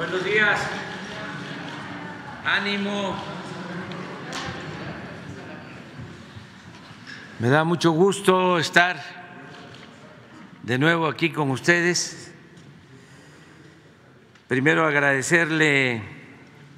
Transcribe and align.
Buenos 0.00 0.24
días. 0.24 0.58
Ánimo. 2.42 3.14
Me 7.38 7.50
da 7.50 7.64
mucho 7.64 7.90
gusto 7.90 8.58
estar 8.58 8.98
de 10.62 10.78
nuevo 10.78 11.06
aquí 11.06 11.28
con 11.28 11.50
ustedes. 11.50 12.32
Primero 14.48 14.86
agradecerle 14.86 16.02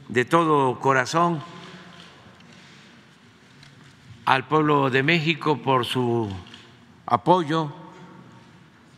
de 0.09 0.25
todo 0.25 0.81
corazón 0.81 1.45
al 4.25 4.49
pueblo 4.49 4.91
de 4.91 5.05
México 5.05 5.63
por 5.63 5.87
su 5.87 6.29
apoyo, 7.07 7.73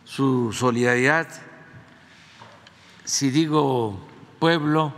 su 0.04 0.50
solidaridad. 0.54 1.28
Si 3.04 3.28
digo 3.28 4.13
pueblo, 4.44 4.92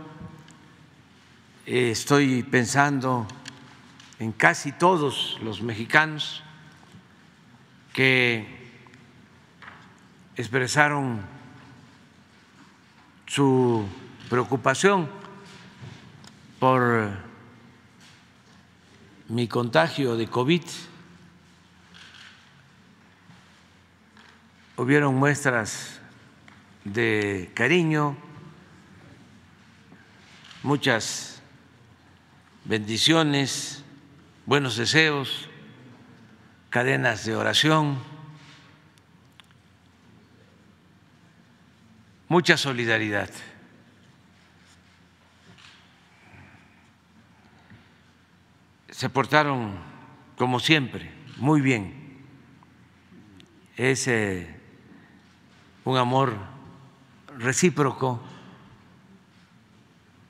eh, 1.65 1.91
estoy 1.91 2.43
pensando 2.43 3.25
en 4.19 4.33
casi 4.33 4.73
todos 4.73 5.37
los 5.41 5.61
mexicanos 5.61 6.43
que 7.93 8.45
expresaron 10.35 11.21
su 13.25 13.85
preocupación 14.29 15.09
por 16.59 17.09
mi 19.29 19.47
contagio 19.47 20.17
de 20.17 20.27
COVID. 20.27 20.63
Hubieron 24.75 25.15
muestras 25.15 26.01
de 26.83 27.49
cariño, 27.53 28.26
muchas 30.67 31.41
bendiciones, 32.65 33.85
buenos 34.45 34.75
deseos, 34.75 35.47
cadenas 36.69 37.23
de 37.23 37.37
oración, 37.37 37.97
mucha 42.27 42.57
solidaridad. 42.57 43.29
Se 48.89 49.09
portaron, 49.09 49.71
como 50.37 50.59
siempre, 50.59 51.09
muy 51.37 51.61
bien. 51.61 52.25
Es 53.77 54.05
eh, 54.09 54.53
un 55.85 55.95
amor 55.95 56.35
recíproco, 57.37 58.21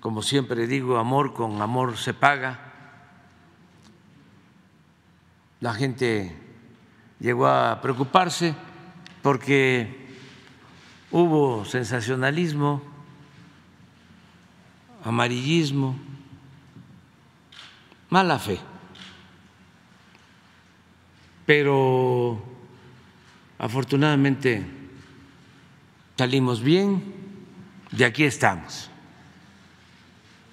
como 0.07 0.21
siempre 0.21 0.67
digo, 0.67 0.97
amor 0.97 1.33
con 1.33 1.61
amor 1.61 1.97
se 1.97 2.13
paga. 2.13 2.57
La 5.59 5.73
gente 5.73 6.33
llegó 7.19 7.45
a 7.45 7.81
preocuparse 7.81 8.55
porque 9.21 10.07
hubo 11.11 11.65
sensacionalismo, 11.65 12.81
amarillismo, 15.03 15.97
mala 18.09 18.39
fe. 18.39 18.61
Pero 21.45 22.41
afortunadamente 23.59 24.65
salimos 26.17 26.61
bien, 26.63 27.03
de 27.91 28.05
aquí 28.05 28.23
estamos, 28.23 28.89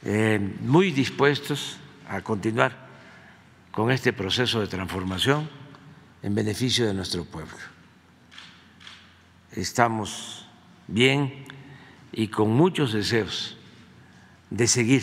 eh, 0.05 0.39
muy 0.61 0.91
dispuestos 0.91 1.79
a 2.09 2.21
continuar 2.21 2.89
con 3.71 3.91
este 3.91 4.13
proceso 4.13 4.61
de 4.61 4.67
transformación 4.67 5.49
en 6.23 6.35
beneficio 6.35 6.87
de 6.87 6.93
nuestro 6.93 7.25
pueblo. 7.25 7.57
Estamos 9.53 10.47
bien 10.89 11.47
y 12.13 12.29
con 12.29 12.51
muchos 12.51 12.93
deseos 12.93 13.57
de 14.51 14.69
seguir 14.69 15.03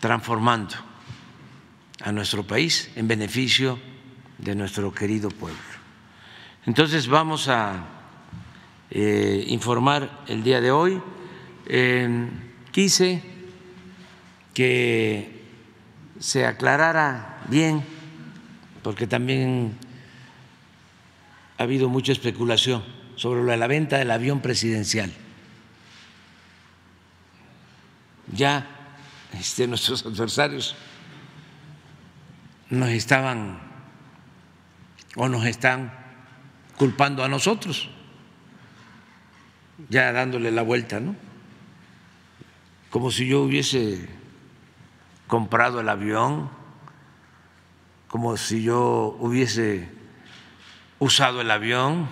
transformando 0.00 0.74
a 2.02 2.10
nuestro 2.10 2.44
país 2.44 2.90
en 2.96 3.06
beneficio 3.06 3.78
de 4.38 4.56
nuestro 4.56 4.92
querido 4.92 5.30
pueblo. 5.30 5.60
Entonces 6.66 7.06
vamos 7.06 7.48
a 7.48 7.86
eh, 8.90 9.44
informar 9.46 10.24
el 10.26 10.42
día 10.42 10.60
de 10.60 10.72
hoy. 10.72 11.00
quise 12.72 13.31
que 14.54 15.42
se 16.18 16.46
aclarara 16.46 17.42
bien, 17.48 17.84
porque 18.82 19.06
también 19.06 19.76
ha 21.58 21.62
habido 21.62 21.88
mucha 21.88 22.12
especulación 22.12 22.84
sobre 23.16 23.56
la 23.56 23.66
venta 23.66 23.98
del 23.98 24.10
avión 24.10 24.40
presidencial. 24.40 25.12
Ya 28.32 28.66
este, 29.38 29.66
nuestros 29.66 30.04
adversarios 30.06 30.76
nos 32.70 32.88
estaban 32.90 33.60
o 35.16 35.28
nos 35.28 35.44
están 35.44 35.92
culpando 36.76 37.22
a 37.22 37.28
nosotros, 37.28 37.90
ya 39.88 40.10
dándole 40.12 40.50
la 40.50 40.62
vuelta, 40.62 41.00
¿no? 41.00 41.14
Como 42.90 43.10
si 43.10 43.26
yo 43.26 43.42
hubiese 43.42 44.08
comprado 45.32 45.80
el 45.80 45.88
avión, 45.88 46.50
como 48.08 48.36
si 48.36 48.62
yo 48.62 49.16
hubiese 49.18 49.90
usado 50.98 51.40
el 51.40 51.50
avión, 51.50 52.06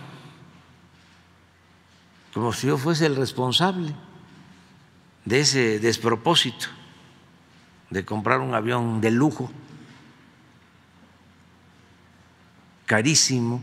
como 2.32 2.54
si 2.54 2.68
yo 2.68 2.78
fuese 2.78 3.04
el 3.04 3.16
responsable 3.16 3.94
de 5.26 5.40
ese 5.40 5.80
despropósito 5.80 6.68
de 7.90 8.06
comprar 8.06 8.40
un 8.40 8.54
avión 8.54 9.02
de 9.02 9.10
lujo 9.10 9.52
carísimo 12.86 13.62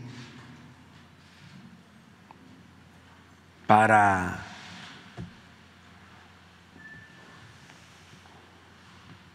para 3.65 4.46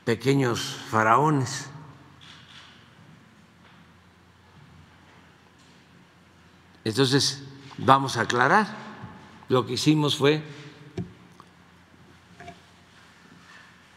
pequeños 0.05 0.61
faraones. 0.91 1.69
Entonces, 6.85 7.43
vamos 7.79 8.17
a 8.17 8.23
aclarar. 8.23 8.67
Lo 9.49 9.67
que 9.67 9.75
hicimos 9.75 10.17
fue 10.17 10.43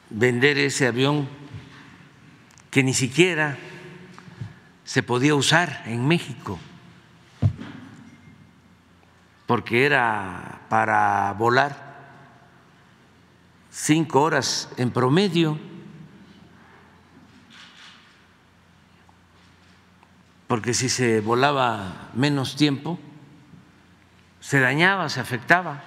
vender 0.10 0.58
ese 0.58 0.88
avión 0.88 1.28
que 2.72 2.84
ni 2.84 2.94
siquiera 2.94 3.58
se 4.84 5.02
podía 5.02 5.34
usar 5.34 5.84
en 5.86 6.08
México, 6.08 6.60
porque 9.46 9.86
era 9.86 10.62
para 10.70 11.34
volar 11.34 11.86
cinco 13.72 14.22
horas 14.22 14.70
en 14.78 14.92
promedio, 14.92 15.58
porque 20.48 20.74
si 20.74 20.90
se 20.90 21.22
volaba 21.22 22.10
menos 22.14 22.56
tiempo, 22.56 23.00
se 24.40 24.60
dañaba, 24.60 25.10
se 25.10 25.20
afectaba. 25.20 25.82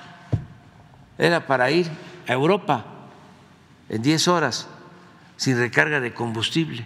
Era 1.16 1.46
para 1.46 1.70
ir 1.70 1.90
a 2.26 2.32
Europa 2.32 2.84
en 3.88 4.02
diez 4.02 4.28
horas 4.28 4.68
sin 5.36 5.58
recarga 5.58 6.00
de 6.00 6.12
combustible 6.12 6.84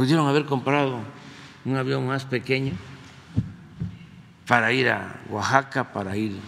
pudieron 0.00 0.26
haber 0.26 0.46
comprado 0.46 1.00
un 1.62 1.76
avión 1.76 2.06
más 2.06 2.24
pequeño 2.24 2.72
para 4.46 4.72
ir 4.72 4.88
a 4.88 5.20
Oaxaca, 5.28 5.92
para 5.92 6.16
ir 6.16 6.40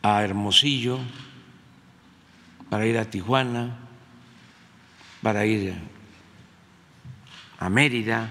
a 0.00 0.22
Hermosillo, 0.22 1.00
para 2.70 2.86
ir 2.86 2.98
a 2.98 3.04
Tijuana, 3.04 3.76
para 5.22 5.46
ir 5.46 5.74
a 7.58 7.68
Mérida, 7.68 8.28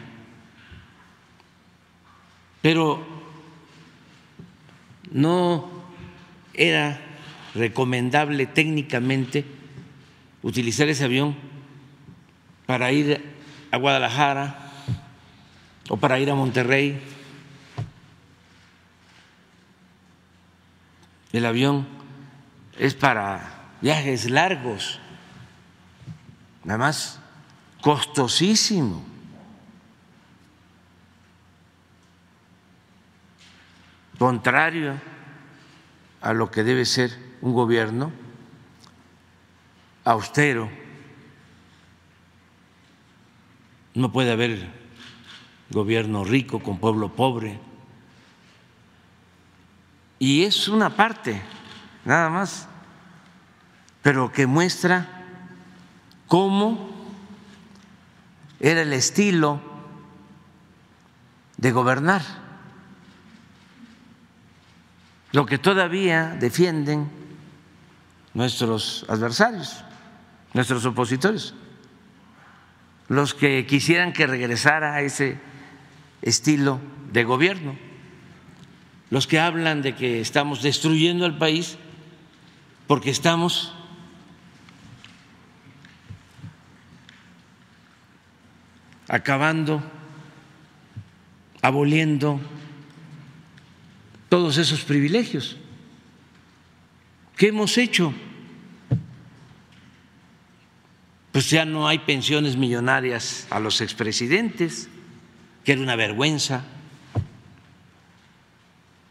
pero 2.62 3.06
no 5.12 5.70
era 6.54 7.00
recomendable 7.54 8.46
técnicamente 8.46 9.46
utilizar 10.42 10.88
ese 10.90 11.06
avión 11.06 11.36
para 12.66 12.92
ir 12.92 13.24
a 13.72 13.78
Guadalajara 13.78 14.72
o 15.90 15.98
para 15.98 16.20
ir 16.20 16.30
a 16.30 16.36
Monterrey. 16.36 17.00
El 21.32 21.46
avión 21.46 21.88
es 22.80 22.94
para 22.96 23.72
viajes 23.82 24.30
largos, 24.30 25.00
nada 26.66 26.80
más 26.80 27.20
costosísimo. 27.82 29.06
Contrario 34.18 35.00
a 36.22 36.34
lo 36.34 36.50
que 36.50 36.64
debe 36.64 36.86
ser 36.86 37.12
un 37.42 37.54
gobierno 37.54 38.12
austero. 40.04 40.70
No 43.94 44.12
puede 44.12 44.32
haber 44.32 44.68
gobierno 45.70 46.24
rico 46.24 46.60
con 46.62 46.80
pueblo 46.80 47.14
pobre. 47.14 47.60
Y 50.18 50.44
es 50.44 50.68
una 50.68 50.96
parte, 50.96 51.42
nada 52.06 52.30
más, 52.30 52.68
pero 54.02 54.32
que 54.32 54.48
muestra 54.48 55.15
cómo 56.28 56.90
era 58.60 58.82
el 58.82 58.94
estilo 58.94 59.62
de 61.58 61.72
gobernar. 61.72 62.22
Lo 65.32 65.46
que 65.46 65.58
todavía 65.58 66.36
defienden 66.40 67.10
nuestros 68.34 69.06
adversarios, 69.10 69.84
nuestros 70.54 70.86
opositores, 70.86 71.54
los 73.08 73.34
que 73.34 73.66
quisieran 73.66 74.14
que 74.14 74.28
regresara 74.28 74.96
a 74.96 75.02
ese 75.02 75.40
estilo 76.22 76.80
de 77.12 77.24
gobierno, 77.24 77.76
los 79.10 79.28
que 79.28 79.40
hablan 79.40 79.82
de 79.82 79.96
que 79.96 80.22
estamos 80.22 80.62
destruyendo 80.62 81.26
el 81.26 81.38
país 81.38 81.78
porque 82.88 83.10
estamos 83.10 83.74
acabando, 89.08 89.84
aboliendo 91.62 92.40
todos 94.30 94.58
esos 94.58 94.84
privilegios. 94.84 95.58
¿Qué 97.38 97.48
hemos 97.48 97.78
hecho? 97.78 98.14
Pues 101.32 101.50
ya 101.50 101.66
no 101.66 101.88
hay 101.88 102.00
pensiones 102.00 102.56
millonarias 102.56 103.46
a 103.50 103.60
los 103.60 103.82
expresidentes, 103.82 104.88
que 105.64 105.74
era 105.74 105.82
una 105.82 105.96
vergüenza 105.96 106.64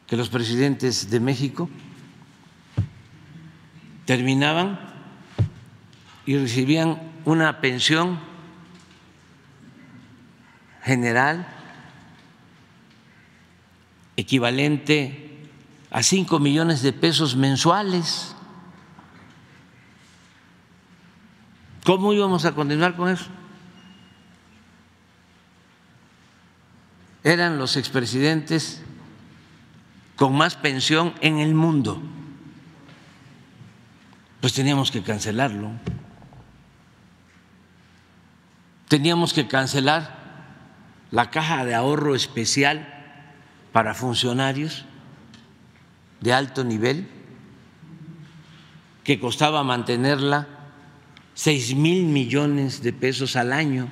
que 0.07 0.17
los 0.17 0.29
presidentes 0.29 1.11
de 1.11 1.21
México 1.21 1.69
terminaban 4.05 4.79
y 6.27 6.37
recibían 6.37 7.01
una 7.25 7.61
pensión 7.61 8.19
general 10.85 11.47
equivalente 14.17 15.49
a 15.91 16.03
cinco 16.03 16.39
millones 16.39 16.83
de 16.83 16.93
pesos 16.93 17.37
mensuales. 17.37 18.35
¿Cómo 21.85 22.13
íbamos 22.13 22.45
a 22.45 22.53
continuar 22.53 22.97
con 22.97 23.11
eso? 23.11 23.27
Eran 27.23 27.59
los 27.59 27.77
expresidentes 27.77 28.83
con 30.17 30.37
más 30.37 30.57
pensión 30.57 31.15
en 31.21 31.39
el 31.39 31.55
mundo. 31.55 32.01
Pues 34.41 34.53
teníamos 34.53 34.91
que 34.91 35.03
cancelarlo. 35.03 35.71
Teníamos 38.89 39.33
que 39.33 39.49
cancelar 39.49 40.24
la 41.15 41.31
caja 41.31 41.65
de 41.65 41.77
ahorro 41.77 42.17
especial 42.17 42.89
para 43.73 43.95
funcionarios 43.95 44.85
de 46.21 46.33
alto 46.33 46.65
nivel, 46.65 47.09
que 49.05 49.21
costaba 49.21 49.63
mantenerla 49.63 50.49
seis 51.35 51.73
mil 51.77 52.07
millones 52.07 52.83
de 52.83 52.93
pesos 52.93 53.37
al 53.37 53.53
año. 53.53 53.89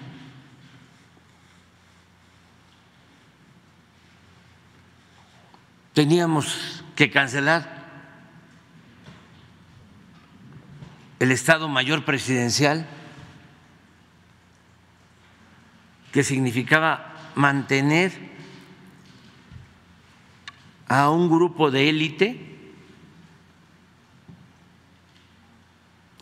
Teníamos 5.93 6.83
que 6.97 7.09
cancelar 7.09 7.85
el 11.21 11.31
Estado 11.31 11.69
Mayor 11.69 12.05
Presidencial, 12.05 12.85
que 16.11 16.25
significaba 16.25 17.12
mantener 17.35 18.13
a 20.89 21.11
un 21.11 21.31
grupo 21.31 21.71
de 21.71 21.89
élite 21.89 22.53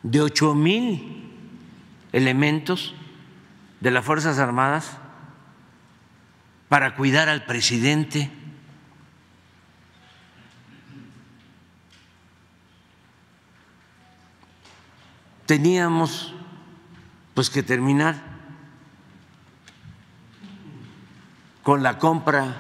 de 0.02 0.20
ocho 0.20 0.54
mil 0.54 1.28
elementos 2.12 2.94
de 3.80 3.90
las 3.90 4.04
Fuerzas 4.04 4.38
Armadas 4.38 4.96
para 6.68 6.94
cuidar 6.94 7.28
al 7.28 7.44
presidente. 7.46 8.30
Teníamos 15.46 16.32
pues 17.34 17.50
que 17.50 17.64
terminar 17.64 18.29
con 21.70 21.84
la 21.84 21.98
compra 21.98 22.56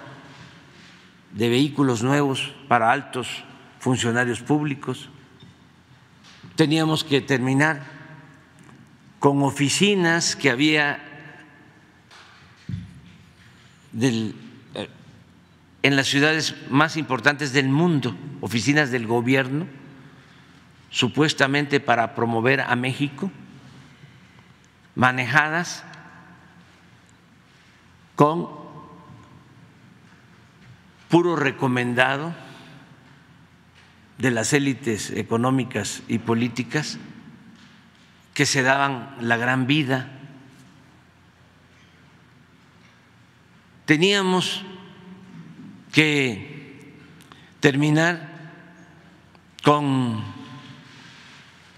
de 1.32 1.48
vehículos 1.48 2.04
nuevos 2.04 2.54
para 2.68 2.92
altos 2.92 3.42
funcionarios 3.80 4.40
públicos. 4.40 5.08
Teníamos 6.54 7.02
que 7.02 7.20
terminar 7.20 7.82
con 9.18 9.42
oficinas 9.42 10.36
que 10.36 10.48
había 10.48 11.02
eh, 14.00 14.32
en 15.82 15.96
las 15.96 16.06
ciudades 16.06 16.54
más 16.70 16.96
importantes 16.96 17.52
del 17.52 17.68
mundo, 17.68 18.14
oficinas 18.40 18.92
del 18.92 19.08
gobierno, 19.08 19.66
supuestamente 20.90 21.80
para 21.80 22.14
promover 22.14 22.60
a 22.60 22.76
México, 22.76 23.32
manejadas 24.94 25.82
con 28.14 28.59
puro 31.10 31.34
recomendado 31.34 32.32
de 34.18 34.30
las 34.30 34.52
élites 34.52 35.10
económicas 35.10 36.02
y 36.08 36.18
políticas 36.18 36.98
que 38.32 38.46
se 38.46 38.62
daban 38.62 39.16
la 39.20 39.36
gran 39.36 39.66
vida. 39.66 40.08
Teníamos 43.86 44.62
que 45.92 46.94
terminar 47.58 48.30
con 49.64 50.22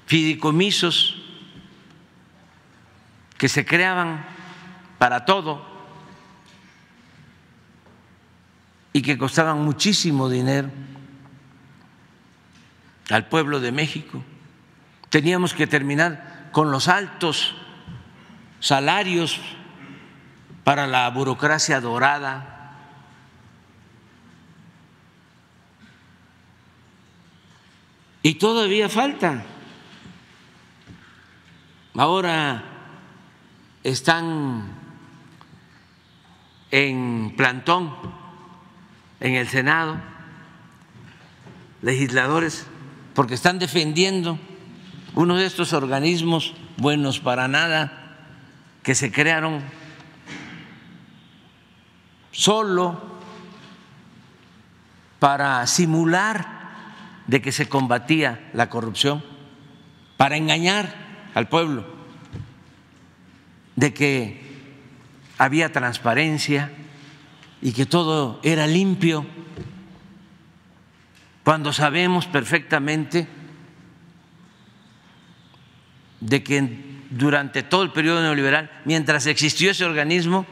fideicomisos 0.06 1.16
que 3.38 3.48
se 3.48 3.64
creaban 3.64 4.26
para 4.98 5.24
todo 5.24 5.71
y 8.92 9.02
que 9.02 9.16
costaban 9.16 9.62
muchísimo 9.62 10.28
dinero 10.28 10.70
al 13.10 13.26
pueblo 13.28 13.60
de 13.60 13.72
México. 13.72 14.22
Teníamos 15.08 15.54
que 15.54 15.66
terminar 15.66 16.50
con 16.52 16.70
los 16.70 16.88
altos 16.88 17.54
salarios 18.60 19.40
para 20.64 20.86
la 20.86 21.08
burocracia 21.10 21.80
dorada. 21.80 22.48
Y 28.22 28.34
todavía 28.34 28.88
falta. 28.88 29.44
Ahora 31.94 32.62
están 33.82 34.70
en 36.70 37.34
plantón 37.36 38.21
en 39.22 39.36
el 39.36 39.48
Senado, 39.48 39.96
legisladores, 41.80 42.66
porque 43.14 43.34
están 43.34 43.60
defendiendo 43.60 44.36
uno 45.14 45.36
de 45.36 45.46
estos 45.46 45.72
organismos 45.72 46.54
buenos 46.76 47.20
para 47.20 47.46
nada 47.46 48.16
que 48.82 48.96
se 48.96 49.12
crearon 49.12 49.62
solo 52.32 53.00
para 55.20 55.64
simular 55.68 56.48
de 57.28 57.40
que 57.40 57.52
se 57.52 57.68
combatía 57.68 58.50
la 58.52 58.68
corrupción 58.68 59.22
para 60.16 60.36
engañar 60.36 60.92
al 61.34 61.48
pueblo, 61.48 61.86
de 63.76 63.94
que 63.94 64.42
había 65.38 65.70
transparencia 65.70 66.72
y 67.62 67.72
que 67.72 67.86
todo 67.86 68.40
era 68.42 68.66
limpio, 68.66 69.24
cuando 71.44 71.72
sabemos 71.72 72.26
perfectamente 72.26 73.28
de 76.20 76.42
que 76.42 77.02
durante 77.10 77.62
todo 77.62 77.84
el 77.84 77.92
periodo 77.92 78.20
neoliberal, 78.20 78.70
mientras 78.84 79.26
existió 79.26 79.70
ese 79.70 79.84
organismo, 79.84 80.44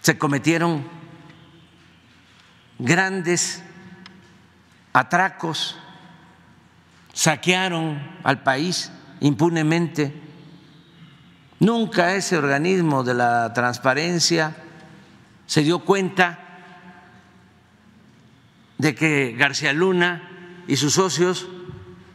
se 0.00 0.18
cometieron 0.18 0.84
grandes 2.78 3.62
atracos, 4.92 5.76
saquearon 7.12 8.00
al 8.24 8.42
país 8.42 8.90
impunemente. 9.20 10.12
Nunca 11.60 12.14
ese 12.14 12.36
organismo 12.36 13.04
de 13.04 13.14
la 13.14 13.52
transparencia 13.52 14.56
se 15.50 15.62
dio 15.64 15.80
cuenta 15.80 16.38
de 18.78 18.94
que 18.94 19.34
García 19.36 19.72
Luna 19.72 20.62
y 20.68 20.76
sus 20.76 20.92
socios 20.92 21.48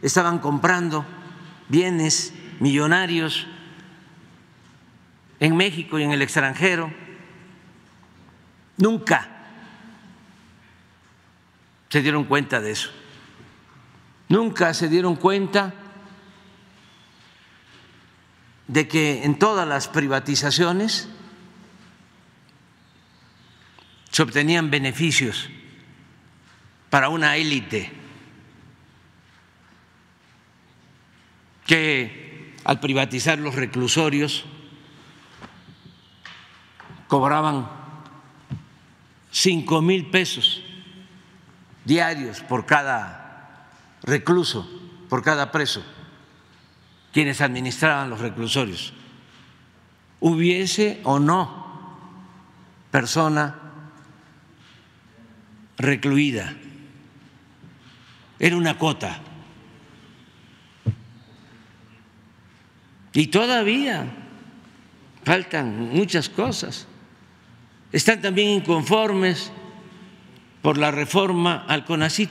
estaban 0.00 0.38
comprando 0.38 1.04
bienes 1.68 2.32
millonarios 2.60 3.46
en 5.38 5.54
México 5.54 5.98
y 5.98 6.04
en 6.04 6.12
el 6.12 6.22
extranjero. 6.22 6.90
Nunca 8.78 9.28
se 11.90 12.00
dieron 12.00 12.24
cuenta 12.24 12.62
de 12.62 12.70
eso. 12.70 12.88
Nunca 14.30 14.72
se 14.72 14.88
dieron 14.88 15.14
cuenta 15.14 15.74
de 18.66 18.88
que 18.88 19.24
en 19.24 19.38
todas 19.38 19.68
las 19.68 19.88
privatizaciones 19.88 21.10
se 24.16 24.22
obtenían 24.22 24.70
beneficios 24.70 25.50
para 26.88 27.10
una 27.10 27.36
élite 27.36 27.92
que 31.66 32.54
al 32.64 32.80
privatizar 32.80 33.38
los 33.38 33.56
reclusorios 33.56 34.46
cobraban 37.08 37.68
cinco 39.30 39.82
mil 39.82 40.06
pesos 40.06 40.62
diarios 41.84 42.40
por 42.40 42.64
cada 42.64 43.68
recluso, 44.02 44.66
por 45.10 45.22
cada 45.22 45.52
preso, 45.52 45.84
quienes 47.12 47.42
administraban 47.42 48.08
los 48.08 48.20
reclusorios, 48.20 48.94
hubiese 50.20 51.02
o 51.04 51.18
no 51.18 51.98
persona 52.90 53.65
recluida. 55.76 56.54
Era 58.38 58.56
una 58.56 58.76
cuota. 58.78 59.20
Y 63.12 63.28
todavía 63.28 64.04
faltan 65.24 65.88
muchas 65.90 66.28
cosas. 66.28 66.86
Están 67.92 68.20
también 68.20 68.48
inconformes 68.50 69.50
por 70.60 70.76
la 70.76 70.90
reforma 70.90 71.64
al 71.66 71.84
CONACIT. 71.84 72.30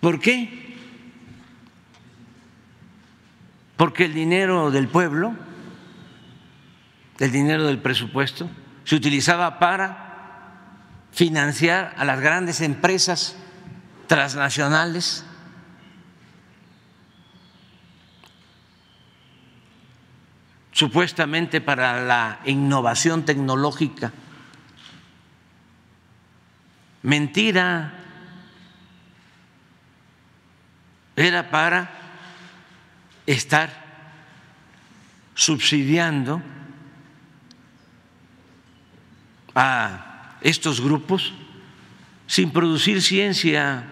¿Por 0.00 0.20
qué? 0.20 0.76
Porque 3.76 4.04
el 4.04 4.14
dinero 4.14 4.70
del 4.70 4.88
pueblo, 4.88 5.34
el 7.18 7.32
dinero 7.32 7.64
del 7.66 7.78
presupuesto, 7.78 8.50
se 8.84 8.94
utilizaba 8.94 9.58
para 9.58 10.05
financiar 11.16 11.94
a 11.96 12.04
las 12.04 12.20
grandes 12.20 12.60
empresas 12.60 13.34
transnacionales. 14.06 15.24
Supuestamente 20.72 21.62
para 21.62 22.04
la 22.04 22.40
innovación 22.44 23.24
tecnológica. 23.24 24.12
Mentira, 27.00 27.94
era 31.16 31.50
para 31.50 31.88
estar 33.24 33.70
subsidiando 35.34 36.42
a 39.54 40.15
estos 40.40 40.80
grupos 40.80 41.32
sin 42.26 42.50
producir 42.50 43.02
ciencia. 43.02 43.84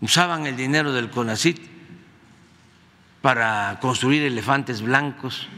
Usaban 0.00 0.46
el 0.46 0.56
dinero 0.56 0.92
del 0.92 1.10
CONACIT 1.10 1.60
para 3.22 3.78
construir 3.80 4.22
elefantes 4.22 4.82
blancos 4.82 5.48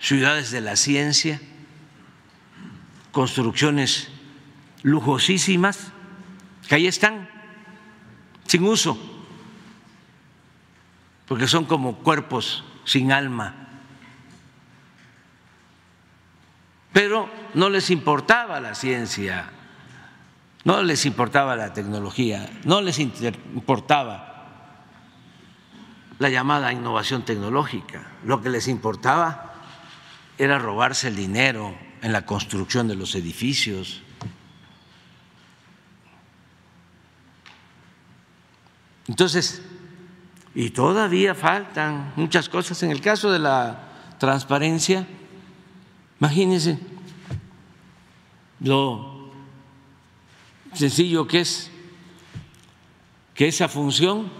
ciudades 0.00 0.50
de 0.50 0.60
la 0.60 0.76
ciencia, 0.76 1.40
construcciones 3.12 4.08
lujosísimas 4.82 5.92
que 6.68 6.74
ahí 6.74 6.86
están, 6.86 7.28
sin 8.46 8.64
uso, 8.64 8.98
porque 11.26 11.46
son 11.46 11.64
como 11.64 11.98
cuerpos 11.98 12.64
sin 12.84 13.12
alma. 13.12 13.65
Pero 16.96 17.28
no 17.52 17.68
les 17.68 17.90
importaba 17.90 18.58
la 18.58 18.74
ciencia, 18.74 19.50
no 20.64 20.82
les 20.82 21.04
importaba 21.04 21.54
la 21.54 21.74
tecnología, 21.74 22.48
no 22.64 22.80
les 22.80 22.98
importaba 22.98 24.46
la 26.18 26.30
llamada 26.30 26.72
innovación 26.72 27.22
tecnológica, 27.22 28.12
lo 28.24 28.40
que 28.40 28.48
les 28.48 28.66
importaba 28.66 29.52
era 30.38 30.58
robarse 30.58 31.08
el 31.08 31.16
dinero 31.16 31.76
en 32.00 32.12
la 32.14 32.24
construcción 32.24 32.88
de 32.88 32.94
los 32.94 33.14
edificios. 33.14 34.00
Entonces, 39.06 39.60
y 40.54 40.70
todavía 40.70 41.34
faltan 41.34 42.14
muchas 42.16 42.48
cosas. 42.48 42.82
En 42.82 42.90
el 42.90 43.02
caso 43.02 43.30
de 43.30 43.40
la 43.40 43.80
transparencia, 44.18 45.06
imagínense 46.20 46.78
lo 48.60 49.30
sencillo 50.72 51.26
que 51.26 51.40
es 51.40 51.70
que 53.34 53.48
esa 53.48 53.68
función 53.68 54.30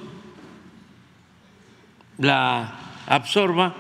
la 2.18 2.78
absorba 3.06 3.74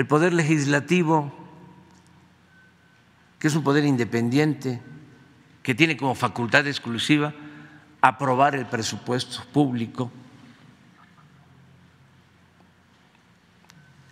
el 0.00 0.06
poder 0.06 0.32
legislativo, 0.32 1.30
que 3.38 3.48
es 3.48 3.54
un 3.54 3.62
poder 3.62 3.84
independiente, 3.84 4.80
que 5.62 5.74
tiene 5.74 5.98
como 5.98 6.14
facultad 6.14 6.66
exclusiva 6.66 7.34
aprobar 8.00 8.54
el 8.54 8.66
presupuesto 8.66 9.44
público, 9.52 10.10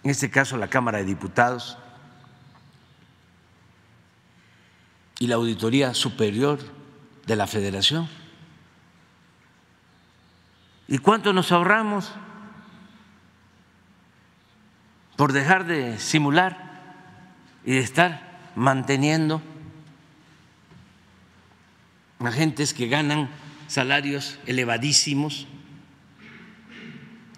en 0.03 0.11
este 0.11 0.31
caso 0.31 0.57
la 0.57 0.69
Cámara 0.69 0.99
de 0.99 1.05
Diputados 1.05 1.79
y 5.19 5.27
la 5.27 5.37
Auditoría 5.37 5.95
Superior 5.95 6.61
de 7.27 7.37
la 7.37 7.47
Federación. 7.47 8.09
¿Y 10.87 10.99
cuánto 10.99 11.33
nos 11.33 11.53
ahorramos? 11.53 12.13
por 15.19 15.33
dejar 15.33 15.67
de 15.67 15.99
simular 15.99 16.57
y 17.65 17.73
de 17.73 17.81
estar 17.81 18.39
manteniendo 18.55 19.43
agentes 22.21 22.73
que 22.73 22.87
ganan 22.87 23.29
salarios 23.69 24.41
elevadísimos. 24.47 25.47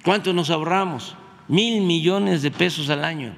¿Cuánto 0.02 0.32
nos 0.32 0.48
ahorramos? 0.48 1.14
Mil 1.48 1.82
millones 1.82 2.40
de 2.40 2.50
pesos 2.50 2.88
al 2.88 3.04
año. 3.04 3.34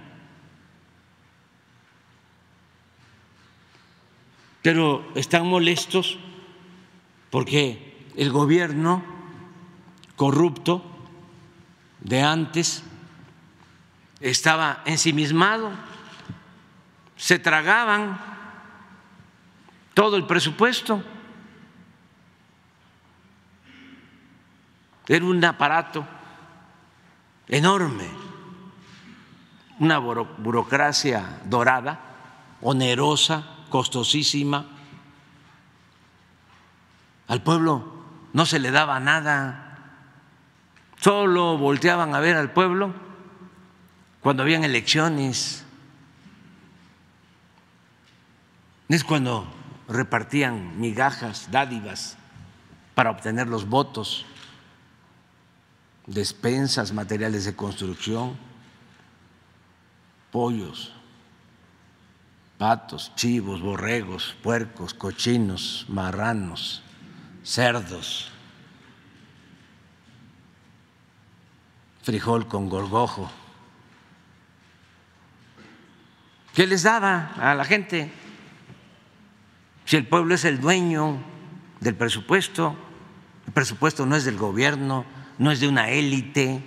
Pero 4.63 5.11
están 5.17 5.49
molestos 5.49 6.19
porque 7.31 8.07
el 8.17 8.31
gobierno 8.31 9.03
corrupto 10.15 10.85
de 12.01 12.23
antes 12.23 12.85
estaba 14.21 14.83
ensimismado, 14.85 15.71
se 17.17 17.39
tragaban 17.39 18.21
todo 19.95 20.17
el 20.17 20.27
presupuesto. 20.27 21.03
Era 25.09 25.25
un 25.25 25.45
aparato 25.45 26.07
enorme, 27.49 28.09
una 29.79 29.99
burocracia 29.99 31.41
dorada, 31.45 32.01
onerosa, 32.61 33.45
costosísima. 33.69 34.67
Al 37.27 37.43
pueblo 37.43 37.93
no 38.33 38.47
se 38.47 38.59
le 38.61 38.71
daba 38.71 39.01
nada, 39.01 39.79
solo 41.01 41.59
volteaban 41.59 42.15
a 42.15 42.21
ver 42.21 42.37
al 42.37 42.53
pueblo 42.53 42.95
cuando 44.21 44.45
habían 44.45 44.63
elecciones. 44.65 45.65
Es 48.89 49.05
cuando 49.05 49.47
repartían 49.89 50.79
migajas, 50.81 51.51
dádivas 51.51 52.17
para 52.95 53.11
obtener 53.11 53.49
los 53.49 53.69
votos, 53.69 54.27
despensas, 56.07 56.93
materiales 56.93 57.45
de 57.45 57.55
construcción, 57.55 58.37
pollos, 60.31 60.93
patos, 62.59 63.13
chivos, 63.15 63.61
borregos, 63.61 64.37
puercos, 64.43 64.95
cochinos, 64.95 65.87
marranos, 65.89 66.83
cerdos, 67.43 68.31
frijol 72.03 72.49
con 72.49 72.69
gorgojo. 72.69 73.31
¿Qué 76.55 76.67
les 76.67 76.83
daba 76.83 77.33
a 77.37 77.55
la 77.55 77.65
gente? 77.65 78.13
Si 79.85 79.97
el 79.97 80.07
pueblo 80.07 80.35
es 80.35 80.45
el 80.45 80.61
dueño 80.61 81.19
del 81.81 81.95
presupuesto, 81.95 82.77
el 83.47 83.53
presupuesto 83.53 84.07
no 84.07 84.17
es 84.17 84.25
del 84.25 84.37
gobierno, 84.37 85.05
no 85.39 85.51
es 85.51 85.61
de 85.61 85.69
una 85.69 85.91
élite. 85.91 86.63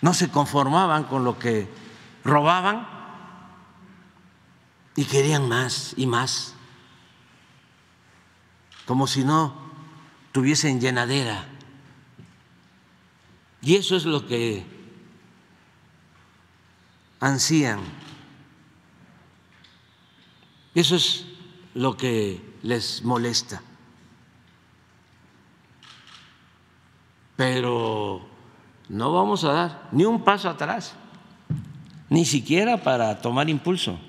No 0.00 0.14
se 0.14 0.30
conformaban 0.30 1.04
con 1.04 1.24
lo 1.24 1.38
que 1.38 1.68
robaban 2.24 2.86
y 4.96 5.04
querían 5.04 5.48
más 5.48 5.94
y 5.96 6.06
más, 6.06 6.54
como 8.86 9.06
si 9.06 9.24
no 9.24 9.54
tuviesen 10.32 10.80
llenadera. 10.80 11.46
Y 13.62 13.76
eso 13.76 13.96
es 13.96 14.04
lo 14.04 14.26
que 14.26 14.66
ansían. 17.18 17.80
Eso 20.74 20.96
es 20.96 21.24
lo 21.72 21.96
que 21.96 22.53
les 22.64 23.04
molesta. 23.04 23.60
Pero 27.36 28.26
no 28.88 29.12
vamos 29.12 29.44
a 29.44 29.52
dar 29.52 29.88
ni 29.92 30.04
un 30.04 30.24
paso 30.24 30.48
atrás, 30.48 30.94
ni 32.08 32.24
siquiera 32.24 32.78
para 32.78 33.20
tomar 33.20 33.50
impulso. 33.50 34.00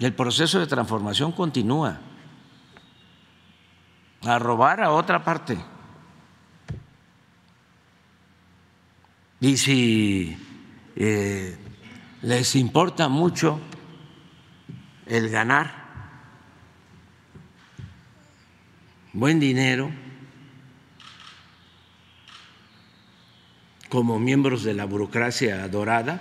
El 0.00 0.14
proceso 0.14 0.58
de 0.58 0.66
transformación 0.66 1.30
continúa. 1.30 2.00
A 4.22 4.38
robar 4.38 4.82
a 4.82 4.92
otra 4.92 5.22
parte. 5.22 5.58
Y 9.40 9.58
si 9.58 10.38
eh, 10.96 11.58
les 12.22 12.56
importa 12.56 13.08
mucho 13.08 13.60
el 15.06 15.28
ganar 15.28 15.83
buen 19.14 19.38
dinero 19.38 19.92
como 23.88 24.18
miembros 24.18 24.64
de 24.64 24.74
la 24.74 24.86
burocracia 24.86 25.68
dorada, 25.68 26.20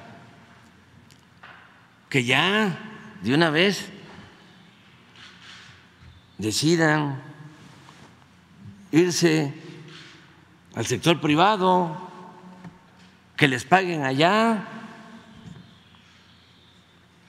que 2.07 2.23
ya 2.23 2.77
de 3.23 3.33
una 3.33 3.49
vez 3.49 3.89
decidan 6.37 7.19
irse 8.91 9.51
al 10.75 10.85
sector 10.85 11.19
privado, 11.19 12.11
que 13.35 13.47
les 13.47 13.65
paguen 13.65 14.03
allá, 14.03 14.67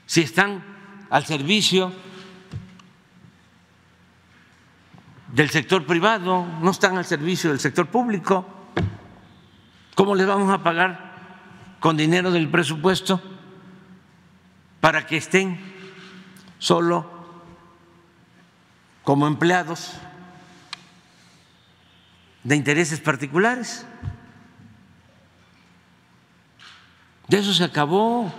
si 0.05 0.21
están 0.21 0.63
al 1.09 1.25
servicio 1.25 1.91
del 5.35 5.49
sector 5.49 5.85
privado, 5.85 6.45
no 6.61 6.71
están 6.71 6.97
al 6.97 7.05
servicio 7.05 7.49
del 7.49 7.59
sector 7.59 7.87
público, 7.87 8.45
¿cómo 9.93 10.15
les 10.15 10.25
vamos 10.25 10.51
a 10.51 10.63
pagar 10.63 11.77
con 11.79 11.97
dinero 11.97 12.31
del 12.31 12.49
presupuesto 12.49 13.21
para 14.79 15.05
que 15.05 15.17
estén 15.17 15.59
solo 16.57 17.07
como 19.03 19.27
empleados 19.27 19.93
de 22.43 22.55
intereses 22.55 22.99
particulares. 22.99 23.85
De 27.27 27.39
eso 27.39 27.53
se 27.53 27.63
acabó. 27.63 28.31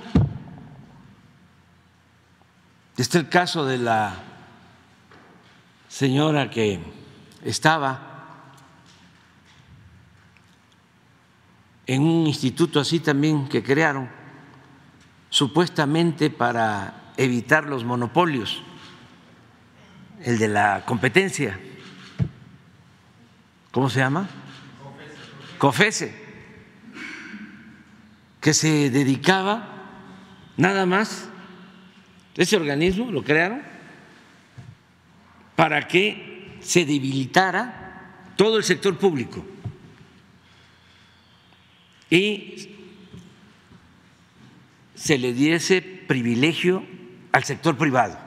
Está 2.96 3.18
el 3.18 3.28
caso 3.28 3.66
de 3.66 3.78
la 3.78 4.14
señora 5.96 6.50
que 6.50 6.78
estaba 7.42 8.42
en 11.86 12.02
un 12.02 12.26
instituto 12.26 12.80
así 12.80 13.00
también 13.00 13.48
que 13.48 13.62
crearon, 13.62 14.06
supuestamente 15.30 16.28
para 16.28 17.12
evitar 17.16 17.64
los 17.64 17.82
monopolios, 17.82 18.62
el 20.22 20.38
de 20.38 20.48
la 20.48 20.84
competencia. 20.84 21.58
¿Cómo 23.70 23.88
se 23.88 24.00
llama? 24.00 24.28
COFESE, 25.56 26.14
que 28.38 28.52
se 28.52 28.90
dedicaba 28.90 29.66
nada 30.58 30.84
más, 30.84 31.30
ese 32.36 32.54
organismo 32.54 33.10
lo 33.10 33.24
crearon 33.24 33.75
para 35.56 35.88
que 35.88 36.58
se 36.60 36.84
debilitara 36.84 38.12
todo 38.36 38.58
el 38.58 38.64
sector 38.64 38.96
público 38.98 39.44
y 42.10 42.68
se 44.94 45.18
le 45.18 45.32
diese 45.32 45.82
privilegio 45.82 46.84
al 47.32 47.44
sector 47.44 47.76
privado. 47.76 48.18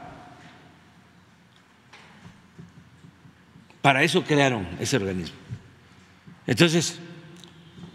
Para 3.82 4.04
eso 4.04 4.24
crearon 4.24 4.68
ese 4.80 4.98
organismo. 4.98 5.38
Entonces, 6.46 7.00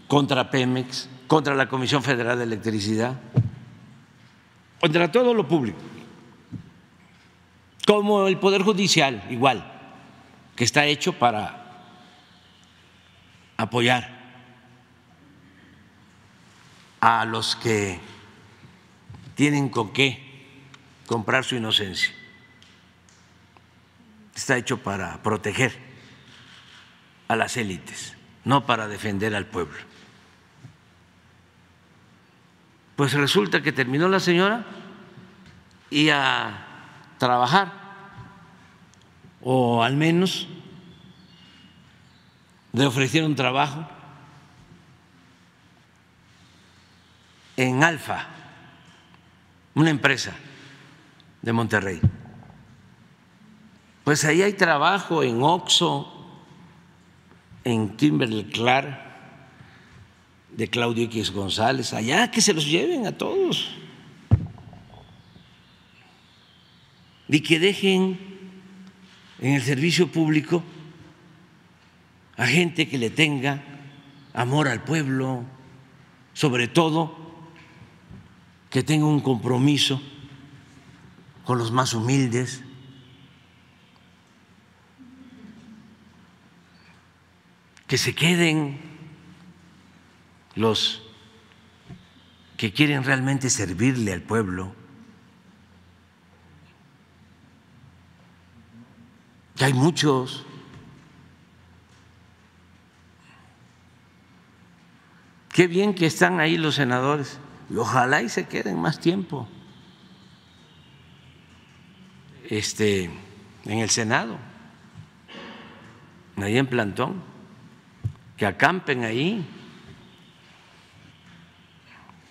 contra 0.07 0.49
Pemex, 0.49 1.09
contra 1.27 1.53
la 1.55 1.67
Comisión 1.67 2.01
Federal 2.01 2.37
de 2.37 2.45
Electricidad, 2.45 3.19
contra 4.79 5.11
todo 5.11 5.33
lo 5.33 5.47
público, 5.47 5.79
como 7.85 8.27
el 8.27 8.37
Poder 8.37 8.63
Judicial, 8.63 9.23
igual, 9.29 9.71
que 10.55 10.63
está 10.63 10.85
hecho 10.85 11.13
para 11.13 11.65
apoyar 13.57 14.15
a 16.99 17.25
los 17.25 17.55
que 17.55 17.99
tienen 19.35 19.69
con 19.69 19.93
qué 19.93 20.23
comprar 21.05 21.43
su 21.43 21.55
inocencia. 21.55 22.11
Está 24.33 24.57
hecho 24.57 24.81
para 24.81 25.21
proteger 25.21 25.77
a 27.27 27.35
las 27.35 27.55
élites, 27.57 28.15
no 28.43 28.65
para 28.65 28.87
defender 28.87 29.35
al 29.35 29.45
pueblo. 29.45 29.77
Pues 32.95 33.13
resulta 33.13 33.61
que 33.61 33.71
terminó 33.71 34.07
la 34.07 34.19
señora 34.19 34.65
y 35.89 36.09
a 36.09 36.64
trabajar, 37.25 37.73
o 39.41 39.81
al 39.81 39.95
menos 39.95 40.47
le 42.71 42.85
ofrecieron 42.85 43.33
trabajo 43.33 43.87
en 47.57 47.83
Alfa, 47.83 48.27
una 49.73 49.89
empresa 49.89 50.33
de 51.41 51.51
Monterrey. 51.51 51.99
Pues 54.03 54.23
ahí 54.23 54.43
hay 54.43 54.53
trabajo 54.53 55.23
en 55.23 55.41
Oxo, 55.41 56.11
en 57.63 57.97
Kimberly 57.97 58.43
Clark, 58.45 58.99
de 60.51 60.67
Claudio 60.69 61.05
X 61.05 61.31
González, 61.31 61.91
allá 61.91 62.29
que 62.29 62.39
se 62.39 62.53
los 62.53 62.67
lleven 62.67 63.07
a 63.07 63.17
todos. 63.17 63.75
Y 67.27 67.41
que 67.41 67.59
dejen 67.59 68.19
en 69.39 69.53
el 69.53 69.61
servicio 69.61 70.11
público 70.11 70.63
a 72.37 72.45
gente 72.45 72.87
que 72.87 72.97
le 72.97 73.09
tenga 73.09 73.63
amor 74.33 74.67
al 74.67 74.83
pueblo, 74.83 75.43
sobre 76.33 76.67
todo 76.67 77.25
que 78.69 78.83
tenga 78.83 79.05
un 79.05 79.21
compromiso 79.21 80.01
con 81.45 81.57
los 81.57 81.71
más 81.71 81.93
humildes. 81.93 82.61
Que 87.87 87.97
se 87.97 88.13
queden 88.13 88.79
los 90.55 91.03
que 92.57 92.73
quieren 92.73 93.03
realmente 93.03 93.49
servirle 93.49 94.13
al 94.13 94.21
pueblo. 94.21 94.75
Que 99.55 99.65
hay 99.65 99.73
muchos. 99.73 100.45
Qué 105.49 105.67
bien 105.67 105.93
que 105.93 106.05
están 106.05 106.41
ahí 106.41 106.57
los 106.57 106.75
senadores. 106.75 107.39
Y 107.69 107.77
ojalá 107.77 108.21
y 108.21 108.29
se 108.29 108.45
queden 108.45 108.79
más 108.79 108.99
tiempo. 108.99 109.47
Este, 112.49 113.09
en 113.63 113.79
el 113.79 113.89
Senado, 113.89 114.37
ahí 116.37 116.57
en 116.57 116.67
Plantón, 116.67 117.23
que 118.35 118.45
acampen 118.45 119.03
ahí. 119.05 119.47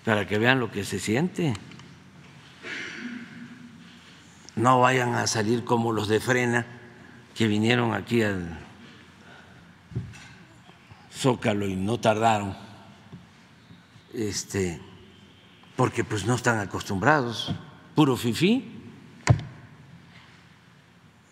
Para 0.04 0.26
que 0.26 0.38
vean 0.38 0.60
lo 0.60 0.70
que 0.70 0.84
se 0.84 0.98
siente. 0.98 1.54
No 4.54 4.80
vayan 4.80 5.14
a 5.14 5.26
salir 5.26 5.64
como 5.64 5.92
los 5.92 6.08
de 6.08 6.20
frena 6.20 6.73
que 7.34 7.48
vinieron 7.48 7.92
aquí 7.92 8.22
al 8.22 8.58
Zócalo 11.12 11.66
y 11.66 11.76
no 11.76 11.98
tardaron 11.98 12.56
este, 14.12 14.80
porque 15.76 16.04
pues 16.04 16.24
no 16.26 16.34
están 16.34 16.58
acostumbrados, 16.58 17.52
puro 17.94 18.16
fifí. 18.16 18.70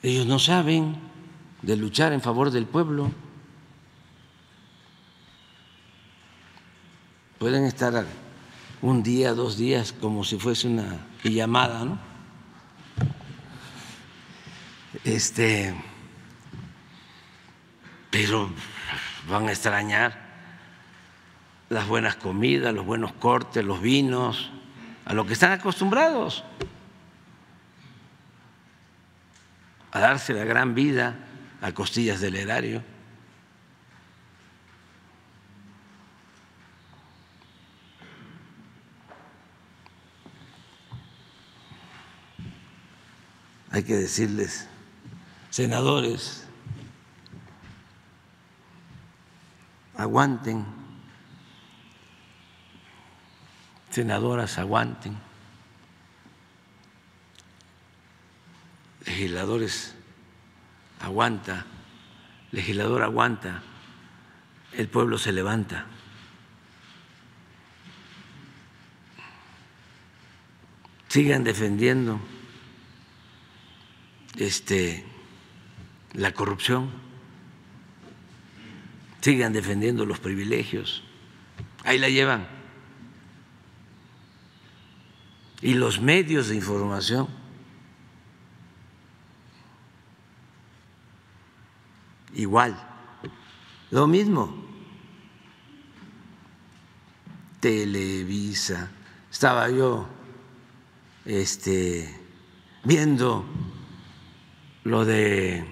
Ellos 0.03 0.27
no 0.27 0.39
saben 0.39 0.97
de 1.63 1.77
luchar 1.77 2.13
en 2.13 2.21
favor 2.21 2.51
del 2.51 2.67
pueblo. 2.67 3.13
Pueden 7.39 7.65
estar 7.65 8.05
un 8.81 9.03
día, 9.03 9.35
dos 9.35 9.57
días, 9.57 9.93
como 9.93 10.25
si 10.25 10.39
fuese 10.39 10.67
una 10.67 11.07
llamada, 11.23 11.85
¿no? 11.85 11.99
Este, 15.05 15.75
pero 18.13 18.51
van 19.27 19.49
a 19.49 19.53
extrañar 19.53 20.15
las 21.71 21.89
buenas 21.89 22.15
comidas, 22.15 22.75
los 22.75 22.85
buenos 22.85 23.11
cortes, 23.15 23.65
los 23.65 23.81
vinos, 23.81 24.51
a 25.07 25.15
lo 25.15 25.27
que 25.27 25.33
están 25.33 25.51
acostumbrados, 25.51 26.45
a 29.93 29.99
darse 29.99 30.35
la 30.35 30.45
gran 30.45 30.75
vida 30.75 31.17
a 31.63 31.73
costillas 31.73 32.21
del 32.21 32.37
erario. 32.37 32.83
Hay 43.71 43.85
que 43.85 43.97
decirles, 43.97 44.69
senadores, 45.49 46.42
aguanten. 49.97 50.65
Senadoras 53.91 54.57
aguanten, 54.57 55.19
legisladores 59.05 59.95
aguanta, 61.01 61.67
legislador 62.53 63.03
aguanta, 63.03 63.63
el 64.73 64.89
pueblo 64.89 65.19
se 65.19 65.33
levanta. 65.33 65.85
Sigan 71.09 71.45
defendiendo 71.45 72.19
este, 74.37 75.05
la 76.15 76.33
corrupción, 76.33 76.91
sigan 79.23 79.55
defendiendo 79.55 80.05
los 80.05 80.19
privilegios. 80.21 81.03
Ahí 81.85 81.99
la 81.99 82.11
llevan. 82.11 82.63
y 85.63 85.75
los 85.75 86.01
medios 86.01 86.49
de 86.49 86.57
información 86.57 87.29
igual, 92.35 92.77
lo 93.91 94.07
mismo. 94.07 94.61
Televisa, 97.61 98.91
estaba 99.31 99.71
yo 99.71 100.09
este, 101.25 102.13
viendo 102.83 103.45
lo 104.83 105.05
de 105.05 105.65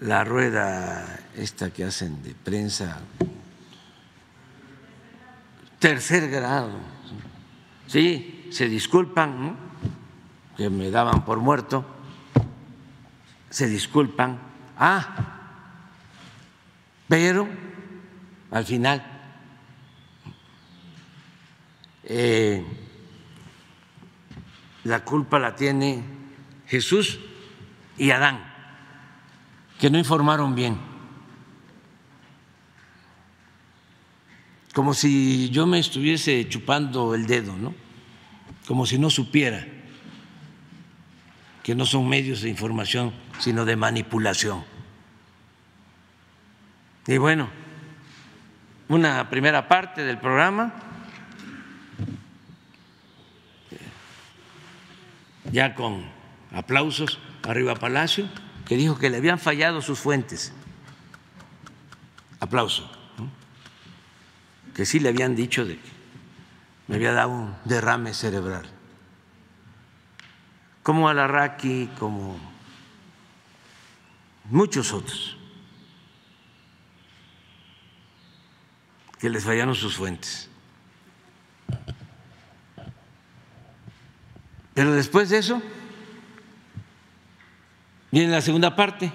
la 0.00 0.24
rueda 0.24 1.19
esta 1.36 1.70
que 1.70 1.84
hacen 1.84 2.22
de 2.22 2.34
prensa, 2.34 2.98
tercer 5.78 6.28
grado, 6.30 6.70
sí, 7.86 8.48
se 8.50 8.68
disculpan, 8.68 9.56
que 10.56 10.68
me 10.68 10.90
daban 10.90 11.24
por 11.24 11.38
muerto, 11.38 11.84
se 13.48 13.66
disculpan, 13.68 14.38
ah, 14.76 15.38
pero 17.08 17.48
al 18.50 18.64
final 18.64 19.04
eh, 22.04 22.64
la 24.84 25.04
culpa 25.04 25.38
la 25.38 25.54
tiene 25.54 26.02
Jesús 26.66 27.20
y 27.96 28.10
Adán, 28.10 28.42
que 29.78 29.90
no 29.90 29.98
informaron 29.98 30.54
bien. 30.54 30.89
Como 34.74 34.94
si 34.94 35.50
yo 35.50 35.66
me 35.66 35.78
estuviese 35.78 36.48
chupando 36.48 37.14
el 37.14 37.26
dedo, 37.26 37.56
¿no? 37.56 37.74
como 38.70 38.86
si 38.86 39.00
no 39.00 39.10
supiera 39.10 39.66
que 41.64 41.74
no 41.74 41.84
son 41.84 42.08
medios 42.08 42.42
de 42.42 42.48
información, 42.48 43.12
sino 43.40 43.64
de 43.64 43.74
manipulación. 43.74 44.64
Y 47.08 47.18
bueno, 47.18 47.48
una 48.88 49.28
primera 49.28 49.66
parte 49.66 50.04
del 50.04 50.18
programa, 50.18 50.72
ya 55.50 55.74
con 55.74 56.04
aplausos 56.52 57.18
arriba 57.42 57.74
Palacio, 57.74 58.28
que 58.66 58.76
dijo 58.76 58.98
que 59.00 59.10
le 59.10 59.16
habían 59.16 59.40
fallado 59.40 59.82
sus 59.82 59.98
fuentes. 59.98 60.52
Aplauso. 62.38 62.99
Que 64.80 64.86
sí 64.86 64.98
le 64.98 65.10
habían 65.10 65.36
dicho 65.36 65.66
de 65.66 65.76
que 65.76 65.90
me 66.88 66.96
había 66.96 67.12
dado 67.12 67.28
un 67.28 67.54
derrame 67.66 68.14
cerebral. 68.14 68.66
Como 70.82 71.06
Alarraqui, 71.06 71.90
como 71.98 72.40
muchos 74.46 74.94
otros, 74.94 75.36
que 79.18 79.28
les 79.28 79.44
fallaron 79.44 79.74
sus 79.74 79.96
fuentes. 79.96 80.48
Pero 84.72 84.92
después 84.92 85.28
de 85.28 85.36
eso, 85.40 85.62
viene 88.10 88.32
la 88.32 88.40
segunda 88.40 88.74
parte 88.74 89.12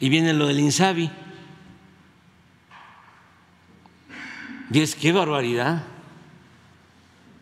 y 0.00 0.08
viene 0.08 0.32
lo 0.32 0.46
del 0.46 0.58
INSABI. 0.58 1.27
Y 4.70 4.80
es 4.80 4.94
qué 4.94 5.12
barbaridad. 5.12 5.82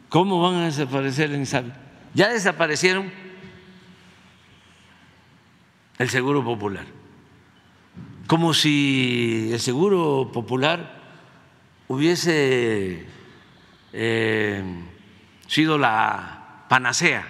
¿Cómo 0.09 0.41
van 0.41 0.55
a 0.55 0.65
desaparecer 0.67 1.33
en 1.33 1.41
Insabi? 1.41 1.73
Ya 2.15 2.29
desaparecieron 2.29 3.11
el 5.99 6.09
Seguro 6.09 6.45
Popular, 6.45 6.85
como 8.27 8.55
si 8.55 9.51
el 9.53 9.61
Seguro 9.61 10.31
Popular 10.33 11.03
hubiese 11.89 13.07
eh, 13.93 14.63
sido 15.47 15.79
la 15.79 16.65
panacea, 16.69 17.27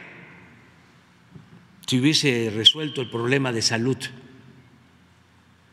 si 1.86 2.00
hubiese 2.00 2.52
resuelto 2.54 3.00
el 3.00 3.10
problema 3.10 3.52
de 3.52 3.62
salud, 3.62 3.98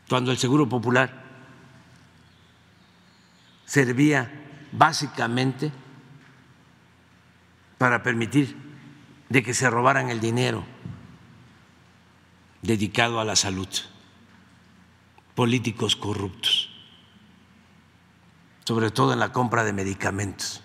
cuando 0.08 0.30
el 0.30 0.38
Seguro 0.38 0.68
Popular 0.68 1.23
servía 3.64 4.30
básicamente 4.72 5.72
para 7.78 8.02
permitir 8.02 8.56
de 9.28 9.42
que 9.42 9.54
se 9.54 9.68
robaran 9.70 10.10
el 10.10 10.20
dinero 10.20 10.64
dedicado 12.62 13.20
a 13.20 13.24
la 13.24 13.36
salud, 13.36 13.68
políticos 15.34 15.96
corruptos, 15.96 16.70
sobre 18.64 18.90
todo 18.90 19.12
en 19.12 19.18
la 19.18 19.32
compra 19.32 19.64
de 19.64 19.72
medicamentos. 19.72 20.62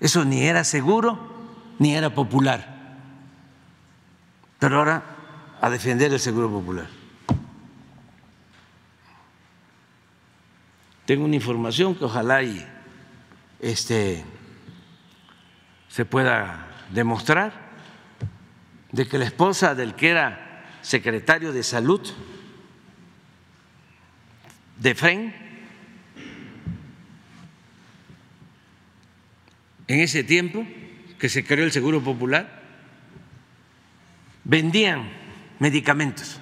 Eso 0.00 0.24
ni 0.24 0.42
era 0.42 0.64
seguro 0.64 1.18
ni 1.78 1.94
era 1.94 2.14
popular. 2.14 2.96
Pero 4.58 4.78
ahora 4.78 5.02
a 5.60 5.70
defender 5.70 6.12
el 6.12 6.20
seguro 6.20 6.50
popular. 6.50 7.01
Tengo 11.12 11.26
una 11.26 11.36
información 11.36 11.94
que 11.94 12.06
ojalá 12.06 12.40
este, 13.60 14.24
se 15.86 16.06
pueda 16.06 16.66
demostrar 16.90 17.52
de 18.92 19.06
que 19.06 19.18
la 19.18 19.26
esposa 19.26 19.74
del 19.74 19.94
que 19.94 20.08
era 20.08 20.64
secretario 20.80 21.52
de 21.52 21.62
salud 21.64 22.00
de 24.78 24.94
FREN 24.94 25.34
en 29.88 30.00
ese 30.00 30.24
tiempo 30.24 30.66
que 31.18 31.28
se 31.28 31.44
creó 31.44 31.66
el 31.66 31.72
Seguro 31.72 32.02
Popular 32.02 32.62
vendían 34.44 35.10
medicamentos 35.58 36.40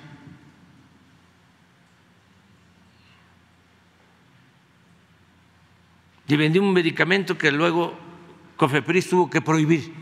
y 6.31 6.37
vendí 6.37 6.61
un 6.61 6.73
medicamento 6.73 7.37
que 7.37 7.51
luego 7.51 7.99
Cofepris 8.57 9.11
tuvo 9.11 9.29
que 9.29 9.41
prohibir, 9.41 9.93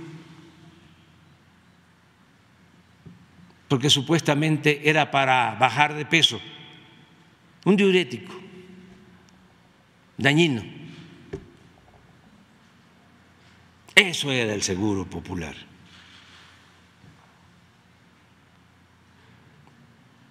porque 3.67 3.89
supuestamente 3.89 4.91
era 4.91 5.11
para 5.11 5.55
bajar 5.55 5.95
de 5.95 6.05
peso, 6.05 6.39
un 7.65 7.77
diurético 7.77 8.35
dañino. 10.19 10.63
Eso 13.95 14.31
era 14.31 14.53
el 14.53 14.63
seguro 14.63 15.07
popular. 15.07 15.55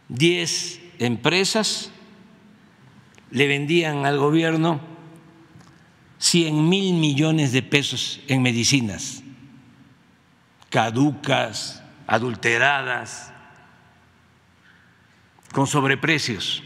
Diez 0.10 0.79
empresas 0.99 1.91
le 3.31 3.47
vendían 3.47 4.05
al 4.05 4.19
gobierno 4.19 4.96
100 6.19 6.69
mil 6.69 6.95
millones 6.95 7.51
de 7.51 7.62
pesos 7.62 8.19
en 8.27 8.41
medicinas 8.41 9.23
caducas, 10.69 11.82
adulteradas, 12.08 13.32
con 15.53 15.67
sobreprecios. 15.67 16.63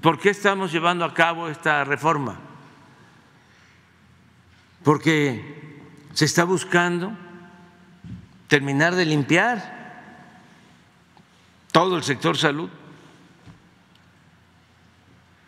¿Por 0.00 0.18
qué 0.18 0.30
estamos 0.30 0.72
llevando 0.72 1.04
a 1.04 1.12
cabo 1.12 1.48
esta 1.48 1.84
reforma? 1.84 2.38
Porque 4.84 5.82
se 6.14 6.24
está 6.24 6.44
buscando 6.44 7.12
terminar 8.46 8.94
de 8.94 9.04
limpiar 9.04 9.76
todo 11.72 11.96
el 11.96 12.04
sector 12.04 12.38
salud 12.38 12.70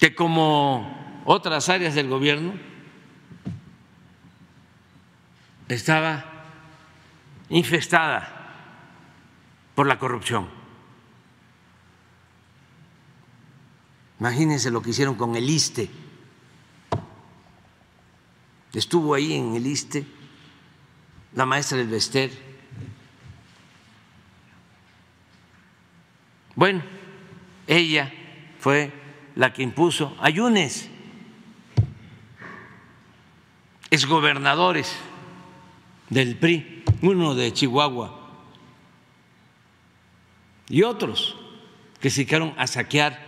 que 0.00 0.14
como 0.14 1.22
otras 1.26 1.68
áreas 1.68 1.94
del 1.94 2.08
gobierno 2.08 2.54
estaba 5.68 6.24
infestada 7.50 8.26
por 9.74 9.86
la 9.86 9.98
corrupción. 9.98 10.48
Imagínense 14.18 14.70
lo 14.70 14.80
que 14.80 14.90
hicieron 14.90 15.16
con 15.16 15.36
el 15.36 15.48
ISTE. 15.48 15.90
Estuvo 18.72 19.14
ahí 19.14 19.34
en 19.34 19.54
el 19.54 19.66
ISTE 19.66 20.06
la 21.34 21.44
maestra 21.44 21.76
del 21.76 21.88
Bester. 21.88 22.30
Bueno, 26.56 26.82
ella 27.66 28.12
fue 28.58 28.99
la 29.40 29.55
que 29.55 29.62
impuso 29.62 30.14
ayunes, 30.20 30.90
exgobernadores 33.90 34.94
del 36.11 36.37
PRI, 36.37 36.85
uno 37.00 37.35
de 37.35 37.50
Chihuahua 37.50 38.20
y 40.68 40.83
otros 40.83 41.37
que 42.03 42.11
se 42.11 42.26
quedaron 42.26 42.53
a 42.59 42.66
saquear 42.66 43.18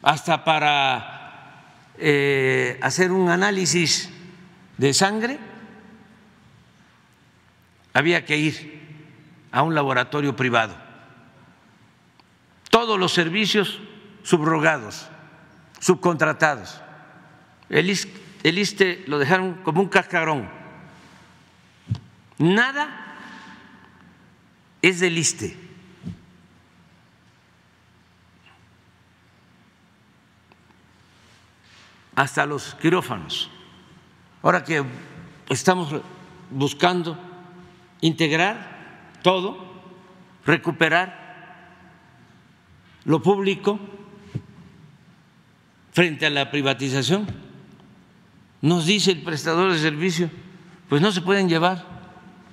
hasta 0.00 0.42
para 0.42 1.92
eh, 1.98 2.78
hacer 2.80 3.12
un 3.12 3.28
análisis 3.28 4.08
de 4.78 4.94
sangre 4.94 5.38
había 7.92 8.24
que 8.24 8.38
ir 8.38 8.80
a 9.52 9.60
un 9.60 9.74
laboratorio 9.74 10.34
privado. 10.34 10.74
Todos 12.70 12.98
los 12.98 13.12
servicios 13.12 13.80
subrogados, 14.28 15.08
subcontratados. 15.80 16.82
El, 17.70 17.88
ISTE 17.88 19.04
lo 19.06 19.18
dejaron 19.18 19.54
como 19.64 19.80
un 19.80 19.88
cascarón. 19.88 20.50
Nada 22.36 23.16
es 24.82 25.00
del 25.00 25.16
ISTE. 25.16 25.56
Hasta 32.14 32.44
los 32.44 32.74
quirófanos. 32.74 33.50
Ahora 34.42 34.62
que 34.62 34.84
estamos 35.48 36.02
buscando 36.50 37.16
integrar 38.02 39.08
todo, 39.22 39.56
recuperar 40.44 41.16
lo 43.06 43.22
público, 43.22 43.80
frente 45.98 46.26
a 46.26 46.30
la 46.30 46.48
privatización. 46.48 47.26
Nos 48.62 48.86
dice 48.86 49.10
el 49.10 49.22
prestador 49.22 49.72
de 49.72 49.80
servicio, 49.80 50.30
pues 50.88 51.02
no 51.02 51.10
se 51.10 51.22
pueden 51.22 51.48
llevar 51.48 51.84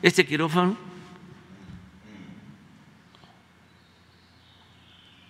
este 0.01 0.25
quirófano 0.25 0.75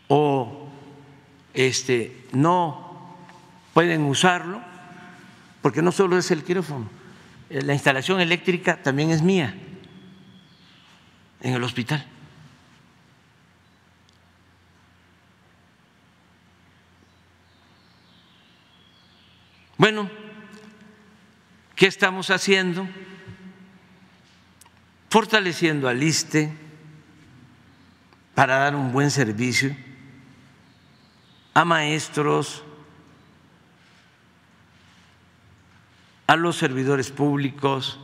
o 0.07 0.69
este 1.53 2.25
no 2.31 3.17
pueden 3.73 4.03
usarlo 4.03 4.61
porque 5.61 5.81
no 5.81 5.91
solo 5.91 6.17
es 6.17 6.31
el 6.31 6.41
quirófano, 6.45 6.89
eh, 7.49 7.63
la 7.63 7.73
instalación 7.73 8.21
eléctrica 8.21 8.81
también 8.81 9.09
es 9.09 9.21
mía 9.21 9.53
en 11.41 11.53
el 11.53 11.61
hospital. 11.61 12.14
Bueno, 19.77 20.09
¿qué 21.75 21.87
estamos 21.87 22.29
haciendo? 22.29 22.87
Fortaleciendo 25.09 25.89
al 25.89 26.01
ISTE 26.01 26.53
para 28.33 28.57
dar 28.57 28.75
un 28.75 28.93
buen 28.93 29.11
servicio 29.11 29.75
a 31.53 31.65
maestros, 31.65 32.63
a 36.27 36.35
los 36.37 36.55
servidores 36.55 37.11
públicos. 37.11 37.99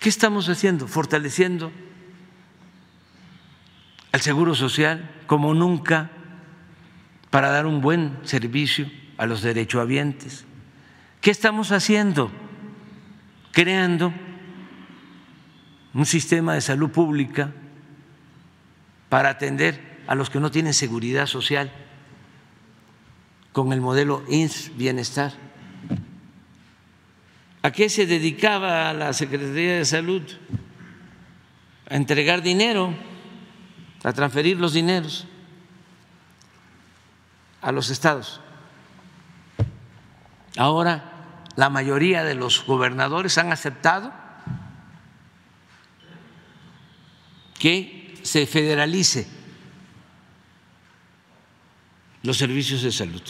¿Qué 0.00 0.08
estamos 0.08 0.48
haciendo? 0.48 0.88
Fortaleciendo 0.88 1.70
al 4.12 4.20
Seguro 4.22 4.54
Social 4.54 5.10
como 5.26 5.52
nunca 5.52 6.10
para 7.30 7.50
dar 7.50 7.66
un 7.66 7.82
buen 7.82 8.18
servicio 8.24 8.90
a 9.16 9.26
los 9.26 9.42
derechohabientes. 9.42 10.44
¿Qué 11.20 11.30
estamos 11.30 11.72
haciendo? 11.72 12.30
creando 13.54 14.12
un 15.94 16.04
sistema 16.04 16.54
de 16.54 16.60
salud 16.60 16.90
pública 16.90 17.52
para 19.08 19.30
atender 19.30 20.02
a 20.08 20.16
los 20.16 20.28
que 20.28 20.40
no 20.40 20.50
tienen 20.50 20.74
seguridad 20.74 21.26
social 21.26 21.72
con 23.52 23.72
el 23.72 23.80
modelo 23.80 24.24
INS 24.28 24.76
Bienestar. 24.76 25.32
¿A 27.62 27.70
qué 27.70 27.88
se 27.88 28.06
dedicaba 28.06 28.92
la 28.92 29.12
Secretaría 29.12 29.76
de 29.76 29.84
Salud? 29.84 30.22
A 31.88 31.94
entregar 31.94 32.42
dinero, 32.42 32.92
a 34.02 34.12
transferir 34.12 34.58
los 34.58 34.72
dineros 34.72 35.28
a 37.62 37.72
los 37.72 37.88
estados. 37.88 38.40
Ahora 40.56 41.12
la 41.56 41.68
mayoría 41.70 42.24
de 42.24 42.34
los 42.34 42.64
gobernadores 42.64 43.38
han 43.38 43.52
aceptado 43.52 44.12
que 47.58 48.18
se 48.22 48.46
federalice 48.46 49.26
los 52.22 52.36
servicios 52.36 52.82
de 52.82 52.92
salud, 52.92 53.22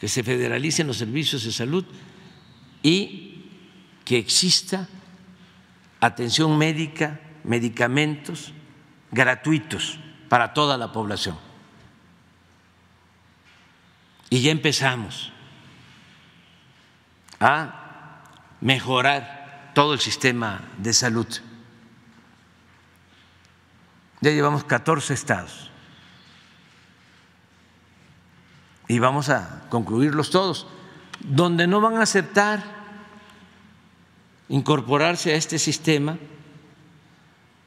que 0.00 0.08
se 0.08 0.22
federalicen 0.22 0.86
los 0.86 0.96
servicios 0.98 1.44
de 1.44 1.52
salud 1.52 1.84
y 2.82 3.44
que 4.04 4.18
exista 4.18 4.88
atención 6.00 6.58
médica, 6.58 7.20
medicamentos 7.44 8.52
gratuitos 9.10 9.98
para 10.28 10.52
toda 10.52 10.76
la 10.76 10.92
población. 10.92 11.38
Y 14.30 14.42
ya 14.42 14.50
empezamos 14.50 15.33
a 17.40 18.22
mejorar 18.60 19.72
todo 19.74 19.94
el 19.94 20.00
sistema 20.00 20.62
de 20.78 20.92
salud. 20.92 21.26
Ya 24.20 24.30
llevamos 24.30 24.64
14 24.64 25.12
estados 25.12 25.70
y 28.88 28.98
vamos 28.98 29.28
a 29.28 29.64
concluirlos 29.68 30.30
todos. 30.30 30.66
Donde 31.20 31.66
no 31.66 31.80
van 31.80 31.96
a 31.96 32.02
aceptar 32.02 32.62
incorporarse 34.48 35.32
a 35.32 35.36
este 35.36 35.58
sistema 35.58 36.18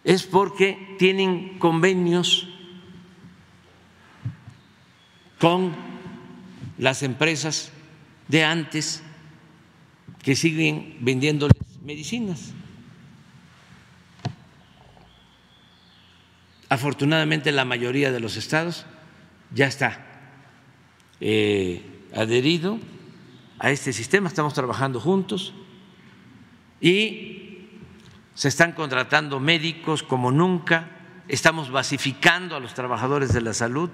es 0.04 0.24
porque 0.24 0.96
tienen 1.00 1.60
convenios 1.60 2.48
con 5.40 5.76
las 6.78 7.04
empresas 7.04 7.72
de 8.28 8.44
antes 8.44 9.04
que 10.24 10.36
siguen 10.36 10.98
vendiéndoles 11.02 11.58
medicinas. 11.84 12.54
Afortunadamente 16.70 17.52
la 17.52 17.64
mayoría 17.64 18.12
de 18.12 18.20
los 18.20 18.36
estados 18.36 18.86
ya 19.54 19.68
está 19.68 20.06
eh, 21.22 21.82
adherido 22.14 22.78
a 23.60 23.72
este 23.72 23.94
sistema, 23.94 24.28
estamos 24.28 24.54
trabajando 24.54 25.00
juntos 25.00 25.54
y 26.82 27.70
se 28.34 28.50
están 28.50 28.74
contratando 28.74 29.40
médicos 29.40 30.04
como 30.04 30.32
nunca, 30.32 30.92
estamos 31.28 31.72
basificando 31.72 32.56
a 32.56 32.60
los 32.60 32.74
trabajadores 32.74 33.34
de 33.34 33.42
la 33.42 33.54
salud, 33.54 33.90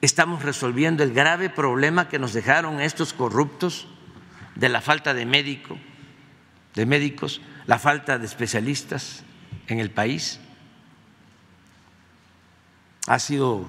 estamos 0.00 0.42
resolviendo 0.42 1.04
el 1.04 1.12
grave 1.12 1.48
problema 1.48 2.08
que 2.08 2.18
nos 2.18 2.32
dejaron 2.32 2.80
estos 2.80 3.12
corruptos 3.12 3.86
de 4.54 4.68
la 4.68 4.80
falta 4.80 5.14
de 5.14 5.26
médico, 5.26 5.78
de 6.74 6.86
médicos, 6.86 7.40
la 7.66 7.78
falta 7.78 8.18
de 8.18 8.26
especialistas 8.26 9.24
en 9.68 9.78
el 9.78 9.90
país. 9.90 10.40
Ha 13.06 13.18
sido 13.18 13.68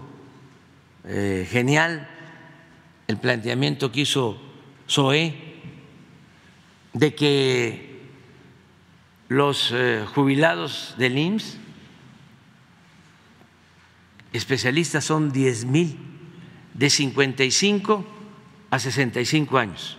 eh, 1.05 1.47
genial 1.49 2.07
el 3.07 3.17
planteamiento 3.17 3.91
que 3.91 4.01
hizo 4.01 4.41
SOE 4.87 5.35
de 6.93 7.15
que 7.15 7.93
los 9.27 9.71
eh, 9.73 10.05
jubilados 10.13 10.95
del 10.97 11.17
IMSS, 11.17 11.57
especialistas, 14.31 15.03
son 15.03 15.31
10 15.31 15.65
mil, 15.65 15.97
de 16.73 16.89
55 16.89 18.05
a 18.69 18.79
65 18.79 19.57
años. 19.57 19.97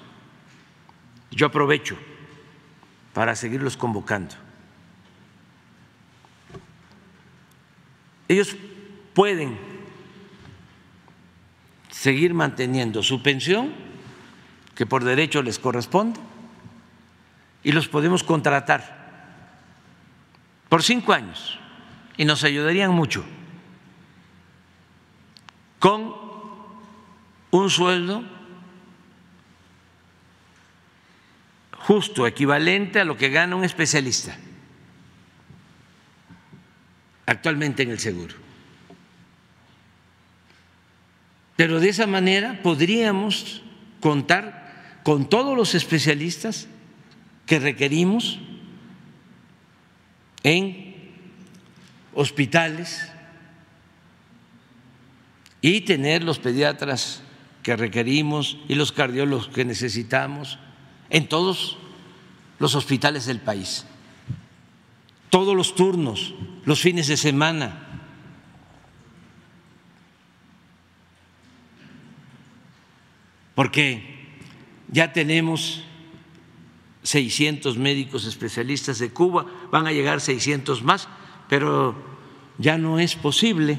Yo 1.35 1.47
aprovecho 1.47 1.97
para 3.13 3.35
seguirlos 3.35 3.77
convocando. 3.77 4.35
Ellos 8.29 8.57
pueden 9.13 9.59
seguir 11.91 12.35
manteniendo 12.35 13.03
su 13.03 13.23
pensión, 13.23 13.73
que 14.75 14.87
por 14.87 15.05
derecho 15.05 15.43
les 15.43 15.59
corresponde, 15.59 16.21
y 17.63 17.73
los 17.73 17.89
podemos 17.89 18.23
contratar 18.23 19.05
por 20.69 20.83
cinco 20.83 21.13
años 21.13 21.59
y 22.17 22.25
nos 22.25 22.45
ayudarían 22.45 22.93
mucho 22.93 23.25
con 25.79 26.15
un 27.51 27.71
sueldo 27.71 28.23
justo, 31.87 32.27
equivalente 32.27 32.99
a 32.99 33.05
lo 33.05 33.17
que 33.17 33.29
gana 33.29 33.57
un 33.57 33.65
especialista 33.65 34.37
actualmente 37.27 37.83
en 37.83 37.91
el 37.91 37.99
seguro. 37.99 38.35
Pero 41.57 41.81
de 41.81 41.91
esa 41.91 42.07
manera 42.07 42.63
podríamos 42.63 43.63
contar 44.01 45.01
con 45.03 45.29
todos 45.29 45.57
los 45.57 45.75
especialistas 45.75 46.69
que 47.47 47.59
requerimos 47.59 48.39
en 50.43 51.13
hospitales 52.15 53.11
y 55.61 55.83
tener 55.83 56.25
los 56.25 56.39
pediatras 56.39 57.23
que 57.63 57.77
requerimos 57.77 58.59
y 58.69 58.75
los 58.75 58.93
cardiólogos 58.93 59.49
que 59.49 59.65
necesitamos 59.65 60.59
en 61.11 61.29
todos 61.29 61.77
los 62.59 62.75
hospitales 62.75 63.27
del 63.27 63.41
país, 63.41 63.85
todos 65.31 65.57
los 65.57 65.75
turnos, 65.75 66.35
los 66.65 66.81
fines 66.81 67.09
de 67.09 67.17
semana. 67.17 67.81
Porque 73.55 74.29
ya 74.89 75.13
tenemos 75.13 75.85
600 77.03 77.77
médicos 77.77 78.25
especialistas 78.25 78.99
de 78.99 79.11
Cuba, 79.11 79.47
van 79.71 79.87
a 79.87 79.93
llegar 79.93 80.21
600 80.21 80.83
más, 80.83 81.09
pero 81.49 81.95
ya 82.59 82.79
no 82.79 82.99
es 82.99 83.15
posible 83.15 83.79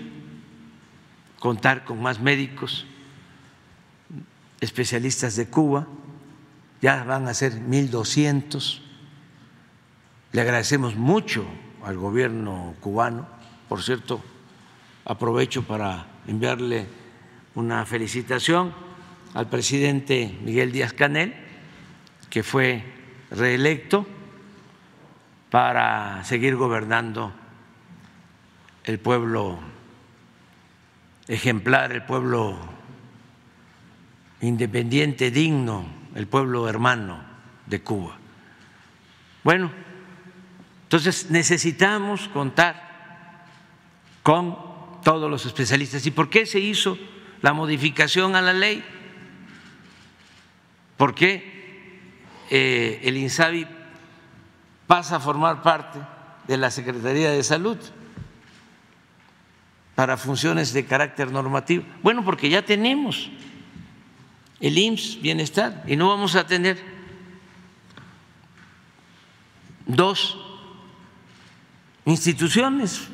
contar 1.39 1.85
con 1.85 2.01
más 2.01 2.19
médicos 2.19 2.85
especialistas 4.61 5.35
de 5.35 5.47
Cuba 5.47 5.87
ya 6.81 7.03
van 7.03 7.27
a 7.27 7.33
ser 7.33 7.53
1.200. 7.53 8.81
Le 10.31 10.41
agradecemos 10.41 10.95
mucho 10.95 11.45
al 11.83 11.97
gobierno 11.97 12.75
cubano. 12.81 13.27
Por 13.69 13.81
cierto, 13.81 14.23
aprovecho 15.05 15.63
para 15.63 16.07
enviarle 16.27 16.87
una 17.55 17.85
felicitación 17.85 18.73
al 19.33 19.49
presidente 19.49 20.37
Miguel 20.43 20.71
Díaz 20.71 20.93
Canel, 20.93 21.33
que 22.29 22.43
fue 22.43 22.83
reelecto 23.31 24.05
para 25.49 26.23
seguir 26.23 26.55
gobernando 26.55 27.33
el 28.83 28.99
pueblo 28.99 29.59
ejemplar, 31.27 31.91
el 31.91 32.03
pueblo 32.03 32.57
independiente, 34.41 35.31
digno 35.31 36.04
el 36.15 36.27
pueblo 36.27 36.67
hermano 36.67 37.19
de 37.67 37.81
Cuba. 37.81 38.17
Bueno, 39.43 39.69
entonces 40.83 41.29
necesitamos 41.29 42.29
contar 42.29 43.45
con 44.23 44.57
todos 45.03 45.29
los 45.29 45.45
especialistas. 45.45 46.05
¿Y 46.05 46.11
por 46.11 46.29
qué 46.29 46.45
se 46.45 46.59
hizo 46.59 46.97
la 47.41 47.53
modificación 47.53 48.35
a 48.35 48.41
la 48.41 48.53
ley? 48.53 48.83
¿Por 50.97 51.13
qué 51.13 52.01
eh, 52.49 53.01
el 53.03 53.17
INSABI 53.17 53.67
pasa 54.87 55.17
a 55.17 55.19
formar 55.19 55.61
parte 55.61 55.99
de 56.47 56.57
la 56.57 56.71
Secretaría 56.71 57.29
de 57.29 57.43
Salud 57.43 57.77
para 59.93 60.17
funciones 60.17 60.73
de 60.73 60.85
carácter 60.85 61.31
normativo? 61.31 61.83
Bueno, 62.01 62.23
porque 62.23 62.49
ya 62.49 62.63
tenemos 62.63 63.29
el 64.59 64.77
IMSS 64.77 65.21
Bienestar 65.21 65.83
y 65.87 65.95
no 65.95 66.09
vamos 66.09 66.35
a 66.35 66.47
tener 66.47 66.81
dos 69.85 70.37
instituciones. 72.05 73.07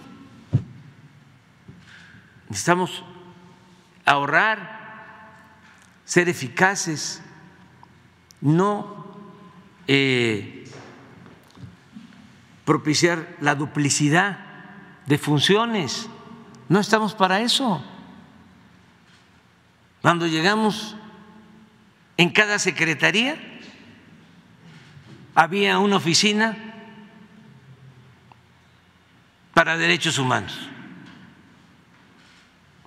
Necesitamos 2.49 3.03
ahorrar, 4.05 4.79
ser 6.05 6.29
eficaces, 6.29 7.21
no 8.41 9.05
eh, 9.87 10.65
propiciar 12.65 13.37
la 13.39 13.55
duplicidad 13.55 14.39
de 15.05 15.17
funciones. 15.17 16.09
No 16.69 16.79
estamos 16.79 17.15
para 17.15 17.41
eso. 17.41 17.83
Cuando 20.01 20.27
llegamos 20.27 20.95
en 22.21 22.29
cada 22.29 22.59
secretaría 22.59 23.35
había 25.33 25.79
una 25.79 25.95
oficina 25.95 26.55
para 29.55 29.75
derechos 29.75 30.19
humanos. 30.19 30.69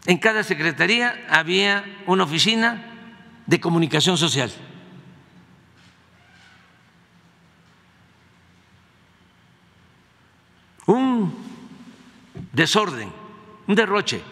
En 0.06 0.18
cada 0.18 0.44
secretaría 0.44 1.26
había 1.28 1.84
una 2.06 2.22
oficina 2.22 2.80
de 3.44 3.58
comunicación 3.58 4.16
social. 4.16 4.52
Un 10.86 11.34
desorden, 12.52 13.10
un 13.66 13.74
derroche. 13.74 14.22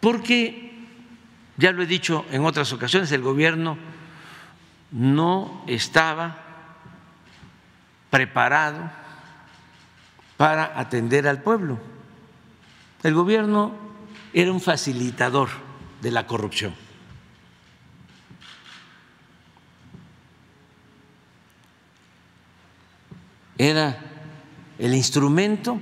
Porque, 0.00 0.69
ya 1.60 1.72
lo 1.72 1.82
he 1.82 1.86
dicho 1.86 2.24
en 2.30 2.42
otras 2.46 2.72
ocasiones, 2.72 3.12
el 3.12 3.20
gobierno 3.20 3.76
no 4.92 5.62
estaba 5.66 6.38
preparado 8.08 8.90
para 10.38 10.80
atender 10.80 11.28
al 11.28 11.42
pueblo. 11.42 11.78
El 13.02 13.12
gobierno 13.12 13.74
era 14.32 14.50
un 14.50 14.60
facilitador 14.62 15.50
de 16.00 16.10
la 16.10 16.26
corrupción. 16.26 16.74
Era 23.58 23.98
el 24.78 24.94
instrumento 24.94 25.78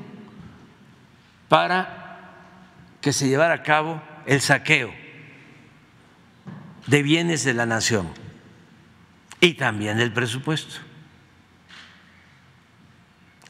para 1.48 2.18
que 3.00 3.12
se 3.12 3.28
llevara 3.28 3.54
a 3.54 3.62
cabo 3.62 4.02
el 4.26 4.40
saqueo 4.40 5.07
de 6.88 7.02
bienes 7.02 7.44
de 7.44 7.54
la 7.54 7.66
nación 7.66 8.08
y 9.40 9.54
también 9.54 10.00
el 10.00 10.12
presupuesto. 10.12 10.76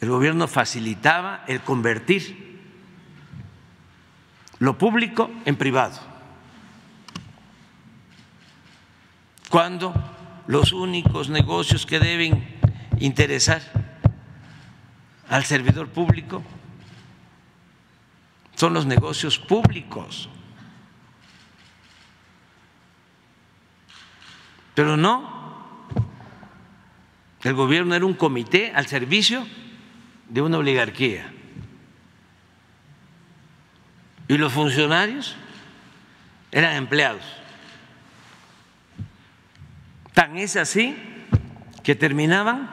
El 0.01 0.11
gobierno 0.11 0.47
facilitaba 0.47 1.45
el 1.47 1.61
convertir 1.61 2.61
lo 4.59 4.77
público 4.77 5.31
en 5.45 5.57
privado. 5.57 5.99
Cuando 9.49 9.95
los 10.49 10.73
únicos 10.73 11.29
negocios 11.31 11.87
que 11.87 12.01
deben 12.01 12.59
interesar 12.99 13.63
al 15.29 15.45
servidor 15.45 15.89
público 15.89 16.43
son 18.57 18.75
los 18.75 18.87
negocios 18.87 19.39
públicos. 19.39 20.29
Pero 24.79 24.97
no, 24.97 25.29
el 27.43 27.53
gobierno 27.55 27.97
era 27.97 28.07
un 28.07 28.15
comité 28.15 28.71
al 28.73 28.87
servicio 28.87 29.45
de 30.29 30.41
una 30.41 30.59
oligarquía. 30.59 31.33
Y 34.29 34.39
los 34.39 34.53
funcionarios 34.53 35.35
eran 36.53 36.77
empleados. 36.77 37.25
Tan 40.15 40.37
es 40.37 40.55
así 40.55 40.97
que 41.83 41.97
terminaban 41.97 42.71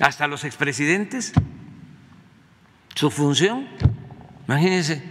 hasta 0.00 0.26
los 0.26 0.44
expresidentes 0.44 1.34
su 2.94 3.10
función. 3.10 3.68
Imagínense 4.46 5.04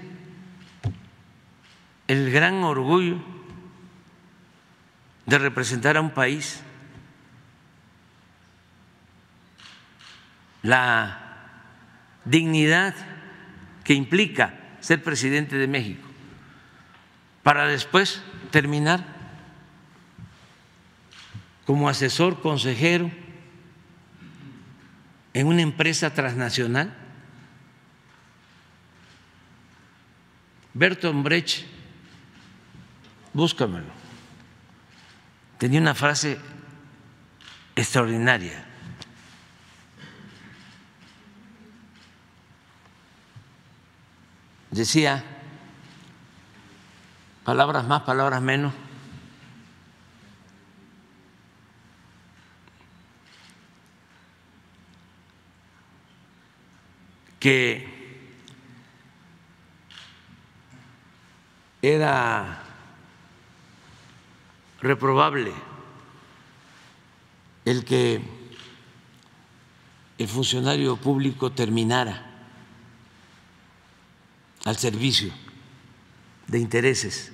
el 2.07 2.31
gran 2.31 2.63
orgullo 2.63 3.32
de 5.25 5.37
representar 5.37 5.97
a 5.97 6.01
un 6.01 6.11
país 6.11 6.61
la 10.61 11.19
dignidad 12.25 12.95
que 13.83 13.93
implica 13.93 14.53
ser 14.79 15.03
presidente 15.03 15.57
de 15.57 15.67
México, 15.67 16.07
para 17.43 17.67
después 17.67 18.21
terminar 18.51 19.05
como 21.65 21.89
asesor 21.89 22.41
consejero 22.41 23.09
en 25.33 25.47
una 25.47 25.61
empresa 25.61 26.13
transnacional. 26.13 26.93
Bertolt 30.73 31.23
Brecht, 31.23 31.65
búscamelo, 33.33 34.02
tenía 35.63 35.79
una 35.79 35.95
frase 35.95 36.37
extraordinaria. 37.73 38.65
decía, 44.71 45.23
palabras 47.45 47.85
más, 47.87 48.01
palabras 48.01 48.41
menos, 48.41 48.73
que 57.39 57.87
era 61.81 62.62
reprobable 64.83 65.53
el 67.63 67.85
que 67.85 68.21
el 70.17 70.27
funcionario 70.27 70.97
público 70.97 71.53
terminara 71.53 72.29
al 74.65 74.77
servicio 74.77 75.33
de 76.47 76.59
intereses 76.59 77.31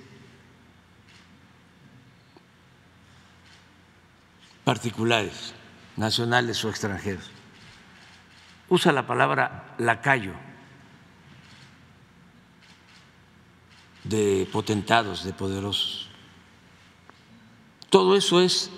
particulares, 4.64 5.56
nacionales 5.98 6.64
o 6.64 6.70
extranjeros. 6.70 7.32
Usa 8.70 8.92
la 8.92 9.08
palabra 9.08 9.74
lacayo 9.80 10.34
de 14.04 14.48
potentados, 14.52 15.24
de 15.24 15.34
poderosos. 15.34 16.09
Todo 17.90 18.16
eso 18.16 18.42
es 18.42 18.72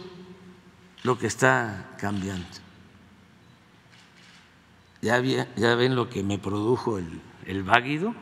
lo 1.03 1.18
que 1.18 1.28
está 1.28 1.95
cambiando. 1.97 2.47
Ya, 5.01 5.20
ya 5.22 5.76
ven 5.76 5.95
lo 5.95 6.09
que 6.09 6.24
me 6.24 6.38
produjo 6.38 6.97
el, 6.97 7.22
el 7.45 7.64
váguido 7.64 8.14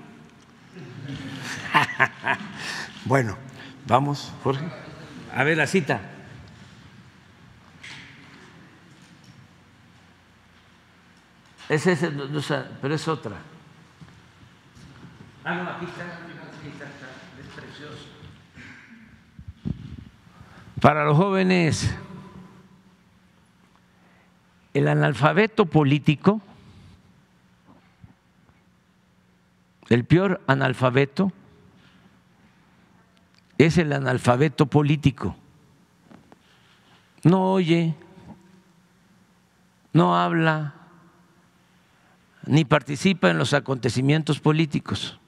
bueno, 3.05 3.37
vamos, 3.87 4.31
Jorge. 4.43 4.65
A 5.33 5.43
ver 5.43 5.57
la 5.57 5.67
cita. 5.67 6.01
Es 11.67 11.85
ese, 11.85 12.09
pero 12.81 12.95
es 12.95 13.07
otra. 13.07 13.37
Ah, 15.43 15.55
no, 15.55 15.69
aquí 15.69 15.85
está, 15.85 16.03
aquí 16.03 16.69
está, 16.69 16.85
es 16.85 17.47
precioso. 17.55 18.08
Para 20.81 21.03
los 21.05 21.17
jóvenes, 21.17 21.93
el 24.73 24.87
analfabeto 24.87 25.65
político 25.65 26.41
El 29.89 30.05
peor 30.05 30.41
analfabeto 30.45 31.33
es 33.57 33.77
el 33.79 33.91
analfabeto 33.91 34.67
político. 34.67 35.35
No 37.23 37.53
oye, 37.53 37.95
no 39.91 40.17
habla, 40.17 40.75
ni 42.45 42.65
participa 42.65 43.31
en 43.31 43.39
los 43.39 43.53
acontecimientos 43.53 44.39
políticos. 44.39 45.18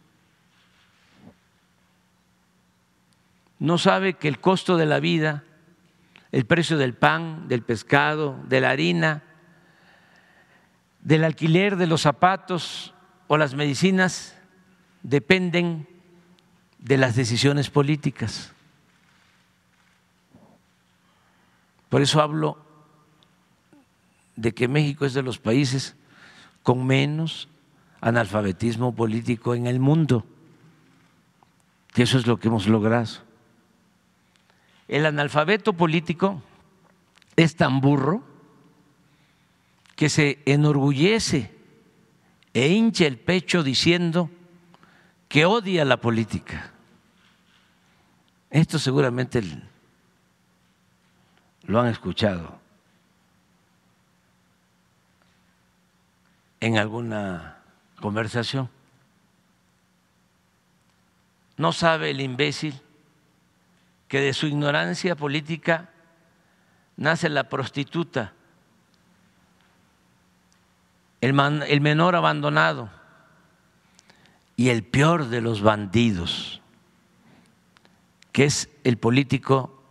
No 3.61 3.77
sabe 3.77 4.15
que 4.15 4.27
el 4.27 4.41
costo 4.41 4.75
de 4.75 4.85
la 4.85 4.99
vida 4.99 5.43
el 6.31 6.45
precio 6.45 6.77
del 6.77 6.93
pan, 6.93 7.47
del 7.47 7.61
pescado, 7.61 8.39
de 8.47 8.61
la 8.61 8.69
harina, 8.69 9.23
del 11.01 11.23
alquiler 11.23 11.75
de 11.75 11.87
los 11.87 12.01
zapatos 12.01 12.93
o 13.27 13.37
las 13.37 13.53
medicinas 13.53 14.37
dependen 15.03 15.87
de 16.79 16.97
las 16.97 17.15
decisiones 17.15 17.69
políticas. 17.69 18.53
Por 21.89 22.01
eso 22.01 22.21
hablo 22.21 22.57
de 24.37 24.53
que 24.53 24.67
México 24.67 25.05
es 25.05 25.13
de 25.13 25.21
los 25.21 25.37
países 25.37 25.95
con 26.63 26.85
menos 26.85 27.49
analfabetismo 27.99 28.95
político 28.95 29.53
en 29.53 29.67
el 29.67 29.79
mundo. 29.79 30.25
Y 31.93 32.03
eso 32.03 32.17
es 32.17 32.25
lo 32.25 32.39
que 32.39 32.47
hemos 32.47 32.67
logrado. 32.67 33.30
El 34.91 35.05
analfabeto 35.05 35.71
político 35.71 36.43
es 37.37 37.55
tan 37.55 37.79
burro 37.79 38.21
que 39.95 40.09
se 40.09 40.39
enorgullece 40.45 41.49
e 42.53 42.67
hincha 42.67 43.05
el 43.05 43.17
pecho 43.17 43.63
diciendo 43.63 44.29
que 45.29 45.45
odia 45.45 45.85
la 45.85 45.95
política. 45.95 46.73
Esto 48.49 48.79
seguramente 48.79 49.41
lo 51.63 51.79
han 51.79 51.87
escuchado 51.87 52.59
en 56.59 56.77
alguna 56.77 57.63
conversación. 58.01 58.69
No 61.55 61.71
sabe 61.71 62.09
el 62.09 62.19
imbécil 62.19 62.81
que 64.11 64.19
de 64.19 64.33
su 64.33 64.45
ignorancia 64.45 65.15
política 65.15 65.89
nace 66.97 67.29
la 67.29 67.47
prostituta, 67.47 68.33
el, 71.21 71.31
menor 71.79 72.17
abandonado 72.17 72.89
y 74.57 74.67
el 74.67 74.83
peor 74.83 75.27
de 75.27 75.39
los 75.39 75.61
bandidos, 75.61 76.61
que 78.33 78.43
es 78.43 78.69
el 78.83 78.97
político 78.97 79.81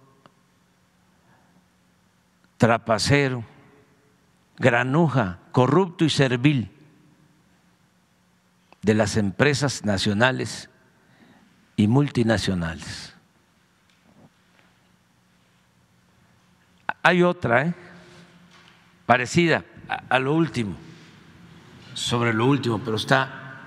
trapacero, 2.59 3.43
granuja, 4.59 5.39
corrupto 5.51 6.05
y 6.05 6.11
servil 6.11 6.71
de 8.83 8.93
las 8.93 9.16
empresas 9.16 9.87
nacionales 9.87 10.68
y 11.75 11.89
multinacionales. 11.89 13.10
Hay 17.03 17.23
otra, 17.23 17.67
¿eh? 17.67 17.75
parecida 19.11 19.65
a, 20.09 20.21
lo 20.21 20.35
último, 20.35 20.77
sobre 21.95 22.33
lo 22.33 22.47
último, 22.47 22.79
pero 22.79 22.97
está 22.97 23.59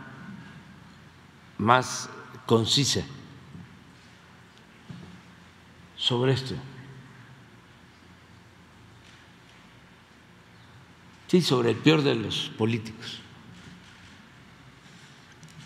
más 1.58 2.10
concisa 2.46 3.02
sobre 5.98 6.32
esto. 6.32 6.56
Sí, 11.28 11.42
sobre 11.42 11.72
el 11.72 11.78
peor 11.78 12.04
de 12.04 12.16
los 12.16 12.52
políticos. 12.58 13.20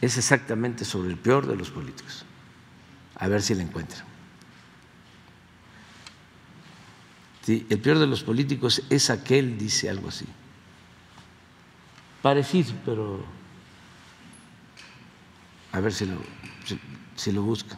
Es 0.01 0.17
exactamente 0.17 0.85
sobre 0.85 1.09
el 1.09 1.17
peor 1.17 1.45
de 1.45 1.55
los 1.55 1.69
políticos. 1.69 2.25
A 3.15 3.27
ver 3.27 3.43
si 3.43 3.53
la 3.53 3.63
encuentran. 3.63 4.06
El 7.47 7.79
peor 7.79 7.99
de 7.99 8.07
los 8.07 8.23
políticos 8.23 8.83
es 8.89 9.09
aquel, 9.09 9.57
dice 9.57 9.89
algo 9.89 10.09
así. 10.09 10.25
Parecido, 12.21 12.73
pero 12.83 13.23
a 15.71 15.79
ver 15.79 15.93
si 15.93 16.05
lo, 16.05 16.17
si, 17.15 17.31
lo 17.31 17.43
buscan. 17.43 17.77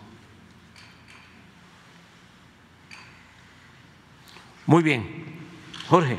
Muy 4.65 4.81
bien. 4.81 5.25
Jorge. 5.87 6.17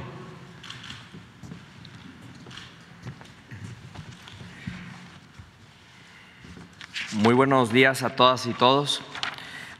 Muy 7.12 7.34
buenos 7.34 7.72
días 7.72 8.02
a 8.02 8.14
todas 8.14 8.46
y 8.46 8.52
todos, 8.52 9.02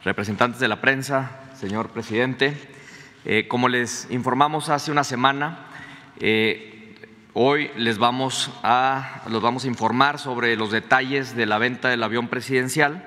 representantes 0.05 0.61
de 0.61 0.69
la 0.69 0.81
prensa, 0.81 1.53
señor 1.59 1.91
presidente. 1.91 2.70
Eh, 3.27 3.47
como 3.49 3.69
les 3.69 4.07
informamos 4.11 4.71
hace 4.71 4.91
una 4.91 5.05
semana, 5.05 5.67
eh, 6.21 6.95
hoy 7.35 7.71
les 7.77 7.99
vamos 7.99 8.51
a, 8.63 9.23
los 9.29 9.43
vamos 9.43 9.65
a 9.65 9.69
informar 9.69 10.19
sobre 10.19 10.57
los 10.57 10.71
detalles 10.71 11.37
de 11.37 11.45
la 11.45 11.59
venta 11.59 11.91
del 11.91 12.03
avión 12.03 12.29
presidencial 12.29 13.07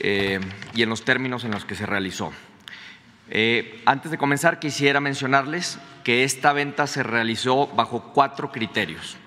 eh, 0.00 0.40
y 0.74 0.82
en 0.82 0.88
los 0.88 1.04
términos 1.04 1.44
en 1.44 1.50
los 1.50 1.66
que 1.66 1.74
se 1.74 1.84
realizó. 1.84 2.32
antes 3.84 4.10
de 4.10 4.16
comenzar, 4.16 4.58
quisiera 4.58 5.00
mencionarles 5.00 5.78
que 6.02 6.24
esta 6.24 6.54
venta 6.54 6.86
se 6.86 7.02
realizó 7.02 7.66
bajo 7.68 8.12
cuatro 8.14 8.52
criterios. 8.52 9.18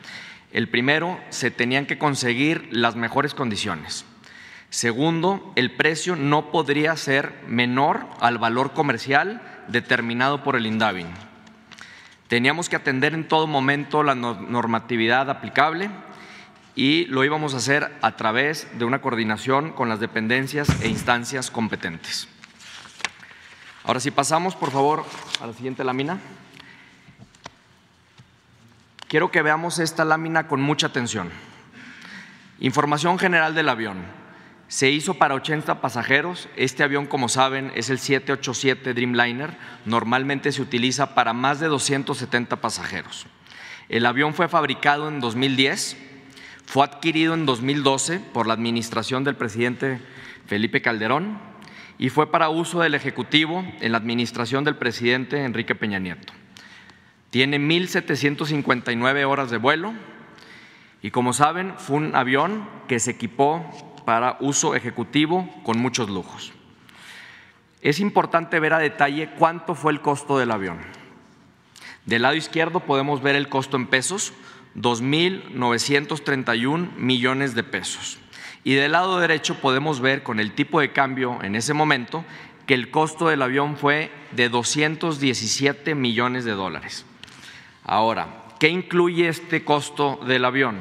El 0.52 0.70
primero, 0.70 1.20
se 1.30 1.52
tenían 1.52 1.86
que 1.86 2.00
conseguir 2.00 2.68
las 2.72 2.96
mejores 2.96 3.36
condiciones. 3.36 4.06
Segundo, 4.70 5.54
el 5.56 5.72
precio 5.72 6.16
no 6.16 6.52
podría 6.52 6.96
ser 6.98 7.34
menor 7.48 8.08
al 8.20 8.38
valor 8.38 8.74
comercial 8.74 9.42
determinado 9.68 10.44
por 10.44 10.56
el 10.56 10.66
INDAVIN. 10.66 11.08
Teníamos 12.28 12.70
que 12.70 12.76
atender 12.76 13.14
en 13.14 13.28
todo 13.28 13.48
momento 13.48 14.04
la 14.04 14.16
normatividad 14.16 15.30
aplicable 15.30 15.90
y 16.76 17.06
lo 17.06 17.24
íbamos 17.24 17.54
a 17.54 17.58
hacer 17.58 17.96
a 18.02 18.16
través 18.16 18.68
de 18.78 18.86
una 18.86 19.00
coordinación 19.00 19.72
con 19.72 19.90
las 19.90 20.00
dependencias 20.00 20.68
e 20.82 20.90
instancias 20.90 21.52
competentes. 21.52 22.28
Ahora 23.84 24.00
si 24.00 24.12
pasamos, 24.12 24.56
por 24.56 24.72
favor, 24.72 25.06
a 25.40 25.48
la 25.48 25.54
siguiente 25.54 25.84
lámina. 25.84 26.20
Quiero 29.08 29.32
que 29.32 29.44
veamos 29.44 29.78
esta 29.80 30.04
lámina 30.04 30.48
con 30.48 30.62
mucha 30.62 30.88
atención. 30.88 31.30
Información 32.60 33.20
general 33.20 33.54
del 33.54 33.70
avión. 33.70 34.25
Se 34.68 34.90
hizo 34.90 35.14
para 35.14 35.36
80 35.36 35.80
pasajeros. 35.80 36.50
Este 36.56 36.84
avión, 36.84 37.06
como 37.06 37.30
saben, 37.30 37.72
es 37.76 37.90
el 37.90 38.00
787 38.00 38.94
Dreamliner. 38.94 39.56
Normalmente 39.86 40.52
se 40.52 40.62
utiliza 40.62 41.14
para 41.14 41.34
más 41.34 41.60
de 41.60 41.68
270 41.68 42.56
pasajeros. 42.62 43.28
El 43.90 44.06
avión 44.06 44.34
fue 44.34 44.48
fabricado 44.48 45.08
en 45.08 45.20
2010, 45.20 45.98
fue 46.66 46.84
adquirido 46.84 47.36
en 47.36 47.46
2012 47.46 48.20
por 48.34 48.48
la 48.48 48.56
administración 48.56 49.24
del 49.24 49.36
presidente 49.36 50.00
Felipe 50.48 50.82
Calderón 50.82 51.38
y 52.00 52.10
fue 52.10 52.32
para 52.32 52.50
uso 52.50 52.82
del 52.82 52.96
Ejecutivo 52.96 53.64
en 53.82 53.92
la 53.92 54.00
administración 54.00 54.64
del 54.64 54.76
presidente 54.76 55.44
Enrique 55.44 55.76
Peña 55.76 56.00
Nieto. 56.00 56.34
Tiene 57.30 57.60
1.759 57.60 59.26
horas 59.26 59.52
de 59.52 59.58
vuelo 59.58 59.94
y 61.04 61.12
como 61.12 61.34
saben 61.34 61.76
fue 61.78 61.98
un 61.98 62.16
avión 62.16 62.68
que 62.88 63.00
se 63.00 63.12
equipó 63.12 63.95
para 64.06 64.38
uso 64.40 64.76
ejecutivo 64.76 65.50
con 65.64 65.80
muchos 65.80 66.10
lujos. 66.10 66.54
Es 67.82 68.00
importante 68.00 68.60
ver 68.60 68.74
a 68.74 68.80
detalle 68.80 69.30
cuánto 69.38 69.76
fue 69.76 69.92
el 69.92 70.02
costo 70.02 70.38
del 70.38 70.52
avión. 70.52 70.80
Del 72.06 72.22
lado 72.22 72.36
izquierdo 72.36 72.80
podemos 72.80 73.22
ver 73.22 73.36
el 73.36 73.50
costo 73.50 73.76
en 73.78 73.88
pesos, 73.88 74.34
2.931 74.76 76.96
millones 76.98 77.56
de 77.56 77.64
pesos. 77.64 78.20
Y 78.64 78.74
del 78.74 78.94
lado 78.94 79.20
derecho 79.20 79.56
podemos 79.56 80.02
ver 80.02 80.24
con 80.24 80.40
el 80.40 80.54
tipo 80.54 80.80
de 80.80 80.92
cambio 80.92 81.40
en 81.44 81.56
ese 81.56 81.74
momento 81.74 82.26
que 82.66 82.74
el 82.74 82.90
costo 82.90 83.28
del 83.28 83.42
avión 83.42 83.78
fue 83.78 84.12
de 84.32 84.50
217 84.50 85.96
millones 85.96 86.46
de 86.46 86.52
dólares. 86.52 87.06
Ahora, 87.84 88.46
¿qué 88.60 88.70
incluye 88.70 89.28
este 89.28 89.64
costo 89.64 90.20
del 90.26 90.46
avión? 90.46 90.78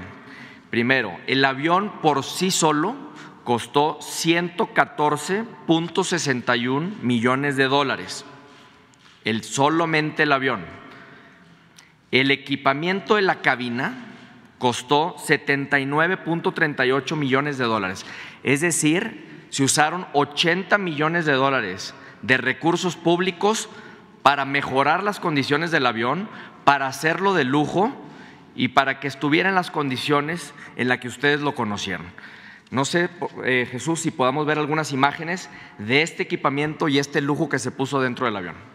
Primero, 0.70 1.16
el 1.26 1.44
avión 1.44 1.92
por 2.00 2.24
sí 2.24 2.50
solo 2.50 2.96
costó 3.44 4.00
114.61 4.00 7.00
millones 7.02 7.56
de 7.56 7.64
dólares, 7.64 8.24
el 9.24 9.42
solamente 9.44 10.24
el 10.24 10.32
avión. 10.32 10.64
El 12.10 12.30
equipamiento 12.30 13.16
de 13.16 13.22
la 13.22 13.42
cabina 13.42 14.06
costó 14.58 15.16
79.38 15.16 17.16
millones 17.16 17.58
de 17.58 17.64
dólares, 17.64 18.06
es 18.42 18.62
decir, 18.62 19.46
se 19.50 19.62
usaron 19.62 20.06
80 20.14 20.78
millones 20.78 21.26
de 21.26 21.32
dólares 21.32 21.94
de 22.22 22.38
recursos 22.38 22.96
públicos 22.96 23.68
para 24.22 24.46
mejorar 24.46 25.02
las 25.02 25.20
condiciones 25.20 25.70
del 25.70 25.84
avión, 25.86 26.30
para 26.64 26.86
hacerlo 26.86 27.34
de 27.34 27.44
lujo 27.44 27.94
y 28.56 28.68
para 28.68 29.00
que 29.00 29.06
estuviera 29.06 29.50
en 29.50 29.54
las 29.54 29.70
condiciones 29.70 30.54
en 30.76 30.88
las 30.88 30.98
que 30.98 31.08
ustedes 31.08 31.40
lo 31.40 31.54
conocieron. 31.54 32.06
No 32.74 32.84
sé, 32.84 33.08
eh, 33.44 33.68
Jesús, 33.70 34.00
si 34.00 34.10
podamos 34.10 34.46
ver 34.46 34.58
algunas 34.58 34.90
imágenes 34.90 35.48
de 35.78 36.02
este 36.02 36.24
equipamiento 36.24 36.88
y 36.88 36.98
este 36.98 37.20
lujo 37.20 37.48
que 37.48 37.60
se 37.60 37.70
puso 37.70 38.00
dentro 38.00 38.26
del 38.26 38.34
avión. 38.34 38.73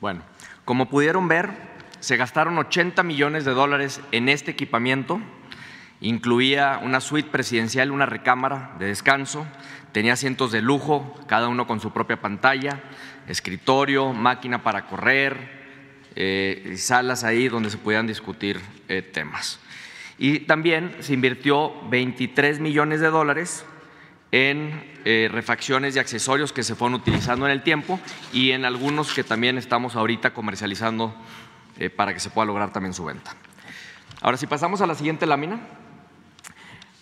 Bueno, 0.00 0.22
como 0.64 0.88
pudieron 0.88 1.26
ver, 1.26 1.50
se 1.98 2.16
gastaron 2.16 2.56
80 2.56 3.02
millones 3.02 3.44
de 3.44 3.50
dólares 3.52 4.00
en 4.12 4.28
este 4.28 4.52
equipamiento. 4.52 5.20
Incluía 6.00 6.78
una 6.82 7.00
suite 7.00 7.30
presidencial, 7.30 7.90
una 7.90 8.06
recámara 8.06 8.76
de 8.78 8.86
descanso, 8.86 9.44
tenía 9.90 10.12
asientos 10.12 10.52
de 10.52 10.62
lujo, 10.62 11.18
cada 11.26 11.48
uno 11.48 11.66
con 11.66 11.80
su 11.80 11.92
propia 11.92 12.20
pantalla, 12.20 12.80
escritorio, 13.26 14.12
máquina 14.12 14.62
para 14.62 14.86
correr, 14.86 15.58
eh, 16.14 16.74
salas 16.76 17.24
ahí 17.24 17.48
donde 17.48 17.70
se 17.70 17.78
pudieran 17.78 18.06
discutir 18.06 18.60
eh, 18.86 19.02
temas. 19.02 19.58
Y 20.16 20.40
también 20.40 20.94
se 21.00 21.14
invirtió 21.14 21.72
23 21.88 22.60
millones 22.60 23.00
de 23.00 23.08
dólares 23.08 23.64
en 24.30 24.98
eh, 25.04 25.28
refacciones 25.30 25.96
y 25.96 25.98
accesorios 25.98 26.52
que 26.52 26.62
se 26.62 26.74
fueron 26.74 26.94
utilizando 26.94 27.46
en 27.46 27.52
el 27.52 27.62
tiempo 27.62 27.98
y 28.32 28.50
en 28.50 28.64
algunos 28.64 29.14
que 29.14 29.24
también 29.24 29.56
estamos 29.56 29.96
ahorita 29.96 30.34
comercializando 30.34 31.14
eh, 31.78 31.90
para 31.90 32.12
que 32.12 32.20
se 32.20 32.30
pueda 32.30 32.46
lograr 32.46 32.72
también 32.72 32.92
su 32.92 33.04
venta. 33.04 33.34
Ahora, 34.20 34.36
si 34.36 34.46
pasamos 34.46 34.80
a 34.80 34.86
la 34.86 34.94
siguiente 34.94 35.26
lámina, 35.26 35.60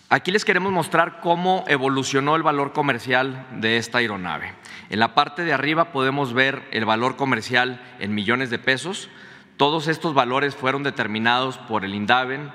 aquí 0.09 0.31
les 0.31 0.45
queremos 0.45 0.71
mostrar 0.71 1.19
cómo 1.19 1.65
evolucionó 1.67 2.35
el 2.35 2.43
valor 2.43 2.73
comercial 2.73 3.45
de 3.51 3.77
esta 3.77 3.97
aeronave. 3.97 4.53
En 4.89 4.99
la 4.99 5.15
parte 5.15 5.43
de 5.43 5.51
arriba 5.51 5.91
podemos 5.91 6.33
ver 6.33 6.63
el 6.71 6.85
valor 6.85 7.17
comercial 7.17 7.81
en 7.99 8.13
millones 8.13 8.49
de 8.49 8.59
pesos. 8.59 9.09
Todos 9.57 9.87
estos 9.87 10.13
valores 10.13 10.55
fueron 10.55 10.83
determinados 10.83 11.57
por 11.57 11.83
el 11.83 11.95
INDAVEN 11.95 12.51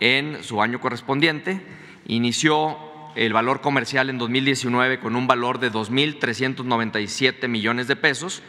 en 0.00 0.42
su 0.44 0.62
año 0.62 0.80
correspondiente. 0.80 1.60
Inició 2.06 2.93
el 3.14 3.32
valor 3.32 3.60
comercial 3.60 4.10
en 4.10 4.18
2019 4.18 4.98
con 4.98 5.16
un 5.16 5.26
valor 5.26 5.58
de 5.58 5.70
2.397 5.70 7.48
millones 7.48 7.86
de 7.86 7.96
pesos 7.96 8.42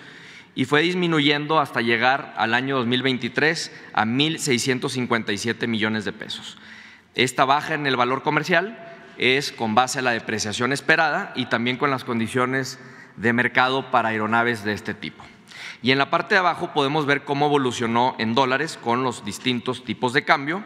y 0.56 0.66
fue 0.66 0.82
disminuyendo 0.82 1.60
hasta 1.60 1.82
llegar 1.82 2.34
al 2.38 2.54
año 2.54 2.78
2023 2.78 3.72
a 3.94 4.06
1.657 4.06 5.68
millones 5.68 6.06
de 6.06 6.14
pesos. 6.14 6.58
Esta 7.14 7.46
baja 7.46 7.74
en 7.74 7.86
el 7.88 7.98
valor 7.98 8.24
comercial 8.24 8.78
es 9.18 9.52
con 9.52 9.76
base 9.76 10.00
a 10.00 10.02
la 10.02 10.12
depreciación 10.12 10.74
esperada 10.74 11.34
y 11.36 11.46
también 11.46 11.78
con 11.78 11.92
las 11.92 12.04
condiciones 12.04 12.80
de 13.18 13.34
mercado 13.34 13.92
para 13.92 14.10
aeronaves 14.10 14.64
de 14.64 14.74
este 14.74 14.94
tipo. 14.94 15.24
Y 15.82 15.92
en 15.92 15.98
la 15.98 16.10
parte 16.10 16.36
de 16.36 16.40
abajo 16.40 16.74
podemos 16.74 17.06
ver 17.06 17.24
cómo 17.24 17.46
evolucionó 17.46 18.16
en 18.18 18.34
dólares 18.34 18.80
con 18.82 19.04
los 19.04 19.24
distintos 19.24 19.84
tipos 19.84 20.14
de 20.14 20.26
cambio 20.26 20.64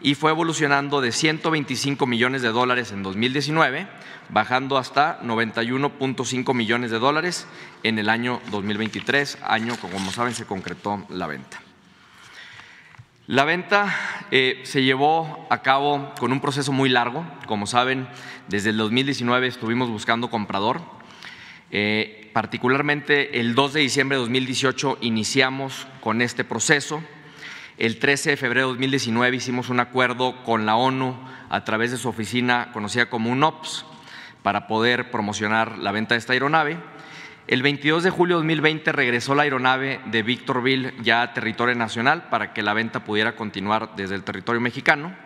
y 0.00 0.14
fue 0.14 0.30
evolucionando 0.30 1.00
de 1.00 1.12
125 1.12 2.06
millones 2.06 2.42
de 2.42 2.48
dólares 2.48 2.92
en 2.92 3.02
2019, 3.02 3.86
bajando 4.30 4.78
hasta 4.78 5.20
91.5 5.22 6.54
millones 6.54 6.90
de 6.90 6.98
dólares 6.98 7.46
en 7.82 7.98
el 7.98 8.08
año 8.08 8.40
2023, 8.50 9.38
año 9.42 9.76
como 9.76 10.10
saben 10.10 10.34
se 10.34 10.46
concretó 10.46 11.04
la 11.08 11.26
venta. 11.26 11.60
La 13.30 13.44
venta 13.44 13.94
eh, 14.32 14.60
se 14.64 14.82
llevó 14.82 15.46
a 15.50 15.62
cabo 15.62 16.12
con 16.18 16.32
un 16.32 16.40
proceso 16.40 16.72
muy 16.72 16.88
largo. 16.88 17.24
Como 17.46 17.68
saben, 17.68 18.08
desde 18.48 18.70
el 18.70 18.76
2019 18.76 19.46
estuvimos 19.46 19.88
buscando 19.88 20.30
comprador. 20.30 20.80
Eh, 21.70 22.28
particularmente 22.32 23.38
el 23.38 23.54
2 23.54 23.74
de 23.74 23.80
diciembre 23.82 24.16
de 24.16 24.22
2018 24.22 24.98
iniciamos 25.02 25.86
con 26.00 26.22
este 26.22 26.42
proceso. 26.42 27.04
El 27.80 27.98
13 27.98 28.28
de 28.28 28.36
febrero 28.36 28.66
de 28.66 28.72
2019 28.72 29.38
hicimos 29.38 29.70
un 29.70 29.80
acuerdo 29.80 30.44
con 30.44 30.66
la 30.66 30.76
ONU 30.76 31.16
a 31.48 31.64
través 31.64 31.90
de 31.90 31.96
su 31.96 32.10
oficina 32.10 32.72
conocida 32.74 33.08
como 33.08 33.30
UNOPS 33.30 33.86
para 34.42 34.66
poder 34.66 35.10
promocionar 35.10 35.78
la 35.78 35.90
venta 35.90 36.14
de 36.14 36.18
esta 36.18 36.34
aeronave. 36.34 36.76
El 37.46 37.62
22 37.62 38.02
de 38.02 38.10
julio 38.10 38.36
de 38.36 38.40
2020 38.40 38.92
regresó 38.92 39.34
la 39.34 39.44
aeronave 39.44 39.98
de 40.04 40.22
Victorville 40.22 40.92
ya 41.00 41.22
a 41.22 41.32
territorio 41.32 41.74
nacional 41.74 42.28
para 42.28 42.52
que 42.52 42.62
la 42.62 42.74
venta 42.74 43.02
pudiera 43.02 43.34
continuar 43.34 43.96
desde 43.96 44.14
el 44.14 44.24
territorio 44.24 44.60
mexicano. 44.60 45.16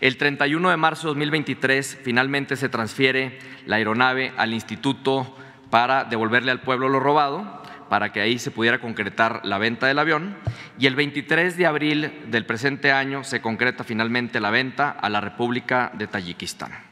El 0.00 0.18
31 0.18 0.70
de 0.70 0.76
marzo 0.76 1.08
de 1.08 1.14
2023 1.14 1.98
finalmente 2.04 2.54
se 2.54 2.68
transfiere 2.68 3.40
la 3.66 3.74
aeronave 3.74 4.32
al 4.36 4.54
instituto 4.54 5.36
para 5.68 6.04
devolverle 6.04 6.52
al 6.52 6.60
pueblo 6.60 6.88
lo 6.88 7.00
robado 7.00 7.57
para 7.88 8.12
que 8.12 8.20
ahí 8.20 8.38
se 8.38 8.50
pudiera 8.50 8.80
concretar 8.80 9.40
la 9.44 9.58
venta 9.58 9.86
del 9.86 9.98
avión 9.98 10.36
y 10.78 10.86
el 10.86 10.96
23 10.96 11.56
de 11.56 11.66
abril 11.66 12.12
del 12.28 12.46
presente 12.46 12.92
año 12.92 13.24
se 13.24 13.40
concreta 13.40 13.84
finalmente 13.84 14.40
la 14.40 14.50
venta 14.50 14.90
a 14.90 15.08
la 15.08 15.20
República 15.20 15.90
de 15.94 16.06
Tayikistán. 16.06 16.87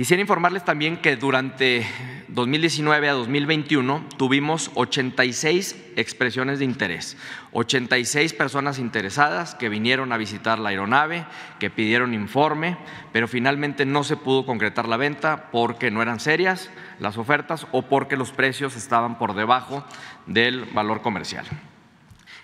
Quisiera 0.00 0.22
informarles 0.22 0.64
también 0.64 0.96
que 0.96 1.16
durante 1.16 1.86
2019 2.28 3.10
a 3.10 3.12
2021 3.12 4.06
tuvimos 4.16 4.70
86 4.72 5.76
expresiones 5.96 6.58
de 6.58 6.64
interés, 6.64 7.18
86 7.52 8.32
personas 8.32 8.78
interesadas 8.78 9.54
que 9.54 9.68
vinieron 9.68 10.10
a 10.14 10.16
visitar 10.16 10.58
la 10.58 10.70
aeronave, 10.70 11.26
que 11.58 11.68
pidieron 11.68 12.14
informe, 12.14 12.78
pero 13.12 13.28
finalmente 13.28 13.84
no 13.84 14.02
se 14.02 14.16
pudo 14.16 14.46
concretar 14.46 14.88
la 14.88 14.96
venta 14.96 15.50
porque 15.52 15.90
no 15.90 16.00
eran 16.00 16.18
serias 16.18 16.70
las 16.98 17.18
ofertas 17.18 17.66
o 17.70 17.82
porque 17.82 18.16
los 18.16 18.32
precios 18.32 18.76
estaban 18.76 19.18
por 19.18 19.34
debajo 19.34 19.84
del 20.26 20.64
valor 20.64 21.02
comercial. 21.02 21.44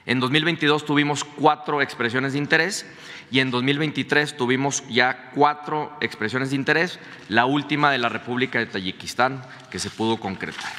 En 0.07 0.21
2022 0.21 0.85
tuvimos 0.85 1.25
cuatro 1.25 1.83
expresiones 1.83 2.35
de 2.35 2.39
interés 2.39 2.87
y 3.31 3.41
en 3.41 3.51
2023 3.51 4.37
tuvimos 4.37 4.85
ya 4.89 5.31
cuatro 5.35 5.97
expresiones 6.01 6.51
de 6.51 6.57
interés, 6.57 6.99
la 7.29 7.47
última 7.47 7.91
de 7.91 7.99
la 7.99 8.09
República 8.09 8.59
de 8.59 8.67
Tayikistán 8.67 9.43
que 9.71 9.79
se 9.79 9.91
pudo 9.91 10.19
concretar. 10.19 10.73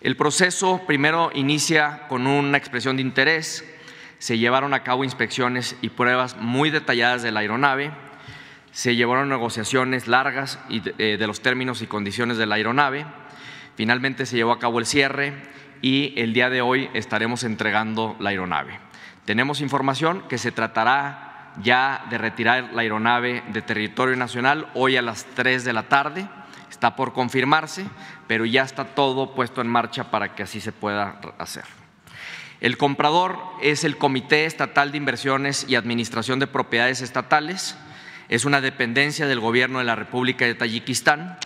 El 0.00 0.16
proceso 0.16 0.82
primero 0.86 1.30
inicia 1.34 2.06
con 2.08 2.26
una 2.26 2.58
expresión 2.58 2.96
de 2.96 3.02
interés, 3.02 3.64
se 4.18 4.38
llevaron 4.38 4.74
a 4.74 4.82
cabo 4.82 5.04
inspecciones 5.04 5.76
y 5.82 5.90
pruebas 5.90 6.36
muy 6.36 6.70
detalladas 6.70 7.22
de 7.22 7.32
la 7.32 7.40
aeronave, 7.40 7.90
se 8.72 8.96
llevaron 8.96 9.28
negociaciones 9.28 10.06
largas 10.06 10.58
de, 10.68 11.16
de 11.16 11.26
los 11.26 11.40
términos 11.40 11.82
y 11.82 11.86
condiciones 11.86 12.36
de 12.36 12.46
la 12.46 12.56
aeronave, 12.56 13.06
finalmente 13.76 14.26
se 14.26 14.36
llevó 14.36 14.52
a 14.52 14.58
cabo 14.58 14.78
el 14.78 14.86
cierre 14.86 15.34
y 15.82 16.14
el 16.16 16.34
día 16.34 16.50
de 16.50 16.60
hoy 16.60 16.90
estaremos 16.94 17.42
entregando 17.44 18.16
la 18.20 18.30
aeronave. 18.30 18.89
Tenemos 19.24 19.60
información 19.60 20.22
que 20.28 20.38
se 20.38 20.52
tratará 20.52 21.52
ya 21.62 22.06
de 22.10 22.18
retirar 22.18 22.72
la 22.72 22.82
aeronave 22.82 23.42
de 23.48 23.62
territorio 23.62 24.16
nacional 24.16 24.68
hoy 24.74 24.96
a 24.96 25.02
las 25.02 25.24
3 25.34 25.64
de 25.64 25.72
la 25.72 25.84
tarde. 25.84 26.28
Está 26.70 26.96
por 26.96 27.12
confirmarse, 27.12 27.84
pero 28.26 28.44
ya 28.44 28.62
está 28.62 28.84
todo 28.84 29.34
puesto 29.34 29.60
en 29.60 29.68
marcha 29.68 30.10
para 30.10 30.34
que 30.34 30.44
así 30.44 30.60
se 30.60 30.72
pueda 30.72 31.20
hacer. 31.38 31.64
El 32.60 32.76
comprador 32.76 33.38
es 33.62 33.84
el 33.84 33.96
Comité 33.96 34.44
Estatal 34.44 34.92
de 34.92 34.98
Inversiones 34.98 35.64
y 35.68 35.76
Administración 35.76 36.38
de 36.38 36.46
Propiedades 36.46 37.00
Estatales. 37.00 37.76
Es 38.28 38.44
una 38.44 38.60
dependencia 38.60 39.26
del 39.26 39.40
Gobierno 39.40 39.78
de 39.78 39.84
la 39.84 39.96
República 39.96 40.44
de 40.44 40.54
Tayikistán 40.54 41.38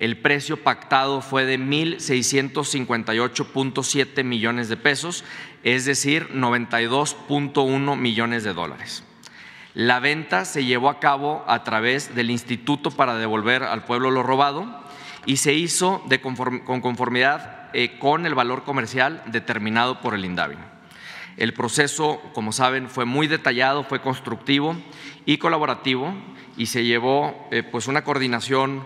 el 0.00 0.18
precio 0.18 0.62
pactado 0.62 1.20
fue 1.20 1.44
de 1.44 1.58
1.658.7 1.58 4.24
millones 4.24 4.68
de 4.68 4.76
pesos, 4.76 5.24
es 5.64 5.84
decir, 5.84 6.28
92.1 6.32 7.96
millones 7.96 8.44
de 8.44 8.54
dólares. 8.54 9.02
La 9.74 9.98
venta 10.00 10.44
se 10.44 10.64
llevó 10.64 10.90
a 10.90 11.00
cabo 11.00 11.44
a 11.46 11.64
través 11.64 12.14
del 12.14 12.30
Instituto 12.30 12.90
para 12.90 13.16
devolver 13.16 13.62
al 13.62 13.84
pueblo 13.84 14.10
lo 14.10 14.22
robado 14.22 14.84
y 15.26 15.36
se 15.36 15.52
hizo 15.54 16.02
con 16.66 16.80
conformidad 16.80 17.68
eh, 17.74 17.98
con 17.98 18.24
el 18.24 18.34
valor 18.34 18.64
comercial 18.64 19.22
determinado 19.26 20.00
por 20.00 20.14
el 20.14 20.24
INDAVIN. 20.24 20.58
El 21.36 21.52
proceso, 21.54 22.20
como 22.34 22.52
saben, 22.52 22.88
fue 22.88 23.04
muy 23.04 23.28
detallado, 23.28 23.84
fue 23.84 24.00
constructivo 24.00 24.76
y 25.26 25.38
colaborativo 25.38 26.12
y 26.56 26.66
se 26.66 26.84
llevó 26.84 27.46
eh, 27.52 27.62
pues 27.62 27.86
una 27.86 28.02
coordinación 28.02 28.84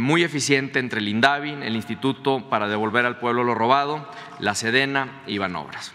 muy 0.00 0.22
eficiente 0.22 0.78
entre 0.78 1.00
el 1.00 1.08
INDAVIN, 1.08 1.62
el 1.62 1.74
Instituto 1.74 2.50
para 2.50 2.68
devolver 2.68 3.06
al 3.06 3.18
pueblo 3.18 3.44
lo 3.44 3.54
robado, 3.54 4.06
la 4.38 4.54
Sedena 4.54 5.22
y 5.26 5.38
Banobras. 5.38 5.92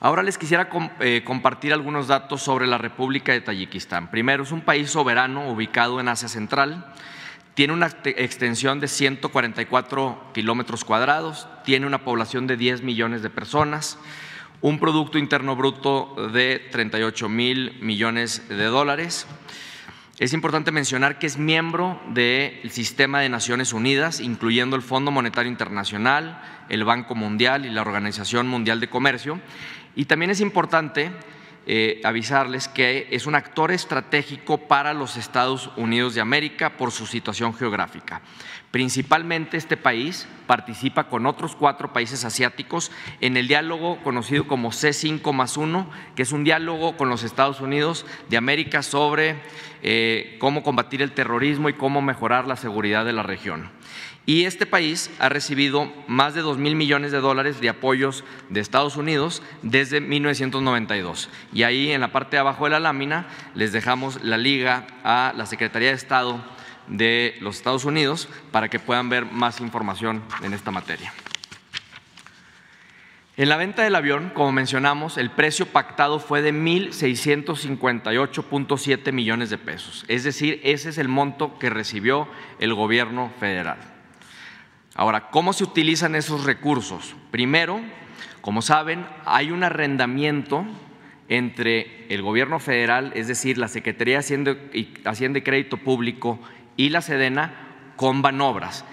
Ahora 0.00 0.22
les 0.22 0.38
quisiera 0.38 0.68
eh, 1.00 1.22
compartir 1.24 1.72
algunos 1.72 2.06
datos 2.06 2.42
sobre 2.42 2.68
la 2.68 2.78
República 2.78 3.32
de 3.32 3.40
Tayikistán. 3.40 4.10
Primero, 4.10 4.44
es 4.44 4.52
un 4.52 4.60
país 4.60 4.90
soberano 4.90 5.50
ubicado 5.50 5.98
en 5.98 6.08
Asia 6.08 6.28
Central, 6.28 6.94
tiene 7.54 7.72
una 7.72 7.88
extensión 8.04 8.78
de 8.78 8.86
144 8.86 10.30
kilómetros 10.32 10.84
cuadrados, 10.84 11.48
tiene 11.64 11.86
una 11.86 12.04
población 12.04 12.46
de 12.46 12.56
10 12.56 12.82
millones 12.82 13.22
de 13.22 13.30
personas, 13.30 13.98
un 14.60 14.78
Producto 14.78 15.18
Interno 15.18 15.56
Bruto 15.56 16.14
de 16.32 16.60
38 16.70 17.28
mil 17.28 17.76
millones 17.80 18.48
de 18.48 18.64
dólares, 18.66 19.26
es 20.18 20.32
importante 20.32 20.72
mencionar 20.72 21.20
que 21.20 21.28
es 21.28 21.38
miembro 21.38 22.00
del 22.08 22.70
sistema 22.72 23.20
de 23.20 23.28
Naciones 23.28 23.72
Unidas, 23.72 24.18
incluyendo 24.18 24.74
el 24.74 24.82
Fondo 24.82 25.12
Monetario 25.12 25.50
Internacional, 25.50 26.42
el 26.68 26.84
Banco 26.84 27.14
Mundial 27.14 27.64
y 27.64 27.70
la 27.70 27.82
Organización 27.82 28.48
Mundial 28.48 28.80
de 28.80 28.88
Comercio. 28.88 29.40
Y 29.94 30.06
también 30.06 30.32
es 30.32 30.40
importante 30.40 31.12
eh, 31.66 32.00
avisarles 32.02 32.66
que 32.66 33.06
es 33.12 33.26
un 33.26 33.36
actor 33.36 33.70
estratégico 33.70 34.56
para 34.66 34.92
los 34.92 35.16
Estados 35.16 35.70
Unidos 35.76 36.14
de 36.14 36.20
América 36.20 36.76
por 36.76 36.90
su 36.90 37.06
situación 37.06 37.54
geográfica. 37.54 38.20
Principalmente 38.70 39.56
este 39.56 39.78
país 39.78 40.28
participa 40.46 41.08
con 41.08 41.24
otros 41.24 41.56
cuatro 41.56 41.94
países 41.94 42.26
asiáticos 42.26 42.90
en 43.22 43.38
el 43.38 43.48
diálogo 43.48 43.98
conocido 44.02 44.46
como 44.46 44.72
C5 44.72 45.32
más 45.32 45.56
1, 45.56 45.90
que 46.14 46.22
es 46.22 46.32
un 46.32 46.44
diálogo 46.44 46.96
con 46.98 47.08
los 47.08 47.22
Estados 47.22 47.62
Unidos 47.62 48.04
de 48.28 48.36
América 48.36 48.82
sobre 48.82 49.36
eh, 49.82 50.36
cómo 50.38 50.62
combatir 50.62 51.00
el 51.00 51.12
terrorismo 51.12 51.70
y 51.70 51.74
cómo 51.74 52.02
mejorar 52.02 52.46
la 52.46 52.56
seguridad 52.56 53.06
de 53.06 53.14
la 53.14 53.22
región. 53.22 53.70
Y 54.26 54.44
este 54.44 54.66
país 54.66 55.10
ha 55.18 55.30
recibido 55.30 55.90
más 56.06 56.34
de 56.34 56.42
2 56.42 56.58
mil 56.58 56.76
millones 56.76 57.12
de 57.12 57.20
dólares 57.20 57.62
de 57.62 57.70
apoyos 57.70 58.22
de 58.50 58.60
Estados 58.60 58.98
Unidos 58.98 59.42
desde 59.62 60.02
1992. 60.02 61.30
Y 61.54 61.62
ahí 61.62 61.90
en 61.90 62.02
la 62.02 62.12
parte 62.12 62.36
de 62.36 62.40
abajo 62.40 62.64
de 62.64 62.72
la 62.72 62.80
lámina 62.80 63.28
les 63.54 63.72
dejamos 63.72 64.22
la 64.22 64.36
liga 64.36 64.86
a 65.04 65.32
la 65.34 65.46
Secretaría 65.46 65.88
de 65.88 65.94
Estado 65.94 66.57
de 66.88 67.36
los 67.40 67.56
Estados 67.56 67.84
Unidos 67.84 68.28
para 68.50 68.68
que 68.68 68.78
puedan 68.78 69.08
ver 69.08 69.26
más 69.26 69.60
información 69.60 70.22
en 70.42 70.54
esta 70.54 70.70
materia. 70.70 71.12
En 73.36 73.48
la 73.48 73.56
venta 73.56 73.82
del 73.84 73.94
avión, 73.94 74.32
como 74.34 74.50
mencionamos, 74.50 75.16
el 75.16 75.30
precio 75.30 75.66
pactado 75.66 76.18
fue 76.18 76.42
de 76.42 76.52
1.658.7 76.52 79.12
millones 79.12 79.48
de 79.48 79.58
pesos. 79.58 80.04
Es 80.08 80.24
decir, 80.24 80.60
ese 80.64 80.88
es 80.88 80.98
el 80.98 81.06
monto 81.06 81.56
que 81.60 81.70
recibió 81.70 82.26
el 82.58 82.74
gobierno 82.74 83.30
federal. 83.38 83.78
Ahora, 84.96 85.30
¿cómo 85.30 85.52
se 85.52 85.62
utilizan 85.62 86.16
esos 86.16 86.42
recursos? 86.42 87.14
Primero, 87.30 87.80
como 88.40 88.60
saben, 88.60 89.06
hay 89.24 89.52
un 89.52 89.62
arrendamiento 89.62 90.66
entre 91.28 92.12
el 92.12 92.22
gobierno 92.22 92.58
federal, 92.58 93.12
es 93.14 93.28
decir, 93.28 93.58
la 93.58 93.68
Secretaría 93.68 94.14
de 94.14 94.18
Hacienda 94.18 94.56
y, 94.72 94.86
Crédito 95.42 95.76
Público 95.76 96.40
y 96.78 96.88
la 96.88 97.02
Sedena 97.02 97.52
con 97.96 98.22
Banobras. 98.22 98.86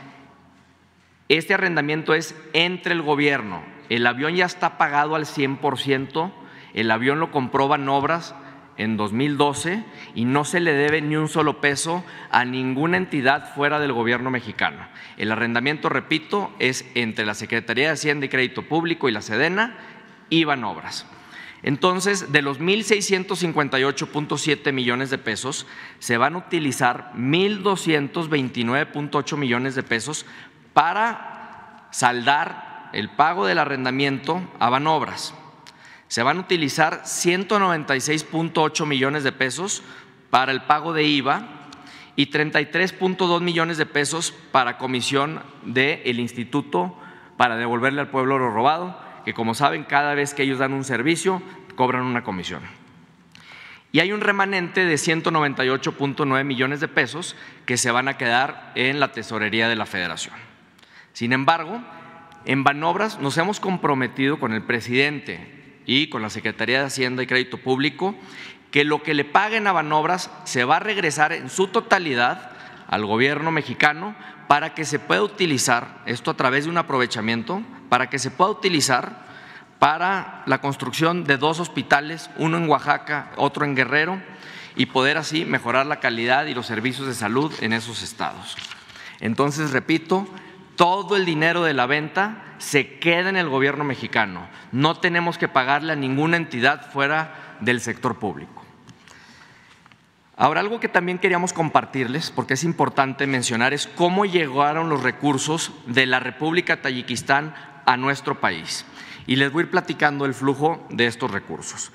Este 1.30 1.54
arrendamiento 1.54 2.14
es 2.14 2.36
entre 2.52 2.94
el 2.94 3.02
gobierno. 3.02 3.64
El 3.88 4.06
avión 4.08 4.36
ya 4.36 4.46
está 4.46 4.78
pagado 4.78 5.16
al 5.16 5.26
100%, 5.26 6.32
el 6.74 6.92
avión 6.92 7.20
lo 7.20 7.32
compró 7.32 7.68
Banobras 7.68 8.36
en 8.78 8.98
2012 8.98 9.86
y 10.16 10.26
no 10.26 10.44
se 10.44 10.60
le 10.60 10.74
debe 10.74 11.02
ni 11.02 11.16
un 11.16 11.30
solo 11.30 11.62
peso 11.62 12.04
a 12.32 12.44
ninguna 12.44 12.98
entidad 12.98 13.54
fuera 13.54 13.80
del 13.80 13.94
gobierno 13.94 14.32
mexicano. 14.32 14.88
El 15.18 15.32
arrendamiento, 15.32 15.88
repito, 15.88 16.52
es 16.58 16.90
entre 16.96 17.26
la 17.26 17.36
Secretaría 17.36 17.86
de 17.86 17.94
Hacienda 17.94 18.26
y 18.26 18.30
Crédito 18.30 18.64
Público 18.64 19.08
y 19.08 19.12
la 19.12 19.22
Sedena 19.22 19.78
y 20.30 20.44
Banobras. 20.44 21.06
Entonces, 21.66 22.32
de 22.32 22.42
los 22.44 22.60
1.658.7 22.60 24.72
millones 24.72 25.10
de 25.10 25.18
pesos, 25.18 25.66
se 25.98 26.18
van 26.18 26.36
a 26.36 26.38
utilizar 26.38 27.12
1.229.8 27.16 29.36
millones 29.36 29.74
de 29.74 29.82
pesos 29.82 30.28
para 30.74 31.88
saldar 31.92 32.92
el 32.94 33.10
pago 33.10 33.48
del 33.48 33.58
arrendamiento 33.58 34.48
a 34.60 34.70
Banobras. 34.70 35.34
Se 36.08 36.22
van 36.22 36.38
a 36.38 36.42
utilizar 36.42 37.02
196.8 37.02 38.86
millones 38.86 39.24
de 39.24 39.32
pesos 39.32 39.82
para 40.30 40.52
el 40.52 40.62
pago 40.62 40.94
de 40.94 41.06
IVA 41.06 41.48
y 42.16 42.30
33.2 42.30 43.42
millones 43.42 43.80
de 43.80 43.88
pesos 43.88 44.36
para 44.52 44.78
comisión 44.78 45.42
del 45.64 46.20
Instituto 46.20 46.96
para 47.38 47.58
devolverle 47.58 48.02
al 48.02 48.12
pueblo 48.12 48.38
lo 48.38 48.52
robado 48.52 49.04
que 49.26 49.34
como 49.34 49.56
saben, 49.56 49.84
cada 49.84 50.14
vez 50.14 50.34
que 50.34 50.44
ellos 50.44 50.60
dan 50.60 50.74
un 50.74 50.84
servicio, 50.84 51.42
cobran 51.76 52.04
una 52.04 52.24
comisión. 52.24 52.62
Y 53.92 54.00
hay 54.00 54.12
un 54.12 54.22
remanente 54.22 54.86
de 54.86 54.96
198.9 54.96 56.44
millones 56.44 56.80
de 56.80 56.88
pesos 56.88 57.36
que 57.66 57.78
se 57.78 57.92
van 57.92 58.08
a 58.08 58.18
quedar 58.18 58.72
en 58.76 59.00
la 59.00 59.12
tesorería 59.12 59.68
de 59.68 59.76
la 59.76 59.86
federación. 59.86 60.36
Sin 61.14 61.34
embargo, 61.34 61.82
en 62.46 62.64
Banobras 62.64 63.20
nos 63.20 63.38
hemos 63.38 63.60
comprometido 63.60 64.40
con 64.40 64.54
el 64.54 64.62
presidente 64.62 65.80
y 65.86 66.08
con 66.08 66.22
la 66.22 66.30
Secretaría 66.30 66.80
de 66.80 66.86
Hacienda 66.86 67.24
y 67.24 67.28
Crédito 67.28 67.58
Público 67.58 68.16
que 68.70 68.84
lo 68.84 69.02
que 69.02 69.14
le 69.14 69.24
paguen 69.24 69.66
a 69.66 69.72
Banobras 69.72 70.30
se 70.44 70.66
va 70.66 70.76
a 70.76 70.82
regresar 70.82 71.32
en 71.32 71.50
su 71.50 71.68
totalidad 71.68 72.52
al 72.88 73.06
gobierno 73.06 73.50
mexicano 73.50 74.16
para 74.48 74.74
que 74.74 74.86
se 74.86 75.00
pueda 75.00 75.24
utilizar, 75.24 76.04
esto 76.06 76.32
a 76.32 76.38
través 76.38 76.66
de 76.66 76.70
un 76.70 76.78
aprovechamiento, 76.78 77.64
para 77.90 78.10
que 78.10 78.20
se 78.20 78.32
pueda 78.32 78.52
utilizar 78.52 79.26
para 79.80 80.44
la 80.46 80.62
construcción 80.62 81.26
de 81.26 81.38
dos 81.38 81.60
hospitales, 81.60 82.30
uno 82.38 82.58
en 82.58 82.70
Oaxaca, 82.70 83.32
otro 83.36 83.66
en 83.66 83.76
Guerrero, 83.76 84.22
y 84.76 84.88
poder 84.88 85.18
así 85.18 85.46
mejorar 85.46 85.86
la 85.86 86.00
calidad 86.00 86.46
y 86.46 86.54
los 86.54 86.66
servicios 86.66 87.08
de 87.08 87.14
salud 87.14 87.54
en 87.62 87.74
esos 87.74 88.04
estados. 88.04 88.56
Entonces, 89.20 89.72
repito, 89.72 90.28
todo 90.76 91.16
el 91.16 91.26
dinero 91.26 91.64
de 91.64 91.74
la 91.74 91.86
venta 91.86 92.44
se 92.58 93.00
queda 93.00 93.30
en 93.30 93.38
el 93.38 93.50
gobierno 93.50 93.84
mexicano. 93.84 94.48
No 94.72 94.98
tenemos 95.00 95.38
que 95.38 95.48
pagarle 95.48 95.94
a 95.94 95.98
ninguna 95.98 96.38
entidad 96.38 96.92
fuera 96.92 97.58
del 97.62 97.80
sector 97.80 98.18
público. 98.18 98.64
Ahora, 100.38 100.60
algo 100.60 100.82
que 100.82 100.90
también 100.90 101.18
queríamos 101.18 101.54
compartirles, 101.54 102.30
porque 102.32 102.56
es 102.56 102.66
importante 102.66 103.26
mencionar, 103.26 103.74
es 103.74 103.88
cómo 103.88 104.26
llegaron 104.26 104.90
los 104.90 105.02
recursos 105.02 105.72
de 105.88 106.06
la 106.06 106.20
República 106.20 106.82
Tayikistán 106.82 107.56
a 107.86 107.98
nuestro 107.98 108.40
país. 108.40 108.86
Y 109.28 109.36
les 109.38 109.52
voy 109.52 109.62
a 109.62 109.66
ir 109.66 109.72
platicando 109.72 110.26
el 110.26 110.34
flujo 110.34 110.86
de 110.90 111.08
estos 111.08 111.32
recursos. 111.32 111.92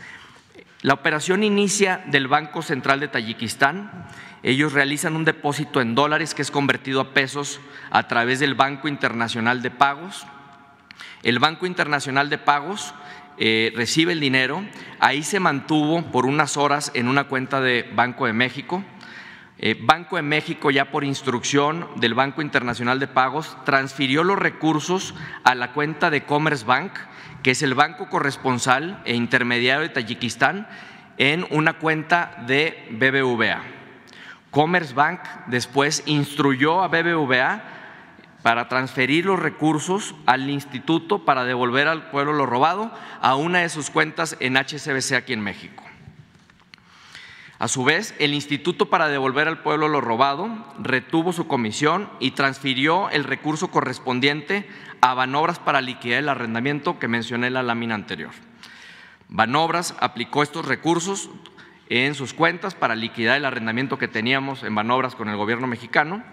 La 0.82 0.94
operación 0.94 1.42
inicia 1.42 2.02
del 2.06 2.26
Banco 2.26 2.62
Central 2.62 3.00
de 3.00 3.08
Tayikistán. 3.08 4.06
Ellos 4.42 4.72
realizan 4.72 5.14
un 5.14 5.26
depósito 5.26 5.82
en 5.82 5.94
dólares 5.94 6.34
que 6.34 6.40
es 6.40 6.50
convertido 6.50 7.02
a 7.02 7.12
pesos 7.12 7.60
a 7.90 8.08
través 8.08 8.40
del 8.40 8.54
Banco 8.54 8.88
Internacional 8.88 9.60
de 9.60 9.70
Pagos. 9.70 10.26
El 11.22 11.38
Banco 11.38 11.66
Internacional 11.66 12.30
de 12.30 12.38
Pagos 12.38 12.94
eh, 13.36 13.72
recibe 13.76 14.12
el 14.12 14.20
dinero, 14.20 14.64
ahí 15.00 15.22
se 15.22 15.38
mantuvo 15.38 16.02
por 16.10 16.24
unas 16.24 16.56
horas 16.56 16.90
en 16.94 17.08
una 17.08 17.24
cuenta 17.24 17.60
de 17.60 17.90
Banco 17.94 18.26
de 18.26 18.32
México. 18.32 18.82
Eh, 19.62 19.76
Banco 19.78 20.16
de 20.16 20.22
México, 20.22 20.70
ya 20.70 20.90
por 20.90 21.04
instrucción 21.04 21.86
del 21.96 22.14
Banco 22.14 22.40
Internacional 22.40 22.98
de 22.98 23.08
Pagos, 23.08 23.58
transfirió 23.66 24.24
los 24.24 24.38
recursos 24.38 25.14
a 25.44 25.54
la 25.54 25.74
cuenta 25.74 26.08
de 26.08 26.24
Commerce 26.24 26.64
Bank, 26.64 26.92
que 27.42 27.50
es 27.50 27.60
el 27.60 27.74
banco 27.74 28.08
corresponsal 28.08 29.02
e 29.04 29.14
intermediario 29.14 29.82
de 29.82 29.90
Tayikistán, 29.90 30.66
en 31.18 31.46
una 31.50 31.74
cuenta 31.74 32.42
de 32.46 32.88
BBVA. 32.90 33.60
Commerce 34.50 34.94
Bank 34.94 35.20
después 35.48 36.04
instruyó 36.06 36.82
a 36.82 36.88
BBVA 36.88 37.62
para 38.42 38.66
transferir 38.68 39.26
los 39.26 39.38
recursos 39.38 40.14
al 40.24 40.48
instituto 40.48 41.26
para 41.26 41.44
devolver 41.44 41.86
al 41.86 42.08
pueblo 42.08 42.32
lo 42.32 42.46
robado 42.46 42.90
a 43.20 43.34
una 43.34 43.58
de 43.58 43.68
sus 43.68 43.90
cuentas 43.90 44.38
en 44.40 44.56
HCBC 44.56 45.12
aquí 45.12 45.34
en 45.34 45.40
México. 45.40 45.89
A 47.60 47.68
su 47.68 47.84
vez, 47.84 48.14
el 48.18 48.32
Instituto 48.32 48.88
para 48.88 49.08
devolver 49.08 49.46
al 49.46 49.62
pueblo 49.62 49.86
lo 49.86 50.00
robado 50.00 50.48
retuvo 50.78 51.34
su 51.34 51.46
comisión 51.46 52.08
y 52.18 52.30
transfirió 52.30 53.10
el 53.10 53.22
recurso 53.22 53.70
correspondiente 53.70 54.66
a 55.02 55.12
Banobras 55.12 55.58
para 55.58 55.82
liquidar 55.82 56.20
el 56.20 56.30
arrendamiento 56.30 56.98
que 56.98 57.06
mencioné 57.06 57.48
en 57.48 57.52
la 57.52 57.62
lámina 57.62 57.94
anterior. 57.94 58.30
Banobras 59.28 59.94
aplicó 60.00 60.42
estos 60.42 60.64
recursos 60.64 61.28
en 61.90 62.14
sus 62.14 62.32
cuentas 62.32 62.74
para 62.74 62.94
liquidar 62.94 63.36
el 63.36 63.44
arrendamiento 63.44 63.98
que 63.98 64.08
teníamos 64.08 64.62
en 64.62 64.74
Banobras 64.74 65.14
con 65.14 65.28
el 65.28 65.36
gobierno 65.36 65.66
mexicano 65.66 66.24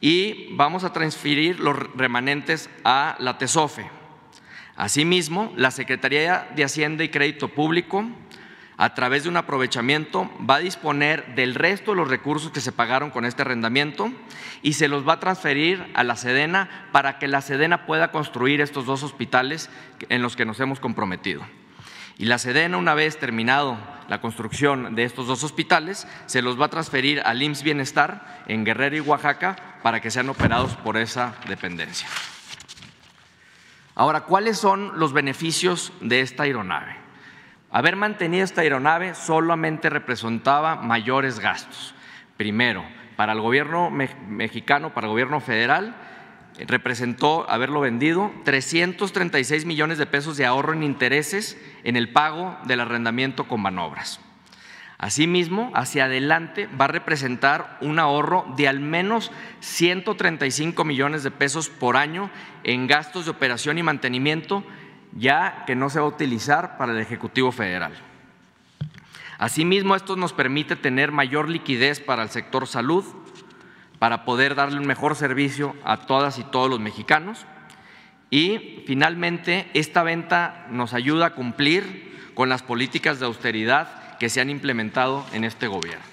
y 0.00 0.52
vamos 0.56 0.82
a 0.82 0.92
transferir 0.92 1.60
los 1.60 1.76
remanentes 1.94 2.68
a 2.82 3.14
la 3.20 3.38
TESOFE. 3.38 3.88
Asimismo, 4.74 5.52
la 5.54 5.70
Secretaría 5.70 6.48
de 6.56 6.64
Hacienda 6.64 7.04
y 7.04 7.08
Crédito 7.08 7.46
Público 7.46 8.04
a 8.80 8.94
través 8.94 9.24
de 9.24 9.28
un 9.28 9.36
aprovechamiento, 9.36 10.30
va 10.48 10.54
a 10.54 10.60
disponer 10.60 11.34
del 11.34 11.54
resto 11.54 11.90
de 11.90 11.98
los 11.98 12.08
recursos 12.08 12.50
que 12.50 12.62
se 12.62 12.72
pagaron 12.72 13.10
con 13.10 13.26
este 13.26 13.42
arrendamiento 13.42 14.10
y 14.62 14.72
se 14.72 14.88
los 14.88 15.06
va 15.06 15.12
a 15.12 15.20
transferir 15.20 15.92
a 15.92 16.02
la 16.02 16.16
Sedena 16.16 16.88
para 16.90 17.18
que 17.18 17.28
la 17.28 17.42
Sedena 17.42 17.84
pueda 17.84 18.10
construir 18.10 18.62
estos 18.62 18.86
dos 18.86 19.02
hospitales 19.02 19.68
en 20.08 20.22
los 20.22 20.34
que 20.34 20.46
nos 20.46 20.60
hemos 20.60 20.80
comprometido. 20.80 21.42
Y 22.16 22.24
la 22.24 22.38
Sedena, 22.38 22.78
una 22.78 22.94
vez 22.94 23.18
terminado 23.18 23.76
la 24.08 24.22
construcción 24.22 24.94
de 24.94 25.04
estos 25.04 25.26
dos 25.26 25.44
hospitales, 25.44 26.08
se 26.24 26.40
los 26.40 26.58
va 26.58 26.64
a 26.64 26.70
transferir 26.70 27.20
al 27.26 27.42
IMSS 27.42 27.62
Bienestar 27.62 28.44
en 28.48 28.64
Guerrero 28.64 28.96
y 28.96 29.00
Oaxaca 29.00 29.56
para 29.82 30.00
que 30.00 30.10
sean 30.10 30.30
operados 30.30 30.76
por 30.76 30.96
esa 30.96 31.34
dependencia. 31.48 32.08
Ahora, 33.94 34.22
¿cuáles 34.22 34.56
son 34.56 34.98
los 34.98 35.12
beneficios 35.12 35.92
de 36.00 36.22
esta 36.22 36.44
aeronave? 36.44 36.99
Haber 37.72 37.94
mantenido 37.94 38.44
esta 38.44 38.62
aeronave 38.62 39.14
solamente 39.14 39.90
representaba 39.90 40.76
mayores 40.76 41.38
gastos. 41.38 41.94
Primero, 42.36 42.84
para 43.16 43.32
el 43.32 43.40
gobierno 43.40 43.90
mexicano, 43.90 44.92
para 44.92 45.06
el 45.06 45.12
gobierno 45.12 45.40
federal, 45.40 45.94
representó 46.66 47.48
haberlo 47.48 47.80
vendido 47.80 48.32
336 48.44 49.66
millones 49.66 49.98
de 49.98 50.06
pesos 50.06 50.36
de 50.36 50.46
ahorro 50.46 50.72
en 50.72 50.82
intereses 50.82 51.56
en 51.84 51.96
el 51.96 52.12
pago 52.12 52.58
del 52.64 52.80
arrendamiento 52.80 53.46
con 53.46 53.62
manobras. 53.62 54.20
Asimismo, 54.98 55.70
hacia 55.74 56.04
adelante 56.04 56.68
va 56.78 56.84
a 56.84 56.88
representar 56.88 57.78
un 57.80 57.98
ahorro 57.98 58.52
de 58.56 58.68
al 58.68 58.80
menos 58.80 59.32
135 59.60 60.84
millones 60.84 61.22
de 61.22 61.30
pesos 61.30 61.70
por 61.70 61.96
año 61.96 62.30
en 62.64 62.86
gastos 62.86 63.24
de 63.24 63.30
operación 63.30 63.78
y 63.78 63.82
mantenimiento 63.82 64.62
ya 65.12 65.64
que 65.66 65.76
no 65.76 65.90
se 65.90 66.00
va 66.00 66.06
a 66.06 66.08
utilizar 66.08 66.76
para 66.76 66.92
el 66.92 66.98
Ejecutivo 66.98 67.52
Federal. 67.52 67.92
Asimismo, 69.38 69.96
esto 69.96 70.16
nos 70.16 70.32
permite 70.32 70.76
tener 70.76 71.12
mayor 71.12 71.48
liquidez 71.48 72.00
para 72.00 72.22
el 72.22 72.28
sector 72.28 72.66
salud, 72.66 73.04
para 73.98 74.24
poder 74.24 74.54
darle 74.54 74.78
un 74.78 74.86
mejor 74.86 75.16
servicio 75.16 75.74
a 75.84 75.98
todas 75.98 76.38
y 76.38 76.44
todos 76.44 76.68
los 76.68 76.80
mexicanos. 76.80 77.46
Y 78.30 78.84
finalmente, 78.86 79.70
esta 79.74 80.02
venta 80.02 80.66
nos 80.70 80.94
ayuda 80.94 81.26
a 81.26 81.34
cumplir 81.34 82.32
con 82.34 82.48
las 82.48 82.62
políticas 82.62 83.18
de 83.18 83.26
austeridad 83.26 84.18
que 84.18 84.28
se 84.28 84.40
han 84.40 84.50
implementado 84.50 85.24
en 85.32 85.44
este 85.44 85.66
gobierno. 85.66 86.04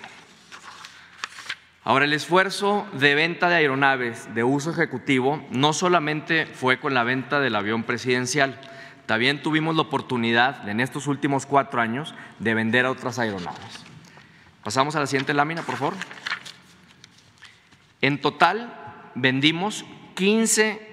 Ahora, 1.83 2.05
el 2.05 2.13
esfuerzo 2.13 2.85
de 2.93 3.15
venta 3.15 3.47
de 3.49 3.55
aeronaves 3.55 4.33
de 4.33 4.43
uso 4.43 4.71
ejecutivo 4.71 5.45
no 5.51 5.71
solamente 5.71 6.45
fue 6.45 6.79
con 6.79 6.93
la 6.93 7.03
venta 7.03 7.39
del 7.39 7.55
avión 7.55 7.83
presidencial, 7.83 8.59
también 9.07 9.41
tuvimos 9.41 9.75
la 9.75 9.83
oportunidad 9.83 10.67
en 10.67 10.81
estos 10.81 11.07
últimos 11.07 11.45
cuatro 11.45 11.81
años 11.81 12.13
de 12.39 12.53
vender 12.53 12.85
a 12.85 12.91
otras 12.91 13.17
aeronaves. 13.17 13.85
Pasamos 14.63 14.95
a 14.95 14.99
la 14.99 15.07
siguiente 15.07 15.33
lámina, 15.33 15.63
por 15.63 15.77
favor. 15.77 15.93
En 18.01 18.19
total 18.19 18.73
vendimos 19.15 19.85
15 20.15 20.85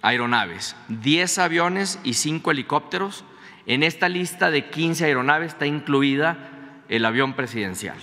aeronaves, 0.00 0.76
10 0.88 1.38
aviones 1.38 2.00
y 2.04 2.14
5 2.14 2.50
helicópteros. 2.50 3.24
En 3.66 3.82
esta 3.82 4.08
lista 4.08 4.50
de 4.50 4.70
15 4.70 5.04
aeronaves 5.04 5.52
está 5.52 5.66
incluida 5.66 6.48
el 6.88 7.04
avión 7.04 7.34
presidencial. 7.34 7.98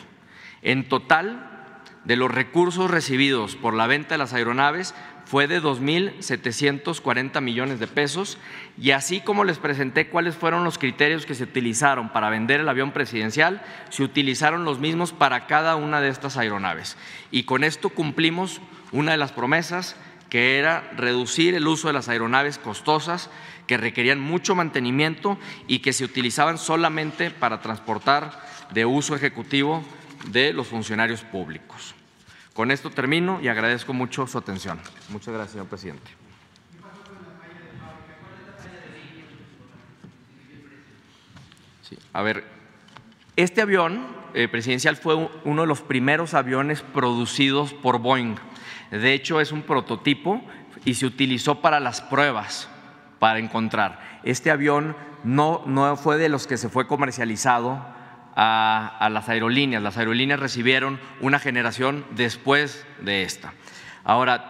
En 0.62 0.88
total, 0.88 1.50
de 2.06 2.16
los 2.16 2.32
recursos 2.32 2.89
recibidos 2.89 3.56
por 3.56 3.74
la 3.74 3.88
venta 3.88 4.16
de 4.16 4.20
las 4.20 4.34
aeronaves, 4.34 4.95
fue 5.30 5.45
de 5.45 5.61
2.740 5.61 7.39
millones 7.39 7.80
de 7.80 7.86
pesos 7.86 8.39
y 8.80 8.91
así 8.91 9.21
como 9.21 9.43
les 9.43 9.59
presenté 9.59 10.09
cuáles 10.09 10.36
fueron 10.36 10.63
los 10.63 10.80
criterios 10.80 11.27
que 11.27 11.36
se 11.36 11.43
utilizaron 11.43 12.09
para 12.09 12.32
vender 12.32 12.61
el 12.61 12.67
avión 12.67 12.91
presidencial, 12.93 13.61
se 13.91 14.01
utilizaron 14.01 14.65
los 14.65 14.80
mismos 14.80 15.13
para 15.13 15.45
cada 15.45 15.75
una 15.75 16.01
de 16.01 16.09
estas 16.09 16.36
aeronaves. 16.36 16.97
Y 17.30 17.43
con 17.43 17.63
esto 17.63 17.89
cumplimos 17.89 18.59
una 18.91 19.11
de 19.11 19.19
las 19.19 19.32
promesas 19.32 19.95
que 20.30 20.57
era 20.57 20.89
reducir 20.97 21.53
el 21.53 21.67
uso 21.67 21.89
de 21.89 21.93
las 21.93 22.09
aeronaves 22.09 22.57
costosas 22.57 23.30
que 23.67 23.77
requerían 23.77 24.19
mucho 24.19 24.55
mantenimiento 24.55 25.38
y 25.67 25.80
que 25.80 25.93
se 25.93 26.05
utilizaban 26.05 26.57
solamente 26.57 27.30
para 27.30 27.61
transportar 27.61 28.41
de 28.71 28.88
uso 28.88 29.15
ejecutivo 29.15 29.84
de 30.32 30.53
los 30.53 30.65
funcionarios 30.65 31.21
públicos. 31.21 31.93
Con 32.60 32.72
esto 32.72 32.89
termino 32.89 33.39
y 33.41 33.47
agradezco 33.47 33.93
mucho 33.93 34.28
su 34.28 34.38
atención. 34.38 34.82
Muchas 35.07 35.34
gracias, 35.34 35.53
señor 35.53 35.68
presidente. 35.68 36.12
a 42.12 42.22
ver, 42.22 42.43
este 43.38 43.62
avión 43.62 44.07
eh, 44.34 44.49
presidencial 44.49 44.97
fue 44.97 45.16
uno 45.45 45.62
de 45.62 45.68
los 45.70 45.80
primeros 45.80 46.34
aviones 46.34 46.82
producidos 46.82 47.74
por 47.74 47.99
Boeing. 47.99 48.36
De 48.91 49.14
hecho, 49.14 49.39
es 49.39 49.53
un 49.53 49.62
prototipo 49.62 50.41
y 50.84 50.95
se 50.95 51.05
utilizó 51.05 51.62
para 51.62 51.80
las 51.80 52.01
pruebas 52.01 52.68
para 53.20 53.39
encontrar. 53.39 54.20
Este 54.26 54.51
avión 54.51 54.97
no, 55.24 55.64
no 55.66 55.95
fue 55.95 56.18
de 56.18 56.28
los 56.28 56.45
que 56.45 56.57
se 56.57 56.68
fue 56.68 56.88
comercializado 56.88 57.99
a, 58.41 59.09
las 59.11 59.27
aerolíneas. 59.27 59.83
Las 59.83 59.97
aerolíneas 59.97 60.39
recibieron 60.39 60.97
una 61.19 61.39
generación 61.39 62.05
después 62.11 62.85
de 63.01 63.23
esta. 63.23 63.53
Ahora, 64.05 64.49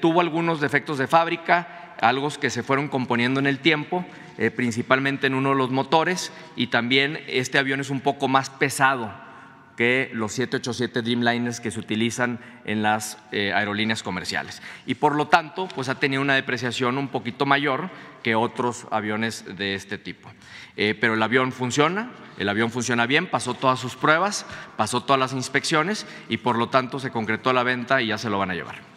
tuvo 0.00 0.20
algunos 0.20 0.60
defectos 0.60 0.98
de 0.98 1.06
fábrica, 1.06 1.94
algo 2.02 2.28
que 2.28 2.50
se 2.50 2.62
fueron 2.62 2.88
componiendo 2.88 3.40
en 3.40 3.46
el 3.46 3.60
tiempo, 3.60 4.04
eh, 4.36 4.50
principalmente 4.50 5.26
en 5.26 5.34
uno 5.34 5.50
de 5.50 5.54
los 5.54 5.70
motores, 5.70 6.32
y 6.54 6.66
también 6.66 7.18
este 7.26 7.58
avión 7.58 7.80
es 7.80 7.88
un 7.88 8.00
poco 8.00 8.28
más 8.28 8.50
pesado 8.50 9.10
que 9.74 10.10
los 10.12 10.32
787 10.32 11.02
Dreamliners 11.02 11.60
que 11.60 11.70
se 11.70 11.78
utilizan 11.78 12.40
en 12.64 12.82
las 12.82 13.16
eh, 13.32 13.52
aerolíneas 13.54 14.02
comerciales. 14.02 14.60
Y 14.86 14.96
por 14.96 15.14
lo 15.14 15.28
tanto, 15.28 15.66
pues 15.68 15.88
ha 15.88 15.98
tenido 15.98 16.20
una 16.20 16.34
depreciación 16.34 16.98
un 16.98 17.08
poquito 17.08 17.46
mayor 17.46 17.88
que 18.22 18.34
otros 18.34 18.86
aviones 18.90 19.44
de 19.56 19.74
este 19.74 19.96
tipo. 19.96 20.30
Eh, 20.78 20.96
pero 20.98 21.12
el 21.12 21.22
avión 21.22 21.52
funciona, 21.52 22.10
el 22.38 22.48
avión 22.48 22.70
funciona 22.70 23.04
bien, 23.04 23.26
pasó 23.26 23.52
todas 23.52 23.78
sus 23.78 23.96
pruebas, 23.96 24.46
pasó 24.76 25.02
todas 25.02 25.20
las 25.20 25.34
inspecciones 25.34 26.06
y 26.30 26.38
por 26.38 26.56
lo 26.56 26.70
tanto 26.70 26.98
se 26.98 27.10
concretó 27.10 27.52
la 27.52 27.64
venta 27.64 28.00
y 28.00 28.06
ya 28.06 28.16
se 28.16 28.30
lo 28.30 28.38
van 28.38 28.52
a 28.52 28.54
llevar. 28.54 28.88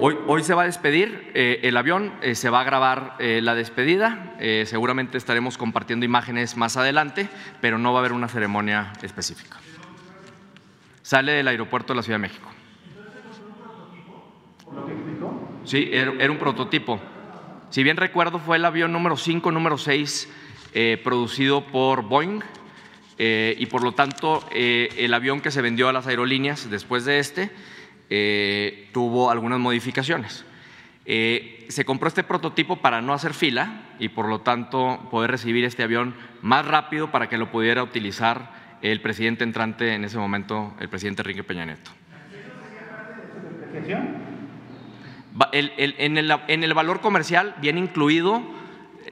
Hoy, 0.00 0.44
se 0.44 0.54
va 0.54 0.62
a 0.62 0.66
despedir 0.66 1.32
eh, 1.34 1.58
el 1.64 1.76
avión, 1.76 2.12
eh, 2.22 2.36
se 2.36 2.50
va 2.50 2.60
a 2.60 2.64
grabar 2.64 3.16
eh, 3.18 3.40
la 3.42 3.56
despedida, 3.56 4.36
seguramente 4.64 5.18
estaremos 5.18 5.58
compartiendo 5.58 6.06
imágenes 6.06 6.56
más 6.56 6.76
adelante, 6.76 7.28
pero 7.60 7.78
no 7.78 7.92
va 7.92 7.98
a 7.98 8.02
haber 8.02 8.12
una 8.12 8.28
ceremonia 8.28 8.92
específica. 9.02 9.56
Sale 11.02 11.32
del 11.32 11.48
aeropuerto 11.48 11.92
de 11.92 11.96
la 11.96 12.02
Ciudad 12.04 12.18
de 12.18 12.28
México. 12.28 12.48
Sí, 15.64 15.90
era, 15.92 16.30
un 16.30 16.38
prototipo. 16.38 17.00
Si 17.70 17.82
bien 17.82 17.98
recuerdo, 17.98 18.38
fue 18.38 18.56
el 18.56 18.64
avión 18.64 18.92
número 18.92 19.16
5, 19.16 19.52
número 19.52 19.76
6, 19.76 20.28
eh, 20.72 21.00
producido 21.04 21.66
por 21.66 22.02
Boeing, 22.02 22.40
eh, 23.18 23.54
y 23.58 23.66
por 23.66 23.82
lo 23.82 23.92
tanto 23.92 24.42
eh, 24.52 24.88
el 24.96 25.12
avión 25.12 25.42
que 25.42 25.50
se 25.50 25.60
vendió 25.60 25.88
a 25.88 25.92
las 25.92 26.06
aerolíneas 26.06 26.70
después 26.70 27.04
de 27.04 27.18
este 27.18 27.50
tuvo 28.92 29.30
algunas 29.30 29.58
modificaciones. 29.58 30.46
se 31.04 31.84
compró 31.84 32.08
este 32.08 32.24
prototipo 32.24 32.76
para 32.76 33.02
no 33.02 33.12
hacer 33.12 33.34
fila 33.34 33.82
y 33.98 34.08
por 34.08 34.28
lo 34.28 34.40
tanto 34.40 35.06
poder 35.10 35.30
recibir 35.30 35.66
este 35.66 35.82
avión 35.82 36.14
más 36.40 36.64
rápido 36.66 37.10
para 37.10 37.28
que 37.28 37.36
lo 37.36 37.50
pudiera 37.50 37.82
utilizar 37.82 38.78
el 38.80 39.02
presidente 39.02 39.44
entrante 39.44 39.92
en 39.92 40.04
ese 40.04 40.16
momento, 40.16 40.72
el 40.80 40.88
presidente 40.88 41.20
Enrique 41.20 41.44
Peña 41.44 41.66
Nieto. 41.66 41.90
En, 45.52 46.18
el, 46.18 46.32
en 46.48 46.64
el 46.64 46.74
valor 46.74 47.00
comercial 47.00 47.54
viene 47.60 47.80
incluido 47.80 48.42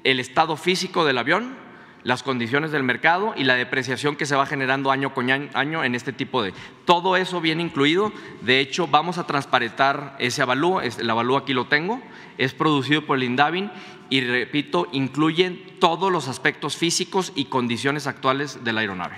el 0.05 0.21
estado 0.21 0.57
físico 0.57 1.05
del 1.05 1.19
avión, 1.19 1.55
las 2.03 2.23
condiciones 2.23 2.71
del 2.71 2.85
mercado 2.85 3.35
y 3.37 3.43
la 3.43 3.57
depreciación 3.57 4.15
que 4.15 4.27
se 4.27 4.37
va 4.37 4.47
generando 4.47 4.93
año 4.93 5.13
con 5.13 5.29
año 5.29 5.83
en 5.83 5.95
este 5.97 6.13
tipo 6.13 6.41
de... 6.41 6.55
Todo 6.85 7.17
eso 7.17 7.41
viene 7.41 7.65
incluido. 7.65 8.13
De 8.43 8.61
hecho, 8.61 8.87
vamos 8.87 9.19
a 9.19 9.27
transparentar 9.27 10.15
ese 10.21 10.41
avalúo. 10.41 10.81
El 10.81 11.11
avalúo 11.11 11.37
aquí 11.37 11.53
lo 11.53 11.67
tengo. 11.67 12.01
Es 12.39 12.55
producido 12.55 13.05
por 13.05 13.19
el 13.19 13.25
INDAVIN 13.25 13.73
y, 14.09 14.21
repito, 14.21 14.87
incluyen 14.93 15.61
todos 15.81 16.13
los 16.13 16.29
aspectos 16.29 16.77
físicos 16.77 17.33
y 17.35 17.47
condiciones 17.47 18.07
actuales 18.07 18.63
de 18.63 18.73
la 18.73 18.83
aeronave. 18.83 19.17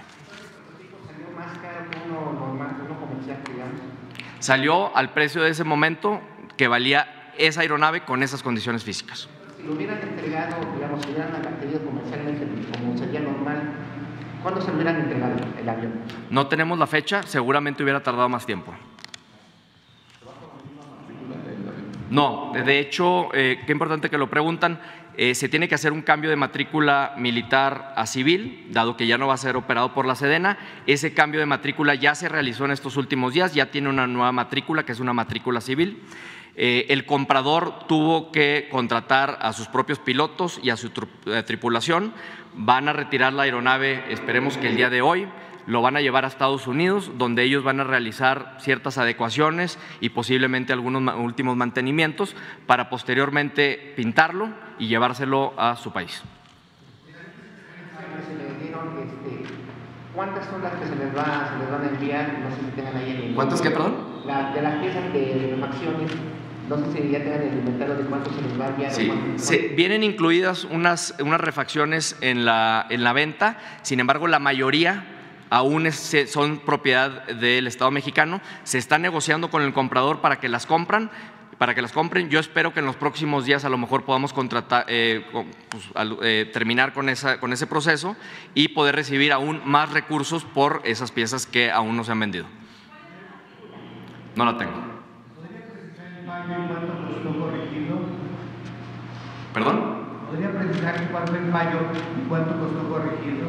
Salió 4.39 4.97
al 4.97 5.13
precio 5.13 5.43
de 5.43 5.51
ese 5.51 5.65
momento 5.65 6.23
que 6.59 6.69
valía 6.69 7.33
esa 7.39 7.63
aeronave 7.63 8.03
con 8.03 8.23
esas 8.23 8.43
condiciones 8.43 8.85
físicas. 8.85 9.29
Si 9.57 9.63
lo 9.63 9.73
hubieran 9.73 10.01
entregado, 10.03 10.57
digamos, 10.75 11.03
si 11.03 11.13
hubieran 11.13 11.35
adquirido 11.35 11.81
comercialmente 11.85 12.47
como 12.79 12.99
sería 12.99 13.21
normal, 13.21 13.63
¿cuándo 14.43 14.61
se 14.61 14.71
hubieran 14.73 14.97
entregado 14.97 15.37
el 15.59 15.69
avión? 15.69 15.93
No 16.29 16.49
tenemos 16.49 16.79
la 16.79 16.87
fecha, 16.87 17.23
seguramente 17.23 17.83
hubiera 17.83 18.03
tardado 18.03 18.29
más 18.29 18.45
tiempo. 18.45 18.75
No, 22.11 22.53
de 22.53 22.79
hecho, 22.79 23.29
eh, 23.35 23.61
qué 23.67 23.73
importante 23.73 24.11
que 24.11 24.19
lo 24.19 24.31
preguntan. 24.31 24.81
Eh, 25.21 25.35
se 25.35 25.49
tiene 25.49 25.69
que 25.69 25.75
hacer 25.75 25.93
un 25.93 26.03
cambio 26.03 26.31
de 26.31 26.37
matrícula 26.37 27.15
militar 27.19 27.93
a 27.97 28.07
civil, 28.07 28.69
dado 28.71 28.97
que 28.97 29.07
ya 29.07 29.19
no 29.19 29.27
va 29.27 29.35
a 29.35 29.37
ser 29.37 29.57
operado 29.57 29.93
por 29.93 30.07
la 30.07 30.15
Sedena. 30.15 30.59
Ese 30.87 31.13
cambio 31.13 31.41
de 31.41 31.47
matrícula 31.47 31.97
ya 31.97 32.15
se 32.15 32.29
realizó 32.29 32.65
en 32.65 32.71
estos 32.71 32.97
últimos 32.97 33.35
días, 33.35 33.53
ya 33.53 33.71
tiene 33.71 33.89
una 33.89 34.07
nueva 34.07 34.33
matrícula, 34.33 34.85
que 34.85 34.93
es 34.93 35.01
una 35.01 35.13
matrícula 35.13 35.61
civil. 35.61 36.03
Eh, 36.61 36.87
el 36.93 37.07
comprador 37.07 37.87
tuvo 37.87 38.33
que 38.33 38.67
contratar 38.69 39.39
a 39.41 39.53
sus 39.53 39.69
propios 39.69 40.01
pilotos 40.01 40.59
y 40.61 40.71
a 40.71 40.77
su 40.77 40.91
tripulación. 41.47 42.13
Van 42.55 42.89
a 42.89 42.93
retirar 42.93 43.33
la 43.33 43.45
aeronave, 43.45 44.03
esperemos 44.13 44.59
que 44.59 44.67
el 44.67 44.75
día 44.75 44.91
de 44.91 45.01
hoy 45.01 45.29
lo 45.69 45.83
van 45.83 45.97
a 45.97 46.01
llevar 46.01 46.25
a 46.25 46.29
Estados 46.29 46.67
Unidos, 46.67 47.13
donde 47.17 47.45
ellos 47.45 47.63
van 47.63 47.79
a 47.79 47.85
realizar 47.85 48.57
ciertas 48.59 48.99
adecuaciones 48.99 49.79
y 50.01 50.09
posiblemente 50.09 50.73
algunos 50.73 51.15
últimos 51.15 51.57
mantenimientos 51.57 52.35
para 52.67 52.91
posteriormente 52.91 53.93
pintarlo 53.95 54.49
y 54.81 54.89
llevárselo 54.89 55.55
a 55.57 55.77
su 55.77 55.93
país. 55.93 56.25
¿Cuántas 60.13 60.47
son 60.47 60.61
las 60.61 60.73
que 60.73 60.87
se 60.87 60.97
les, 60.97 61.15
van 61.15 61.31
a 61.31 61.89
enviar? 61.89 62.41
No 62.41 62.51
sé 62.51 62.63
si 62.65 62.71
tengan 62.75 62.97
ahí 62.97 63.29
el 63.29 63.35
¿Cuántas 63.37 63.63
qué, 63.63 63.71
perdón? 63.71 64.19
de 64.27 64.63
las 64.63 64.75
piezas 64.81 65.13
de 65.13 65.55
refacciones, 65.55 66.11
no 66.69 66.93
sé 66.93 67.03
si 67.03 67.09
ya 67.11 67.19
tengan 67.19 67.43
el 67.43 67.59
inventario 67.59 67.95
de 67.97 68.05
cuánto 68.05 68.33
se 68.33 68.43
les 68.43 68.61
va 68.61 68.67
a 68.67 68.69
enviar. 68.69 68.93
Sí, 68.93 69.73
vienen 69.77 70.03
incluidas 70.03 70.65
unas, 70.65 71.15
unas 71.21 71.41
refacciones 71.41 72.17
en 72.21 72.45
la, 72.45 72.87
en 72.91 73.05
la 73.05 73.13
venta, 73.13 73.59
sin 73.83 74.01
embargo, 74.01 74.27
la 74.29 74.39
mayoría 74.39 75.15
aún 75.51 75.91
son 75.93 76.59
propiedad 76.59 77.27
del 77.27 77.67
Estado 77.67 77.91
mexicano. 77.91 78.41
Se 78.65 78.79
está 78.79 78.99
negociando 78.99 79.51
con 79.51 79.63
el 79.63 79.73
comprador 79.73 80.21
para 80.21 80.41
que 80.41 80.49
las 80.49 80.67
compran, 80.67 81.11
para 81.57 81.75
que 81.75 81.83
las 81.83 81.93
compren. 81.93 82.29
Yo 82.29 82.39
espero 82.39 82.73
que 82.73 82.81
en 82.81 82.87
los 82.87 82.97
próximos 82.97 83.45
días 83.45 83.65
a 83.65 83.69
lo 83.69 83.79
mejor 83.79 84.05
podamos 84.05 84.33
contratar, 84.33 84.85
eh, 84.89 85.25
pues, 85.71 85.85
eh, 86.23 86.51
terminar 86.53 86.93
con, 86.93 87.09
esa, 87.09 87.41
con 87.41 87.53
ese 87.53 87.67
proceso 87.67 88.17
y 88.55 88.69
poder 88.69 88.95
recibir 88.95 89.33
aún 89.33 89.63
más 89.65 89.91
recursos 89.91 90.45
por 90.45 90.83
esas 90.85 91.13
piezas 91.13 91.47
que 91.47 91.71
aún 91.71 91.97
no 91.97 92.05
se 92.05 92.13
han 92.13 92.21
vendido. 92.21 92.47
No 94.37 94.45
la 94.45 94.57
tengo. 94.57 94.98
¿Perdón? 99.53 99.99
¿Podría 100.31 100.53
precisar 100.53 101.09
fue 101.11 101.39
el 101.39 101.51
fallo 101.51 101.79
y 102.17 102.29
cuánto 102.29 102.59
costó 102.59 102.89
corregirlo? 102.89 103.49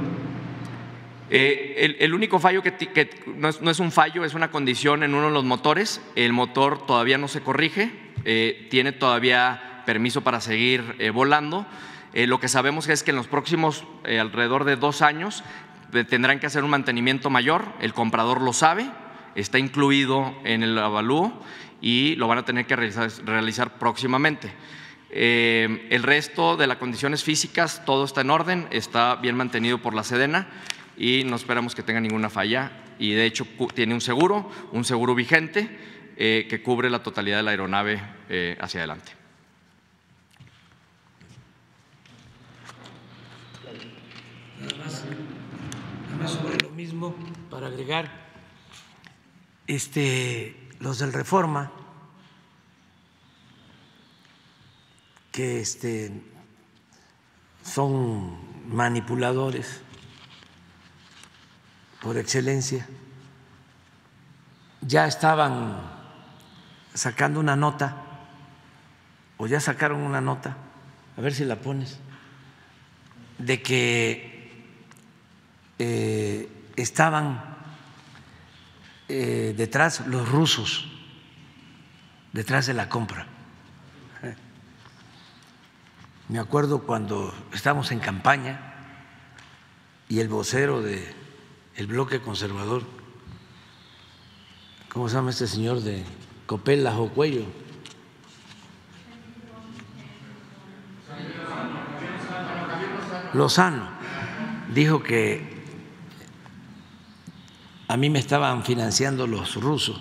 Eh, 1.29 1.97
el, 1.99 2.13
único 2.13 2.39
fallo 2.39 2.63
que, 2.63 3.09
no, 3.35 3.49
es, 3.49 3.79
un 3.79 3.91
fallo, 3.91 4.25
es 4.25 4.33
una 4.33 4.49
condición 4.49 5.03
en 5.03 5.13
uno 5.13 5.27
de 5.27 5.33
los 5.33 5.43
motores. 5.43 6.01
El 6.15 6.33
motor 6.33 6.85
todavía 6.85 7.17
no 7.17 7.27
se 7.27 7.41
corrige, 7.41 7.91
eh, 8.25 8.67
tiene 8.71 8.91
todavía 8.91 9.83
permiso 9.85 10.21
para 10.21 10.41
seguir 10.41 10.95
eh, 10.99 11.11
volando. 11.11 11.65
lo 12.13 12.39
que 12.39 12.47
sabemos 12.47 12.89
es 12.89 13.03
que 13.03 13.11
en 13.11 13.17
los 13.17 13.27
próximos 13.27 13.85
alrededor 14.05 14.63
de 14.63 14.75
dos 14.75 15.01
años 15.03 15.43
tendrán 16.09 16.39
que 16.39 16.47
hacer 16.47 16.63
un 16.63 16.71
mantenimiento 16.71 17.29
mayor. 17.29 17.65
El 17.79 17.93
comprador 17.93 18.41
lo 18.41 18.53
sabe, 18.53 18.89
está 19.35 19.59
incluido 19.59 20.33
en 20.43 20.63
el 20.63 20.77
avalúo 20.79 21.43
y 21.81 22.15
lo 22.15 22.27
van 22.27 22.39
a 22.39 22.45
tener 22.45 22.65
que 22.65 22.75
realizar, 22.75 23.77
próximamente. 23.79 24.51
el 25.11 26.03
resto 26.03 26.57
de 26.57 26.67
las 26.67 26.77
condiciones 26.77 27.23
físicas, 27.23 27.83
todo 27.85 28.05
está 28.05 28.21
en 28.21 28.29
orden, 28.29 28.67
está 28.71 29.15
bien 29.15 29.35
mantenido 29.35 29.81
por 29.81 29.93
la 29.93 30.03
Sedena 30.03 30.47
y 30.97 31.23
no 31.25 31.35
esperamos 31.35 31.73
que 31.73 31.83
tenga 31.83 31.99
ninguna 31.99 32.29
falla 32.29 32.71
y 32.99 33.13
de 33.13 33.25
hecho 33.25 33.47
tiene 33.73 33.93
un 33.93 34.01
seguro, 34.01 34.51
un 34.73 34.83
seguro 34.83 35.15
vigente 35.15 35.69
eh, 36.17 36.47
que 36.49 36.61
cubre 36.61 36.89
la 36.89 37.01
totalidad 37.01 37.37
de 37.37 37.43
la 37.43 37.51
aeronave 37.51 38.01
eh, 38.27 38.57
hacia 38.59 38.81
adelante. 38.81 39.13
Nada 44.59 44.75
más, 44.83 45.05
nada 46.11 46.23
más 46.23 46.31
sobre 46.33 46.57
lo 46.57 46.71
mismo 46.71 47.15
para 47.49 47.67
agregar, 47.67 48.11
este, 49.65 50.57
los 50.79 50.99
del 50.99 51.13
Reforma, 51.13 51.71
que 55.31 55.59
este, 55.59 56.11
son 57.63 58.73
manipuladores 58.73 59.81
por 62.01 62.17
excelencia, 62.17 62.87
ya 64.81 65.05
estaban 65.05 65.81
sacando 66.93 67.39
una 67.39 67.55
nota, 67.55 68.05
o 69.37 69.47
ya 69.47 69.59
sacaron 69.59 70.01
una 70.01 70.21
nota, 70.21 70.55
a 71.17 71.21
ver 71.21 71.33
si 71.33 71.45
la 71.45 71.57
pones, 71.57 71.99
de 73.37 73.61
que 73.61 74.65
eh, 75.77 76.49
estaban 76.75 77.48
eh, 79.09 79.53
detrás 79.57 80.05
los 80.07 80.29
rusos, 80.29 80.87
detrás 82.31 82.67
de 82.67 82.73
la 82.73 82.89
compra. 82.89 83.27
Me 86.29 86.37
acuerdo 86.37 86.83
cuando 86.83 87.33
estábamos 87.53 87.91
en 87.91 87.99
campaña 87.99 88.75
y 90.07 90.19
el 90.19 90.27
vocero 90.27 90.81
de 90.83 91.11
el 91.75 91.87
bloque 91.87 92.21
conservador. 92.21 92.83
¿Cómo 94.93 95.09
se 95.09 95.15
llama 95.15 95.31
este 95.31 95.47
señor 95.47 95.81
de 95.81 96.03
Copela 96.45 96.95
o 96.99 97.09
Cuello? 97.09 97.45
Lozano 103.33 103.89
dijo 104.73 105.01
que 105.01 105.58
a 107.89 107.97
mí 107.97 108.11
me 108.11 108.19
estaban 108.19 108.63
financiando 108.63 109.25
los 109.25 109.55
rusos. 109.55 109.99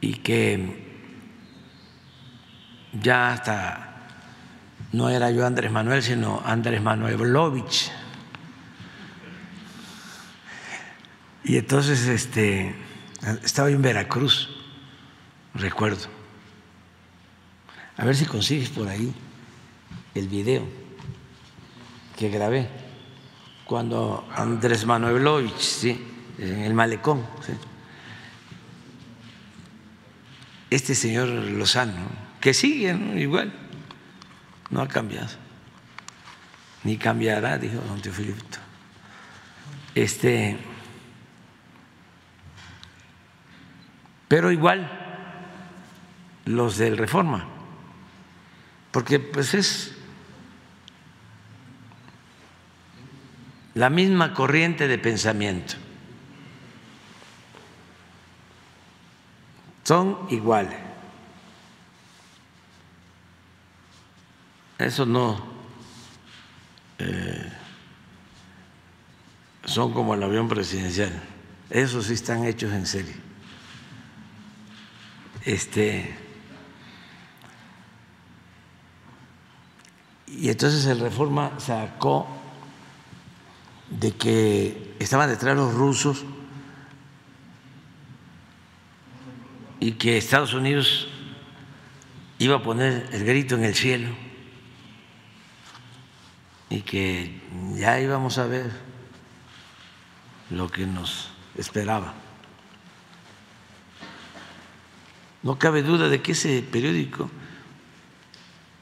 Y 0.00 0.14
que 0.14 0.86
ya 2.92 3.32
hasta 3.32 4.06
no 4.92 5.08
era 5.08 5.32
yo 5.32 5.44
Andrés 5.44 5.72
Manuel, 5.72 6.04
sino 6.04 6.40
Andrés 6.44 6.80
Manuel 6.80 7.16
Lovich 7.32 7.90
Y 11.42 11.56
entonces 11.56 12.06
este, 12.06 12.72
estaba 13.42 13.70
en 13.70 13.82
Veracruz, 13.82 14.50
recuerdo. 15.54 16.06
A 17.96 18.04
ver 18.04 18.14
si 18.14 18.24
consigues 18.24 18.68
por 18.68 18.86
ahí 18.86 19.12
el 20.14 20.28
video 20.28 20.64
que 22.16 22.28
grabé 22.28 22.81
cuando 23.72 24.28
Andrés 24.36 24.84
Manuelovich, 24.84 25.58
sí, 25.58 25.98
en 26.36 26.58
el 26.58 26.74
malecón. 26.74 27.26
este 30.68 30.94
señor 30.94 31.28
Lozano, 31.28 32.04
que 32.38 32.52
sigue 32.52 32.94
igual, 33.16 33.50
no 34.68 34.82
ha 34.82 34.88
cambiado, 34.88 35.30
ni 36.84 36.98
cambiará, 36.98 37.56
dijo 37.56 37.80
don 37.88 38.02
Teofilito. 38.02 38.58
Este, 39.94 40.58
pero 44.28 44.52
igual 44.52 44.86
los 46.44 46.76
del 46.76 46.98
Reforma, 46.98 47.46
porque 48.90 49.18
pues 49.18 49.54
es 49.54 49.96
la 53.74 53.90
misma 53.90 54.34
corriente 54.34 54.86
de 54.88 54.98
pensamiento. 54.98 55.74
Son 59.84 60.26
iguales. 60.30 60.78
Eso 64.78 65.06
no 65.06 65.52
eh, 66.98 67.52
son 69.64 69.92
como 69.92 70.14
el 70.14 70.22
avión 70.22 70.48
presidencial. 70.48 71.12
Esos 71.70 72.06
sí 72.06 72.14
están 72.14 72.44
hechos 72.44 72.72
en 72.72 72.86
serie. 72.86 73.16
Este 75.44 76.16
y 80.26 80.48
entonces 80.48 80.86
el 80.86 81.00
Reforma 81.00 81.58
sacó 81.58 82.26
de 83.98 84.12
que 84.12 84.94
estaban 84.98 85.28
detrás 85.28 85.56
los 85.56 85.74
rusos 85.74 86.24
y 89.80 89.92
que 89.92 90.16
Estados 90.16 90.54
Unidos 90.54 91.08
iba 92.38 92.56
a 92.56 92.62
poner 92.62 93.08
el 93.12 93.24
grito 93.24 93.54
en 93.54 93.64
el 93.64 93.74
cielo 93.74 94.08
y 96.70 96.80
que 96.80 97.40
ya 97.74 98.00
íbamos 98.00 98.38
a 98.38 98.46
ver 98.46 98.70
lo 100.50 100.70
que 100.70 100.86
nos 100.86 101.30
esperaba. 101.56 102.14
No 105.42 105.58
cabe 105.58 105.82
duda 105.82 106.08
de 106.08 106.22
que 106.22 106.32
ese 106.32 106.62
periódico, 106.62 107.30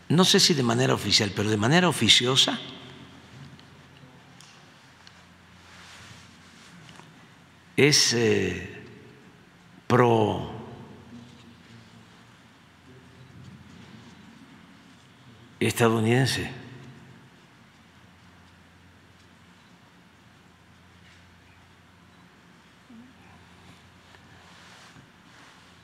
no 0.09 0.25
sé 0.25 0.39
si 0.39 0.55
de 0.55 0.63
manera 0.63 0.95
oficial, 0.95 1.33
pero 1.35 1.51
de 1.51 1.57
manera 1.57 1.89
oficiosa, 1.89 2.61
es 7.89 8.13
eh, 8.13 8.83
pro 9.87 10.51
estadounidense. 15.59 16.51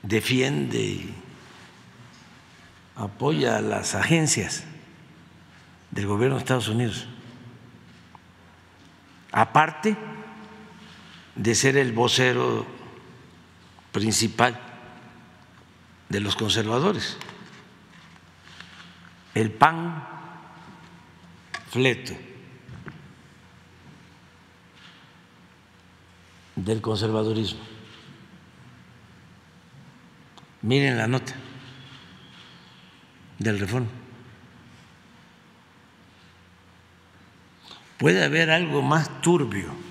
Defiende 0.03 0.79
y 0.79 1.15
apoya 2.95 3.57
a 3.57 3.61
las 3.61 3.95
agencias 3.95 4.65
del 5.89 6.05
gobierno 6.05 6.35
de 6.35 6.41
Estados 6.41 6.67
Unidos. 6.67 7.07
Aparte, 9.31 9.97
de 11.37 11.55
ser 11.55 11.77
el 11.77 11.93
vocero 11.93 12.65
principal 13.91 14.59
de 16.09 16.19
los 16.19 16.35
conservadores. 16.35 17.17
El 19.35 19.51
pan 19.51 20.03
fleto 21.69 22.13
del 26.55 26.81
conservadurismo. 26.81 27.61
Miren 30.63 30.97
la 30.97 31.07
nota 31.07 31.35
del 33.37 33.59
reforma. 33.59 33.87
Puede 37.99 38.23
haber 38.23 38.49
algo 38.49 38.81
más 38.81 39.21
turbio 39.21 39.86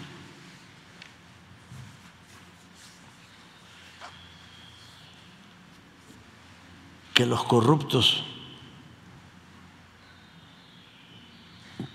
que 7.16 7.24
los 7.24 7.44
corruptos 7.44 8.22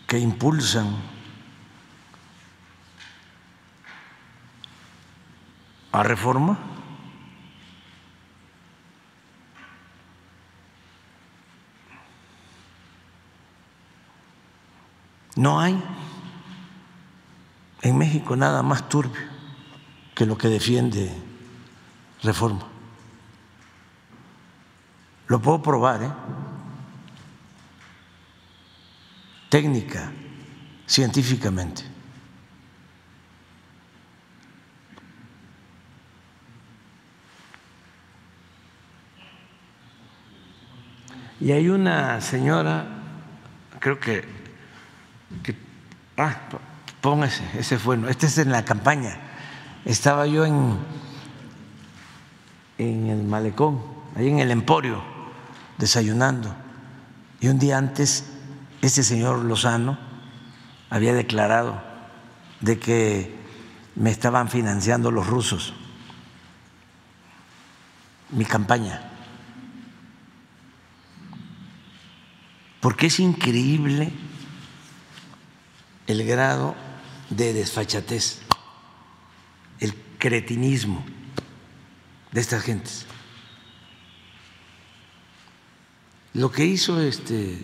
que 0.07 0.17
impulsan 0.17 0.95
a 5.91 6.01
reforma 6.01 6.57
no 15.35 15.59
hay 15.59 15.79
en 17.83 17.95
México 17.95 18.35
nada 18.35 18.63
más 18.63 18.89
turbio 18.89 19.21
que 20.15 20.25
lo 20.25 20.35
que 20.35 20.47
defiende 20.47 21.15
reforma. 22.23 22.70
Lo 25.31 25.39
puedo 25.39 25.61
probar, 25.61 26.03
¿eh? 26.03 26.11
Técnica, 29.47 30.11
científicamente. 30.85 31.83
Y 41.39 41.53
hay 41.53 41.69
una 41.69 42.19
señora, 42.19 42.85
creo 43.79 44.01
que, 44.01 44.25
que 45.43 45.55
ah, 46.17 46.41
póngase, 46.99 47.41
ese 47.57 47.79
fue, 47.79 47.97
este 48.09 48.25
es 48.25 48.37
en 48.37 48.51
la 48.51 48.65
campaña. 48.65 49.17
Estaba 49.85 50.27
yo 50.27 50.45
en, 50.45 50.77
en 52.77 53.07
el 53.07 53.23
malecón, 53.23 53.81
ahí 54.17 54.27
en 54.27 54.39
el 54.39 54.51
emporio 54.51 55.10
desayunando. 55.81 56.55
Y 57.39 57.47
un 57.47 57.57
día 57.57 57.79
antes, 57.79 58.23
este 58.83 59.01
señor 59.01 59.39
Lozano 59.43 59.97
había 60.91 61.13
declarado 61.13 61.81
de 62.59 62.77
que 62.77 63.35
me 63.95 64.11
estaban 64.11 64.47
financiando 64.47 65.09
los 65.09 65.25
rusos 65.25 65.73
mi 68.29 68.45
campaña. 68.45 69.01
Porque 72.79 73.07
es 73.07 73.19
increíble 73.19 74.13
el 76.05 76.23
grado 76.25 76.75
de 77.31 77.53
desfachatez, 77.53 78.39
el 79.79 79.95
cretinismo 80.19 81.03
de 82.31 82.39
estas 82.39 82.63
gentes. 82.63 83.07
Lo 86.33 86.51
que 86.51 86.65
hizo 86.65 87.01
este 87.01 87.61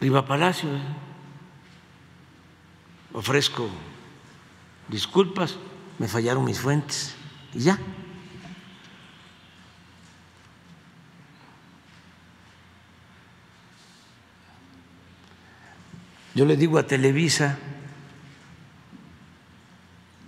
Riva 0.00 0.24
Palacio, 0.26 0.74
¿eh? 0.74 0.82
ofrezco 3.12 3.68
disculpas, 4.88 5.56
me 5.98 6.08
fallaron 6.08 6.44
mis 6.44 6.58
fuentes 6.58 7.14
y 7.52 7.60
ya. 7.60 7.78
Yo 16.34 16.44
le 16.44 16.56
digo 16.56 16.78
a 16.78 16.86
Televisa 16.86 17.58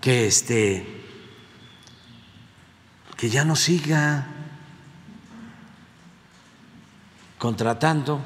que 0.01 0.27
este 0.27 0.87
que 3.17 3.29
ya 3.29 3.45
no 3.45 3.57
siga 3.57 4.36
contratando 7.47 8.21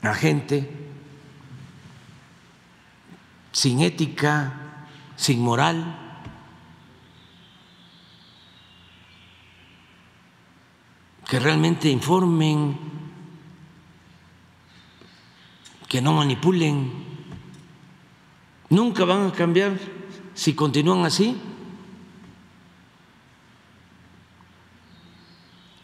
a 0.00 0.14
gente 0.14 0.70
sin 3.52 3.82
ética, 3.82 4.54
sin 5.16 5.42
moral. 5.42 6.00
que 11.28 11.40
realmente 11.40 11.90
informen, 11.90 12.78
que 15.88 16.00
no 16.00 16.12
manipulen. 16.14 16.92
Nunca 18.70 19.04
van 19.04 19.26
a 19.26 19.32
cambiar 19.32 19.78
si 20.32 20.54
continúan 20.54 21.04
así. 21.04 21.53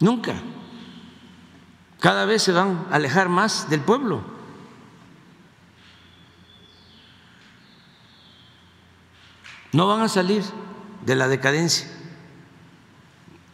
Nunca. 0.00 0.34
Cada 2.00 2.24
vez 2.24 2.42
se 2.42 2.52
van 2.52 2.86
a 2.90 2.96
alejar 2.96 3.28
más 3.28 3.68
del 3.68 3.80
pueblo. 3.80 4.22
No 9.72 9.86
van 9.86 10.00
a 10.00 10.08
salir 10.08 10.42
de 11.04 11.14
la 11.14 11.28
decadencia 11.28 11.86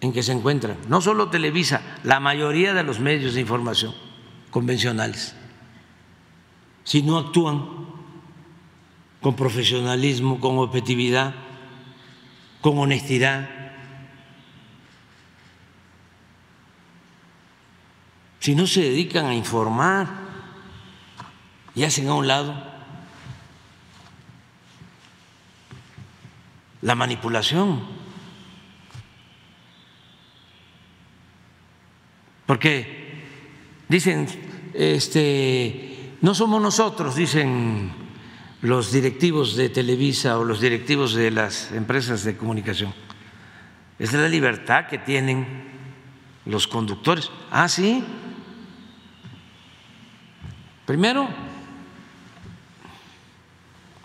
en 0.00 0.12
que 0.12 0.22
se 0.22 0.32
encuentran. 0.32 0.76
No 0.88 1.00
solo 1.00 1.28
Televisa, 1.28 1.82
la 2.04 2.20
mayoría 2.20 2.72
de 2.72 2.84
los 2.84 3.00
medios 3.00 3.34
de 3.34 3.40
información 3.40 3.94
convencionales. 4.50 5.34
Si 6.84 7.02
no 7.02 7.18
actúan 7.18 7.66
con 9.20 9.34
profesionalismo, 9.34 10.40
con 10.40 10.58
objetividad, 10.58 11.34
con 12.60 12.78
honestidad, 12.78 13.50
si 18.46 18.54
no 18.54 18.68
se 18.68 18.80
dedican 18.80 19.26
a 19.26 19.34
informar 19.34 20.06
y 21.74 21.82
hacen 21.82 22.06
a 22.06 22.14
un 22.14 22.28
lado 22.28 22.54
la 26.80 26.94
manipulación. 26.94 27.82
Porque 32.46 33.24
dicen, 33.88 34.28
este, 34.74 36.14
no 36.20 36.32
somos 36.32 36.62
nosotros, 36.62 37.16
dicen 37.16 37.90
los 38.62 38.92
directivos 38.92 39.56
de 39.56 39.70
Televisa 39.70 40.38
o 40.38 40.44
los 40.44 40.60
directivos 40.60 41.14
de 41.14 41.32
las 41.32 41.72
empresas 41.72 42.22
de 42.22 42.36
comunicación. 42.36 42.94
Es 43.98 44.12
la 44.12 44.28
libertad 44.28 44.86
que 44.86 44.98
tienen 44.98 45.64
los 46.44 46.68
conductores. 46.68 47.32
Ah, 47.50 47.68
sí, 47.68 48.04
Primero, 50.86 51.28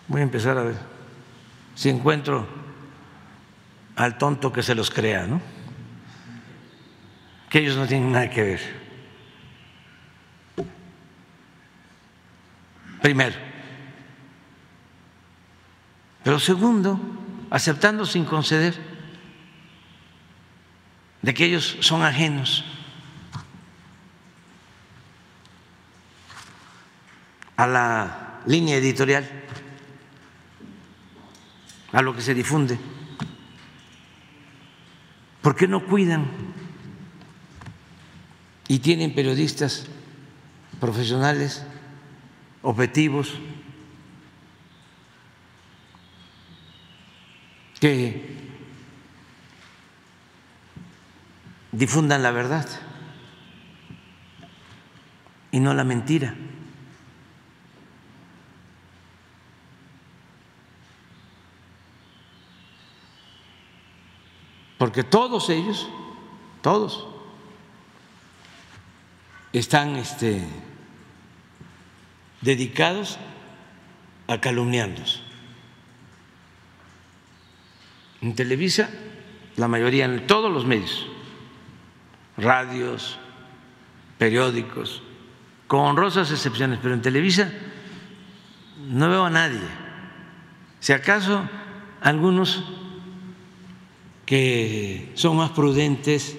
voy 0.08 0.20
a 0.20 0.24
empezar 0.24 0.58
a 0.58 0.64
ver 0.64 0.76
si 1.76 1.88
encuentro 1.88 2.46
al 3.94 4.18
tonto 4.18 4.52
que 4.52 4.64
se 4.64 4.74
los 4.74 4.90
crea, 4.90 5.26
¿no? 5.28 5.40
Que 7.48 7.60
ellos 7.60 7.76
no 7.76 7.86
tienen 7.86 8.10
nada 8.10 8.28
que 8.28 8.42
ver. 8.42 8.82
Primero. 13.00 13.36
Pero 16.24 16.40
segundo, 16.40 17.00
aceptando 17.50 18.06
sin 18.06 18.24
conceder 18.24 18.74
de 21.20 21.32
que 21.32 21.44
ellos 21.44 21.76
son 21.80 22.02
ajenos 22.02 22.64
a 27.62 27.66
la 27.68 28.40
línea 28.46 28.76
editorial, 28.76 29.24
a 31.92 32.02
lo 32.02 32.12
que 32.12 32.20
se 32.20 32.34
difunde. 32.34 32.76
¿Por 35.40 35.54
qué 35.54 35.68
no 35.68 35.86
cuidan? 35.86 36.26
Y 38.66 38.80
tienen 38.80 39.14
periodistas 39.14 39.86
profesionales, 40.80 41.64
objetivos, 42.62 43.38
que 47.78 48.38
difundan 51.70 52.24
la 52.24 52.32
verdad 52.32 52.68
y 55.52 55.60
no 55.60 55.74
la 55.74 55.84
mentira. 55.84 56.34
Porque 64.82 65.04
todos 65.04 65.48
ellos, 65.48 65.88
todos, 66.60 67.06
están 69.52 69.94
este, 69.94 70.44
dedicados 72.40 73.16
a 74.26 74.40
calumniarnos. 74.40 75.22
En 78.22 78.34
Televisa, 78.34 78.90
la 79.54 79.68
mayoría, 79.68 80.06
en 80.06 80.26
todos 80.26 80.50
los 80.50 80.66
medios, 80.66 81.06
radios, 82.36 83.20
periódicos, 84.18 85.00
con 85.68 85.82
honrosas 85.82 86.32
excepciones, 86.32 86.80
pero 86.82 86.94
en 86.94 87.02
Televisa 87.02 87.52
no 88.88 89.08
veo 89.08 89.26
a 89.26 89.30
nadie. 89.30 89.62
Si 90.80 90.92
acaso 90.92 91.48
algunos 92.00 92.81
que 94.26 95.10
son 95.14 95.36
más 95.36 95.50
prudentes, 95.50 96.36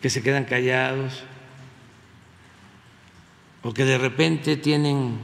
que 0.00 0.10
se 0.10 0.22
quedan 0.22 0.44
callados, 0.44 1.24
o 3.62 3.72
que 3.72 3.84
de 3.84 3.98
repente 3.98 4.56
tienen 4.56 5.18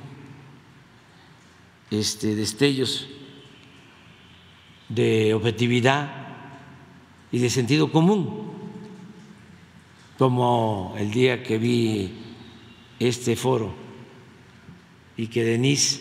este, 1.90 2.34
destellos 2.34 3.08
de 4.88 5.34
objetividad 5.34 6.28
y 7.30 7.38
de 7.38 7.50
sentido 7.50 7.90
común, 7.90 8.52
como 10.18 10.94
el 10.98 11.10
día 11.10 11.42
que 11.42 11.58
vi 11.58 12.12
este 12.98 13.36
foro 13.36 13.74
y 15.16 15.28
que 15.28 15.44
Denise 15.44 16.00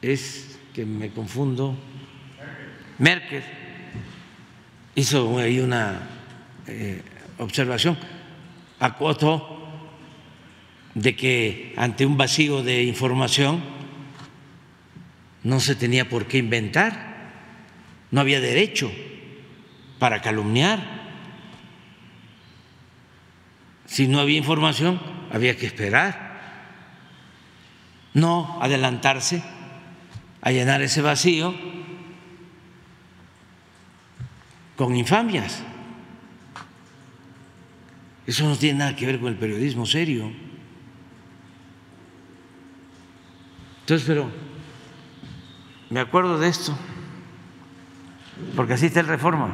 es 0.00 0.51
que 0.72 0.86
me 0.86 1.10
confundo, 1.10 1.76
Merkel 2.98 3.42
hizo 4.94 5.38
ahí 5.38 5.60
una 5.60 6.08
eh, 6.66 7.02
observación, 7.38 7.98
acotó 8.78 9.68
de 10.94 11.16
que 11.16 11.74
ante 11.76 12.06
un 12.06 12.16
vacío 12.16 12.62
de 12.62 12.84
información 12.84 13.62
no 15.42 15.60
se 15.60 15.74
tenía 15.74 16.08
por 16.08 16.26
qué 16.26 16.38
inventar, 16.38 17.12
no 18.10 18.20
había 18.20 18.40
derecho 18.40 18.92
para 19.98 20.20
calumniar. 20.20 21.02
Si 23.86 24.06
no 24.06 24.20
había 24.20 24.38
información, 24.38 25.00
había 25.30 25.56
que 25.56 25.66
esperar, 25.66 26.32
no 28.14 28.58
adelantarse 28.62 29.42
a 30.42 30.50
llenar 30.50 30.82
ese 30.82 31.00
vacío 31.00 31.54
con 34.76 34.96
infamias. 34.96 35.62
Eso 38.26 38.48
no 38.48 38.56
tiene 38.56 38.80
nada 38.80 38.96
que 38.96 39.06
ver 39.06 39.20
con 39.20 39.28
el 39.28 39.36
periodismo 39.36 39.86
serio. 39.86 40.32
Entonces, 43.80 44.06
pero 44.06 44.28
me 45.90 46.00
acuerdo 46.00 46.38
de 46.38 46.48
esto, 46.48 46.76
porque 48.56 48.74
así 48.74 48.86
está 48.86 49.00
el 49.00 49.06
reforma. 49.06 49.48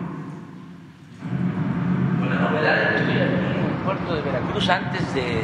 Con 2.19 2.31
la 2.31 2.37
novedad 2.37 2.97
en 2.97 3.11
el 3.11 3.71
puerto 3.85 4.15
de 4.15 4.23
Veracruz 4.23 4.69
antes 4.69 5.15
de 5.15 5.43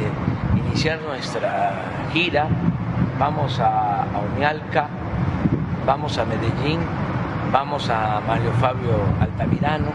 iniciar 0.55 1.01
nuestra 1.01 2.09
gira, 2.13 2.47
vamos 3.19 3.59
a, 3.59 4.03
a 4.03 4.19
vamos 5.85 6.17
a 6.17 6.25
Medellín, 6.25 6.79
vamos 7.51 7.89
a 7.89 8.19
Mario 8.27 8.51
Fabio 8.59 8.97
Altamirano, 9.21 9.91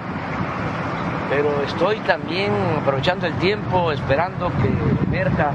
pero 1.28 1.62
estoy 1.62 1.98
también 2.00 2.52
aprovechando 2.80 3.26
el 3.26 3.34
tiempo, 3.34 3.90
esperando 3.92 4.50
que 4.62 4.68
emerja 5.06 5.52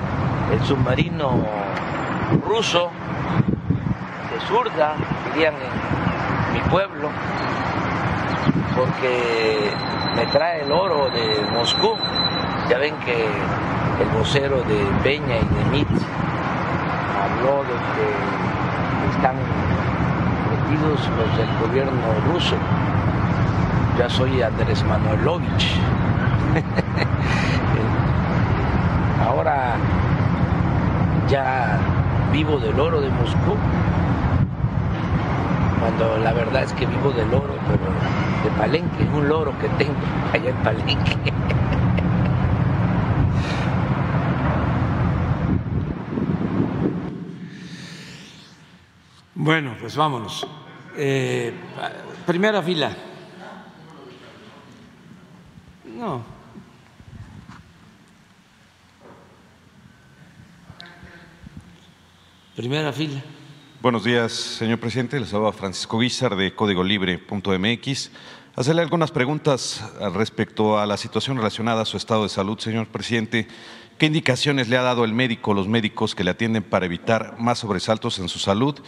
el 0.51 0.61
submarino 0.61 1.45
ruso 2.45 2.91
de 4.31 4.39
Zurda, 4.47 4.95
dirían 5.33 5.53
en 5.55 6.53
mi 6.53 6.69
pueblo, 6.69 7.09
porque 8.75 9.71
me 10.15 10.25
trae 10.27 10.63
el 10.63 10.71
oro 10.71 11.09
de 11.09 11.49
Moscú. 11.51 11.95
Ya 12.69 12.77
ven 12.77 12.95
que 13.05 13.25
el 14.01 14.09
vocero 14.17 14.57
de 14.63 14.85
Peña 15.03 15.37
y 15.37 15.55
de 15.55 15.65
Mitz 15.71 16.01
habló 17.21 17.63
de 17.63 17.75
que 17.95 19.15
están 19.15 19.35
los 20.71 21.37
del 21.37 21.47
gobierno 21.61 21.93
ruso. 22.31 22.55
Ya 23.97 24.09
soy 24.09 24.41
Andrés 24.41 24.83
Manuelovich. 24.83 25.75
Ahora 29.25 29.75
ya 31.29 31.79
vivo 32.31 32.57
del 32.59 32.79
oro 32.79 33.01
de 33.01 33.09
Moscú, 33.09 33.55
cuando 35.79 36.17
la 36.17 36.33
verdad 36.33 36.63
es 36.63 36.73
que 36.73 36.85
vivo 36.85 37.11
del 37.11 37.33
oro, 37.33 37.55
pero 37.67 37.85
de 38.43 38.51
Palenque, 38.59 39.07
un 39.13 39.29
loro 39.29 39.57
que 39.59 39.69
tengo 39.69 39.95
allá 40.33 40.49
en 40.49 40.57
Palenque. 40.57 41.33
Bueno, 49.45 49.77
pues 49.79 49.95
vámonos. 49.95 50.43
Eh, 50.97 51.53
primera 52.25 52.63
fila. 52.63 52.97
No. 55.85 56.23
Primera 62.55 62.91
fila. 62.91 63.21
Buenos 63.83 64.03
días, 64.03 64.31
señor 64.31 64.79
presidente. 64.79 65.19
Les 65.19 65.29
saluda 65.29 65.51
Francisco 65.51 65.99
Guizar 65.99 66.35
de 66.35 66.55
Código 66.55 66.83
Libre.mx. 66.83 68.11
Hacerle 68.55 68.81
algunas 68.81 69.11
preguntas 69.11 69.87
respecto 70.15 70.79
a 70.79 70.87
la 70.87 70.97
situación 70.97 71.37
relacionada 71.37 71.83
a 71.83 71.85
su 71.85 71.97
estado 71.97 72.23
de 72.23 72.29
salud, 72.29 72.57
señor 72.57 72.87
presidente. 72.87 73.47
¿Qué 73.99 74.07
indicaciones 74.07 74.69
le 74.69 74.77
ha 74.77 74.81
dado 74.81 75.05
el 75.05 75.13
médico, 75.13 75.53
los 75.53 75.67
médicos 75.67 76.15
que 76.15 76.23
le 76.23 76.31
atienden 76.31 76.63
para 76.63 76.87
evitar 76.87 77.35
más 77.37 77.59
sobresaltos 77.59 78.17
en 78.17 78.27
su 78.27 78.39
salud? 78.39 78.81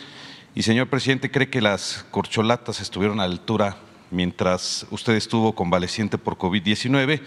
Y, 0.58 0.64
señor 0.64 0.88
presidente, 0.88 1.30
¿cree 1.30 1.52
que 1.52 1.62
las 1.62 2.04
corcholatas 2.10 2.82
estuvieron 2.82 3.20
a 3.20 3.28
la 3.28 3.32
altura 3.32 3.78
mientras 4.10 4.88
usted 4.90 5.14
estuvo 5.14 5.54
convaleciente 5.54 6.18
por 6.18 6.36
COVID-19? 6.36 7.22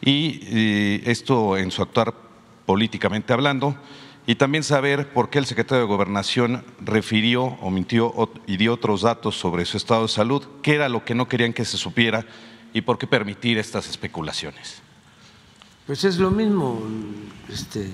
Y 0.00 0.40
eh, 0.44 1.02
esto 1.06 1.56
en 1.56 1.72
su 1.72 1.82
actuar 1.82 2.14
políticamente 2.64 3.32
hablando 3.32 3.76
y 4.28 4.36
también 4.36 4.62
saber 4.62 5.12
por 5.12 5.28
qué 5.28 5.40
el 5.40 5.46
secretario 5.46 5.80
de 5.80 5.88
Gobernación 5.88 6.64
refirió 6.80 7.42
o 7.42 7.72
mintió 7.72 8.30
y 8.46 8.58
dio 8.58 8.74
otros 8.74 9.02
datos 9.02 9.36
sobre 9.36 9.64
su 9.64 9.76
estado 9.76 10.02
de 10.02 10.08
salud, 10.08 10.46
qué 10.62 10.76
era 10.76 10.88
lo 10.88 11.04
que 11.04 11.16
no 11.16 11.26
querían 11.26 11.52
que 11.52 11.64
se 11.64 11.76
supiera 11.76 12.24
y 12.72 12.82
por 12.82 12.96
qué 12.96 13.08
permitir 13.08 13.58
estas 13.58 13.88
especulaciones. 13.88 14.82
Pues 15.84 16.04
es 16.04 16.16
lo 16.18 16.30
mismo, 16.30 16.80
este, 17.48 17.90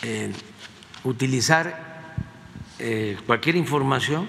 eh, 0.00 0.32
utilizar 1.04 1.95
eh, 2.78 3.16
cualquier 3.26 3.56
información 3.56 4.28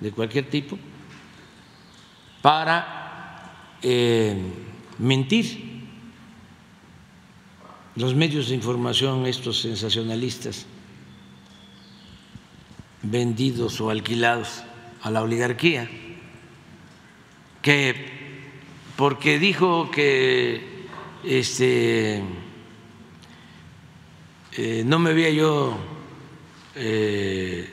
de 0.00 0.10
cualquier 0.12 0.48
tipo 0.48 0.78
para 2.42 3.78
eh, 3.82 4.36
mentir. 4.98 5.72
Los 7.96 8.14
medios 8.14 8.48
de 8.48 8.56
información, 8.56 9.24
estos 9.24 9.60
sensacionalistas, 9.60 10.66
vendidos 13.02 13.80
o 13.80 13.88
alquilados 13.88 14.64
a 15.02 15.10
la 15.10 15.22
oligarquía, 15.22 15.88
que 17.62 18.14
porque 18.96 19.38
dijo 19.38 19.90
que 19.90 20.88
este, 21.24 22.22
eh, 24.52 24.82
no 24.84 24.98
me 24.98 25.10
había 25.10 25.30
yo 25.30 25.78
eh, 26.76 27.72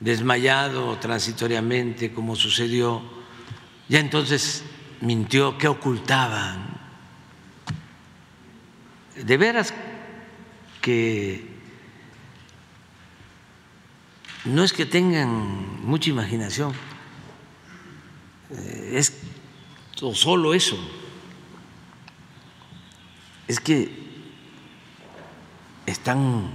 desmayado 0.00 0.98
transitoriamente 0.98 2.12
como 2.12 2.36
sucedió, 2.36 3.02
ya 3.88 4.00
entonces 4.00 4.64
mintió, 5.00 5.58
¿qué 5.58 5.68
ocultaban? 5.68 6.72
de 9.16 9.36
veras 9.36 9.74
que 10.80 11.46
no 14.44 14.64
es 14.64 14.72
que 14.72 14.86
tengan 14.86 15.84
mucha 15.84 16.10
imaginación, 16.10 16.72
eh, 18.50 18.92
es 18.94 19.16
solo 20.14 20.54
eso, 20.54 20.76
es 23.46 23.60
que 23.60 24.02
están 25.86 26.50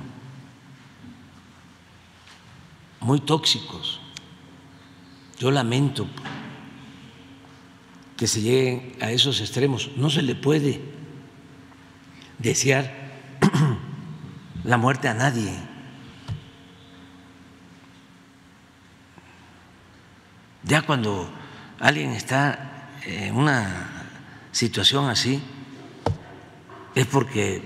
muy 3.08 3.22
tóxicos. 3.22 4.02
Yo 5.40 5.50
lamento 5.50 6.06
que 8.18 8.28
se 8.28 8.42
lleguen 8.42 8.98
a 9.00 9.12
esos 9.12 9.40
extremos. 9.40 9.92
No 9.96 10.10
se 10.10 10.22
le 10.22 10.36
puede 10.36 10.82
desear 12.38 12.94
la 14.66 14.76
muerte 14.76 15.08
a 15.08 15.14
nadie. 15.14 15.54
Ya 20.64 20.82
cuando 20.82 21.30
alguien 21.80 22.12
está 22.12 22.90
en 23.06 23.38
una 23.38 24.20
situación 24.52 25.08
así, 25.10 25.42
es 26.94 27.06
porque 27.06 27.64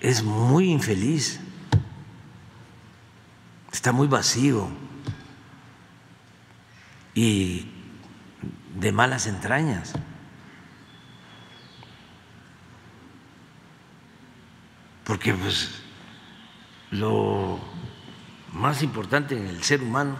es 0.00 0.22
muy 0.22 0.70
infeliz, 0.70 1.38
está 3.72 3.92
muy 3.92 4.08
vacío 4.08 4.68
y 7.14 7.66
de 8.74 8.92
malas 8.92 9.26
entrañas. 9.26 9.94
porque 15.10 15.34
pues 15.34 15.72
lo 16.92 17.58
más 18.52 18.80
importante 18.84 19.36
en 19.36 19.48
el 19.48 19.60
ser 19.64 19.82
humano 19.82 20.16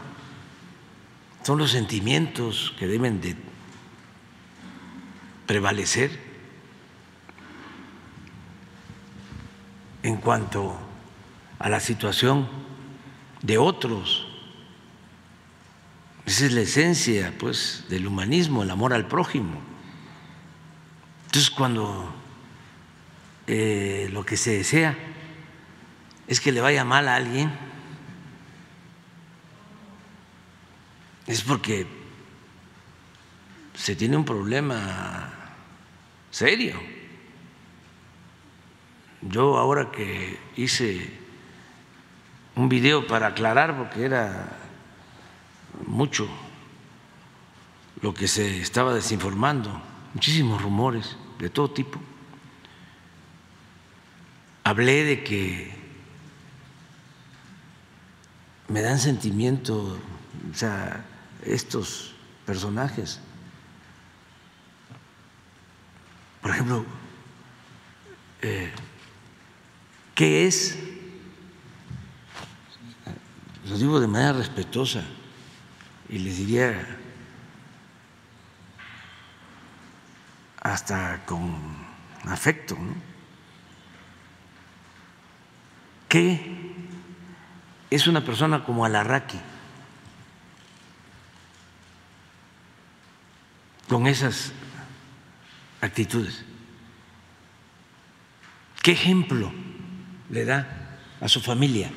son 1.44 1.59
los 1.59 1.70
sentimientos 1.70 2.74
que 2.77 2.89
deben 2.89 3.20
de 3.20 3.36
prevalecer 5.47 6.10
en 10.02 10.16
cuanto 10.16 10.77
a 11.60 11.68
la 11.68 11.78
situación 11.78 12.48
de 13.42 13.58
otros. 13.58 14.26
Esa 16.26 16.46
es 16.46 16.52
la 16.52 16.60
esencia 16.60 17.34
pues 17.38 17.84
del 17.88 18.06
humanismo, 18.06 18.62
el 18.62 18.70
amor 18.70 18.92
al 18.92 19.08
prójimo. 19.08 19.60
Entonces 21.26 21.50
cuando 21.50 22.14
eh, 23.46 24.08
lo 24.12 24.24
que 24.24 24.36
se 24.36 24.58
desea 24.58 24.96
es 26.28 26.40
que 26.40 26.52
le 26.52 26.60
vaya 26.60 26.84
mal 26.84 27.08
a 27.08 27.16
alguien, 27.16 27.50
es 31.26 31.42
porque 31.42 31.86
se 33.74 33.96
tiene 33.96 34.16
un 34.16 34.24
problema 34.24 35.32
serio. 36.30 36.80
Yo 39.22 39.58
ahora 39.58 39.90
que 39.90 40.38
hice 40.56 41.19
un 42.61 42.69
video 42.69 43.07
para 43.07 43.28
aclarar, 43.28 43.77
porque 43.77 44.05
era 44.05 44.57
mucho 45.87 46.28
lo 48.03 48.15
que 48.15 48.28
se 48.28 48.61
estaba 48.61 48.95
desinformando, 48.95 49.81
muchísimos 50.15 50.61
rumores 50.62 51.16
de 51.39 51.51
todo 51.51 51.70
tipo 51.70 52.01
hablé 54.70 55.05
de 55.05 55.24
que 55.24 55.74
me 58.69 58.82
dan 58.82 59.01
sentimiento, 59.01 59.99
o 60.53 60.55
sea, 60.55 61.05
estos 61.45 62.15
personajes. 62.47 63.19
Por 66.41 66.53
ejemplo, 66.53 66.85
eh, 68.43 68.70
¿qué 70.15 70.47
es? 70.47 70.78
Lo 73.70 73.78
digo 73.78 74.01
de 74.01 74.09
manera 74.09 74.32
respetuosa 74.32 75.05
y 76.09 76.18
les 76.18 76.38
diría 76.38 76.98
hasta 80.60 81.24
con 81.24 81.56
afecto, 82.24 82.74
¿no? 82.74 82.97
¿Qué 86.09 86.74
es 87.90 88.09
una 88.09 88.24
persona 88.24 88.64
como 88.64 88.84
Alarraqui? 88.84 89.38
Con 93.88 94.09
esas 94.09 94.51
actitudes. 95.80 96.44
¿Qué 98.82 98.90
ejemplo 98.90 99.52
le 100.28 100.44
da 100.44 100.98
a 101.20 101.28
su 101.28 101.40
familia? 101.40 101.92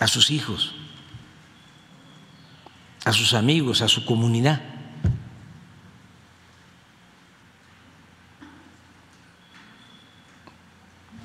A 0.00 0.08
sus 0.08 0.30
hijos, 0.32 0.74
a 3.04 3.12
sus 3.12 3.34
amigos, 3.34 3.82
a 3.82 3.88
su 3.88 4.04
comunidad. 4.04 4.60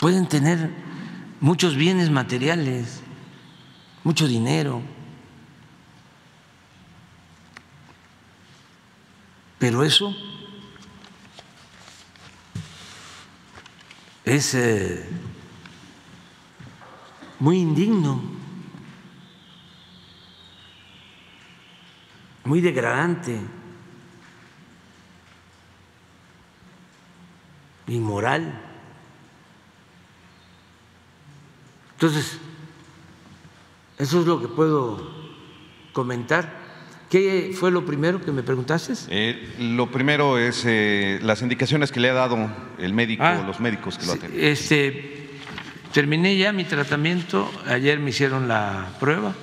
pueden 0.05 0.27
tener 0.27 0.69
muchos 1.41 1.75
bienes 1.75 2.11
materiales, 2.11 3.01
mucho 4.03 4.27
dinero. 4.27 4.83
Pero 9.57 9.83
eso 9.83 10.15
es 14.23 14.53
eh, 14.53 15.09
muy 17.39 17.57
indigno, 17.57 18.21
muy 22.45 22.61
degradante, 22.61 23.39
inmoral. 27.87 28.61
Entonces, 31.93 32.37
eso 33.97 34.21
es 34.21 34.27
lo 34.27 34.39
que 34.41 34.47
puedo 34.47 35.11
comentar. 35.93 36.63
¿Qué 37.09 37.55
fue 37.57 37.71
lo 37.71 37.85
primero 37.85 38.21
que 38.21 38.31
me 38.31 38.43
preguntaste? 38.43 38.93
Eh, 39.09 39.55
lo 39.59 39.89
primero 39.91 40.37
es 40.37 40.63
eh, 40.65 41.19
las 41.21 41.41
indicaciones 41.41 41.91
que 41.91 41.99
le 41.99 42.09
ha 42.09 42.13
dado 42.13 42.51
el 42.79 42.93
médico, 42.93 43.23
Ah, 43.23 43.43
los 43.45 43.59
médicos 43.59 43.97
que 43.97 44.05
lo 44.05 44.13
sí, 44.13 44.17
atienden. 44.17 44.43
Este, 44.43 45.29
terminé 45.93 46.35
ya 46.35 46.51
mi 46.51 46.65
tratamiento. 46.65 47.49
Ayer 47.67 47.99
me 47.99 48.09
hicieron 48.09 48.47
la 48.47 48.89
prueba. 48.99 49.33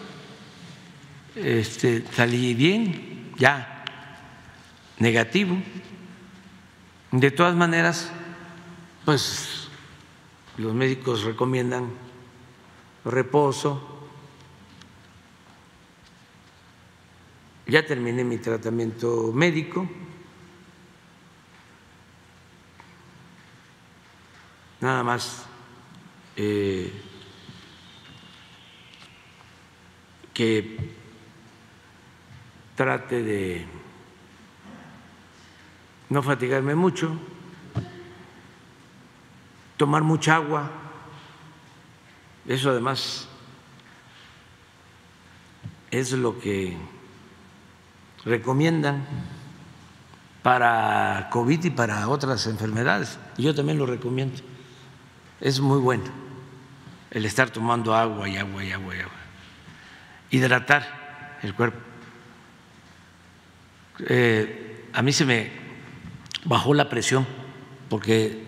Este, 1.35 2.05
salí 2.13 2.53
bien, 2.53 3.33
ya 3.39 3.85
negativo. 4.99 5.57
De 7.11 7.31
todas 7.31 7.55
maneras, 7.55 8.11
pues 9.05 9.69
los 10.59 10.75
médicos 10.75 11.25
recomiendan 11.25 11.91
reposo. 13.05 14.09
Ya 17.67 17.87
terminé 17.87 18.25
mi 18.25 18.37
tratamiento 18.37 19.33
médico. 19.33 19.89
Nada 24.81 25.03
más 25.03 25.47
eh, 26.37 26.93
que 30.35 31.02
trate 32.75 33.23
de 33.23 33.67
no 36.09 36.23
fatigarme 36.23 36.75
mucho, 36.75 37.17
tomar 39.77 40.03
mucha 40.03 40.37
agua, 40.37 40.71
eso 42.47 42.71
además 42.71 43.29
es 45.91 46.13
lo 46.13 46.39
que 46.39 46.77
recomiendan 48.25 49.07
para 50.43 51.29
COVID 51.31 51.65
y 51.65 51.71
para 51.71 52.09
otras 52.09 52.47
enfermedades. 52.47 53.19
Yo 53.39 53.55
también 53.55 53.79
lo 53.79 53.87
recomiendo. 53.87 54.41
Es 55.41 55.61
muy 55.61 55.79
bueno 55.79 56.05
el 57.11 57.25
estar 57.27 57.51
tomando 57.51 57.95
agua 57.95 58.29
y 58.29 58.37
agua 58.37 58.65
y 58.65 58.73
agua 58.73 58.97
y 58.97 59.01
agua. 59.01 59.13
Hidratar 60.31 61.39
el 61.43 61.55
cuerpo. 61.55 61.92
Eh, 64.01 64.87
a 64.93 65.03
mí 65.03 65.13
se 65.13 65.25
me 65.25 65.51
bajó 66.45 66.75
la 66.75 66.89
presión 66.89 67.27
porque 67.89 68.43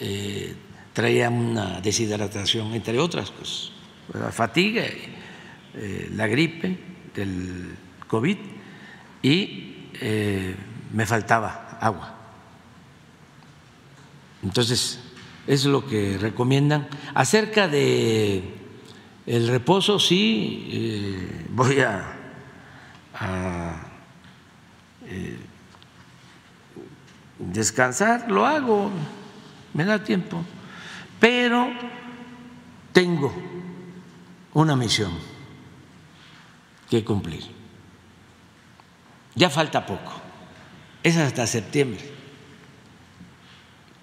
eh, 0.00 0.54
traía 0.92 1.30
una 1.30 1.80
deshidratación, 1.80 2.74
entre 2.74 2.98
otras 2.98 3.30
cosas, 3.30 3.72
la 4.12 4.30
fatiga, 4.30 4.84
eh, 5.74 6.10
la 6.14 6.26
gripe 6.26 6.78
del 7.14 7.76
COVID 8.06 8.36
y 9.22 9.66
me 10.92 11.06
faltaba 11.06 11.78
agua. 11.80 12.16
Entonces, 14.42 15.00
es 15.46 15.66
lo 15.66 15.86
que 15.86 16.16
recomiendan. 16.16 16.88
Acerca 17.14 17.68
de 17.68 18.42
el 19.26 19.48
reposo, 19.48 19.98
sí, 19.98 21.28
voy 21.50 21.80
a, 21.80 22.16
descansar, 27.38 28.30
lo 28.30 28.46
hago, 28.46 28.90
me 29.74 29.84
da 29.84 30.02
tiempo, 30.02 30.44
pero 31.18 31.70
tengo 32.92 33.32
una 34.52 34.76
misión 34.76 35.12
que 36.88 37.04
cumplir. 37.04 37.44
Ya 39.34 39.48
falta 39.48 39.86
poco, 39.86 40.12
es 41.02 41.16
hasta 41.16 41.46
septiembre, 41.46 42.00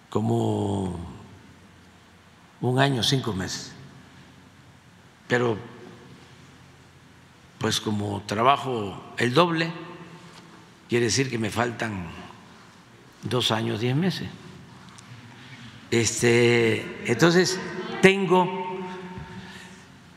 como 0.10 0.98
un 2.62 2.80
año, 2.80 3.04
cinco 3.04 3.34
meses. 3.34 3.74
Pero, 5.28 5.58
pues 7.60 7.82
como 7.82 8.22
trabajo 8.26 9.04
el 9.18 9.34
doble, 9.34 9.72
quiere 10.90 11.06
decir 11.06 11.30
que 11.30 11.38
me 11.38 11.50
faltan 11.50 12.08
dos 13.24 13.52
años, 13.52 13.80
diez 13.80 13.96
meses. 13.96 14.28
Este, 15.92 17.04
entonces, 17.06 17.60
tengo 18.02 18.68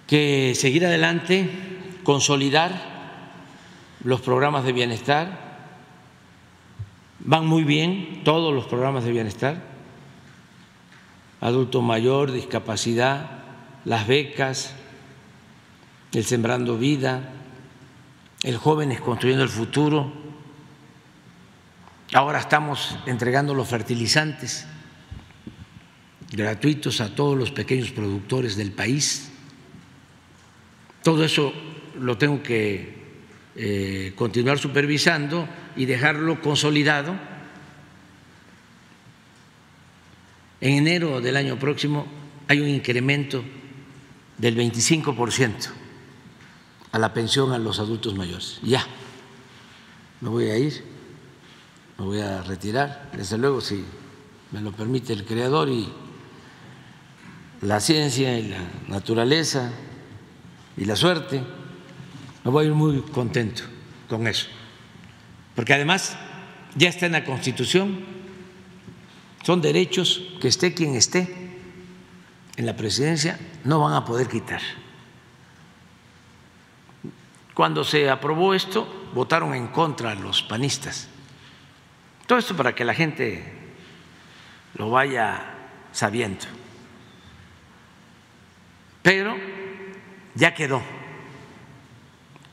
que 0.07 0.55
seguir 0.57 0.85
adelante, 0.85 1.49
consolidar 2.03 2.91
los 4.03 4.21
programas 4.21 4.65
de 4.65 4.73
bienestar. 4.73 5.51
Van 7.21 7.47
muy 7.47 7.65
bien 7.65 8.23
todos 8.25 8.53
los 8.53 8.67
programas 8.67 9.05
de 9.05 9.13
bienestar. 9.13 9.63
Adulto 11.41 11.81
mayor, 11.81 12.33
discapacidad, 12.33 13.31
las 13.85 14.07
becas, 14.07 14.75
el 16.13 16.25
Sembrando 16.25 16.77
Vida, 16.77 17.31
el 18.43 18.57
Jóvenes 18.57 19.01
Construyendo 19.01 19.45
el 19.45 19.51
Futuro. 19.51 20.13
Ahora 22.13 22.41
estamos 22.41 22.97
entregando 23.07 23.55
los 23.55 23.69
fertilizantes 23.69 24.67
gratuitos 26.33 27.01
a 27.01 27.15
todos 27.15 27.39
los 27.39 27.53
pequeños 27.53 27.93
productores 27.93 28.57
del 28.57 28.73
país. 28.73 29.31
Todo 31.05 31.25
eso 31.25 31.53
lo 32.01 32.19
tengo 32.19 32.43
que 32.43 32.99
eh, 33.55 34.13
continuar 34.17 34.59
supervisando 34.59 35.49
y 35.77 35.87
dejarlo 35.87 36.41
consolidado. 36.41 37.15
En 40.61 40.79
enero 40.79 41.21
del 41.21 41.37
año 41.37 41.59
próximo 41.61 42.07
hay 42.49 42.61
un 42.61 42.69
incremento 42.69 43.45
del 44.37 44.57
25 44.57 45.15
por 45.15 45.31
ciento 45.31 45.69
a 46.91 46.99
la 46.99 47.15
pensión 47.15 47.53
a 47.53 47.59
los 47.59 47.79
adultos 47.79 48.17
mayores. 48.17 48.59
Ya, 48.63 48.85
me 50.21 50.29
voy 50.29 50.51
a 50.51 50.59
ir, 50.59 50.90
me 52.01 52.07
voy 52.07 52.21
a 52.23 52.41
retirar, 52.41 53.11
desde 53.13 53.37
luego 53.37 53.61
si 53.61 53.85
me 54.53 54.63
lo 54.63 54.73
permite 54.73 55.13
el 55.13 55.27
Creador 55.27 55.69
y 55.69 55.87
la 57.61 57.79
ciencia 57.79 58.39
y 58.39 58.49
la 58.49 58.61
naturaleza 58.89 59.71
y 60.79 60.87
la 60.87 60.97
suerte, 60.97 61.43
me 62.43 62.51
voy 62.51 62.65
a 62.65 62.69
ir 62.69 62.75
muy 62.75 63.03
contento 63.03 63.65
con 64.09 64.27
eso, 64.27 64.47
porque 65.55 65.75
además 65.75 66.17
ya 66.75 66.89
está 66.89 67.05
en 67.05 67.13
la 67.13 67.25
Constitución, 67.27 68.01
son 69.43 69.61
derechos 69.61 70.23
que 70.41 70.49
esté 70.49 70.73
quien 70.73 70.95
esté 70.95 71.53
en 72.57 72.65
la 72.65 72.77
presidencia, 72.77 73.39
no 73.65 73.81
van 73.81 73.93
a 73.93 74.07
poder 74.07 74.27
quitar. 74.27 74.63
Cuando 77.53 77.85
se 77.85 78.09
aprobó 78.09 78.55
esto, 78.55 78.89
votaron 79.15 79.53
en 79.53 79.67
contra 79.67 80.15
los 80.15 80.43
panistas. 80.43 81.11
Todo 82.31 82.39
esto 82.39 82.55
para 82.55 82.77
que 82.77 82.85
la 82.85 82.95
gente 82.95 83.43
lo 84.75 84.89
vaya 84.89 85.43
sabiendo. 85.91 86.45
Pero 89.03 89.37
ya 90.37 90.55
quedó 90.55 90.81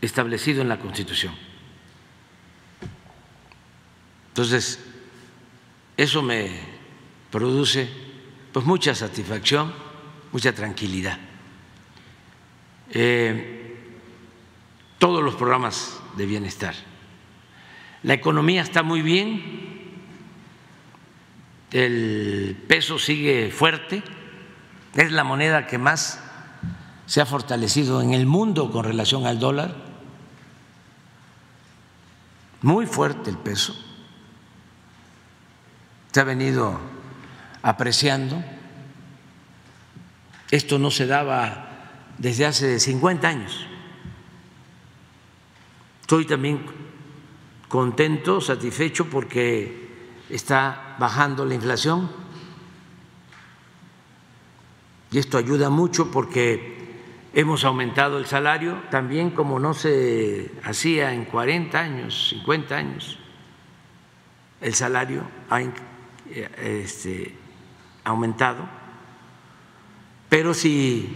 establecido 0.02 0.64
en 0.64 0.70
la 0.70 0.80
Constitución. 0.80 1.36
Entonces, 4.30 4.84
eso 5.96 6.24
me 6.24 6.60
produce 7.30 7.88
pues 8.52 8.66
mucha 8.66 8.96
satisfacción, 8.96 9.72
mucha 10.32 10.54
tranquilidad. 10.54 11.20
Eh, 12.90 13.78
todos 14.98 15.24
los 15.24 15.36
programas 15.36 16.00
de 16.16 16.26
bienestar. 16.26 16.74
La 18.04 18.14
economía 18.14 18.62
está 18.62 18.84
muy 18.84 19.02
bien, 19.02 19.68
el 21.72 22.64
peso 22.68 23.00
sigue 23.00 23.52
fuerte, 23.52 24.04
es 24.96 25.12
la 25.12 25.24
moneda 25.24 25.68
que 25.68 25.78
más 25.78 26.22
se 27.06 27.22
ha 27.22 27.26
fortalecido 27.26 28.02
en 28.02 28.14
el 28.14 28.26
mundo 28.26 28.72
con 28.72 28.84
relación 28.84 29.26
al 29.26 29.40
dólar, 29.40 29.76
muy 32.62 32.86
fuerte 32.86 33.30
el 33.30 33.38
peso, 33.38 33.76
se 36.12 36.20
ha 36.20 36.24
venido 36.24 36.80
apreciando, 37.62 38.44
esto 40.52 40.80
no 40.80 40.92
se 40.92 41.08
daba 41.08 41.68
desde 42.18 42.46
hace 42.46 42.80
50 42.80 43.28
años. 43.28 43.68
Estoy 46.02 46.26
también 46.26 46.64
contento, 47.68 48.42
satisfecho 48.42 49.10
porque 49.10 49.88
está 50.30 50.96
bajando 51.00 51.46
la 51.46 51.56
inflación. 51.56 52.10
Y 55.12 55.18
esto 55.18 55.38
ayuda 55.38 55.70
mucho 55.70 56.12
porque 56.12 56.78
hemos 57.34 57.64
aumentado 57.64 58.18
el 58.18 58.26
salario 58.26 58.82
también 58.90 59.32
como 59.32 59.60
no 59.60 59.74
se 59.74 60.52
hacía 60.64 61.14
en 61.14 61.26
40 61.26 61.80
años, 61.80 62.30
50 62.30 62.76
años. 62.76 63.20
El 64.60 64.74
salario 64.74 65.24
ha 65.50 65.62
este, 66.62 67.36
aumentado, 68.04 68.68
pero 70.30 70.54
si 70.54 71.16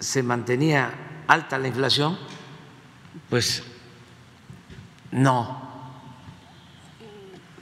se 0.00 0.22
mantenía 0.22 1.24
alta 1.28 1.58
la 1.58 1.68
inflación, 1.68 2.18
pues 3.28 3.62
no 5.12 5.71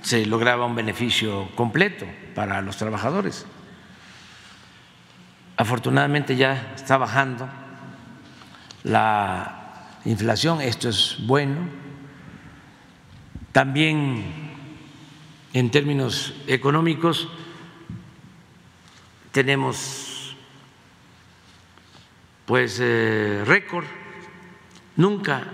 se 0.03 0.27
lograba 0.27 0.67
un 0.67 0.75
beneficio 0.75 1.49
completo 1.55 2.07
para 2.35 2.63
los 2.63 2.77
trabajadores. 2.77 3.47
Afortunadamente 5.57 6.37
ya 6.37 6.73
está 6.75 6.97
bajando 6.97 7.49
la 8.83 9.99
inflación, 10.05 10.61
esto 10.61 10.89
es 10.89 11.19
bueno. 11.27 11.59
También 13.53 14.25
en 15.53 15.71
términos 15.71 16.35
económicos 16.47 17.29
tenemos 19.33 20.37
pues 22.47 22.79
eh, 22.81 23.45
récord, 23.47 23.85
nunca 24.97 25.45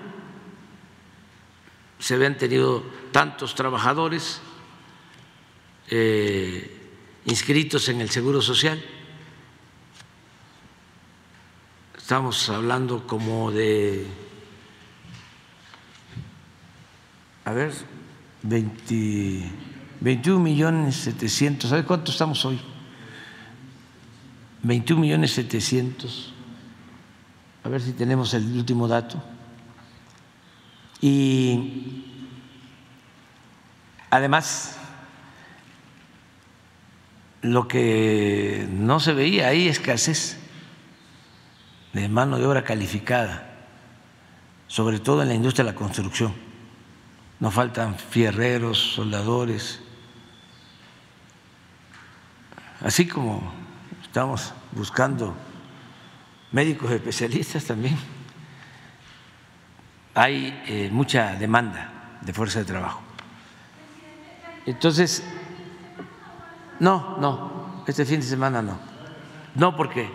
se 1.99 2.15
habían 2.15 2.37
tenido 2.37 2.85
tantos 3.17 3.55
trabajadores 3.55 4.43
eh, 5.89 6.71
inscritos 7.25 7.89
en 7.89 8.03
el 8.03 8.11
Seguro 8.11 8.43
Social. 8.43 8.79
Estamos 11.97 12.51
hablando 12.51 13.07
como 13.07 13.51
de, 13.51 14.07
a 17.47 17.53
ver, 17.53 17.73
20, 18.43 19.51
21 20.03 20.39
millones 20.39 20.97
700, 20.97 21.71
¿sabes 21.71 21.87
cuánto 21.87 22.11
estamos 22.11 22.45
hoy? 22.45 22.61
21 24.63 25.01
millones 25.01 25.33
700, 25.33 26.35
a 27.65 27.69
ver 27.71 27.81
si 27.81 27.93
tenemos 27.93 28.35
el 28.35 28.45
último 28.59 28.87
dato. 28.87 29.23
Y 31.01 32.06
además, 34.11 34.77
lo 37.43 37.69
que 37.69 38.67
no 38.71 39.01
se 39.01 39.13
veía 39.13 39.49
ahí, 39.49 39.69
escasez 39.69 40.39
de 41.93 42.09
mano 42.09 42.39
de 42.39 42.47
obra 42.47 42.65
calificada, 42.65 43.55
sobre 44.67 44.99
todo 44.99 45.23
en 45.23 45.29
la 45.29 45.35
industria 45.35 45.65
de 45.65 45.73
la 45.73 45.79
construcción. 45.79 46.35
Nos 47.39 47.55
faltan 47.55 47.97
fierreros, 47.97 48.95
soldadores, 48.95 49.81
así 52.81 53.07
como 53.07 53.53
estamos 54.03 54.53
buscando 54.73 55.37
médicos 56.53 56.91
especialistas 56.91 57.65
también 57.65 57.97
hay 60.17 60.63
eh, 60.67 60.89
mucha 60.91 61.35
demanda 61.35 62.19
de 62.23 62.33
fuerza 62.33 62.61
de 62.61 62.65
trabajo. 62.65 63.06
Entonces, 64.67 65.23
no, 66.81 67.17
no, 67.19 67.85
este 67.87 68.05
fin 68.05 68.21
de 68.21 68.27
semana 68.27 68.63
no. 68.63 68.79
No, 69.55 69.77
porque 69.77 70.11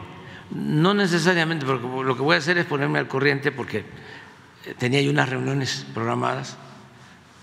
no 0.52 0.94
necesariamente, 0.94 1.66
porque 1.66 1.88
lo 1.88 2.16
que 2.16 2.22
voy 2.22 2.36
a 2.36 2.40
hacer 2.40 2.58
es 2.58 2.66
ponerme 2.66 3.00
al 3.00 3.08
corriente 3.08 3.52
porque 3.52 3.86
eh, 4.66 4.76
tenía 4.78 5.02
yo 5.02 5.10
unas 5.10 5.30
reuniones 5.30 5.88
programadas 5.94 6.58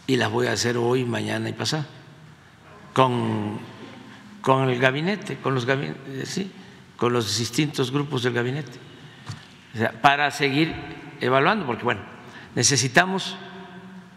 y 0.07 0.17
las 0.17 0.31
voy 0.31 0.47
a 0.47 0.53
hacer 0.53 0.77
hoy, 0.77 1.05
mañana 1.05 1.49
y 1.49 1.55
pasado. 1.55 1.87
Con, 2.95 3.59
con 4.41 4.69
el 4.69 4.79
gabinete, 4.79 5.39
con 5.39 5.55
los 5.55 5.67
eh, 5.67 6.23
sí, 6.25 6.53
con 6.97 7.13
los 7.13 7.39
distintos 7.39 7.91
grupos 7.91 8.23
del 8.23 8.35
gabinete, 8.35 8.79
para 10.03 10.31
seguir 10.31 10.75
evaluando, 11.21 11.65
porque 11.67 11.85
bueno, 11.85 12.01
Necesitamos 12.59 13.37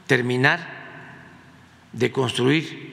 terminar 0.08 0.81
de 1.94 2.12
construir 2.12 2.92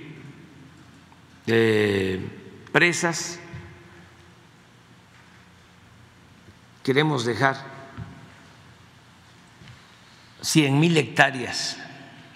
presas. 2.73 3.39
Queremos 6.83 7.25
dejar 7.25 7.57
100 10.41 10.79
mil 10.81 10.97
hectáreas 10.97 11.77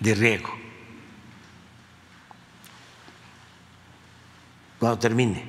de 0.01 0.15
riego 0.15 0.51
cuando 4.79 4.99
termine, 4.99 5.45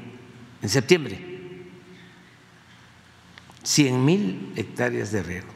en 0.61 0.69
septiembre. 0.69 1.33
100 3.63 4.05
mil 4.05 4.53
hectáreas 4.55 5.11
de 5.11 5.23
riego 5.23 5.47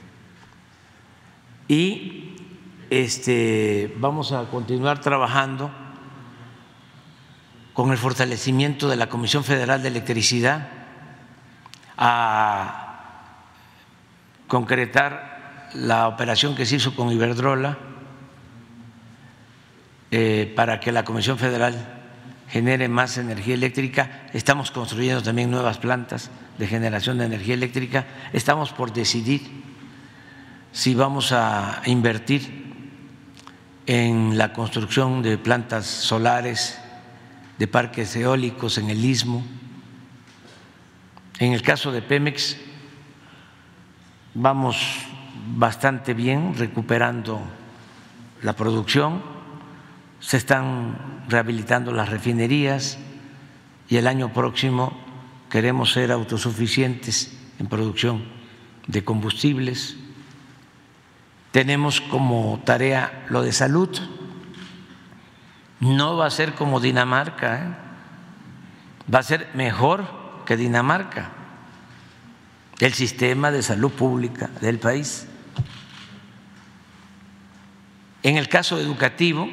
y 1.67 2.36
este, 2.89 3.93
vamos 3.97 4.31
a 4.31 4.45
continuar 4.45 5.01
trabajando 5.01 5.71
con 7.73 7.91
el 7.91 7.97
fortalecimiento 7.97 8.87
de 8.87 8.95
la 8.95 9.07
Comisión 9.07 9.43
Federal 9.43 9.81
de 9.81 9.89
Electricidad 9.89 10.69
a 11.97 12.87
concretar 14.47 15.69
la 15.73 16.07
operación 16.07 16.55
que 16.55 16.65
se 16.65 16.77
hizo 16.77 16.95
con 16.95 17.11
Iberdrola 17.11 17.77
eh, 20.09 20.51
para 20.55 20.79
que 20.79 20.91
la 20.91 21.03
Comisión 21.03 21.37
Federal 21.37 21.75
genere 22.47 22.87
más 22.87 23.17
energía 23.17 23.55
eléctrica. 23.55 24.27
Estamos 24.33 24.71
construyendo 24.71 25.21
también 25.21 25.51
nuevas 25.51 25.77
plantas 25.77 26.31
de 26.57 26.67
generación 26.67 27.17
de 27.17 27.25
energía 27.25 27.55
eléctrica. 27.55 28.05
Estamos 28.31 28.71
por 28.71 28.93
decidir 28.93 29.41
si 30.71 30.95
vamos 30.95 31.31
a 31.33 31.81
invertir 31.85 32.66
en 33.87 34.37
la 34.37 34.51
construcción 34.51 35.21
de 35.21 35.37
plantas 35.37 35.85
solares, 35.85 36.77
de 37.57 37.67
parques 37.67 38.15
eólicos 38.17 38.77
en 38.77 38.89
el 38.89 39.03
istmo. 39.03 39.43
En 41.39 41.53
el 41.53 41.61
caso 41.61 41.93
de 41.93 42.01
Pemex 42.01 42.57
vamos 44.33 44.77
bastante 45.55 46.13
bien 46.13 46.53
recuperando 46.57 47.39
la 48.43 48.53
producción, 48.53 49.23
se 50.19 50.35
están 50.35 51.23
rehabilitando 51.29 51.93
las 51.93 52.09
refinerías 52.09 52.97
y 53.87 53.95
el 53.95 54.07
año 54.07 54.33
próximo 54.33 54.97
queremos 55.49 55.93
ser 55.93 56.11
autosuficientes 56.11 57.37
en 57.57 57.67
producción 57.67 58.25
de 58.87 59.05
combustibles 59.05 59.95
tenemos 61.57 62.01
como 62.01 62.61
tarea 62.63 63.25
lo 63.29 63.41
de 63.41 63.51
salud. 63.51 63.89
No 65.79 66.15
va 66.15 66.27
a 66.27 66.29
ser 66.29 66.53
como 66.53 66.79
Dinamarca, 66.79 67.55
¿eh? 67.55 67.75
va 69.11 69.17
a 69.17 69.23
ser 69.23 69.49
mejor 69.55 70.05
que 70.45 70.55
Dinamarca, 70.55 71.31
el 72.79 72.93
sistema 72.93 73.49
de 73.49 73.63
salud 73.63 73.91
pública 73.91 74.51
del 74.61 74.77
país. 74.77 75.25
En 78.21 78.37
el 78.37 78.49
caso 78.49 78.79
educativo, 78.79 79.49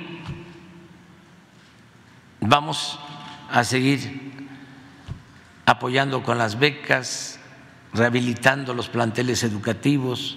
vamos 2.39 2.98
a 3.51 3.64
seguir 3.64 4.47
apoyando 5.64 6.22
con 6.22 6.36
las 6.36 6.59
becas, 6.59 7.40
rehabilitando 7.94 8.74
los 8.74 8.90
planteles 8.90 9.43
educativos. 9.43 10.36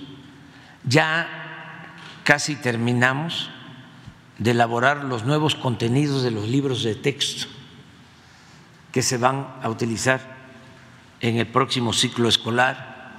Ya 0.85 1.43
casi 2.27 2.57
terminamos 2.57 3.49
de 4.37 4.51
elaborar 4.51 5.05
los 5.05 5.23
nuevos 5.23 5.55
contenidos 5.55 6.23
de 6.23 6.31
los 6.31 6.49
libros 6.49 6.83
de 6.83 6.93
texto 6.93 7.47
que 8.91 9.01
se 9.01 9.17
van 9.17 9.47
a 9.63 9.69
utilizar 9.69 10.19
en 11.21 11.37
el 11.37 11.47
próximo 11.47 11.93
ciclo 11.93 12.27
escolar. 12.27 13.15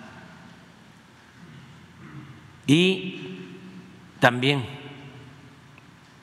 Y 2.66 3.39
también 4.20 4.66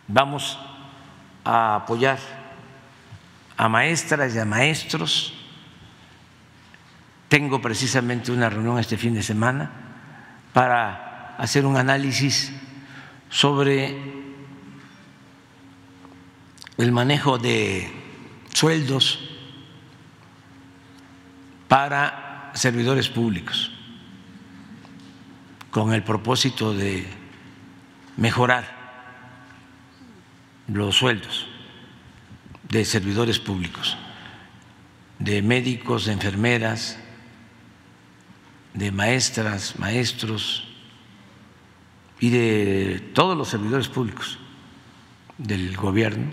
vamos 0.08 0.60
a 1.44 1.78
apoyar 1.78 2.20
a 3.58 3.68
maestras 3.68 4.36
y 4.36 4.38
a 4.38 4.46
maestros. 4.46 5.34
Tengo 7.30 7.60
precisamente 7.60 8.32
una 8.32 8.48
reunión 8.48 8.78
este 8.78 8.96
fin 8.96 9.16
de 9.16 9.24
semana 9.24 9.72
para 10.54 11.36
hacer 11.40 11.66
un 11.66 11.78
análisis 11.78 12.54
sobre 13.36 13.98
el 16.78 16.92
manejo 16.94 17.38
de 17.38 17.92
sueldos 18.54 19.20
para 21.68 22.52
servidores 22.54 23.10
públicos 23.10 23.74
con 25.70 25.92
el 25.92 26.02
propósito 26.02 26.74
de 26.74 27.06
mejorar 28.16 28.74
los 30.70 30.96
sueldos 30.96 31.46
de 32.70 32.86
servidores 32.86 33.40
públicos, 33.40 33.98
de 35.20 35.42
médicos, 35.42 36.06
de 36.06 36.14
enfermeras, 36.14 36.98
de 38.74 38.94
maestras, 38.94 39.78
maestros 39.78 40.75
y 42.26 42.32
de 42.32 43.12
todos 43.14 43.38
los 43.38 43.50
servidores 43.50 43.88
públicos 43.88 44.40
del 45.38 45.78
gobierno. 45.78 46.32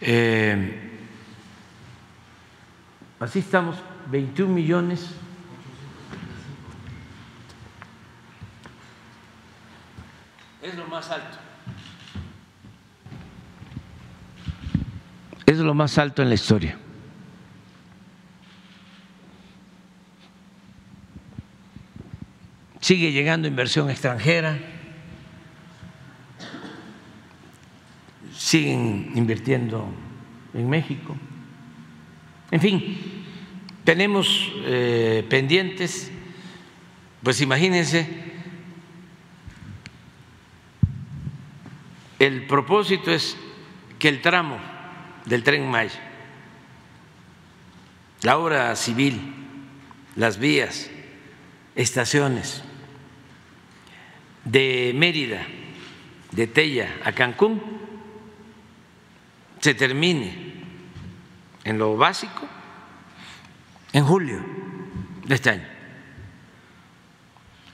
Eh, 0.00 0.98
así 3.20 3.40
estamos, 3.40 3.76
21 4.10 4.54
millones. 4.54 5.10
Es 10.62 10.74
lo 10.74 10.86
más 10.86 11.10
alto. 11.10 11.36
Es 15.44 15.58
lo 15.58 15.74
más 15.74 15.98
alto 15.98 16.22
en 16.22 16.30
la 16.30 16.34
historia. 16.34 16.78
Sigue 22.86 23.10
llegando 23.10 23.48
inversión 23.48 23.90
extranjera, 23.90 24.56
siguen 28.32 29.10
invirtiendo 29.16 29.88
en 30.54 30.70
México. 30.70 31.16
En 32.52 32.60
fin, 32.60 33.24
tenemos 33.82 34.52
eh, 34.58 35.26
pendientes, 35.28 36.12
pues 37.24 37.40
imagínense, 37.40 38.08
el 42.20 42.46
propósito 42.46 43.10
es 43.10 43.36
que 43.98 44.08
el 44.08 44.22
tramo 44.22 44.60
del 45.24 45.42
tren 45.42 45.68
Maya, 45.68 46.00
la 48.22 48.38
obra 48.38 48.76
civil, 48.76 49.34
las 50.14 50.38
vías, 50.38 50.88
estaciones 51.74 52.62
de 54.46 54.92
Mérida, 54.94 55.44
de 56.30 56.46
Tella 56.46 56.88
a 57.04 57.12
Cancún, 57.12 57.60
se 59.60 59.74
termine 59.74 60.54
en 61.64 61.78
lo 61.78 61.96
básico 61.96 62.46
en 63.92 64.04
julio 64.04 64.38
de 65.24 65.34
este 65.34 65.50
año. 65.50 65.66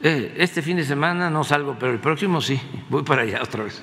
Eh, 0.01 0.35
este 0.39 0.63
fin 0.63 0.79
de 0.79 0.85
semana 0.85 1.31
no 1.31 1.45
salgo, 1.45 1.77
pero 1.79 1.93
el 1.93 2.01
próximo 2.01 2.41
sí, 2.41 2.61
voy 2.89 3.03
para 3.03 3.23
allá 3.23 3.43
otra 3.43 3.65
vez. 3.65 3.83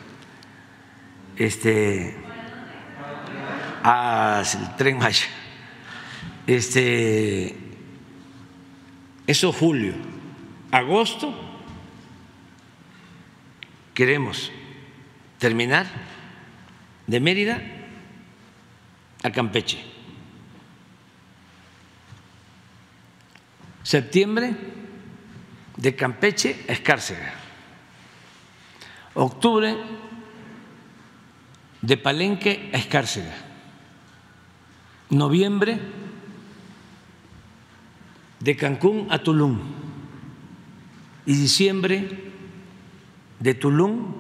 Este, 1.38 2.18
el 3.84 4.76
tren 4.78 4.98
Maya. 4.98 5.28
Este, 6.48 7.56
eso 9.28 9.53
julio. 9.53 9.94
Agosto 10.72 11.48
queremos 13.99 14.49
terminar 15.39 15.85
de 17.05 17.19
Mérida 17.19 17.59
a 19.21 19.30
Campeche. 19.30 19.84
Septiembre 23.84 24.55
de 25.76 25.95
Campeche 25.97 26.63
a 26.69 26.71
Escárcega. 26.71 27.34
Octubre 29.15 29.76
de 31.81 31.97
Palenque 31.97 32.71
a 32.71 32.77
Escárcega 32.77 33.35
noviembre 35.09 35.77
de 38.39 38.55
Cancún 38.55 39.07
a 39.09 39.19
Tulum 39.19 39.59
y 41.26 41.34
diciembre 41.34 42.28
de 43.40 43.53
Tulum 43.53 44.14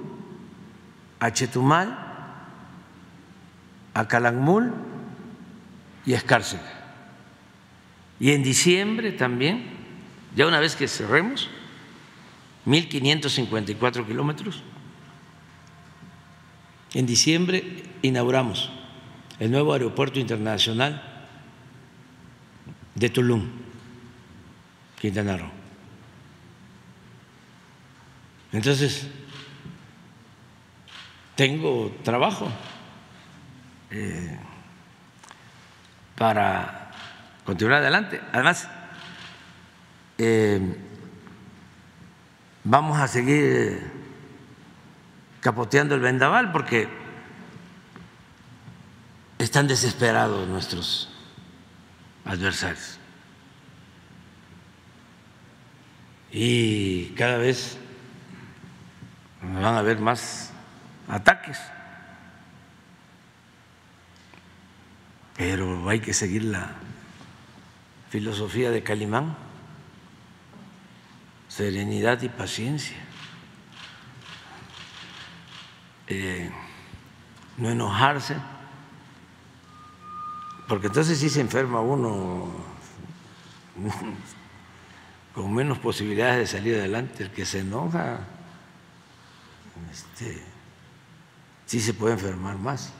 a 1.19 1.31
Chetumal, 1.31 1.97
a 3.93 4.07
Calakmul 4.07 4.73
y 6.05 6.13
a 6.13 6.17
Escárcega. 6.17 6.79
Y 8.19 8.31
en 8.31 8.43
diciembre 8.43 9.11
también, 9.11 9.63
ya 10.35 10.47
una 10.47 10.59
vez 10.59 10.75
que 10.75 10.87
cerremos, 10.87 11.49
1.554 12.65 14.05
kilómetros, 14.05 14.63
en 16.93 17.05
diciembre 17.05 17.83
inauguramos 18.01 18.71
el 19.39 19.51
nuevo 19.51 19.73
aeropuerto 19.73 20.19
internacional 20.19 21.01
de 22.95 23.09
Tulum, 23.09 23.47
Quintana 24.99 25.37
Roo. 25.37 25.58
Entonces, 28.51 29.07
tengo 31.35 31.95
trabajo 32.03 32.51
eh, 33.91 34.37
para 36.15 36.91
continuar 37.45 37.81
adelante. 37.81 38.19
Además, 38.33 38.67
eh, 40.17 40.59
vamos 42.63 42.99
a 42.99 43.07
seguir 43.07 43.89
capoteando 45.39 45.95
el 45.95 46.01
vendaval 46.01 46.51
porque 46.51 46.89
están 49.37 49.67
desesperados 49.67 50.47
nuestros 50.47 51.09
adversarios. 52.25 52.99
Y 56.31 57.05
cada 57.15 57.37
vez 57.37 57.77
van 59.41 59.75
a 59.75 59.79
haber 59.79 59.99
más 59.99 60.51
ataques. 61.07 61.59
Pero 65.37 65.87
hay 65.89 65.99
que 65.99 66.13
seguir 66.13 66.43
la 66.43 66.71
filosofía 68.09 68.71
de 68.71 68.83
Calimán, 68.83 69.35
serenidad 71.47 72.21
y 72.21 72.29
paciencia. 72.29 72.97
Eh, 76.07 76.51
no 77.57 77.69
enojarse 77.69 78.35
porque 80.69 80.85
entonces 80.85 81.17
sí 81.17 81.29
se 81.29 81.41
enferma 81.41 81.81
uno 81.81 82.47
con 85.33 85.51
menos 85.51 85.79
posibilidades 85.79 86.37
de 86.37 86.45
salir 86.57 86.75
adelante. 86.75 87.23
El 87.23 87.31
que 87.31 87.43
se 87.43 87.61
enoja, 87.61 88.19
este, 89.91 90.41
sí 91.65 91.79
se 91.79 91.93
puede 91.93 92.13
enfermar 92.13 92.57
más. 92.57 92.91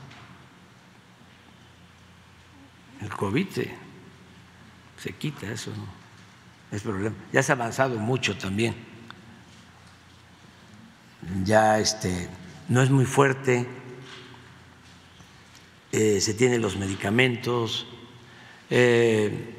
El 3.00 3.10
COVID 3.10 3.46
se, 4.98 5.12
quita, 5.14 5.50
eso 5.50 5.70
no 5.70 5.86
es 6.70 6.82
problema. 6.82 7.16
Ya 7.32 7.42
se 7.42 7.52
ha 7.52 7.54
avanzado 7.54 7.96
mucho 7.98 8.36
también. 8.36 8.74
Ya 11.44 11.78
este, 11.78 12.28
no 12.68 12.82
es 12.82 12.90
muy 12.90 13.06
fuerte 13.06 13.66
eh, 15.92 16.20
se 16.20 16.34
tienen 16.34 16.62
los 16.62 16.76
medicamentos, 16.76 17.86
eh, 18.68 19.56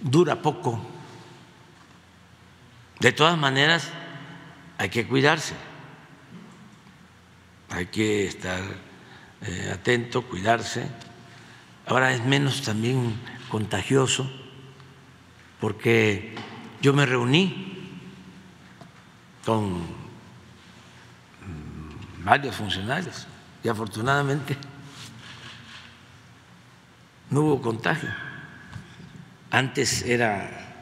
dura 0.00 0.40
poco. 0.40 0.80
De 3.00 3.12
todas 3.12 3.36
maneras, 3.36 3.90
hay 4.78 4.88
que 4.88 5.06
cuidarse, 5.06 5.54
hay 7.74 7.86
que 7.86 8.26
estar 8.26 8.60
eh, 9.42 9.70
atento, 9.72 10.22
cuidarse. 10.22 10.86
Ahora 11.86 12.12
es 12.12 12.24
menos 12.24 12.62
también 12.62 13.14
contagioso 13.48 14.30
porque 15.60 16.34
yo 16.80 16.92
me 16.92 17.04
reuní 17.04 17.90
con 19.44 19.82
varios 22.24 22.54
funcionarios 22.54 23.26
y 23.62 23.68
afortunadamente 23.68 24.56
no 27.30 27.40
hubo 27.40 27.60
contagio. 27.60 28.10
Antes 29.50 30.02
era 30.02 30.76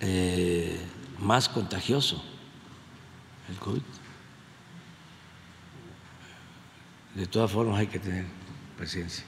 eh, 0.00 0.80
más 1.20 1.48
contagioso 1.48 2.22
el 3.48 3.56
COVID. 3.56 3.82
De 7.14 7.26
todas 7.26 7.50
formas 7.50 7.78
hay 7.78 7.86
que 7.86 7.98
tener 7.98 8.24
paciencia. 8.78 9.24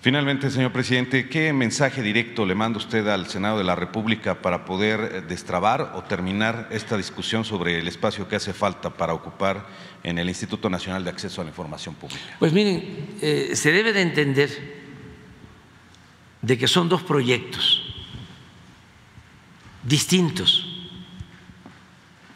Finalmente, 0.00 0.48
señor 0.50 0.72
presidente, 0.72 1.28
¿qué 1.28 1.52
mensaje 1.52 2.02
directo 2.02 2.46
le 2.46 2.54
manda 2.54 2.78
usted 2.78 3.06
al 3.08 3.26
Senado 3.26 3.58
de 3.58 3.64
la 3.64 3.74
República 3.74 4.40
para 4.40 4.64
poder 4.64 5.00
eh, 5.00 5.20
destrabar 5.22 5.92
o 5.96 6.04
terminar 6.04 6.68
esta 6.70 6.96
discusión 6.96 7.44
sobre 7.44 7.80
el 7.80 7.88
espacio 7.88 8.28
que 8.28 8.36
hace 8.36 8.52
falta 8.52 8.90
para 8.90 9.12
ocupar 9.12 9.66
en 10.04 10.18
el 10.18 10.28
Instituto 10.28 10.70
Nacional 10.70 11.02
de 11.02 11.10
Acceso 11.10 11.40
a 11.40 11.44
la 11.44 11.50
Información 11.50 11.96
Pública? 11.96 12.36
Pues 12.38 12.52
miren, 12.52 13.16
eh, 13.20 13.50
se 13.54 13.72
debe 13.72 13.92
de 13.92 14.02
entender 14.02 14.78
de 16.42 16.56
que 16.56 16.68
son 16.68 16.88
dos 16.88 17.02
proyectos 17.02 17.82
distintos 19.82 20.66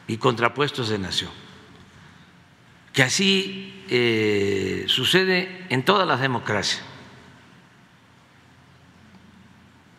y 0.09 0.17
contrapuestos 0.17 0.89
de 0.89 0.99
nación, 0.99 1.31
que 2.93 3.05
así 3.05 3.82
eh, 3.95 4.85
sucede 4.87 5.67
en 5.69 5.85
todas 5.85 6.09
las 6.09 6.19
democracias. 6.19 6.83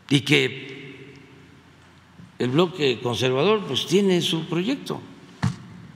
Y 0.10 0.22
que 0.22 1.14
el 2.40 2.50
bloque 2.50 3.00
conservador 3.04 3.64
pues 3.68 3.86
tiene 3.86 4.20
su 4.22 4.48
proyecto. 4.48 5.00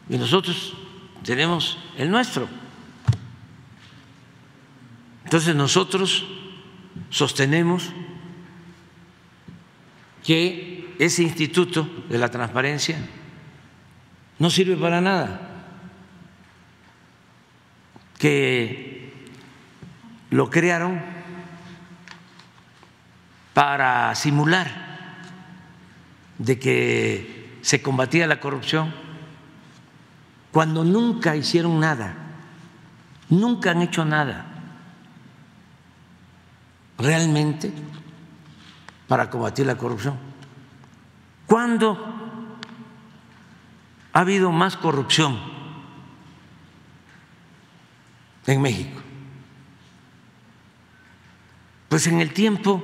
Y 0.09 0.17
nosotros 0.19 0.73
tenemos 1.23 1.79
el 1.97 2.11
nuestro. 2.11 2.47
Entonces 5.23 5.55
nosotros 5.55 6.23
sostenemos 7.09 7.89
que 10.23 10.93
ese 10.99 11.23
instituto 11.23 11.89
de 12.09 12.19
la 12.19 12.29
transparencia 12.29 12.99
no 14.37 14.51
sirve 14.51 14.75
para 14.75 15.01
nada, 15.01 15.46
que 18.17 19.27
lo 20.29 20.49
crearon 20.49 21.01
para 23.53 24.13
simular 24.15 24.87
de 26.37 26.59
que 26.59 27.59
se 27.61 27.81
combatía 27.81 28.27
la 28.27 28.39
corrupción 28.39 28.93
cuando 30.51 30.83
nunca 30.83 31.35
hicieron 31.35 31.79
nada, 31.79 32.15
nunca 33.29 33.71
han 33.71 33.81
hecho 33.81 34.05
nada 34.05 34.45
realmente 36.97 37.71
para 39.07 39.29
combatir 39.29 39.65
la 39.65 39.75
corrupción. 39.75 40.17
¿Cuándo 41.45 41.97
ha 44.13 44.19
habido 44.19 44.51
más 44.51 44.77
corrupción 44.77 45.56
en 48.47 48.61
México? 48.61 49.01
Pues 51.89 52.07
en 52.07 52.19
el 52.19 52.33
tiempo 52.33 52.81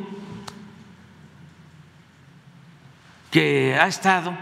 que 3.31 3.75
ha 3.75 3.87
estado 3.87 4.37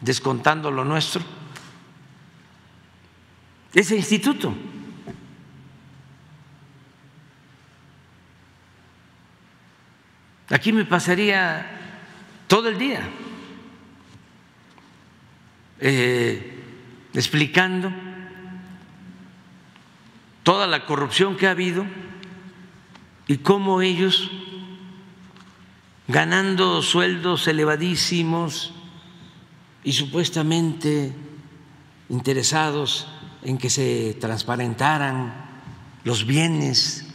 descontando 0.00 0.70
lo 0.70 0.84
nuestro, 0.84 1.22
ese 3.74 3.96
instituto. 3.96 4.54
Aquí 10.50 10.72
me 10.72 10.86
pasaría 10.86 11.66
todo 12.46 12.70
el 12.70 12.78
día 12.78 13.02
eh, 15.80 16.62
explicando 17.12 18.07
toda 20.48 20.66
la 20.66 20.86
corrupción 20.86 21.36
que 21.36 21.46
ha 21.46 21.50
habido 21.50 21.84
y 23.26 23.36
cómo 23.36 23.82
ellos 23.82 24.30
ganando 26.06 26.80
sueldos 26.80 27.46
elevadísimos 27.48 28.72
y 29.84 29.92
supuestamente 29.92 31.12
interesados 32.08 33.08
en 33.42 33.58
que 33.58 33.68
se 33.68 34.16
transparentaran 34.18 35.34
los 36.04 36.24
bienes 36.24 37.06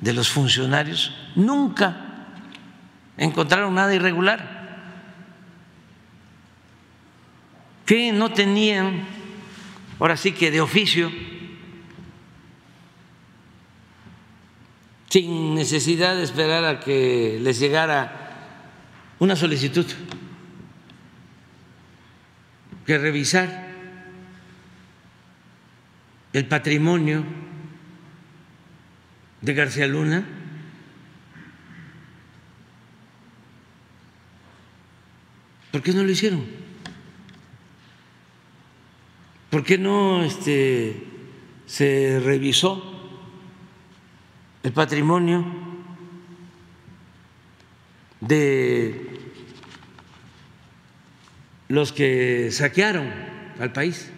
de 0.00 0.14
los 0.14 0.30
funcionarios, 0.30 1.14
nunca 1.34 2.26
encontraron 3.18 3.74
nada 3.74 3.94
irregular. 3.94 4.56
que 7.84 8.12
no 8.12 8.32
tenían, 8.32 9.04
ahora 9.98 10.16
sí 10.16 10.32
que 10.32 10.50
de 10.50 10.62
oficio, 10.62 11.10
sin 15.08 15.54
necesidad 15.54 16.16
de 16.16 16.24
esperar 16.24 16.64
a 16.64 16.80
que 16.80 17.38
les 17.40 17.58
llegara 17.58 18.56
una 19.18 19.36
solicitud 19.36 19.86
que 22.86 22.98
revisar 22.98 23.68
el 26.32 26.46
patrimonio 26.46 27.24
de 29.40 29.54
García 29.54 29.86
Luna 29.86 30.24
¿Por 35.70 35.82
qué 35.82 35.92
no 35.92 36.02
lo 36.02 36.10
hicieron? 36.10 36.44
¿Por 39.50 39.64
qué 39.64 39.78
no 39.78 40.24
este, 40.24 41.04
se 41.66 42.20
revisó 42.24 42.97
el 44.68 44.74
patrimonio 44.74 45.46
de 48.20 49.18
los 51.68 51.90
que 51.90 52.50
saquearon 52.52 53.10
al 53.58 53.72
país. 53.72 54.10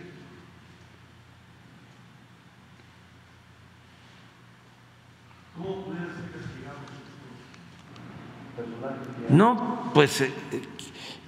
No, 9.28 9.92
pues 9.94 10.20
eh, 10.20 10.32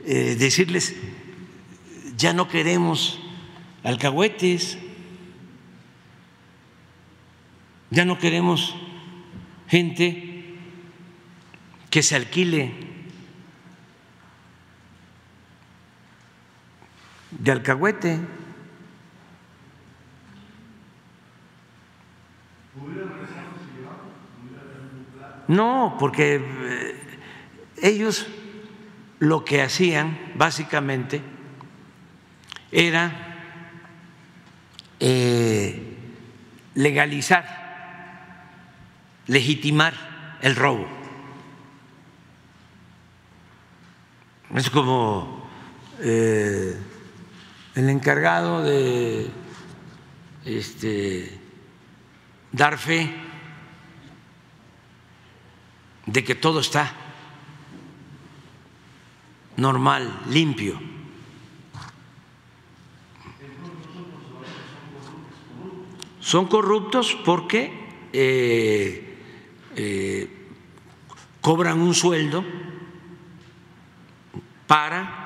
eh, 0.05 0.35
decirles, 0.37 0.97
ya 2.17 2.33
no 2.33 2.49
queremos 2.49 3.21
alcahuetes, 3.85 4.79
ya 7.91 8.05
no 8.05 8.19
queremos 8.19 8.75
gente 9.73 10.45
que 11.89 12.03
se 12.03 12.15
alquile 12.15 12.75
de 17.31 17.53
alcahuete. 17.53 18.21
No, 25.49 25.97
porque 25.99 26.35
eh, 26.37 27.19
ellos 27.81 28.27
lo 29.21 29.43
que 29.47 29.63
hacían 29.63 30.19
básicamente 30.35 31.23
era 32.71 33.11
eh, 35.01 35.97
legalizar, 36.75 37.62
legitimar 39.33 40.39
el 40.43 40.55
robo. 40.55 40.87
Es 44.55 44.69
como 44.69 45.49
eh, 46.01 46.79
el 47.75 47.89
encargado 47.89 48.63
de 48.63 49.31
este, 50.45 51.41
dar 52.53 52.77
fe 52.77 53.11
de 56.05 56.25
que 56.25 56.35
todo 56.35 56.61
está 56.61 56.93
normal, 59.57 60.21
limpio. 60.29 60.79
Son 66.21 66.47
corruptos 66.47 67.17
porque 67.25 67.73
eh, 68.13 69.12
eh, 69.75 70.29
cobran 71.41 71.81
un 71.81 71.95
sueldo 71.95 72.45
para 74.67 75.23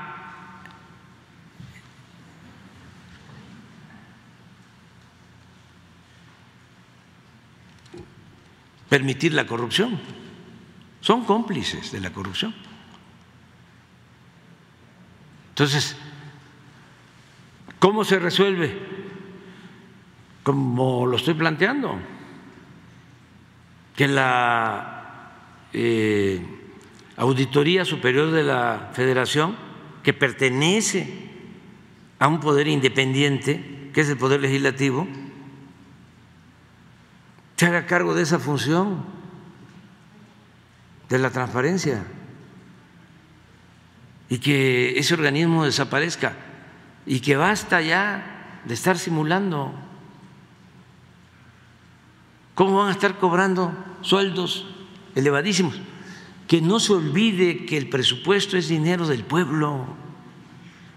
permitir 8.88 9.34
la 9.34 9.46
corrupción. 9.46 10.00
Son 11.00 11.24
cómplices 11.24 11.92
de 11.92 12.00
la 12.00 12.12
corrupción. 12.12 12.54
Entonces, 15.50 15.96
¿cómo 17.78 18.04
se 18.04 18.18
resuelve? 18.18 18.78
Como 20.42 21.06
lo 21.06 21.16
estoy 21.16 21.34
planteando 21.34 22.15
que 23.96 24.06
la 24.06 25.32
eh, 25.72 26.40
Auditoría 27.16 27.84
Superior 27.84 28.30
de 28.30 28.42
la 28.42 28.90
Federación, 28.92 29.56
que 30.02 30.12
pertenece 30.12 31.26
a 32.18 32.28
un 32.28 32.40
poder 32.40 32.68
independiente, 32.68 33.90
que 33.92 34.02
es 34.02 34.08
el 34.08 34.18
Poder 34.18 34.40
Legislativo, 34.40 35.08
se 37.56 37.66
haga 37.66 37.86
cargo 37.86 38.14
de 38.14 38.22
esa 38.22 38.38
función, 38.38 39.02
de 41.08 41.18
la 41.18 41.30
transparencia, 41.30 42.04
y 44.28 44.38
que 44.38 44.98
ese 44.98 45.14
organismo 45.14 45.64
desaparezca, 45.64 46.34
y 47.06 47.20
que 47.20 47.36
basta 47.36 47.80
ya 47.80 48.60
de 48.66 48.74
estar 48.74 48.98
simulando. 48.98 49.85
¿Cómo 52.56 52.78
van 52.78 52.88
a 52.88 52.92
estar 52.92 53.18
cobrando 53.18 53.70
sueldos 54.00 54.66
elevadísimos? 55.14 55.78
Que 56.48 56.62
no 56.62 56.80
se 56.80 56.94
olvide 56.94 57.66
que 57.66 57.76
el 57.76 57.90
presupuesto 57.90 58.56
es 58.56 58.68
dinero 58.68 59.06
del 59.06 59.24
pueblo, 59.24 59.86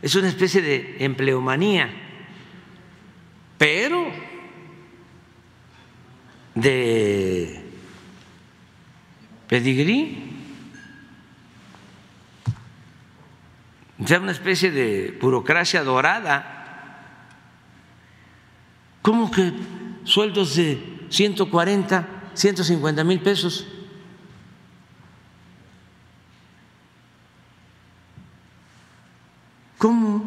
es 0.02 0.16
una 0.16 0.30
especie 0.30 0.62
de 0.62 0.96
empleomanía, 1.04 1.92
pero 3.58 4.08
de 6.56 7.62
pedigrí, 9.50 10.32
ya 13.98 14.20
una 14.22 14.32
especie 14.32 14.72
de 14.72 15.18
burocracia 15.20 15.84
dorada. 15.84 16.56
¿Cómo 19.02 19.30
que 19.30 19.52
sueldos 20.06 20.56
de 20.56 20.99
140, 21.10 22.08
150 22.34 23.04
mil 23.04 23.20
pesos? 23.20 23.68
¿Cómo? 29.78 30.24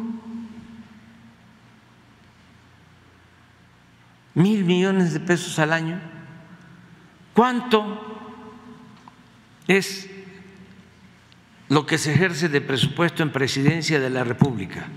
Mil 4.33 4.63
millones 4.65 5.13
de 5.13 5.19
pesos 5.19 5.59
al 5.59 5.73
año. 5.73 5.99
¿Cuánto 7.33 7.99
es 9.67 10.09
lo 11.69 11.85
que 11.85 11.97
se 11.97 12.13
ejerce 12.13 12.49
de 12.49 12.61
presupuesto 12.61 13.23
en 13.23 13.31
presidencia 13.31 13.99
de 13.99 14.09
la 14.09 14.23
República? 14.23 14.87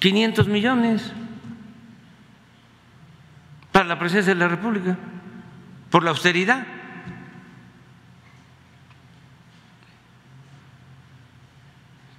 500 0.00 0.48
millones 0.48 1.12
para 3.80 3.88
la 3.88 3.98
presidencia 3.98 4.34
de 4.34 4.38
la 4.38 4.46
República, 4.46 4.94
por 5.88 6.02
la 6.02 6.10
austeridad. 6.10 6.66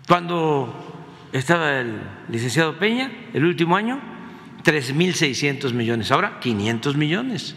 Cuando 0.07 1.29
estaba 1.31 1.77
el 1.77 2.01
licenciado 2.29 2.79
Peña, 2.79 3.11
el 3.31 3.45
último 3.45 3.75
año, 3.75 3.99
3.600 4.63 5.71
millones, 5.73 6.11
ahora 6.11 6.39
500 6.39 6.97
millones. 6.97 7.55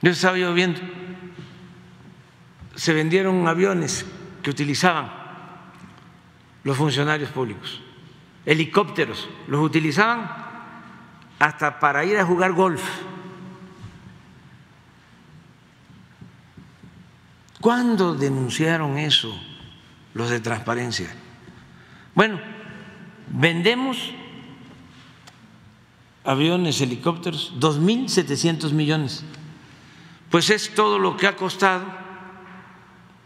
Yo 0.00 0.12
estaba 0.12 0.38
yo 0.38 0.54
viendo, 0.54 0.80
se 2.74 2.94
vendieron 2.94 3.46
aviones 3.46 4.06
que 4.42 4.48
utilizaban 4.48 5.12
los 6.64 6.74
funcionarios 6.74 7.28
públicos, 7.28 7.82
helicópteros, 8.46 9.28
los 9.46 9.60
utilizaban 9.60 10.49
hasta 11.40 11.80
para 11.80 12.04
ir 12.04 12.16
a 12.16 12.24
jugar 12.24 12.52
golf. 12.52 12.82
¿Cuándo 17.60 18.14
denunciaron 18.14 18.96
eso 18.96 19.36
los 20.14 20.30
de 20.30 20.38
transparencia? 20.38 21.12
Bueno, 22.14 22.40
vendemos 23.28 24.14
aviones, 26.22 26.80
helicópteros, 26.80 27.54
2.700 27.58 28.70
millones 28.70 29.24
pues 30.30 30.48
es 30.50 30.74
todo 30.74 30.98
lo 30.98 31.16
que 31.16 31.26
ha 31.26 31.36
costado 31.36 31.84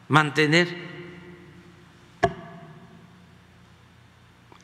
mantener 0.08 0.92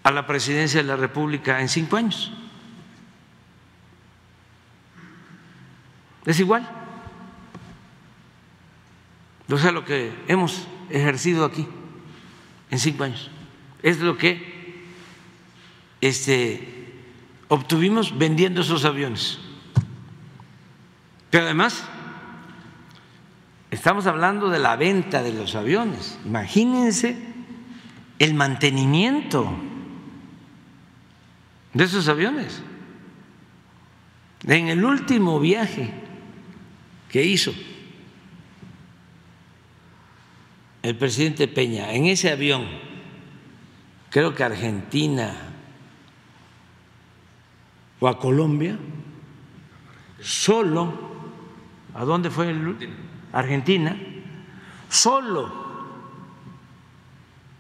a 0.03 0.11
la 0.11 0.27
presidencia 0.27 0.81
de 0.81 0.89
la 0.89 0.97
República 0.97 1.61
en 1.61 1.69
cinco 1.69 1.97
años. 1.97 2.33
Es 6.31 6.39
igual. 6.39 6.69
O 9.51 9.59
sea, 9.59 9.73
lo 9.73 9.85
que 9.85 10.13
hemos 10.29 10.69
ejercido 10.89 11.45
aquí 11.45 11.67
en 12.71 12.79
cinco 12.79 13.03
años 13.03 13.31
es 13.83 13.99
lo 13.99 14.17
que 14.17 14.85
este, 16.01 16.95
obtuvimos 17.49 18.17
vendiendo 18.17 18.61
esos 18.61 18.85
aviones. 18.85 19.41
Pero 21.31 21.47
además 21.47 21.85
Estamos 23.71 24.07
hablando 24.07 24.51
de 24.51 24.59
la 24.59 24.75
venta 24.75 25.23
de 25.23 25.33
los 25.33 25.55
aviones. 25.55 26.19
Imagínense 26.25 27.17
el 28.19 28.35
mantenimiento 28.35 29.49
de 31.73 31.85
esos 31.85 32.09
aviones. 32.09 32.63
En 34.45 34.69
el 34.69 34.85
último 34.85 35.39
viaje 35.39 35.93
que 37.11 37.25
hizo 37.25 37.53
el 40.83 40.97
presidente 40.97 41.49
Peña, 41.49 41.93
en 41.93 42.07
ese 42.07 42.31
avión, 42.31 42.67
creo 44.09 44.35
que 44.35 44.45
Argentina 44.45 45.35
o 47.99 48.09
a 48.09 48.19
Colombia, 48.19 48.79
solo, 50.21 50.95
¿a 51.95 52.05
dónde 52.05 52.31
fue 52.31 52.49
el 52.49 52.67
último? 52.67 52.95
Argentina, 53.33 53.97
solo 54.89 55.53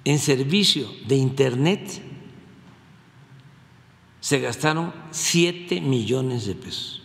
en 0.04 0.18
servicio 0.18 0.88
de 1.06 1.16
Internet 1.16 2.02
se 4.20 4.40
gastaron 4.40 4.94
7 5.10 5.80
millones 5.80 6.46
de 6.46 6.54
pesos. 6.54 6.99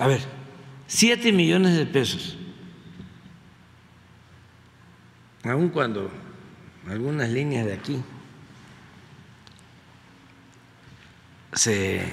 A 0.00 0.06
ver, 0.06 0.22
7 0.86 1.30
millones 1.30 1.76
de 1.76 1.84
pesos. 1.84 2.38
Aun 5.44 5.68
cuando 5.68 6.10
algunas 6.88 7.28
líneas 7.28 7.66
de 7.66 7.74
aquí 7.74 8.02
se 11.52 12.10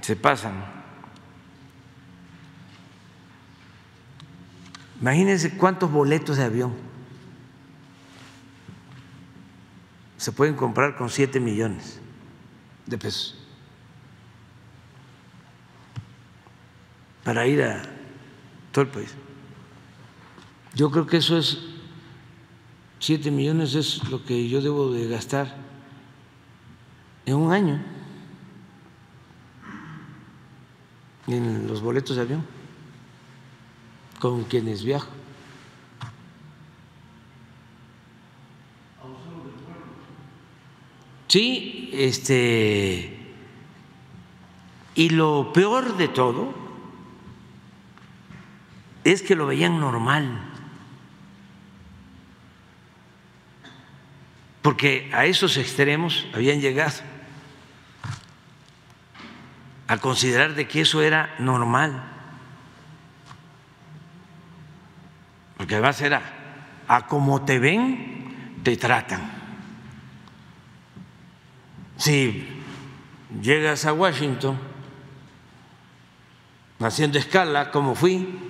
se 0.00 0.16
pasan. 0.16 0.64
Imagínense 5.00 5.56
cuántos 5.56 5.88
boletos 5.88 6.36
de 6.36 6.42
avión 6.42 6.74
se 10.16 10.32
pueden 10.32 10.56
comprar 10.56 10.96
con 10.96 11.08
7 11.08 11.38
millones 11.38 12.00
de 12.86 12.98
pesos 12.98 13.39
para 17.24 17.46
ir 17.46 17.62
a 17.62 17.82
todo 18.72 18.84
el 18.84 18.90
país. 18.90 19.14
Yo 20.74 20.90
creo 20.90 21.06
que 21.06 21.18
eso 21.18 21.36
es, 21.36 21.58
7 23.00 23.30
millones 23.30 23.74
es 23.74 24.08
lo 24.10 24.24
que 24.24 24.48
yo 24.48 24.60
debo 24.60 24.90
de 24.92 25.08
gastar 25.08 25.56
en 27.26 27.34
un 27.36 27.52
año. 27.52 27.80
en 31.26 31.66
los 31.66 31.80
boletos 31.80 32.16
de 32.16 32.22
avión 32.22 32.44
con 34.18 34.44
quienes 34.44 34.84
viajo. 34.84 35.08
Sí, 41.28 41.90
este 41.92 43.16
y 44.96 45.10
lo 45.10 45.52
peor 45.52 45.96
de 45.96 46.08
todo 46.08 46.52
es 49.04 49.22
que 49.22 49.34
lo 49.34 49.46
veían 49.46 49.80
normal. 49.80 50.40
Porque 54.62 55.10
a 55.14 55.24
esos 55.24 55.56
extremos 55.56 56.26
habían 56.34 56.60
llegado 56.60 57.00
a 59.88 59.98
considerar 59.98 60.54
de 60.54 60.68
que 60.68 60.82
eso 60.82 61.02
era 61.02 61.34
normal. 61.38 62.04
Porque 65.56 65.74
además 65.74 66.00
era, 66.00 66.22
a 66.86 67.06
como 67.06 67.44
te 67.44 67.58
ven, 67.58 68.60
te 68.62 68.76
tratan. 68.76 69.30
Si 71.96 72.48
llegas 73.42 73.84
a 73.84 73.92
Washington 73.92 74.58
haciendo 76.78 77.18
escala, 77.18 77.70
como 77.70 77.94
fui, 77.94 78.49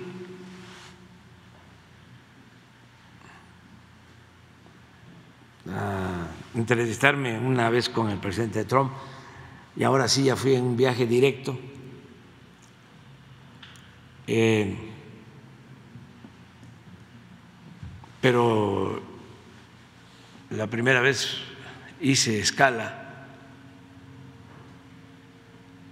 a 5.69 6.27
entrevistarme 6.55 7.37
una 7.37 7.69
vez 7.69 7.89
con 7.89 8.09
el 8.09 8.17
presidente 8.17 8.65
Trump 8.65 8.91
y 9.75 9.83
ahora 9.83 10.07
sí 10.07 10.23
ya 10.23 10.35
fui 10.35 10.55
en 10.55 10.63
un 10.63 10.77
viaje 10.77 11.05
directo. 11.05 11.57
Eh, 14.27 14.75
pero 18.19 19.01
la 20.51 20.67
primera 20.67 21.01
vez 21.01 21.37
hice 22.01 22.39
escala 22.39 23.25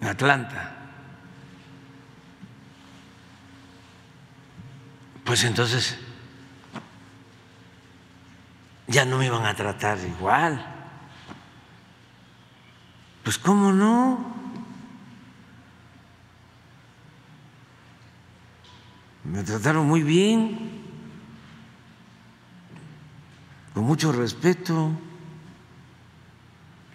en 0.01 0.07
Atlanta. 0.07 0.75
Pues 5.23 5.43
entonces 5.43 5.97
ya 8.89 9.05
no 9.05 9.19
me 9.19 9.27
iban 9.27 9.45
a 9.45 9.55
tratar 9.55 9.99
igual. 9.99 10.65
Pues 13.23 13.37
cómo 13.37 13.71
no. 13.71 14.33
Me 19.23 19.43
trataron 19.43 19.85
muy 19.85 20.01
bien, 20.01 20.81
con 23.75 23.83
mucho 23.83 24.11
respeto. 24.11 24.91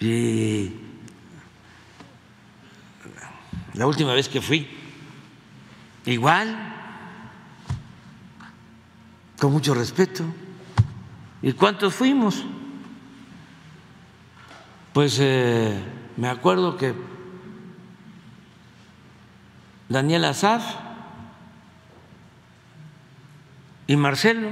Y 0.01 0.73
la 3.75 3.87
última 3.87 4.12
vez 4.15 4.29
que 4.29 4.43
fui, 4.43 4.69
igual, 6.07 6.59
con 9.39 9.53
mucho 9.53 9.75
respeto. 9.75 10.25
¿Y 11.45 11.53
cuántos 11.53 11.95
fuimos? 11.95 12.43
Pues 14.95 15.19
eh, 15.21 15.79
me 16.16 16.31
acuerdo 16.31 16.79
que 16.79 16.95
Daniel 19.91 20.25
Azaf 20.25 20.65
y 23.87 23.95
Marcelo, 23.97 24.49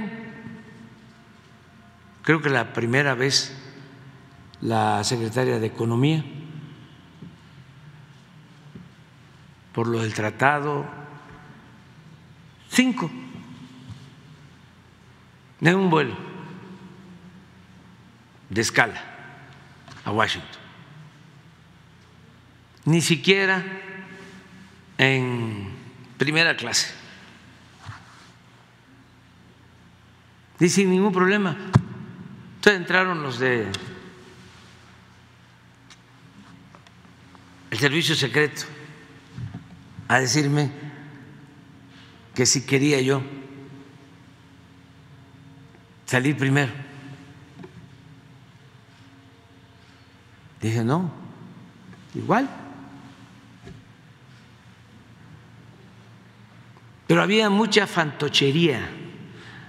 creo 2.21 2.43
que 2.43 2.51
la 2.51 2.73
primera 2.73 3.15
vez 3.15 3.57
la 4.61 5.03
secretaria 5.03 5.57
de 5.57 5.65
Economía, 5.65 6.23
por 9.73 9.87
lo 9.87 10.01
del 10.03 10.13
tratado, 10.13 10.85
cinco, 12.69 13.09
en 15.59 15.75
un 15.75 15.89
vuelo 15.89 16.32
de 18.53 18.61
escala 18.61 19.01
a 20.05 20.11
Washington. 20.11 20.61
Ni 22.85 23.01
siquiera 23.01 23.63
en 24.97 25.69
primera 26.17 26.55
clase. 26.55 26.93
Y 30.59 30.69
sin 30.69 30.91
ningún 30.91 31.11
problema. 31.11 31.57
Entonces 32.55 32.79
entraron 32.79 33.23
los 33.23 33.39
de 33.39 33.67
el 37.71 37.79
servicio 37.79 38.15
secreto 38.15 38.65
a 40.07 40.19
decirme 40.19 40.69
que 42.35 42.45
si 42.45 42.65
quería 42.65 43.01
yo 43.01 43.23
salir 46.05 46.37
primero. 46.37 46.92
Dije, 50.63 50.81
no, 50.81 51.11
igual. 52.15 52.49
Pero 57.05 57.21
había 57.21 57.49
mucha 57.49 57.85
fantochería. 57.85 58.89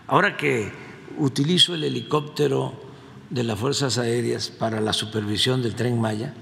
Ahora 0.07 0.37
que 0.37 0.73
utilizo 1.19 1.75
el 1.75 1.83
helicóptero 1.83 2.81
de 3.29 3.43
las 3.43 3.59
Fuerzas 3.59 3.99
Aéreas 3.99 4.51
para 4.51 4.81
la 4.81 4.93
supervisión 4.93 5.63
del 5.63 5.75
tren 5.75 6.01
Maya 6.01 6.33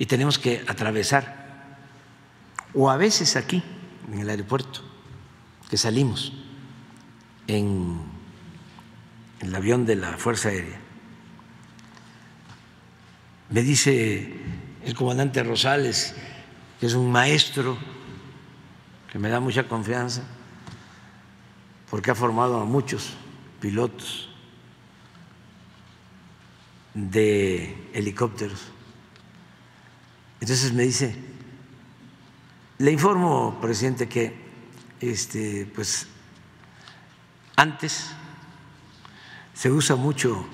y 0.00 0.06
tenemos 0.06 0.40
que 0.40 0.64
atravesar 0.66 1.78
o 2.74 2.90
a 2.90 2.96
veces 2.96 3.36
aquí, 3.36 3.62
en 4.12 4.18
el 4.18 4.30
aeropuerto, 4.30 4.80
que 5.68 5.76
salimos 5.76 6.32
en 7.46 8.00
el 9.40 9.54
avión 9.54 9.86
de 9.86 9.94
la 9.94 10.16
Fuerza 10.16 10.48
Aérea. 10.48 10.89
Me 13.50 13.62
dice 13.62 14.32
el 14.84 14.94
comandante 14.94 15.42
Rosales, 15.42 16.14
que 16.78 16.86
es 16.86 16.94
un 16.94 17.10
maestro, 17.10 17.76
que 19.10 19.18
me 19.18 19.28
da 19.28 19.40
mucha 19.40 19.66
confianza, 19.66 20.22
porque 21.90 22.12
ha 22.12 22.14
formado 22.14 22.60
a 22.60 22.64
muchos 22.64 23.14
pilotos 23.60 24.28
de 26.94 27.90
helicópteros. 27.92 28.68
Entonces 30.40 30.72
me 30.72 30.84
dice, 30.84 31.16
le 32.78 32.92
informo, 32.92 33.58
presidente, 33.60 34.08
que 34.08 34.32
este, 35.00 35.66
pues, 35.74 36.06
antes 37.56 38.12
se 39.54 39.72
usa 39.72 39.96
mucho 39.96 40.46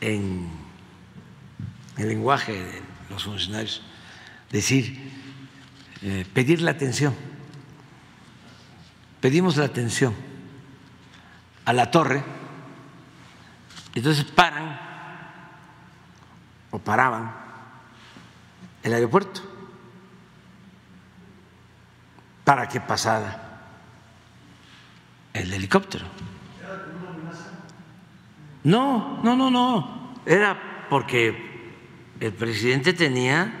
en 0.00 0.57
el 1.98 2.08
lenguaje 2.08 2.52
de 2.52 2.82
los 3.10 3.24
funcionarios 3.24 3.82
decir, 4.50 5.12
eh, 6.02 6.24
pedir 6.32 6.62
la 6.62 6.70
atención. 6.70 7.14
Pedimos 9.20 9.56
la 9.56 9.64
atención 9.64 10.14
a 11.64 11.72
la 11.72 11.90
torre, 11.90 12.22
entonces 13.94 14.24
paran 14.24 14.78
o 16.70 16.78
paraban 16.78 17.34
el 18.82 18.92
aeropuerto 18.92 19.40
para 22.44 22.68
que 22.68 22.80
pasara 22.80 23.60
el 25.34 25.52
helicóptero. 25.52 26.06
No, 28.64 29.20
no, 29.22 29.36
no, 29.36 29.50
no. 29.50 30.14
Era 30.24 30.86
porque 30.88 31.57
el 32.20 32.32
presidente 32.32 32.92
tenía 32.92 33.52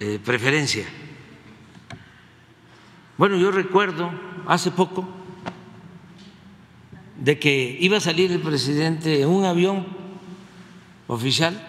eh, 0.00 0.18
preferencia. 0.24 0.86
Bueno, 3.18 3.36
yo 3.36 3.50
recuerdo 3.50 4.10
hace 4.46 4.70
poco 4.70 5.08
de 7.18 7.38
que 7.38 7.76
iba 7.80 7.96
a 7.96 8.00
salir 8.00 8.30
el 8.30 8.40
presidente 8.40 9.22
en 9.22 9.28
un 9.28 9.44
avión 9.44 9.86
oficial 11.06 11.66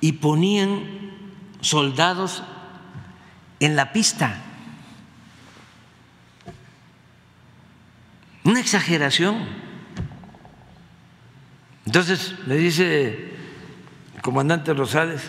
y 0.00 0.12
ponían 0.12 0.84
soldados 1.60 2.42
en 3.60 3.76
la 3.76 3.92
pista. 3.92 4.42
Una 8.44 8.60
exageración. 8.60 9.46
Entonces 11.84 12.34
me 12.46 12.56
dice 12.56 13.39
comandante 14.30 14.72
Rosales, 14.74 15.22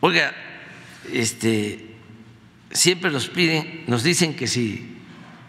oiga, 0.00 0.34
este, 1.10 1.96
siempre 2.70 3.10
nos 3.10 3.28
piden, 3.28 3.84
nos 3.86 4.02
dicen 4.02 4.36
que 4.36 4.46
si 4.46 4.98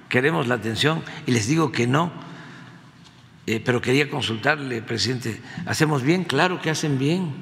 queremos 0.08 0.48
la 0.48 0.56
atención 0.56 1.04
y 1.26 1.32
les 1.32 1.48
digo 1.48 1.74
que 1.74 1.86
no, 1.86 2.14
eh, 3.46 3.60
pero 3.60 3.82
quería 3.82 4.10
consultarle, 4.10 4.82
presidente, 4.82 5.42
¿hacemos 5.66 6.02
bien? 6.02 6.24
Claro 6.24 6.62
que 6.62 6.70
hacen 6.70 6.98
bien. 6.98 7.36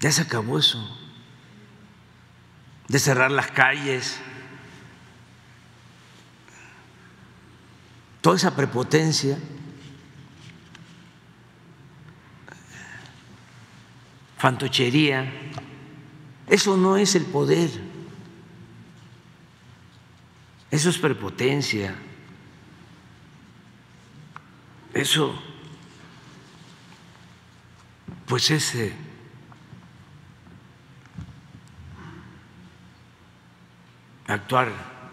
Ya 0.00 0.10
se 0.10 0.22
acabó 0.22 0.58
eso 0.58 0.98
de 2.88 2.98
cerrar 2.98 3.30
las 3.30 3.52
calles, 3.52 4.18
toda 8.22 8.34
esa 8.34 8.56
prepotencia 8.56 9.38
fantochería. 14.42 15.32
Eso 16.48 16.76
no 16.76 16.96
es 16.96 17.14
el 17.14 17.24
poder. 17.26 17.70
Eso 20.68 20.90
es 20.90 20.98
prepotencia. 20.98 21.94
Eso, 24.92 25.40
pues 28.26 28.50
es 28.50 28.74
eh, 28.74 28.92
actuar 34.26 34.72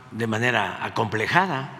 de 0.10 0.26
manera 0.26 0.84
acomplejada. 0.84 1.79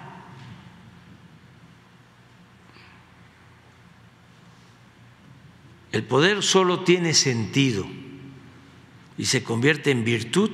El 5.92 6.04
poder 6.04 6.44
solo 6.44 6.84
tiene 6.84 7.14
sentido 7.14 7.86
y 9.18 9.26
se 9.26 9.44
convierte 9.44 9.92
en 9.92 10.06
virtud 10.06 10.52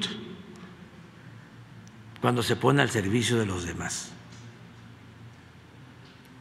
cuando 2.22 2.42
se 2.42 2.56
pone 2.56 2.82
al 2.82 2.90
servicio 2.90 3.38
de 3.38 3.46
los 3.46 3.66
demás. 3.66 4.12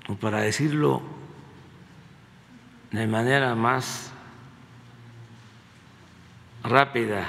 O 0.08 0.14
para 0.14 0.40
decirlo 0.40 1.02
de 2.92 3.06
manera 3.06 3.54
más 3.54 4.12
rápida 6.62 7.26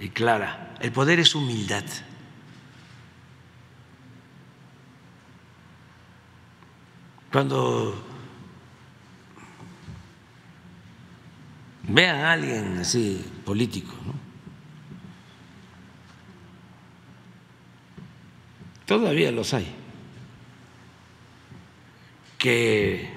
y 0.00 0.08
clara, 0.08 0.74
el 0.80 0.92
poder 0.92 1.20
es 1.20 1.34
humildad. 1.34 1.84
Cuando 7.30 8.05
vean 11.88 12.16
a 12.16 12.32
alguien 12.32 12.78
así 12.78 13.24
político, 13.44 13.94
todavía 18.84 19.30
los 19.32 19.54
hay, 19.54 19.74
que 22.38 23.10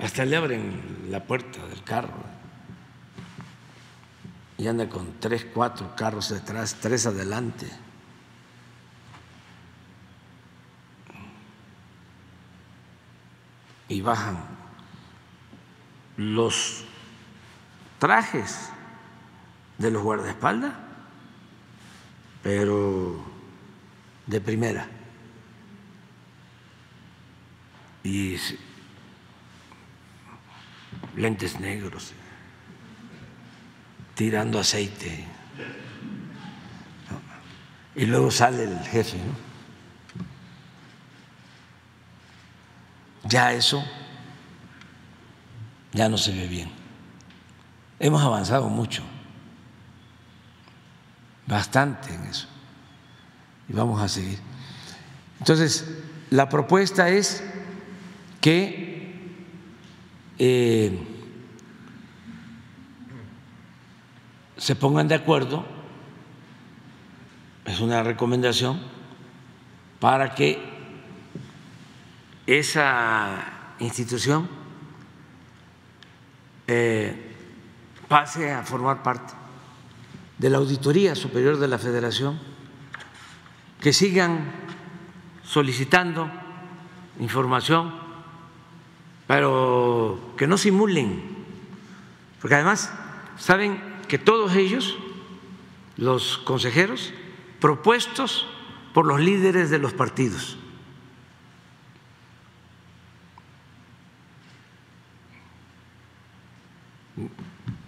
hasta 0.00 0.24
le 0.24 0.36
abren 0.36 1.06
la 1.10 1.24
puerta 1.24 1.66
del 1.66 1.82
carro 1.82 2.28
y 4.58 4.66
anda 4.66 4.88
con 4.88 5.20
tres, 5.20 5.46
cuatro 5.54 5.94
carros 5.94 6.30
detrás, 6.30 6.76
tres 6.80 7.06
adelante. 7.06 7.66
Y 13.88 14.00
bajan 14.00 14.44
los 16.16 16.84
trajes 17.98 18.70
de 19.76 19.90
los 19.90 20.02
guardaespaldas, 20.02 20.72
pero 22.42 23.24
de 24.26 24.40
primera. 24.40 24.86
Y 28.04 28.36
lentes 31.16 31.60
negros, 31.60 32.12
tirando 34.14 34.58
aceite. 34.58 35.24
Y 37.94 38.06
luego 38.06 38.30
sale 38.30 38.64
el 38.64 38.78
jefe. 38.80 39.18
Ya 43.24 43.52
eso 43.52 43.84
ya 45.92 46.08
no 46.08 46.16
se 46.16 46.32
ve 46.32 46.46
bien. 46.46 46.77
Hemos 48.00 48.22
avanzado 48.22 48.68
mucho, 48.68 49.02
bastante 51.46 52.14
en 52.14 52.24
eso, 52.24 52.46
y 53.68 53.72
vamos 53.72 54.00
a 54.00 54.08
seguir. 54.08 54.38
Entonces, 55.40 55.98
la 56.30 56.48
propuesta 56.48 57.08
es 57.08 57.42
que 58.40 59.14
eh, 60.38 60.98
se 64.56 64.76
pongan 64.76 65.08
de 65.08 65.14
acuerdo, 65.16 65.64
es 67.64 67.80
una 67.80 68.02
recomendación, 68.02 68.80
para 70.00 70.34
que 70.34 70.58
esa 72.46 73.74
institución 73.80 74.48
eh, 76.66 77.27
pase 78.08 78.52
a 78.52 78.64
formar 78.64 79.02
parte 79.02 79.34
de 80.38 80.50
la 80.50 80.58
Auditoría 80.58 81.14
Superior 81.14 81.58
de 81.58 81.68
la 81.68 81.78
Federación, 81.78 82.38
que 83.80 83.92
sigan 83.92 84.50
solicitando 85.44 86.30
información, 87.20 87.92
pero 89.26 90.34
que 90.36 90.46
no 90.46 90.56
simulen, 90.56 91.22
porque 92.40 92.54
además 92.54 92.92
saben 93.36 93.82
que 94.08 94.18
todos 94.18 94.54
ellos, 94.56 94.96
los 95.96 96.38
consejeros, 96.38 97.12
propuestos 97.60 98.46
por 98.94 99.06
los 99.06 99.20
líderes 99.20 99.70
de 99.70 99.78
los 99.78 99.92
partidos, 99.92 100.56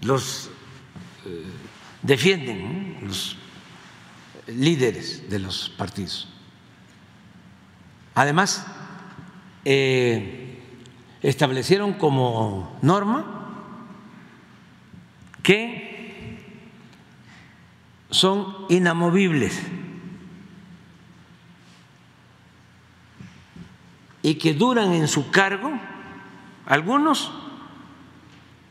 los 0.03 0.51
eh, 1.27 1.45
defienden 2.03 2.99
los 3.03 3.37
líderes 4.47 5.29
de 5.29 5.39
los 5.39 5.71
partidos. 5.71 6.29
Además, 8.15 8.67
eh, 9.65 10.59
establecieron 11.23 11.95
como 11.95 12.79
norma 12.83 13.37
que 15.43 16.39
son 18.11 18.67
inamovibles 18.69 19.61
y 24.23 24.35
que 24.35 24.55
duran 24.55 24.93
en 24.93 25.09
su 25.09 25.31
cargo 25.31 25.73
algunos 26.67 27.33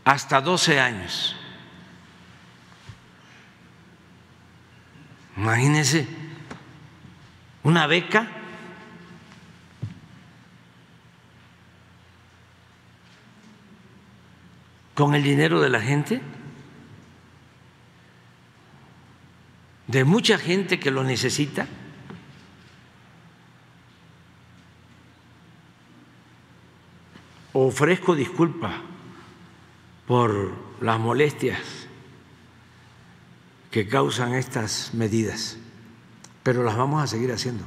hasta 0.10 0.42
12 0.42 0.80
años. 0.80 1.36
Imagínense 5.38 6.08
una 7.62 7.86
beca 7.86 8.28
con 14.96 15.14
el 15.14 15.22
dinero 15.22 15.62
de 15.62 15.70
la 15.70 15.80
gente, 15.80 16.24
de 19.86 20.04
mucha 20.06 20.40
gente 20.40 20.80
que 20.80 20.90
lo 20.90 21.04
necesita. 21.04 21.68
Ofrezco 27.54 28.16
disculpa 28.16 28.82
por 30.10 30.52
las 30.82 31.00
molestias 31.00 31.60
que 33.70 33.88
causan 33.88 34.34
estas 34.34 34.92
medidas, 34.96 35.60
pero 36.42 36.64
las 36.64 36.76
vamos 36.76 37.04
a 37.04 37.06
seguir 37.06 37.32
haciendo. 37.32 37.64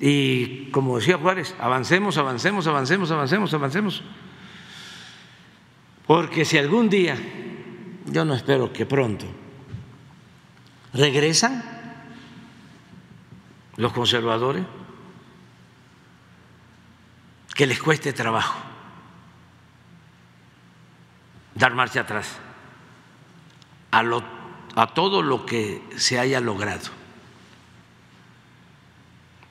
Y 0.00 0.70
como 0.70 0.96
decía 0.96 1.18
Juárez, 1.18 1.54
avancemos, 1.60 2.16
avancemos, 2.16 2.66
avancemos, 2.66 3.10
avancemos, 3.10 3.52
avancemos. 3.52 4.02
Porque 6.06 6.46
si 6.46 6.56
algún 6.56 6.88
día, 6.88 7.18
yo 8.06 8.24
no 8.24 8.32
espero 8.32 8.72
que 8.72 8.86
pronto, 8.86 9.26
regresan 10.94 11.62
los 13.76 13.92
conservadores, 13.92 14.64
que 17.54 17.66
les 17.66 17.78
cueste 17.78 18.14
trabajo 18.14 18.67
dar 21.58 21.74
marcha 21.74 22.00
atrás 22.00 22.38
a, 23.90 24.02
a 24.76 24.86
todo 24.94 25.22
lo 25.22 25.44
que 25.44 25.82
se 25.96 26.18
haya 26.18 26.40
logrado. 26.40 26.90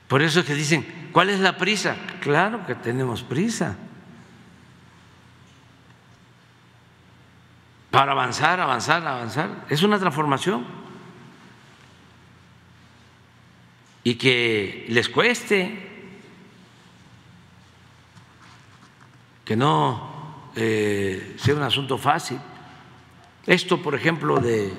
Por 0.08 0.22
eso 0.22 0.40
es 0.40 0.46
que 0.46 0.54
dicen, 0.54 1.10
¿cuál 1.12 1.28
es 1.28 1.40
la 1.40 1.58
prisa? 1.58 1.96
Claro 2.20 2.64
que 2.66 2.74
tenemos 2.74 3.22
prisa. 3.22 3.76
Para 7.90 8.12
avanzar, 8.12 8.58
avanzar, 8.60 9.06
avanzar. 9.06 9.66
Es 9.68 9.82
una 9.82 9.98
transformación. 9.98 10.64
Y 14.02 14.14
que 14.14 14.86
les 14.88 15.10
cueste, 15.10 15.86
que 19.44 19.56
no 19.56 20.17
eh, 20.56 21.36
sea 21.38 21.54
un 21.54 21.62
asunto 21.62 21.98
fácil. 21.98 22.38
Esto, 23.46 23.82
por 23.82 23.94
ejemplo, 23.94 24.38
de 24.38 24.72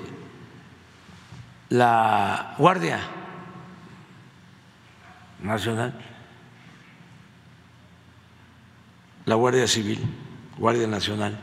la 1.70 2.54
Guardia 2.58 3.00
Nacional, 5.42 5.94
la 9.24 9.34
Guardia 9.34 9.66
Civil, 9.66 10.00
Guardia 10.58 10.86
Nacional. 10.86 11.40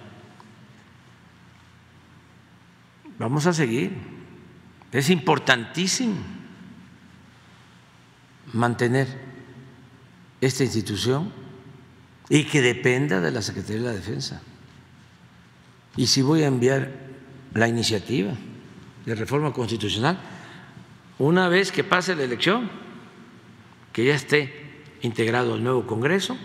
Vamos 3.20 3.48
a 3.48 3.54
seguir. 3.54 3.98
Es 4.92 5.10
importantísimo 5.10 6.16
mantener 8.54 9.08
esta 10.40 10.64
institución 10.64 11.34
y 12.30 12.44
que 12.46 12.62
dependa 12.62 13.22
de 13.22 13.32
la 13.32 13.42
Secretaría 13.42 13.82
de 13.82 13.88
la 13.88 13.94
Defensa. 13.94 14.42
Y 15.96 16.08
si 16.08 16.22
voy 16.22 16.44
a 16.44 16.48
enviar 16.48 16.92
la 17.54 17.68
iniciativa 17.68 18.34
de 19.06 19.16
reforma 19.16 19.54
constitucional, 19.54 20.20
una 21.20 21.48
vez 21.48 21.72
que 21.72 21.84
pase 21.84 22.16
la 22.16 22.24
elección, 22.24 22.70
que 23.94 24.06
ya 24.06 24.14
esté 24.14 24.84
integrado 25.02 25.56
el 25.56 25.64
nuevo 25.64 25.88
Congreso, 25.88 26.38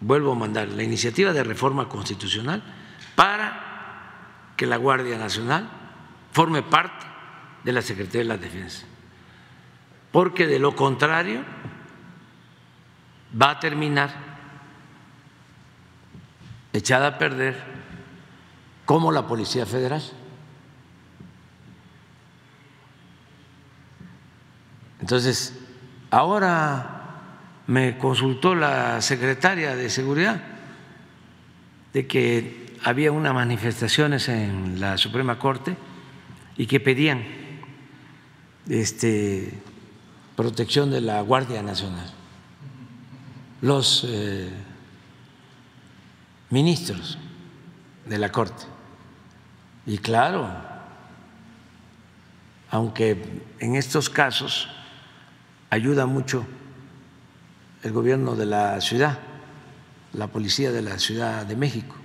vuelvo 0.00 0.32
a 0.32 0.34
mandar 0.34 0.68
la 0.68 0.82
iniciativa 0.82 1.32
de 1.32 1.44
reforma 1.44 1.88
constitucional 1.88 2.62
para 3.14 4.52
que 4.56 4.66
la 4.66 4.76
Guardia 4.76 5.18
Nacional 5.18 5.70
forme 6.32 6.62
parte 6.62 7.06
de 7.64 7.72
la 7.72 7.82
Secretaría 7.82 8.20
de 8.20 8.28
la 8.28 8.36
Defensa. 8.36 8.86
Porque 10.12 10.46
de 10.46 10.58
lo 10.58 10.74
contrario 10.76 11.44
va 13.40 13.50
a 13.50 13.60
terminar 13.60 14.10
echada 16.72 17.08
a 17.08 17.18
perder 17.18 17.56
como 18.84 19.12
la 19.12 19.26
Policía 19.26 19.66
Federal. 19.66 20.02
Entonces, 25.00 25.58
ahora 26.10 26.98
me 27.66 27.98
consultó 27.98 28.54
la 28.54 29.00
secretaria 29.02 29.76
de 29.76 29.90
Seguridad 29.90 30.40
de 31.92 32.06
que 32.06 32.76
había 32.84 33.12
unas 33.12 33.34
manifestaciones 33.34 34.28
en 34.28 34.80
la 34.80 34.98
Suprema 34.98 35.38
Corte 35.38 35.76
y 36.56 36.66
que 36.66 36.80
pedían 36.80 37.24
este, 38.68 39.52
protección 40.36 40.90
de 40.90 41.00
la 41.00 41.20
Guardia 41.20 41.62
Nacional. 41.62 42.17
Los 43.60 44.04
eh, 44.06 44.50
ministros 46.50 47.18
de 48.06 48.18
la 48.18 48.30
Corte. 48.30 48.64
Y 49.86 49.98
claro, 49.98 50.48
aunque 52.70 53.42
en 53.58 53.76
estos 53.76 54.08
casos 54.10 54.68
ayuda 55.70 56.06
mucho 56.06 56.46
el 57.82 57.92
gobierno 57.92 58.36
de 58.36 58.46
la 58.46 58.80
ciudad, 58.80 59.18
la 60.12 60.26
policía 60.28 60.72
de 60.72 60.82
la 60.82 60.98
Ciudad 60.98 61.44
de 61.44 61.56
México, 61.56 61.96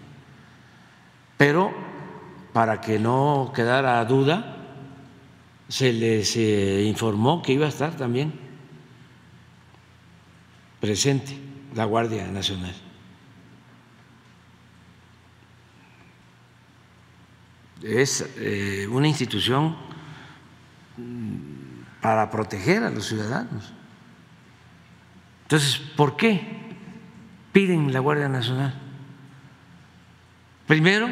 pero 1.38 1.74
para 2.54 2.80
que 2.82 3.00
no 3.00 3.52
quedara 3.54 4.04
duda, 4.06 4.58
se 5.68 5.92
les 5.92 6.36
eh, 6.36 6.84
informó 6.86 7.42
que 7.42 7.54
iba 7.54 7.66
a 7.66 7.70
estar 7.70 7.96
también 7.96 8.34
presente 10.80 11.43
la 11.76 11.86
Guardia 11.86 12.28
Nacional. 12.28 12.74
Es 17.82 18.26
eh, 18.38 18.88
una 18.90 19.08
institución 19.08 19.76
mm, 20.98 22.02
para 22.02 22.30
proteger 22.30 22.84
a 22.84 22.90
los 22.90 23.08
ciudadanos. 23.08 23.74
Entonces, 25.44 25.80
¿por 25.98 26.16
qué 26.16 26.42
piden 27.52 27.92
la 27.92 28.00
Guardia 28.00 28.30
Nacional? 28.30 28.74
Primero, 30.66 31.10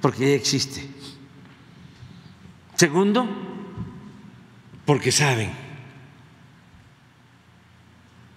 porque 0.00 0.30
ya 0.30 0.34
existe. 0.34 0.90
Segundo, 2.74 3.28
porque 4.84 5.12
saben 5.12 5.52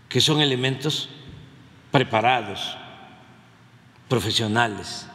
que 0.09 0.21
son 0.21 0.41
elementos 0.41 1.09
preparados, 1.93 2.75
profesionales. 4.09 5.05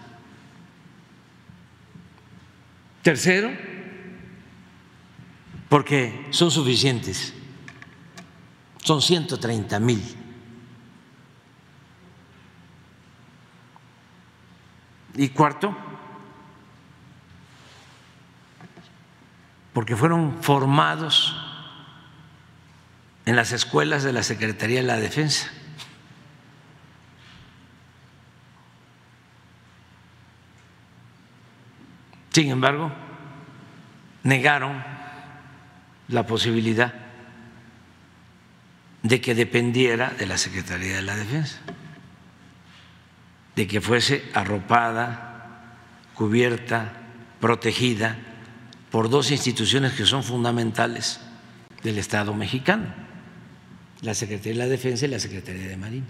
Tercero, 3.03 3.51
porque 5.69 6.29
son 6.31 6.53
suficientes, 6.53 7.35
son 8.81 9.03
130 9.03 9.81
mil. 9.81 10.01
Y 15.17 15.31
cuarto, 15.31 15.77
porque 19.73 19.97
fueron 19.97 20.41
formados 20.45 21.35
en 23.27 23.35
las 23.35 23.51
escuelas 23.51 24.05
de 24.05 24.13
la 24.13 24.23
Secretaría 24.23 24.81
de 24.81 24.87
la 24.87 25.01
Defensa. 25.01 25.51
Sin 32.39 32.51
embargo, 32.51 32.93
negaron 34.23 34.81
la 36.07 36.25
posibilidad 36.25 36.95
de 39.03 39.21
que 39.21 39.35
dependiera 39.35 40.11
de 40.11 40.25
la 40.25 40.39
Secretaría 40.39 40.95
de 40.95 41.03
la 41.03 41.17
Defensa, 41.17 41.59
de 43.57 43.67
que 43.67 43.81
fuese 43.81 44.23
arropada, 44.35 45.75
cubierta, 46.15 46.93
protegida 47.41 48.17
por 48.93 49.11
dos 49.11 49.33
instituciones 49.33 49.95
que 49.95 50.07
son 50.07 50.23
fundamentales 50.23 51.19
del 51.83 51.99
Estado 51.99 52.35
mexicano, 52.35 52.87
la 54.03 54.15
Secretaría 54.15 54.53
de 54.53 54.59
la 54.59 54.69
Defensa 54.69 55.07
y 55.07 55.09
la 55.09 55.19
Secretaría 55.19 55.67
de 55.67 55.77
Marina. 55.77 56.07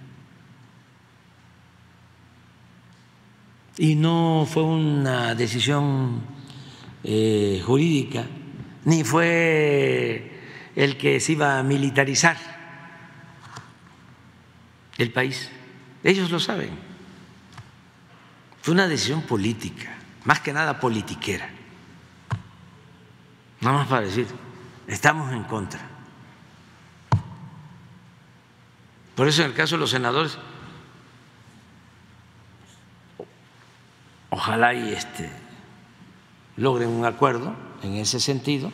Y 3.79 3.95
no 3.95 4.47
fue 4.51 4.65
una 4.65 5.37
decisión 5.37 6.21
eh, 7.05 7.63
jurídica, 7.65 8.27
ni 8.85 9.05
fue 9.05 10.41
el 10.75 10.97
que 10.97 11.21
se 11.21 11.33
iba 11.33 11.59
a 11.59 11.63
militarizar 11.63 12.37
el 14.99 15.13
país. 15.13 15.49
Ellos 16.03 16.31
lo 16.31 16.41
saben. 16.41 16.71
Fue 18.63 18.75
una 18.75 18.89
decisión 18.89 19.23
política, 19.23 19.97
más 20.25 20.41
que 20.41 20.53
nada 20.53 20.81
politiquera. 20.81 21.49
Nada 23.61 23.79
más 23.79 23.89
para 23.89 24.07
decir, 24.07 24.27
estamos 24.89 25.33
en 25.33 25.45
contra. 25.45 25.81
Por 29.15 29.27
eso 29.27 29.43
en 29.43 29.49
el 29.49 29.55
caso 29.55 29.77
de 29.77 29.81
los 29.81 29.91
senadores, 29.91 30.39
ojalá 34.31 34.75
y 34.75 34.93
este 34.93 35.31
logren 36.57 36.89
un 36.89 37.05
acuerdo 37.05 37.55
en 37.83 37.95
ese 37.95 38.21
sentido, 38.21 38.71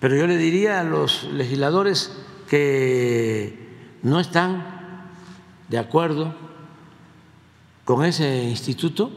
pero 0.00 0.16
yo 0.16 0.26
le 0.26 0.36
diría 0.36 0.80
a 0.80 0.84
los 0.84 1.24
legisladores 1.24 2.12
que 2.48 3.68
no 4.02 4.20
están 4.20 4.78
de 5.68 5.78
acuerdo 5.78 6.34
con 7.84 8.04
ese 8.04 8.44
instituto, 8.44 9.10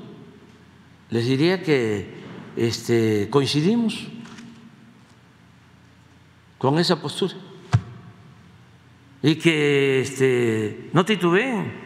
les 1.10 1.26
diría 1.26 1.62
que 1.62 2.22
este, 2.56 3.30
coincidimos 3.30 4.08
con 6.58 6.80
esa 6.80 7.02
postura. 7.02 7.34
Y 9.24 9.36
que 9.36 10.02
este, 10.02 10.90
no 10.94 11.06
titubeen. 11.06 11.81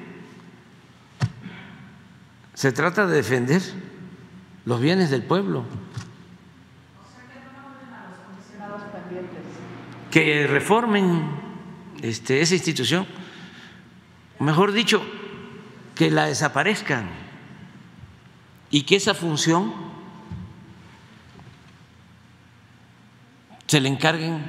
Se 2.56 2.72
trata 2.72 3.06
de 3.06 3.18
defender 3.18 3.62
los 4.64 4.80
bienes 4.82 5.10
del 5.10 5.24
pueblo. 5.24 5.66
Que 10.10 10.48
reformen 10.48 11.30
este, 12.02 12.42
esa 12.42 12.56
institución, 12.56 13.06
mejor 14.40 14.72
dicho, 14.72 15.04
que 15.94 16.10
la 16.10 16.28
desaparezcan 16.28 17.10
y 18.72 18.84
que 18.84 18.96
esa 18.96 19.14
función 19.14 19.74
se 23.68 23.82
le 23.82 23.90
encarguen 23.90 24.42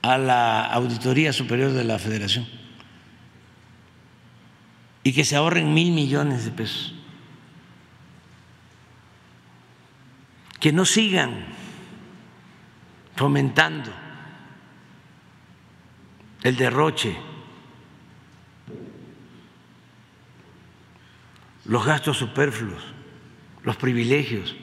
a 0.00 0.16
la 0.16 0.64
Auditoría 0.64 1.34
Superior 1.34 1.72
de 1.72 1.84
la 1.84 1.98
Federación. 1.98 2.59
Y 5.02 5.12
que 5.12 5.24
se 5.24 5.36
ahorren 5.36 5.72
mil 5.72 5.92
millones 5.92 6.44
de 6.44 6.50
pesos. 6.50 6.94
Que 10.58 10.72
no 10.72 10.84
sigan 10.84 11.46
fomentando 13.16 13.90
el 16.42 16.56
derroche, 16.56 17.16
los 21.64 21.84
gastos 21.84 22.18
superfluos, 22.18 22.82
los 23.62 23.76
privilegios. 23.76 24.54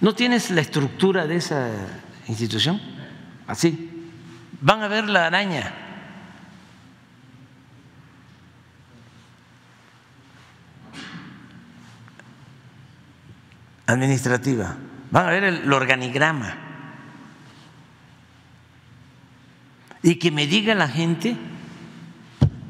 ¿No 0.00 0.14
tienes 0.14 0.50
la 0.50 0.60
estructura 0.60 1.26
de 1.26 1.36
esa 1.36 1.70
institución? 2.28 2.80
Así. 3.46 3.90
Van 4.60 4.82
a 4.82 4.88
ver 4.88 5.08
la 5.08 5.26
araña. 5.26 5.87
Administrativa. 13.88 14.76
Van 15.10 15.26
a 15.26 15.30
ver 15.30 15.44
el 15.44 15.72
organigrama. 15.72 16.56
Y 20.02 20.16
que 20.16 20.30
me 20.30 20.46
diga 20.46 20.74
la 20.74 20.88
gente, 20.88 21.36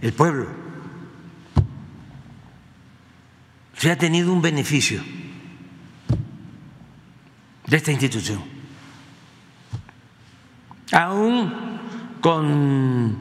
el 0.01 0.13
pueblo, 0.13 0.47
si 3.75 3.91
ha 3.91 3.99
tenido 3.99 4.33
un 4.33 4.41
beneficio 4.41 5.03
de 7.67 7.77
esta 7.77 7.91
institución. 7.93 8.43
Aún 10.93 11.53
con 12.21 13.19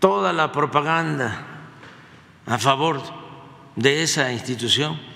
toda 0.00 0.32
la 0.32 0.50
propaganda 0.50 1.46
a 2.46 2.58
favor 2.58 3.00
de 3.76 4.02
esa 4.02 4.32
institución, 4.32 5.13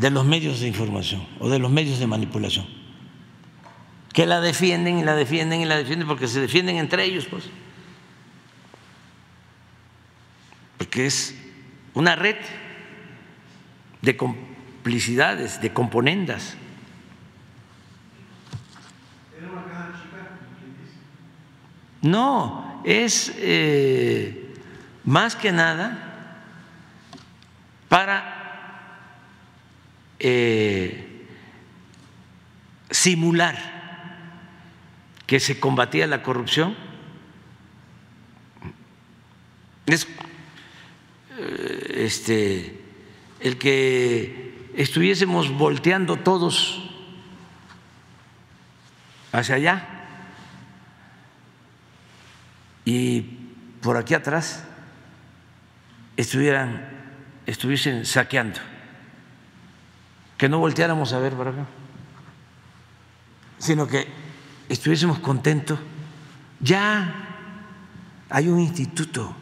de 0.00 0.10
los 0.10 0.24
medios 0.24 0.60
de 0.60 0.68
información 0.68 1.26
o 1.40 1.50
de 1.50 1.58
los 1.58 1.70
medios 1.70 1.98
de 1.98 2.06
manipulación, 2.06 2.66
que 4.14 4.24
la 4.24 4.40
defienden 4.40 4.98
y 4.98 5.04
la 5.04 5.14
defienden 5.14 5.60
y 5.60 5.66
la 5.66 5.76
defienden 5.76 6.08
porque 6.08 6.26
se 6.26 6.40
defienden 6.40 6.76
entre 6.76 7.04
ellos, 7.04 7.26
pues. 7.30 7.44
Porque 10.78 11.04
es 11.04 11.36
una 11.92 12.16
red 12.16 12.36
de 14.00 14.16
complicidades, 14.16 15.60
de 15.60 15.70
componendas. 15.70 16.56
No, 22.00 22.80
es 22.86 23.34
eh, 23.36 24.54
más 25.04 25.36
que 25.36 25.52
nada 25.52 26.06
para 27.90 28.39
eh, 30.20 31.26
simular 32.90 33.56
que 35.26 35.40
se 35.40 35.58
combatía 35.58 36.06
la 36.06 36.22
corrupción. 36.22 36.76
Es 39.86 40.06
eh, 41.38 41.94
este, 41.96 42.80
el 43.40 43.58
que 43.58 44.68
estuviésemos 44.74 45.50
volteando 45.50 46.16
todos 46.16 46.90
hacia 49.32 49.54
allá 49.54 49.88
y 52.84 53.22
por 53.80 53.96
aquí 53.96 54.14
atrás 54.14 54.64
estuvieran, 56.16 56.88
estuviesen 57.46 58.04
saqueando 58.04 58.60
que 60.40 60.48
no 60.48 60.58
volteáramos 60.58 61.12
a 61.12 61.18
ver 61.18 61.34
para 61.34 61.50
acá, 61.50 61.66
sino 63.58 63.86
que 63.86 64.08
estuviésemos 64.70 65.18
contentos. 65.18 65.78
Ya 66.60 67.28
hay 68.30 68.48
un 68.48 68.58
instituto 68.58 69.36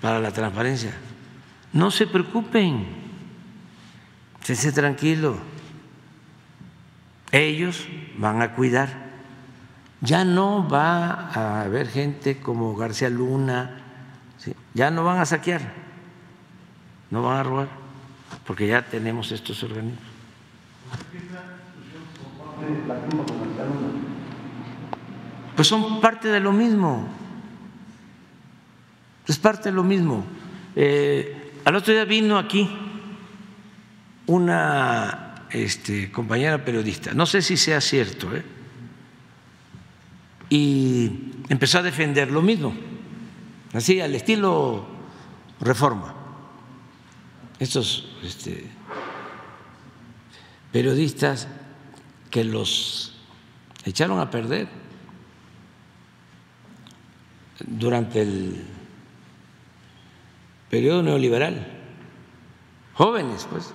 para 0.00 0.18
la 0.18 0.32
transparencia. 0.32 0.92
No 1.72 1.92
se 1.92 2.08
preocupen, 2.08 2.84
esténse 4.40 4.72
tranquilos. 4.72 5.36
Ellos 7.30 7.86
van 8.18 8.42
a 8.42 8.54
cuidar. 8.54 8.88
Ya 10.00 10.24
no 10.24 10.68
va 10.68 11.30
a 11.30 11.62
haber 11.62 11.86
gente 11.86 12.40
como 12.40 12.74
García 12.74 13.08
Luna, 13.08 13.84
ya 14.74 14.90
no 14.90 15.04
van 15.04 15.18
a 15.18 15.26
saquear, 15.26 15.60
no 17.12 17.22
van 17.22 17.36
a 17.36 17.42
robar 17.44 17.85
porque 18.46 18.66
ya 18.66 18.82
tenemos 18.82 19.32
estos 19.32 19.62
organismos. 19.62 20.02
Pues 25.56 25.68
son 25.68 26.00
parte 26.00 26.28
de 26.28 26.40
lo 26.40 26.52
mismo, 26.52 27.08
es 29.26 29.38
parte 29.38 29.70
de 29.70 29.74
lo 29.74 29.82
mismo. 29.82 30.24
Eh, 30.76 31.52
al 31.64 31.74
otro 31.76 31.92
día 31.92 32.04
vino 32.04 32.38
aquí 32.38 32.70
una 34.26 35.46
este, 35.50 36.12
compañera 36.12 36.64
periodista, 36.64 37.14
no 37.14 37.26
sé 37.26 37.42
si 37.42 37.56
sea 37.56 37.80
cierto, 37.80 38.34
¿eh? 38.34 38.44
y 40.50 41.32
empezó 41.48 41.78
a 41.78 41.82
defender 41.82 42.30
lo 42.30 42.42
mismo, 42.42 42.74
así 43.72 44.00
al 44.00 44.14
estilo 44.14 44.86
reforma 45.60 46.15
estos 47.58 48.08
este, 48.22 48.64
periodistas 50.72 51.48
que 52.30 52.44
los 52.44 53.14
echaron 53.84 54.20
a 54.20 54.30
perder 54.30 54.68
durante 57.66 58.22
el 58.22 58.62
periodo 60.68 61.02
neoliberal, 61.02 61.66
jóvenes 62.94 63.46
pues, 63.50 63.72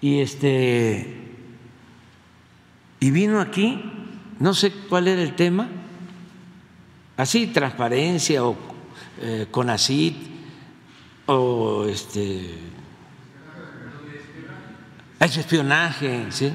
y 0.00 0.20
este 0.20 1.20
y 3.00 3.10
vino 3.10 3.40
aquí, 3.40 3.82
no 4.38 4.54
sé 4.54 4.72
cuál 4.72 5.08
era 5.08 5.22
el 5.22 5.34
tema, 5.34 5.68
así 7.16 7.46
transparencia 7.48 8.44
o 8.44 8.56
eh, 9.20 9.46
CONACIT 9.50 10.31
o 11.26 11.86
este 11.86 12.58
hay 15.22 15.28
espionaje, 15.28 16.26
¿sí? 16.32 16.52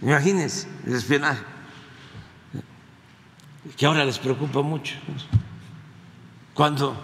Imagínense 0.00 0.68
el 0.86 0.94
espionaje, 0.94 1.42
que 3.76 3.84
ahora 3.84 4.04
les 4.04 4.16
preocupa 4.16 4.62
mucho. 4.62 4.94
Cuando 6.54 6.96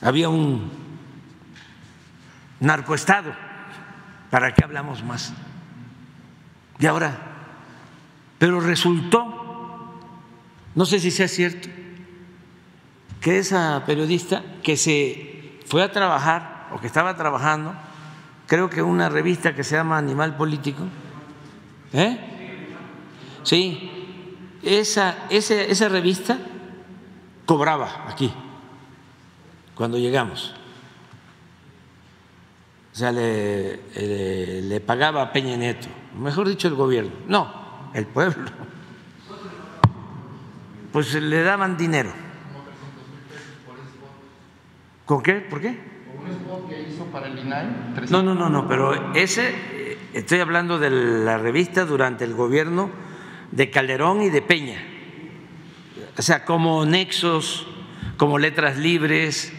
había 0.00 0.30
un 0.30 0.70
narcoestado, 2.58 3.34
¿para 4.30 4.54
qué 4.54 4.64
hablamos 4.64 5.04
más? 5.04 5.34
Y 6.78 6.86
ahora, 6.86 7.18
pero 8.38 8.60
resultó, 8.60 10.00
no 10.74 10.86
sé 10.86 11.00
si 11.00 11.10
sea 11.10 11.28
cierto, 11.28 11.68
que 13.26 13.40
esa 13.40 13.82
periodista 13.84 14.40
que 14.62 14.76
se 14.76 15.58
fue 15.66 15.82
a 15.82 15.90
trabajar 15.90 16.68
o 16.72 16.78
que 16.78 16.86
estaba 16.86 17.16
trabajando, 17.16 17.74
creo 18.46 18.70
que 18.70 18.82
una 18.82 19.08
revista 19.08 19.52
que 19.52 19.64
se 19.64 19.74
llama 19.74 19.98
Animal 19.98 20.36
Político, 20.36 20.84
¿eh? 21.92 22.20
Sí, 23.42 23.90
esa, 24.62 25.26
esa 25.28 25.88
revista 25.88 26.38
cobraba 27.46 28.06
aquí, 28.08 28.32
cuando 29.74 29.98
llegamos. 29.98 30.54
O 32.92 32.96
sea, 32.96 33.10
le, 33.10 34.62
le, 34.62 34.80
pagaba 34.80 35.22
a 35.22 35.32
Peña 35.32 35.56
Nieto, 35.56 35.88
mejor 36.16 36.48
dicho, 36.48 36.68
el 36.68 36.76
gobierno. 36.76 37.10
No, 37.26 37.90
el 37.92 38.06
pueblo. 38.06 38.44
Pues 40.92 41.12
le 41.12 41.42
daban 41.42 41.76
dinero 41.76 42.25
¿Con 45.06 45.22
qué? 45.22 45.34
¿Por 45.34 45.60
qué? 45.60 45.78
¿Con 46.14 46.26
un 46.26 46.32
spot 46.32 46.68
que 46.68 46.82
hizo 46.82 47.04
para 47.06 47.28
el 47.28 47.38
INAI? 47.38 47.68
No, 48.10 48.24
no, 48.24 48.34
no, 48.34 48.50
no, 48.50 48.66
pero 48.66 49.14
ese, 49.14 49.50
eh, 49.50 49.98
estoy 50.12 50.40
hablando 50.40 50.80
de 50.80 50.90
la 50.90 51.38
revista 51.38 51.84
durante 51.84 52.24
el 52.24 52.34
gobierno 52.34 52.90
de 53.52 53.70
Calderón 53.70 54.22
y 54.22 54.30
de 54.30 54.42
Peña. 54.42 54.82
O 56.18 56.22
sea, 56.22 56.44
como 56.44 56.84
nexos, 56.84 57.68
como 58.16 58.38
letras 58.38 58.78
libres, 58.78 59.52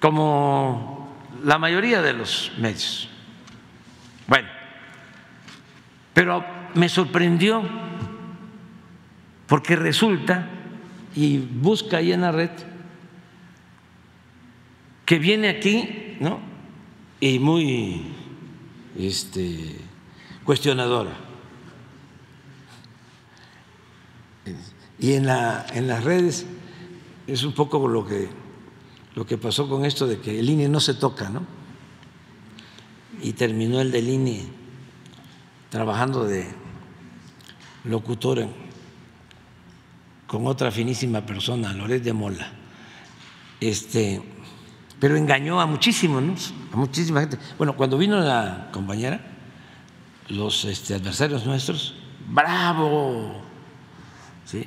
como 0.00 1.16
la 1.42 1.58
mayoría 1.58 2.00
de 2.00 2.12
los 2.12 2.52
medios. 2.58 3.10
Bueno, 4.28 4.48
Pero 6.14 6.44
me 6.74 6.88
sorprendió 6.88 7.62
porque 9.48 9.74
resulta, 9.74 10.48
y 11.14 11.38
busca 11.38 11.98
ahí 11.98 12.12
en 12.12 12.20
la 12.20 12.32
red, 12.32 12.50
que 15.06 15.18
viene 15.20 15.48
aquí, 15.48 16.16
¿no? 16.20 16.40
Y 17.20 17.38
muy 17.38 18.02
este, 18.98 19.76
cuestionadora. 20.44 21.16
Y 24.98 25.12
en, 25.12 25.26
la, 25.26 25.64
en 25.72 25.86
las 25.86 26.02
redes 26.02 26.46
es 27.26 27.44
un 27.44 27.52
poco 27.52 27.86
lo 27.86 28.04
que, 28.04 28.28
lo 29.14 29.24
que 29.24 29.38
pasó 29.38 29.68
con 29.68 29.84
esto 29.84 30.06
de 30.06 30.18
que 30.18 30.38
el 30.40 30.50
INE 30.50 30.68
no 30.68 30.80
se 30.80 30.94
toca, 30.94 31.30
¿no? 31.30 31.46
Y 33.22 33.32
terminó 33.32 33.80
el 33.80 33.92
del 33.92 34.08
INE 34.08 34.44
trabajando 35.70 36.24
de 36.24 36.46
locutora 37.84 38.48
con 40.26 40.46
otra 40.46 40.72
finísima 40.72 41.24
persona, 41.24 41.72
Loret 41.72 42.02
de 42.02 42.12
Mola. 42.12 42.52
Este, 43.60 44.20
pero 45.00 45.16
engañó 45.16 45.60
a 45.60 45.66
muchísimos, 45.66 46.22
¿no? 46.22 46.34
a 46.72 46.76
muchísima 46.76 47.20
gente. 47.20 47.38
Bueno, 47.58 47.76
cuando 47.76 47.98
vino 47.98 48.18
la 48.18 48.68
compañera, 48.72 49.20
los 50.28 50.64
este, 50.64 50.94
adversarios 50.94 51.44
nuestros, 51.44 51.94
bravo, 52.28 53.42
¿sí? 54.44 54.66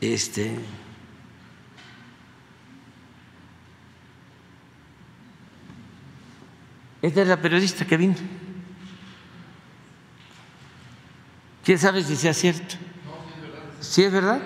Este, 0.00 0.58
esta 7.02 7.22
es 7.22 7.28
la 7.28 7.36
periodista 7.36 7.84
que 7.84 7.96
vino. 7.96 8.14
¿Quién 11.64 11.78
sabe 11.78 12.02
si 12.02 12.16
sea 12.16 12.32
cierto? 12.32 12.76
¿Sí 13.80 14.02
es 14.02 14.12
verdad? 14.12 14.40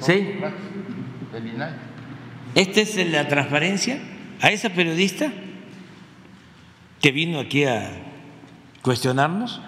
Sí. 0.00 0.40
Esta 2.54 2.80
es 2.80 2.96
la 3.10 3.28
transparencia 3.28 3.98
a 4.40 4.50
esa 4.50 4.70
periodista 4.70 5.32
que 7.00 7.12
vino 7.12 7.40
aquí 7.40 7.64
a 7.64 7.90
cuestionarnos. 8.82 9.60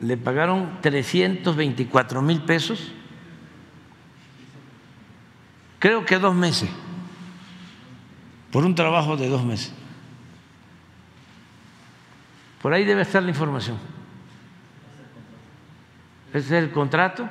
Le 0.00 0.16
pagaron 0.16 0.80
324 0.80 2.22
mil 2.22 2.42
pesos, 2.42 2.92
creo 5.78 6.04
que 6.04 6.18
dos 6.18 6.34
meses, 6.34 6.68
por 8.50 8.64
un 8.64 8.74
trabajo 8.74 9.16
de 9.16 9.28
dos 9.28 9.44
meses. 9.44 9.72
Por 12.60 12.72
ahí 12.72 12.84
debe 12.84 13.02
estar 13.02 13.22
la 13.22 13.30
información. 13.30 13.76
Ese 16.32 16.38
es 16.38 16.64
el 16.64 16.70
contrato. 16.70 17.28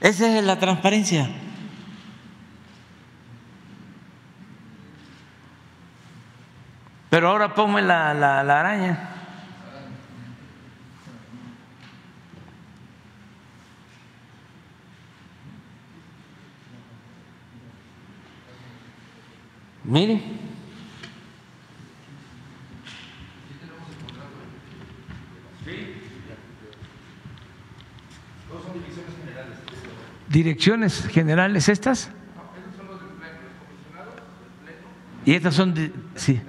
Esa 0.00 0.38
es 0.38 0.44
la 0.44 0.58
transparencia. 0.58 1.28
Pero 7.10 7.28
ahora 7.28 7.54
ponme 7.54 7.82
la, 7.82 8.14
la, 8.14 8.60
araña. 8.60 9.10
Direcciones 30.30 31.06
generales 31.08 31.68
estas. 31.68 32.10
Y 35.26 35.34
estas 35.34 35.54
son 35.54 35.74
de, 35.74 35.92
sí. 36.14 36.40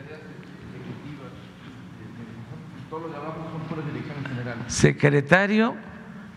Secretario 4.67 5.75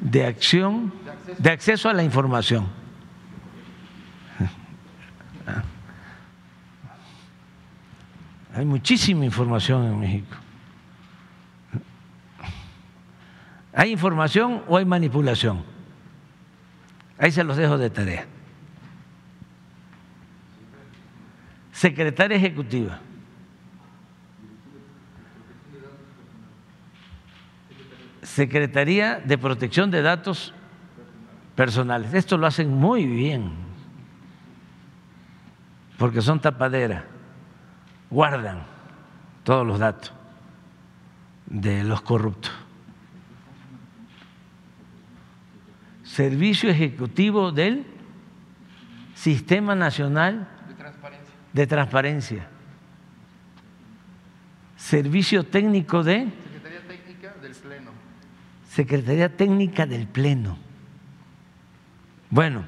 de 0.00 0.26
Acción, 0.26 0.92
de 1.38 1.50
Acceso 1.50 1.88
a 1.88 1.92
la 1.92 2.02
Información. 2.02 2.66
Hay 8.56 8.64
muchísima 8.64 9.24
información 9.24 9.84
en 9.84 10.00
México. 10.00 10.36
¿Hay 13.72 13.90
información 13.90 14.62
o 14.68 14.76
hay 14.76 14.84
manipulación? 14.84 15.73
Ahí 17.18 17.30
se 17.30 17.44
los 17.44 17.56
dejo 17.56 17.78
de 17.78 17.90
tarea. 17.90 18.26
Secretaria 21.72 22.36
Ejecutiva. 22.36 23.00
Secretaría 28.22 29.20
de 29.20 29.38
Protección 29.38 29.90
de 29.90 30.02
Datos 30.02 30.54
Personales. 31.54 32.14
Esto 32.14 32.36
lo 32.36 32.46
hacen 32.46 32.68
muy 32.68 33.06
bien, 33.06 33.52
porque 35.98 36.20
son 36.20 36.40
tapadera, 36.40 37.04
guardan 38.10 38.64
todos 39.44 39.64
los 39.64 39.78
datos 39.78 40.12
de 41.46 41.84
los 41.84 42.02
corruptos. 42.02 42.50
Servicio 46.14 46.70
Ejecutivo 46.70 47.50
del 47.50 47.84
Sistema 49.16 49.74
Nacional 49.74 50.46
de 51.52 51.66
Transparencia. 51.66 52.46
Servicio 54.76 55.42
Técnico 55.42 56.04
de... 56.04 56.28
Secretaría 56.28 56.86
Técnica 56.86 57.34
del 57.42 57.54
Pleno. 57.56 57.90
Secretaría 58.68 59.36
Técnica 59.36 59.86
del 59.86 60.06
Pleno. 60.06 60.56
Bueno. 62.30 62.64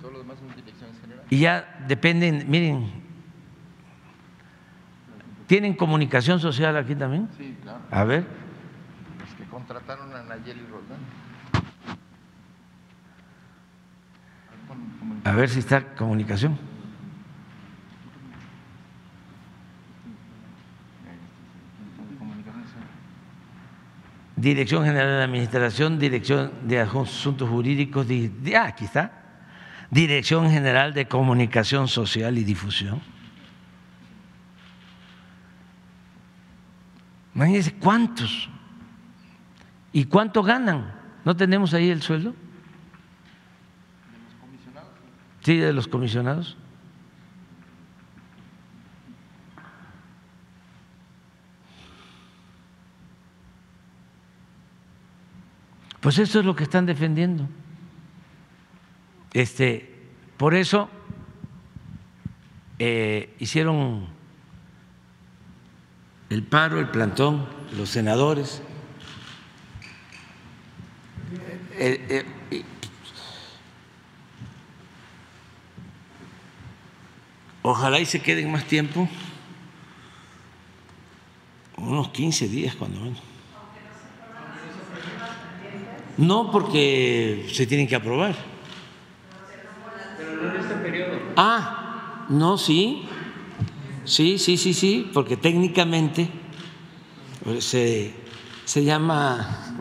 Todos 0.00 0.14
los 0.14 0.22
demás 0.22 0.38
son 0.38 0.56
direcciones 0.56 0.98
generales. 0.98 1.26
Y 1.28 1.40
ya 1.40 1.84
dependen, 1.86 2.50
miren, 2.50 2.90
¿tienen 5.46 5.74
comunicación 5.74 6.40
social 6.40 6.74
aquí 6.78 6.94
también? 6.94 7.28
Sí, 7.36 7.58
claro. 7.62 7.80
A 7.90 8.04
ver. 8.04 8.24
Los 9.20 9.34
que 9.34 9.44
contrataron 9.50 10.16
a 10.16 10.22
Nayeli 10.22 10.62
Roldán. 10.70 11.25
A 15.24 15.32
ver 15.32 15.48
si 15.48 15.58
está 15.58 15.94
comunicación. 15.94 16.58
Dirección 24.36 24.84
General 24.84 25.18
de 25.18 25.24
Administración, 25.24 25.98
Dirección 25.98 26.52
de 26.68 26.78
Asuntos 26.78 27.48
Jurídicos, 27.48 28.06
ah, 28.54 28.64
aquí 28.66 28.84
está. 28.84 29.10
Dirección 29.90 30.50
General 30.50 30.92
de 30.92 31.08
Comunicación 31.08 31.88
Social 31.88 32.36
y 32.36 32.44
Difusión. 32.44 33.00
Imagínense 37.34 37.74
cuántos 37.74 38.48
y 39.92 40.04
cuánto 40.04 40.42
ganan. 40.42 40.92
¿No 41.24 41.34
tenemos 41.34 41.74
ahí 41.74 41.90
el 41.90 42.02
sueldo? 42.02 42.34
Sí, 45.46 45.58
de 45.58 45.72
los 45.72 45.86
comisionados. 45.86 46.56
Pues 56.00 56.18
eso 56.18 56.40
es 56.40 56.44
lo 56.44 56.56
que 56.56 56.64
están 56.64 56.84
defendiendo. 56.84 57.48
Este, 59.34 60.08
por 60.36 60.56
eso 60.56 60.90
eh, 62.80 63.32
hicieron 63.38 64.08
el 66.28 66.42
paro, 66.42 66.80
el 66.80 66.88
plantón, 66.88 67.46
los 67.76 67.88
senadores. 67.90 68.62
Eh, 71.78 72.24
eh, 72.50 72.64
Ojalá 77.68 77.98
y 77.98 78.06
se 78.06 78.20
queden 78.20 78.52
más 78.52 78.64
tiempo, 78.64 79.08
unos 81.78 82.10
15 82.10 82.46
días 82.46 82.76
cuando 82.76 83.00
menos. 83.00 83.18
No, 86.16 86.52
porque 86.52 87.48
se 87.52 87.66
tienen 87.66 87.88
que 87.88 87.96
aprobar. 87.96 88.36
Pero 90.16 90.42
no 90.42 90.54
en 90.54 90.60
este 90.60 90.74
periodo. 90.76 91.18
Ah, 91.36 92.26
no, 92.28 92.56
sí. 92.56 93.02
Sí, 94.04 94.38
sí, 94.38 94.56
sí, 94.58 94.72
sí, 94.72 95.10
porque 95.12 95.36
técnicamente 95.36 96.28
pues, 97.42 97.64
se, 97.64 98.14
se 98.64 98.84
llama 98.84 99.74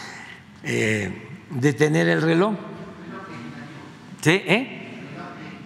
eh, 0.64 1.12
detener 1.50 2.08
el 2.08 2.22
reloj. 2.22 2.54
¿Sí? 4.22 4.30
¿Eh? 4.30 5.02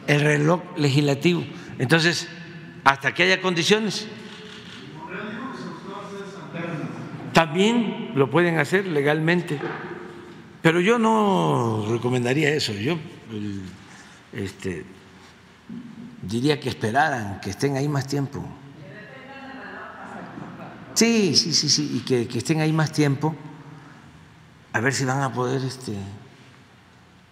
El 0.08 0.20
reloj 0.22 0.62
legislativo. 0.76 1.44
Entonces, 1.80 2.28
hasta 2.84 3.14
que 3.14 3.22
haya 3.22 3.40
condiciones. 3.40 4.06
También 7.32 8.12
lo 8.14 8.30
pueden 8.30 8.58
hacer 8.58 8.86
legalmente, 8.86 9.58
pero 10.60 10.80
yo 10.80 10.98
no 10.98 11.86
recomendaría 11.88 12.50
eso. 12.50 12.74
Yo 12.74 12.98
este, 14.34 14.84
diría 16.20 16.60
que 16.60 16.68
esperaran, 16.68 17.40
que 17.40 17.48
estén 17.48 17.78
ahí 17.78 17.88
más 17.88 18.06
tiempo. 18.06 18.44
Sí, 20.92 21.34
sí, 21.34 21.54
sí, 21.54 21.70
sí, 21.70 21.90
y 21.96 22.00
que, 22.00 22.28
estén 22.36 22.60
ahí 22.60 22.74
más 22.74 22.92
tiempo, 22.92 23.34
a 24.74 24.80
ver 24.80 24.92
si 24.92 25.06
van 25.06 25.22
a 25.22 25.32
poder, 25.32 25.64
este, 25.64 25.94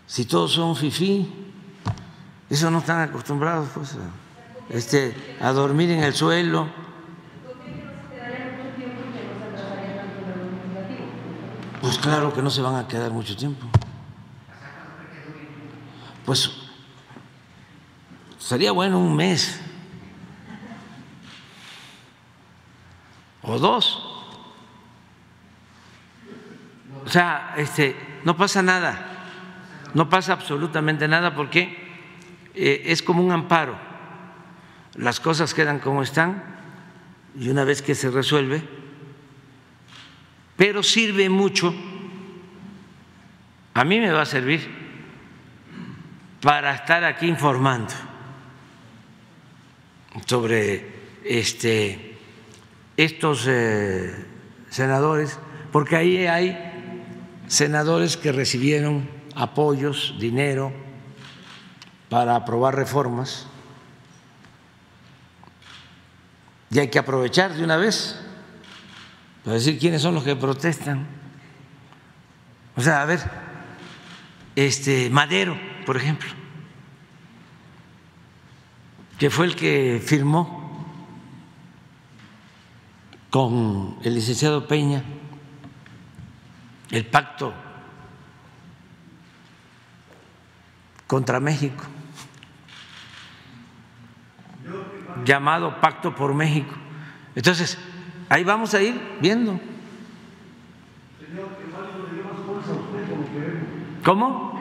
si 0.06 0.24
todos 0.24 0.52
son 0.52 0.74
fifí, 0.74 1.28
eso 2.48 2.70
no 2.70 2.78
están 2.78 3.00
acostumbrados, 3.00 3.68
pues, 3.74 3.94
este, 4.70 5.14
a 5.40 5.52
dormir 5.52 5.90
en 5.90 6.02
el 6.02 6.14
suelo. 6.14 6.68
Pues 11.80 11.98
claro 11.98 12.34
que 12.34 12.42
no 12.42 12.50
se 12.50 12.60
van 12.60 12.74
a 12.76 12.88
quedar 12.88 13.10
mucho 13.10 13.36
tiempo. 13.36 13.66
Pues 16.24 16.68
Sería 18.48 18.72
bueno 18.72 18.98
un 18.98 19.14
mes 19.14 19.60
o 23.42 23.58
dos. 23.58 24.02
O 27.04 27.10
sea, 27.10 27.52
este, 27.58 27.94
no 28.24 28.38
pasa 28.38 28.62
nada, 28.62 28.96
no 29.92 30.08
pasa 30.08 30.32
absolutamente 30.32 31.06
nada 31.08 31.34
porque 31.34 31.76
eh, 32.54 32.84
es 32.86 33.02
como 33.02 33.22
un 33.22 33.32
amparo. 33.32 33.78
Las 34.98 35.20
cosas 35.20 35.54
quedan 35.54 35.78
como 35.78 36.02
están 36.02 36.42
y 37.38 37.48
una 37.50 37.62
vez 37.62 37.82
que 37.82 37.94
se 37.94 38.10
resuelve, 38.10 38.62
pero 40.56 40.82
sirve 40.82 41.28
mucho, 41.28 41.72
a 43.74 43.84
mí 43.84 44.00
me 44.00 44.10
va 44.10 44.22
a 44.22 44.26
servir 44.26 44.68
para 46.42 46.74
estar 46.74 47.04
aquí 47.04 47.28
informando 47.28 47.94
sobre 50.26 50.84
este, 51.24 52.18
estos 52.96 53.46
eh, 53.46 54.26
senadores, 54.68 55.38
porque 55.70 55.94
ahí 55.94 56.26
hay 56.26 56.58
senadores 57.46 58.16
que 58.16 58.32
recibieron 58.32 59.08
apoyos, 59.36 60.16
dinero 60.18 60.72
para 62.08 62.34
aprobar 62.34 62.74
reformas 62.74 63.46
y 66.70 66.78
hay 66.78 66.88
que 66.88 66.98
aprovechar 66.98 67.54
de 67.54 67.64
una 67.64 67.76
vez 67.76 68.18
para 69.44 69.56
decir 69.56 69.78
quiénes 69.78 70.02
son 70.02 70.14
los 70.14 70.24
que 70.24 70.36
protestan. 70.36 71.06
O 72.76 72.80
sea, 72.80 73.02
a 73.02 73.06
ver, 73.06 73.20
este 74.54 75.08
Madero, 75.10 75.58
por 75.86 75.96
ejemplo, 75.96 76.28
que 79.18 79.30
fue 79.30 79.46
el 79.46 79.56
que 79.56 80.02
firmó 80.04 80.58
con 83.30 83.98
el 84.02 84.14
licenciado 84.14 84.66
Peña 84.66 85.02
el 86.90 87.04
pacto 87.06 87.52
contra 91.06 91.40
México, 91.40 91.84
llamado 95.24 95.80
Pacto 95.80 96.14
por 96.14 96.34
México. 96.34 96.74
Entonces, 97.34 97.78
ahí 98.28 98.44
vamos 98.44 98.74
a 98.74 98.82
ir 98.82 99.00
viendo. 99.20 99.58
¿Cómo? 104.04 104.58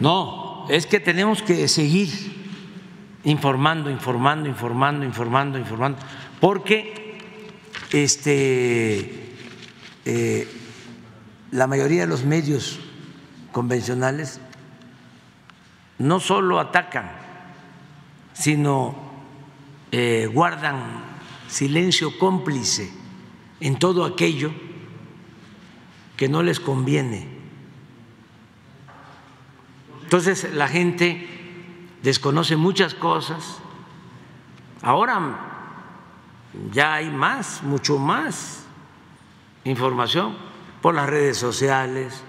No, 0.00 0.66
es 0.68 0.86
que 0.86 1.00
tenemos 1.00 1.42
que 1.42 1.68
seguir 1.68 2.08
informando, 3.24 3.90
informando, 3.90 4.48
informando, 4.48 5.04
informando, 5.04 5.58
informando, 5.58 5.98
porque 6.40 7.18
este, 7.92 9.34
eh, 10.04 10.48
la 11.50 11.66
mayoría 11.66 12.02
de 12.02 12.06
los 12.06 12.24
medios 12.24 12.80
convencionales 13.52 14.40
no 15.98 16.20
solo 16.20 16.60
atacan, 16.60 17.10
sino 18.38 18.94
eh, 19.90 20.28
guardan 20.32 21.02
silencio 21.48 22.18
cómplice 22.18 22.92
en 23.60 23.78
todo 23.78 24.04
aquello 24.04 24.52
que 26.16 26.28
no 26.28 26.42
les 26.42 26.60
conviene 26.60 27.38
entonces 30.08 30.54
la 30.54 30.68
gente 30.68 31.28
desconoce 32.02 32.56
muchas 32.56 32.94
cosas. 32.94 33.58
Ahora 34.80 35.20
ya 36.72 36.94
hay 36.94 37.10
más, 37.10 37.62
mucho 37.62 37.98
más 37.98 38.64
información 39.64 40.34
por 40.80 40.94
las 40.94 41.10
redes 41.10 41.36
sociales. 41.36 42.24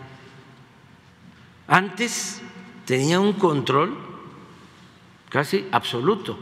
Antes 1.69 2.41
tenía 2.83 3.21
un 3.21 3.31
control 3.31 3.97
casi 5.29 5.67
absoluto. 5.71 6.37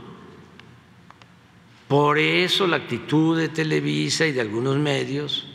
Por 1.88 2.18
eso 2.18 2.68
la 2.68 2.78
actitud 2.78 3.38
de 3.38 3.50
Televisa 3.50 4.26
y 4.26 4.32
de 4.32 4.42
algunos 4.42 4.78
medios 4.78 5.48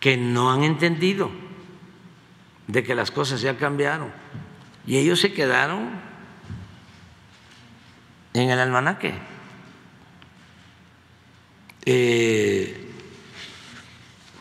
que 0.00 0.16
no 0.16 0.50
han 0.50 0.64
entendido 0.64 1.30
de 2.66 2.82
que 2.82 2.94
las 2.94 3.10
cosas 3.10 3.40
ya 3.40 3.56
cambiaron. 3.56 4.12
Y 4.86 4.98
ellos 4.98 5.20
se 5.20 5.32
quedaron 5.32 5.90
en 8.34 8.50
el 8.50 8.58
almanaque. 8.58 9.14
Eh, 11.84 12.90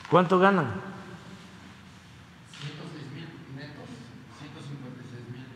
¿Cuánto 0.10 0.40
ganan? 0.40 0.82
106 2.52 3.12
mil 3.16 3.26
netos, 3.56 3.88
156 4.40 5.24
mil 5.32 5.48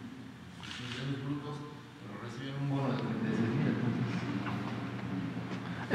millones 0.82 1.18
brutos, 1.26 1.60
pero 2.02 2.14
reciben 2.24 2.56
un 2.62 2.70
bono 2.70 2.88
de 2.94 2.98
36 2.98 3.50
mil. 3.52 3.76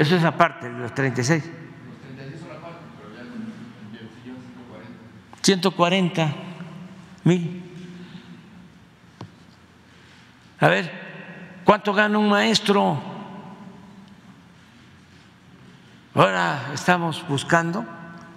Eso 0.01 0.15
es 0.15 0.23
aparte, 0.23 0.67
los 0.67 0.95
36. 0.95 1.43
Los 1.45 2.01
36 2.01 2.41
son 2.41 2.57
aparte, 2.57 2.79
pero 2.97 3.13
ya 3.13 3.21
en 3.21 4.09
140. 4.23 5.43
140 5.43 6.35
mil. 7.23 7.63
A 10.59 10.67
ver, 10.69 10.91
¿cuánto 11.63 11.93
gana 11.93 12.17
un 12.17 12.29
maestro? 12.29 12.99
Ahora 16.15 16.71
estamos 16.73 17.23
buscando, 17.27 17.85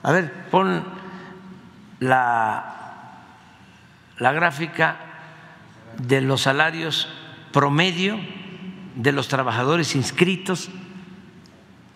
a 0.02 0.12
ver, 0.12 0.50
pon 0.50 0.84
la, 2.00 3.22
la 4.18 4.32
gráfica 4.32 4.96
de 5.96 6.20
los 6.20 6.42
salarios 6.42 7.08
promedio 7.52 8.20
de 8.96 9.12
los 9.12 9.28
trabajadores 9.28 9.96
inscritos 9.96 10.68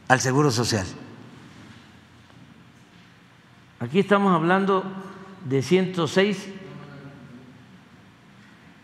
al 0.08 0.20
Seguro 0.20 0.50
Social. 0.50 0.86
Aquí 3.80 4.00
estamos 4.00 4.34
hablando 4.34 4.84
de 5.44 5.62
106 5.62 6.48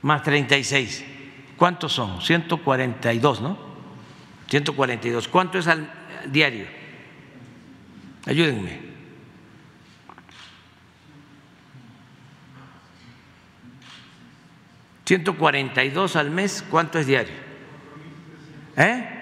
más 0.02 0.22
36. 0.22 1.04
¿Cuántos 1.56 1.92
son? 1.92 2.20
142, 2.20 3.40
¿no? 3.40 3.58
142. 4.48 5.28
¿Cuánto 5.28 5.58
es 5.58 5.66
al 5.66 5.90
diario? 6.26 6.66
Ayúdenme. 8.26 8.94
¿142 15.06 16.16
al 16.16 16.30
mes? 16.30 16.64
¿Cuánto 16.70 16.98
es 16.98 17.06
diario? 17.06 17.34
¿Eh? 18.76 19.13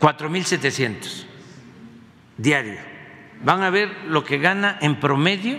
4.700 0.00 1.26
diario. 2.38 2.78
Van 3.44 3.62
a 3.62 3.70
ver 3.70 3.90
lo 4.08 4.24
que 4.24 4.38
gana 4.38 4.78
en 4.80 4.98
promedio 4.98 5.58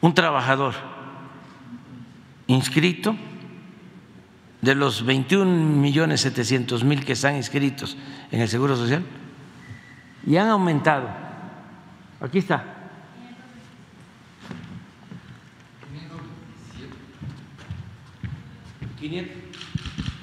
un 0.00 0.14
trabajador 0.14 0.74
inscrito 2.46 3.16
de 4.62 4.74
los 4.74 5.04
21 5.04 5.44
millones 5.80 6.20
700 6.22 6.84
mil 6.84 7.04
que 7.04 7.12
están 7.12 7.36
inscritos 7.36 7.96
en 8.30 8.40
el 8.40 8.48
Seguro 8.48 8.76
Social 8.76 9.04
y 10.26 10.36
han 10.36 10.48
aumentado. 10.48 11.08
Aquí 12.20 12.38
está. 12.38 12.76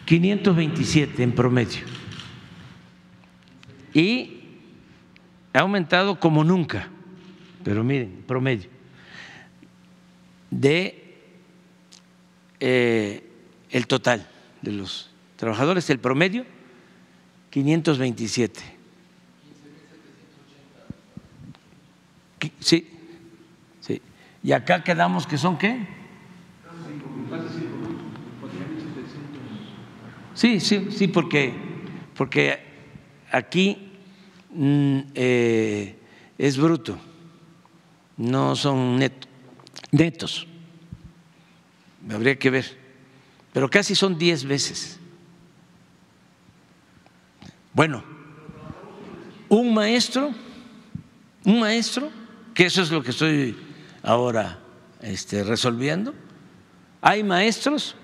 527 0.06 1.24
en 1.24 1.32
promedio. 1.34 1.97
Y 3.98 4.44
ha 5.54 5.62
aumentado 5.62 6.20
como 6.20 6.44
nunca, 6.44 6.88
pero 7.64 7.84
miren, 7.84 8.24
promedio, 8.28 8.70
de 10.52 11.18
eh, 12.60 13.28
el 13.72 13.88
total 13.88 14.30
de 14.62 14.72
los 14.72 15.10
trabajadores, 15.36 15.90
el 15.90 15.98
promedio, 15.98 16.46
527. 17.50 18.62
Sí, 22.60 22.88
sí. 23.82 24.00
Y 24.44 24.52
acá 24.52 24.84
quedamos 24.84 25.26
que 25.26 25.40
son 25.40 25.58
qué? 25.58 25.88
Sí, 30.36 30.60
sí, 30.60 30.90
sí, 30.92 31.08
porque, 31.08 31.52
porque 32.16 32.60
aquí 33.32 33.87
eh, 34.60 35.96
es 36.38 36.58
bruto, 36.58 36.98
no 38.18 38.56
son 38.56 39.00
netos. 39.92 40.48
Habría 42.10 42.38
que 42.38 42.50
ver, 42.50 42.78
pero 43.54 43.70
casi 43.70 43.96
son 43.96 44.18
diez 44.18 44.44
veces. 44.44 45.00
Bueno, 47.74 48.04
un 49.50 49.74
maestro, 49.74 50.34
un 51.46 51.60
maestro, 51.60 52.10
que 52.54 52.66
eso 52.66 52.82
es 52.82 52.92
lo 52.92 53.04
que 53.04 53.12
estoy 53.12 53.56
ahora 54.02 54.60
este, 55.02 55.44
resolviendo. 55.44 56.14
Hay 57.02 57.24
maestros 57.24 57.96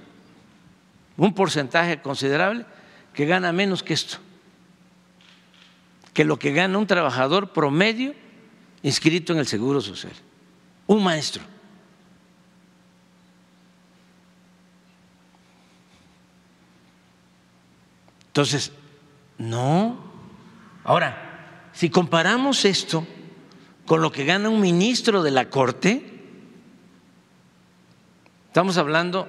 un 1.18 1.34
porcentaje 1.34 2.02
considerable 2.02 2.66
que 3.14 3.26
gana 3.26 3.52
menos 3.52 3.84
que 3.84 3.94
esto, 3.94 4.18
que 6.14 6.24
lo 6.24 6.38
que 6.38 6.52
gana 6.52 6.78
un 6.78 6.88
trabajador 6.88 7.54
promedio 7.54 8.14
inscrito 8.84 9.34
en 9.34 9.40
el 9.40 9.48
Seguro 9.48 9.82
Social, 9.82 10.14
un 10.88 11.04
maestro. 11.04 11.44
Entonces, 18.28 18.72
no. 19.38 19.98
Ahora, 20.84 21.70
si 21.72 21.90
comparamos 21.90 22.66
esto 22.66 23.06
con 23.86 24.02
lo 24.02 24.12
que 24.12 24.26
gana 24.26 24.50
un 24.50 24.60
ministro 24.60 25.22
de 25.22 25.32
la 25.32 25.50
Corte, 25.50 26.04
estamos 28.48 28.78
hablando 28.78 29.28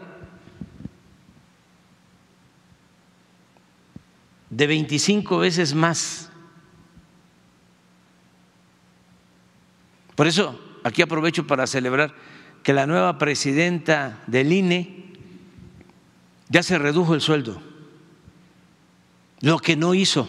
de 4.49 4.67
25 4.67 5.39
veces 5.39 5.75
más. 5.75 6.31
Por 10.15 10.27
eso 10.27 10.59
aquí 10.85 11.03
aprovecho 11.03 11.47
para 11.47 11.67
celebrar 11.67 12.15
que 12.63 12.73
la 12.73 12.87
nueva 12.87 13.19
presidenta 13.19 14.23
del 14.27 14.53
INE 14.53 15.05
ya 16.49 16.63
se 16.63 16.79
redujo 16.79 17.15
el 17.15 17.21
sueldo, 17.21 17.61
lo 19.41 19.59
que 19.59 19.77
no 19.77 19.95
hizo 19.95 20.29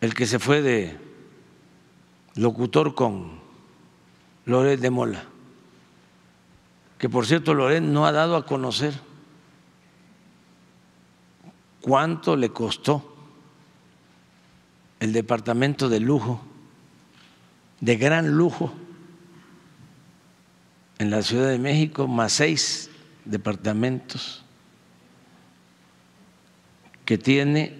el 0.00 0.14
que 0.14 0.26
se 0.26 0.38
fue 0.38 0.62
de 0.62 0.98
locutor 2.34 2.94
con 2.94 3.40
Loret 4.46 4.80
de 4.80 4.90
Mola, 4.90 5.24
que 6.98 7.08
por 7.08 7.26
cierto 7.26 7.54
Loret 7.54 7.82
no 7.82 8.06
ha 8.06 8.12
dado 8.12 8.36
a 8.36 8.44
conocer 8.44 8.94
cuánto 11.80 12.36
le 12.36 12.50
costó 12.50 13.14
el 14.98 15.12
departamento 15.12 15.88
de 15.88 16.00
lujo, 16.00 16.40
de 17.82 17.96
gran 17.96 18.30
lujo, 18.36 18.72
en 21.00 21.10
la 21.10 21.20
Ciudad 21.20 21.48
de 21.48 21.58
México, 21.58 22.06
más 22.06 22.32
seis 22.32 22.88
departamentos 23.24 24.44
que 27.04 27.18
tiene, 27.18 27.74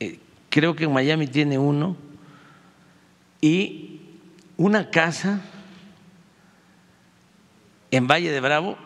eh, 0.00 0.18
creo 0.50 0.74
que 0.74 0.84
en 0.84 0.92
Miami 0.92 1.28
tiene 1.28 1.56
uno, 1.58 1.96
y 3.40 4.00
una 4.56 4.90
casa 4.90 5.40
en 7.92 8.08
Valle 8.08 8.32
de 8.32 8.40
Bravo, 8.40 8.76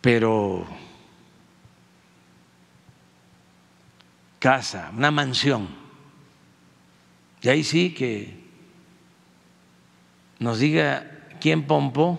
pero 0.00 0.66
casa, 4.38 4.90
una 4.96 5.10
mansión. 5.10 5.87
Y 7.42 7.48
ahí 7.48 7.62
sí 7.64 7.94
que 7.94 8.34
nos 10.38 10.58
diga 10.58 11.06
quién 11.40 11.66
pompó, 11.66 12.18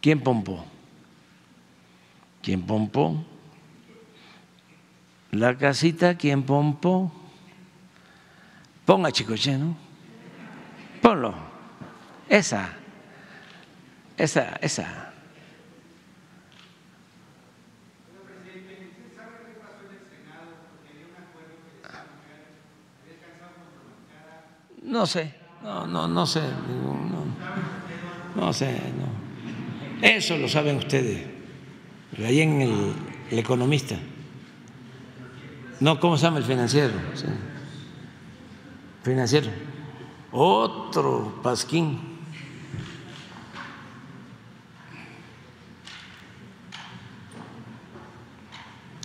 quién 0.00 0.20
pompó, 0.20 0.64
quién 2.42 2.62
pompó, 2.62 3.24
la 5.30 5.56
casita, 5.56 6.16
quién 6.16 6.42
pompó. 6.42 7.12
Ponga 8.86 9.12
Chicoche, 9.12 9.58
¿no? 9.58 9.76
Ponlo. 11.02 11.34
Esa, 12.28 12.70
esa, 14.16 14.56
esa. 14.62 15.07
No 24.88 25.04
sé, 25.04 25.34
no, 25.62 25.86
no, 25.86 26.08
no 26.08 26.26
sé, 26.26 26.40
no, 26.40 27.26
no 28.34 28.52
sé, 28.54 28.72
no. 28.72 30.08
Eso 30.08 30.38
lo 30.38 30.48
saben 30.48 30.76
ustedes, 30.76 31.26
ahí 32.24 32.40
en 32.40 32.62
el, 32.62 32.94
economista. 33.30 33.96
No, 35.80 36.00
¿cómo 36.00 36.16
se 36.16 36.24
llama 36.24 36.38
el 36.38 36.44
financiero? 36.44 36.94
Financiero. 39.02 39.50
Otro 40.32 41.38
pasquín. 41.42 42.00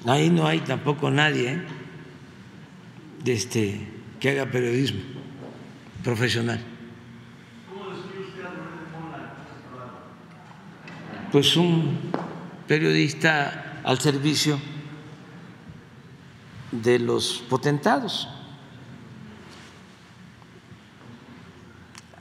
Ahí 0.06 0.30
no 0.30 0.48
hay 0.48 0.62
tampoco 0.62 1.12
nadie 1.12 1.54
¿eh? 1.54 1.62
este, 3.26 3.86
que 4.22 4.30
haga 4.30 4.50
periodismo 4.50 5.23
profesional. 6.04 6.60
Pues 11.32 11.56
un 11.56 12.12
periodista 12.68 13.82
al 13.84 14.00
servicio 14.00 14.60
de 16.72 17.00
los 17.00 17.44
potentados. 17.50 18.28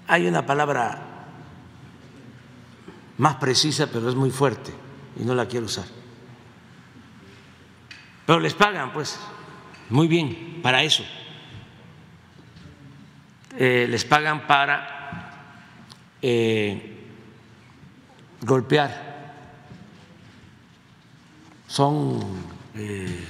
Hay 0.07 0.27
una 0.27 0.44
palabra 0.44 1.01
más 3.19 3.36
precisa, 3.36 3.89
pero 3.91 4.09
es 4.09 4.15
muy 4.15 4.31
fuerte 4.31 4.73
y 5.19 5.25
no 5.25 5.35
la 5.35 5.47
quiero 5.47 5.67
usar. 5.67 5.85
Pero 8.27 8.41
les 8.41 8.55
pagan, 8.55 8.93
pues, 8.93 9.19
muy 9.91 10.09
bien 10.09 10.61
para 10.62 10.83
eso. 10.83 11.05
Eh, 13.57 13.87
les 13.89 14.05
pagan 14.05 14.47
para 14.47 15.31
eh, 16.23 17.07
golpear. 18.41 19.13
Son 21.67 22.21
eh, 22.75 23.25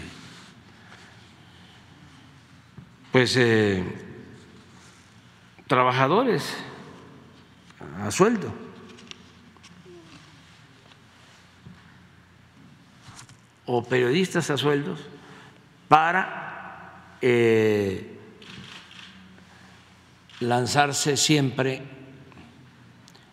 pues 3.11 3.39
trabajadores 5.67 6.57
a 8.01 8.11
sueldo. 8.11 8.63
o 13.65 13.83
periodistas 13.83 14.51
a 14.51 14.59
sueldos 14.59 15.01
para 15.89 17.17
lanzarse 20.43 21.17
siempre 21.17 21.83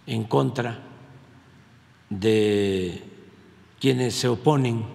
en 0.07 0.23
contra 0.23 0.79
de 2.09 3.03
quienes 3.79 4.15
se 4.15 4.27
oponen 4.27 4.85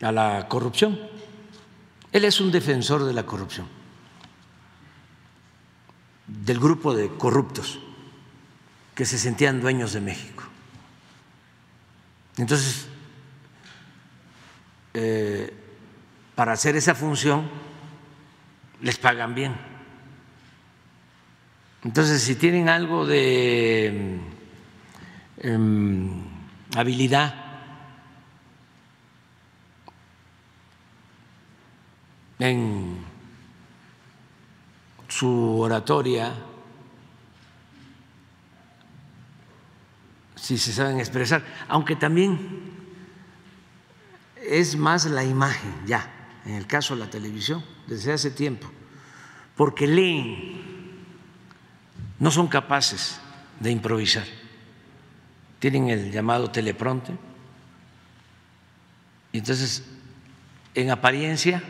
a 0.00 0.12
la 0.12 0.48
corrupción. 0.48 0.98
Él 2.12 2.24
es 2.24 2.40
un 2.40 2.50
defensor 2.50 3.04
de 3.04 3.12
la 3.12 3.26
corrupción, 3.26 3.66
del 6.26 6.58
grupo 6.58 6.94
de 6.94 7.08
corruptos 7.08 7.78
que 8.94 9.04
se 9.04 9.18
sentían 9.18 9.60
dueños 9.60 9.92
de 9.92 10.00
México. 10.00 10.44
Entonces, 12.36 12.86
eh, 14.94 15.52
para 16.34 16.52
hacer 16.52 16.76
esa 16.76 16.94
función 16.94 17.48
les 18.80 18.98
pagan 18.98 19.34
bien. 19.34 19.73
Entonces, 21.84 22.22
si 22.22 22.34
tienen 22.34 22.68
algo 22.68 23.06
de 23.06 24.18
em, 25.38 26.10
habilidad, 26.74 27.44
en 32.38 32.98
su 35.08 35.60
oratoria, 35.60 36.34
si 40.34 40.58
se 40.58 40.72
saben 40.72 40.98
expresar, 40.98 41.42
aunque 41.68 41.96
también 41.96 42.60
es 44.36 44.76
más 44.76 45.06
la 45.06 45.24
imagen 45.24 45.72
ya, 45.86 46.10
en 46.44 46.54
el 46.54 46.66
caso 46.66 46.94
de 46.94 47.00
la 47.00 47.10
televisión, 47.10 47.64
desde 47.86 48.12
hace 48.12 48.30
tiempo, 48.30 48.70
porque 49.56 49.86
leen, 49.86 50.73
no 52.18 52.30
son 52.30 52.48
capaces 52.48 53.20
de 53.60 53.70
improvisar, 53.70 54.24
tienen 55.58 55.88
el 55.90 56.10
llamado 56.10 56.50
telepronte, 56.50 57.12
y 59.32 59.38
entonces 59.38 59.84
en 60.74 60.90
apariencia 60.90 61.62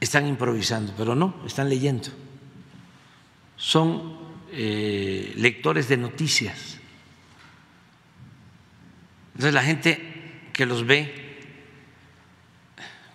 están 0.00 0.26
improvisando, 0.26 0.94
pero 0.96 1.14
no, 1.14 1.42
están 1.46 1.68
leyendo. 1.68 2.08
Son 3.56 4.18
eh, 4.50 5.32
lectores 5.36 5.88
de 5.88 5.96
noticias. 5.96 6.78
Entonces 9.34 9.54
la 9.54 9.62
gente 9.62 10.50
que 10.52 10.66
los 10.66 10.86
ve, 10.86 11.38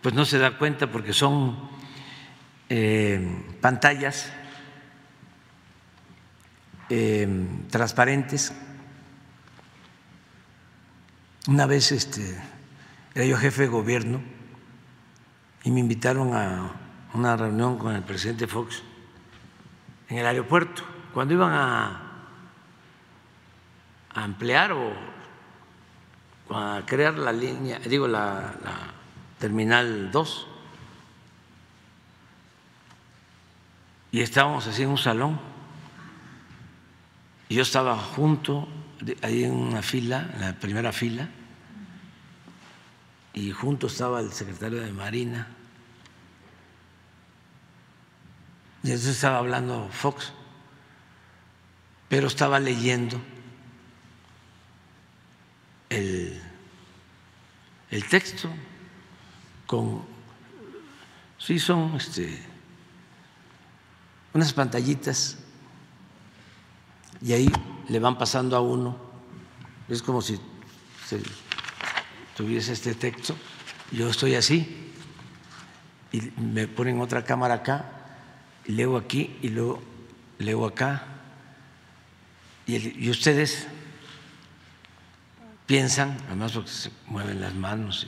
pues 0.02 0.16
no 0.16 0.26
se 0.26 0.38
da 0.38 0.58
cuenta 0.58 0.90
porque 0.90 1.12
son 1.12 1.70
eh, 2.70 3.20
pantallas 3.60 4.32
eh, 6.90 7.48
transparentes. 7.69 8.53
Una 11.48 11.66
vez 11.66 11.91
este, 11.91 12.38
era 13.16 13.25
yo 13.25 13.38
jefe 13.38 13.64
de 13.64 13.67
gobierno 13.67 14.22
y 15.64 15.72
me 15.72 15.80
invitaron 15.80 16.33
a 16.33 16.72
una 17.14 17.35
reunión 17.38 17.77
con 17.77 17.95
el 17.95 18.03
presidente 18.03 18.48
Fox 18.48 18.83
en 20.09 20.17
el 20.17 20.25
aeropuerto, 20.25 20.83
cuando 21.14 21.33
iban 21.33 21.51
a, 21.53 22.03
ampliar 24.14 24.72
o 24.72 24.93
a 26.49 26.82
crear 26.85 27.17
la 27.17 27.32
línea, 27.32 27.80
digo, 27.80 28.07
la, 28.07 28.56
la 28.64 28.93
terminal 29.38 30.11
2. 30.11 30.48
Y 34.11 34.22
estábamos 34.22 34.66
así 34.67 34.83
en 34.83 34.90
un 34.90 34.98
salón. 34.98 35.40
Yo 37.50 37.61
estaba 37.61 37.98
junto, 37.98 38.67
ahí 39.22 39.43
en 39.43 39.53
una 39.53 39.82
fila, 39.82 40.30
en 40.34 40.42
la 40.42 40.53
primera 40.53 40.92
fila, 40.92 41.30
y 43.34 43.51
junto 43.51 43.88
estaba 43.88 44.19
el 44.19 44.32
secretario 44.32 44.82
de 44.82 44.92
Marina, 44.92 45.48
Y 48.88 48.92
eso 48.92 49.09
estaba 49.09 49.40
hablando 49.40 49.90
Fox, 49.92 50.32
pero 52.08 52.27
estaba 52.27 52.58
leyendo 52.58 53.19
el, 55.90 56.42
el 57.92 58.08
texto 58.08 58.50
con, 59.66 60.06
sí 61.38 61.59
son 61.59 61.98
este, 61.98 62.42
unas 64.34 64.53
pantallitas 64.53 65.38
y 67.22 67.34
ahí 67.34 67.52
le 67.90 68.00
van 68.00 68.18
pasando 68.18 68.56
a 68.56 68.62
uno, 68.62 68.98
es 69.88 70.02
como 70.02 70.22
si 70.22 70.40
tuviese 72.36 72.74
este 72.74 72.94
texto, 72.96 73.36
yo 73.92 74.10
estoy 74.10 74.36
así 74.36 74.94
y 76.12 76.22
me 76.40 76.68
ponen 76.68 77.02
otra 77.02 77.24
cámara 77.24 77.56
acá 77.56 77.92
y 78.66 78.74
leo 78.74 78.98
aquí 78.98 79.38
y 79.42 79.50
luego 79.50 79.82
leo 80.40 80.66
acá. 80.66 81.04
Y, 82.66 83.10
ustedes 83.10 83.68
piensan, 85.66 86.18
además 86.28 86.52
porque 86.52 86.70
se 86.70 86.92
mueven 87.06 87.40
las 87.40 87.56
manos 87.56 88.06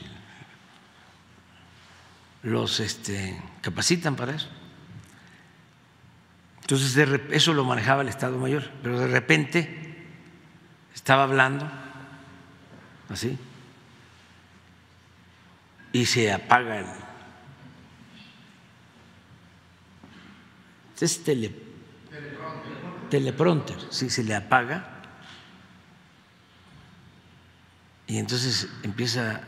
y 2.44 2.46
los 2.46 2.80
este, 2.80 3.40
capacitan 3.62 4.16
para 4.16 4.34
eso. 4.34 4.48
Entonces 6.70 7.20
eso 7.32 7.52
lo 7.52 7.64
manejaba 7.64 8.02
el 8.02 8.08
Estado 8.08 8.38
Mayor, 8.38 8.70
pero 8.80 9.00
de 9.00 9.08
repente 9.08 10.06
estaba 10.94 11.24
hablando 11.24 11.68
así 13.08 13.36
y 15.92 16.06
se 16.06 16.32
apaga 16.32 16.78
el 16.78 16.86
es 21.00 21.24
tele, 21.24 21.52
teleprompter, 23.08 23.78
si 23.90 24.08
se 24.10 24.22
le 24.22 24.34
apaga. 24.34 25.00
Y 28.06 28.18
entonces 28.18 28.68
empieza 28.84 29.40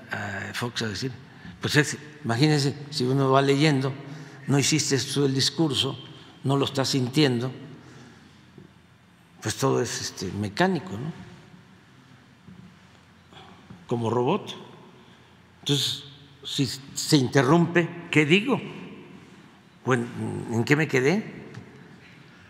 Fox 0.54 0.82
a 0.82 0.88
decir, 0.88 1.12
pues 1.60 1.98
imagínense, 2.24 2.74
si 2.90 3.04
uno 3.04 3.30
va 3.30 3.42
leyendo, 3.42 3.92
no 4.46 4.58
hiciste 4.58 4.98
tú 4.98 5.26
el 5.26 5.34
discurso, 5.34 6.08
no 6.44 6.56
lo 6.56 6.64
está 6.64 6.84
sintiendo, 6.84 7.50
pues 9.40 9.56
todo 9.56 9.80
es 9.80 10.00
este, 10.00 10.30
mecánico, 10.32 10.92
¿no? 10.92 11.12
Como 13.86 14.10
robot. 14.10 14.54
Entonces, 15.60 16.04
si 16.44 16.66
se 16.66 17.16
interrumpe, 17.16 18.08
¿qué 18.10 18.24
digo? 18.24 18.60
¿En 19.86 20.64
qué 20.64 20.76
me 20.76 20.88
quedé? 20.88 21.42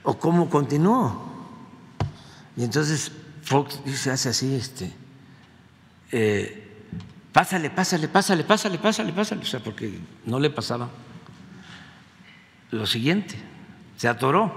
o 0.02 0.18
cómo 0.18 0.48
continúo. 0.48 1.30
Y 2.56 2.64
entonces 2.64 3.12
Fox 3.42 3.80
dice, 3.84 4.10
hace 4.10 4.28
así, 4.28 4.54
este, 4.54 4.92
eh, 6.10 6.84
pásale, 7.32 7.70
pásale, 7.70 8.08
pásale, 8.08 8.44
pásale, 8.44 8.78
pásale, 8.78 9.12
pásale, 9.12 9.42
o 9.42 9.46
sea, 9.46 9.60
porque 9.60 9.98
no 10.26 10.38
le 10.38 10.50
pasaba 10.50 10.90
lo 12.70 12.86
siguiente, 12.86 13.36
se 14.02 14.08
atoró. 14.08 14.50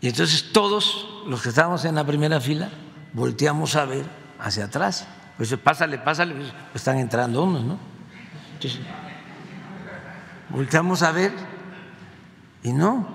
Y 0.00 0.06
entonces 0.06 0.52
todos 0.52 1.24
los 1.26 1.42
que 1.42 1.48
estábamos 1.48 1.84
en 1.84 1.96
la 1.96 2.06
primera 2.06 2.40
fila 2.40 2.70
volteamos 3.12 3.74
a 3.74 3.86
ver 3.86 4.04
hacia 4.38 4.66
atrás. 4.66 5.08
Pues 5.36 5.52
pásale, 5.56 5.98
pásale, 5.98 6.36
pues 6.36 6.52
están 6.76 6.98
entrando 6.98 7.42
unos, 7.42 7.64
¿no? 7.64 7.76
Volteamos 10.50 11.02
a 11.02 11.10
ver 11.10 11.32
y 12.62 12.72
no, 12.72 13.08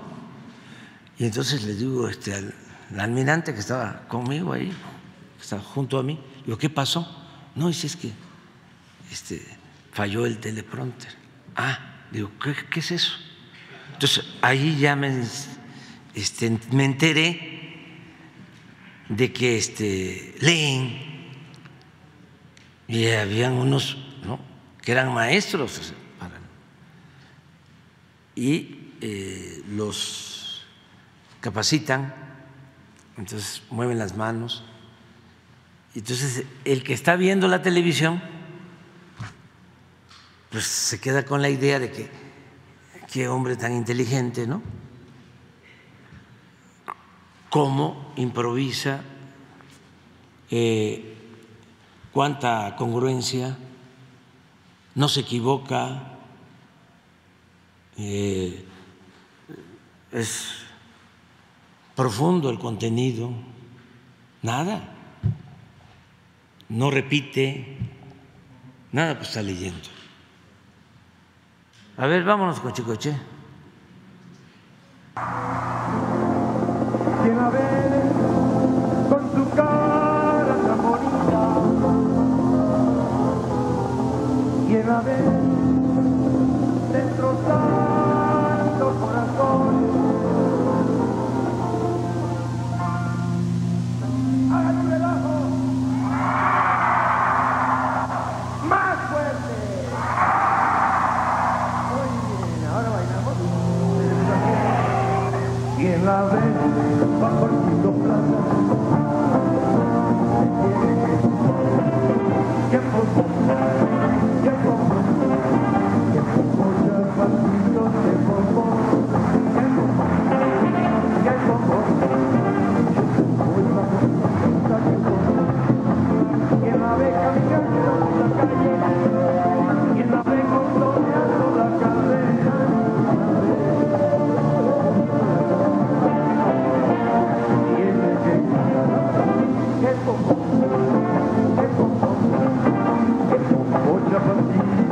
y 1.16 1.24
entonces 1.24 1.62
le 1.62 1.72
digo 1.72 2.06
este, 2.06 2.34
al, 2.34 2.54
almirante 2.98 3.54
que 3.54 3.60
estaba 3.60 4.02
conmigo 4.06 4.52
ahí, 4.52 4.68
que 4.68 5.42
estaba 5.42 5.62
junto 5.62 5.98
a 5.98 6.02
mí, 6.02 6.22
digo, 6.44 6.58
¿qué 6.58 6.68
pasó? 6.68 7.08
No, 7.54 7.68
dice, 7.68 7.86
es 7.86 7.96
que 7.96 8.12
este, 9.10 9.42
falló 9.92 10.26
el 10.26 10.40
teleprompter. 10.40 11.14
Ah, 11.54 11.78
digo, 12.10 12.32
¿qué, 12.42 12.80
es 12.80 12.90
eso? 12.90 13.25
Entonces 13.96 14.26
ahí 14.42 14.76
ya 14.76 14.94
me, 14.94 15.24
este, 16.14 16.58
me 16.70 16.84
enteré 16.84 17.78
de 19.08 19.32
que 19.32 19.56
este, 19.56 20.34
leen 20.38 21.32
y 22.88 23.06
habían 23.06 23.54
unos 23.54 23.96
¿no? 24.22 24.38
que 24.82 24.92
eran 24.92 25.14
maestros 25.14 25.94
y 28.34 28.92
eh, 29.00 29.62
los 29.70 30.66
capacitan, 31.40 32.14
entonces 33.16 33.62
mueven 33.70 33.98
las 33.98 34.14
manos. 34.14 34.62
Entonces 35.94 36.44
el 36.66 36.84
que 36.84 36.92
está 36.92 37.16
viendo 37.16 37.48
la 37.48 37.62
televisión, 37.62 38.22
pues 40.50 40.66
se 40.66 41.00
queda 41.00 41.24
con 41.24 41.40
la 41.40 41.48
idea 41.48 41.78
de 41.78 41.90
que 41.90 42.25
qué 43.16 43.28
hombre 43.28 43.56
tan 43.56 43.72
inteligente, 43.72 44.46
¿no? 44.46 44.60
cómo 47.48 48.12
improvisa, 48.16 49.02
eh, 50.50 51.16
cuánta 52.12 52.76
congruencia, 52.76 53.56
no 54.94 55.08
se 55.08 55.20
equivoca, 55.20 56.18
eh, 57.96 58.66
es 60.12 60.48
profundo 61.94 62.50
el 62.50 62.58
contenido, 62.58 63.32
nada, 64.42 64.92
no 66.68 66.90
repite, 66.90 67.78
nada, 68.92 69.16
pues 69.16 69.28
está 69.28 69.40
leyendo. 69.40 69.95
A 71.98 72.06
ver, 72.06 72.24
vámonos 72.24 72.60
con 72.60 72.72
Chicoche. 72.72 73.16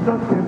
Don't 0.05 0.44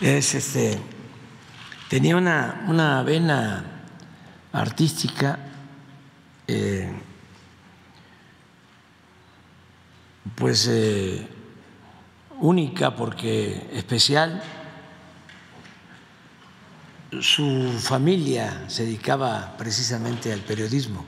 Es 0.00 0.34
este 0.34 0.80
tenía 1.90 2.16
una, 2.16 2.64
una 2.66 3.02
vena 3.02 3.62
artística 4.50 5.38
eh, 6.46 6.90
pues 10.34 10.66
eh, 10.68 11.28
única 12.40 12.96
porque 12.96 13.68
especial. 13.74 14.42
Su 17.20 17.78
familia 17.78 18.64
se 18.68 18.86
dedicaba 18.86 19.54
precisamente 19.58 20.32
al 20.32 20.40
periodismo. 20.40 21.04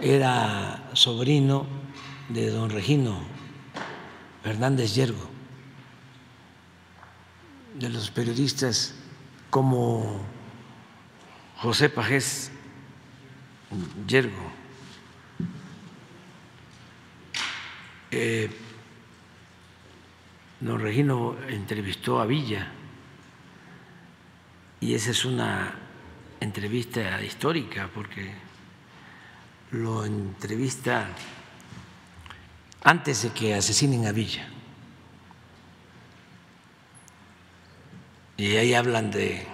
Era 0.00 0.88
sobrino 0.94 1.66
de 2.30 2.48
don 2.48 2.70
Regino 2.70 3.18
Fernández 4.42 4.94
Yergo, 4.94 5.27
periodistas 8.18 8.94
como 9.48 10.20
José 11.58 11.88
Pajés 11.88 12.50
Yergo. 14.08 14.50
Eh, 18.10 18.50
don 20.58 20.80
Regino 20.80 21.36
entrevistó 21.46 22.18
a 22.20 22.26
Villa 22.26 22.72
y 24.80 24.94
esa 24.94 25.12
es 25.12 25.24
una 25.24 25.76
entrevista 26.40 27.22
histórica 27.22 27.88
porque 27.94 28.32
lo 29.70 30.04
entrevista 30.04 31.06
antes 32.82 33.22
de 33.22 33.30
que 33.30 33.54
asesinen 33.54 34.08
a 34.08 34.10
Villa. 34.10 34.57
Y 38.38 38.54
ahí 38.56 38.72
hablan 38.72 39.10
de 39.10 39.44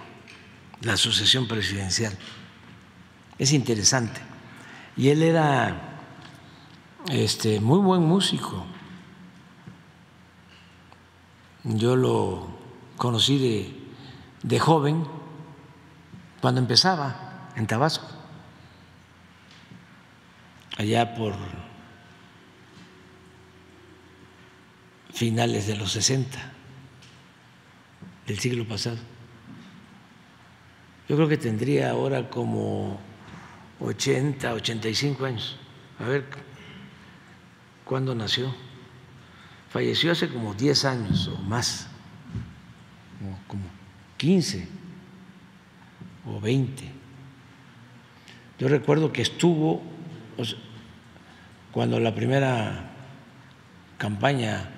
la 0.81 0.95
sucesión 0.95 1.47
presidencial. 1.47 2.15
Es 3.39 3.51
interesante. 3.51 4.21
Y 4.95 5.09
él 5.09 5.23
era 5.23 5.97
este, 7.09 7.59
muy 7.59 7.79
buen 7.79 8.03
músico. 8.03 8.63
Yo 11.63 11.95
lo 11.95 12.47
conocí 12.95 13.39
de, 13.39 13.75
de 14.43 14.59
joven 14.59 15.03
cuando 16.39 16.61
empezaba 16.61 17.49
en 17.55 17.65
Tabasco, 17.65 18.05
allá 20.77 21.15
por 21.15 21.33
finales 25.11 25.65
de 25.65 25.75
los 25.75 25.91
60 25.93 26.55
del 28.27 28.39
siglo 28.39 28.65
pasado. 28.65 28.97
Yo 31.07 31.15
creo 31.15 31.27
que 31.27 31.37
tendría 31.37 31.91
ahora 31.91 32.29
como 32.29 32.99
80, 33.79 34.53
85 34.53 35.25
años. 35.25 35.57
A 35.99 36.05
ver, 36.05 36.25
¿cuándo 37.83 38.15
nació? 38.15 38.53
Falleció 39.69 40.11
hace 40.11 40.29
como 40.29 40.53
10 40.53 40.85
años 40.85 41.27
o 41.27 41.37
más, 41.43 41.87
como 43.47 43.63
15 44.17 44.67
o 46.25 46.39
20. 46.39 46.91
Yo 48.57 48.67
recuerdo 48.67 49.11
que 49.11 49.21
estuvo 49.21 49.83
cuando 51.71 51.99
la 51.99 52.15
primera 52.15 52.93
campaña 53.97 54.71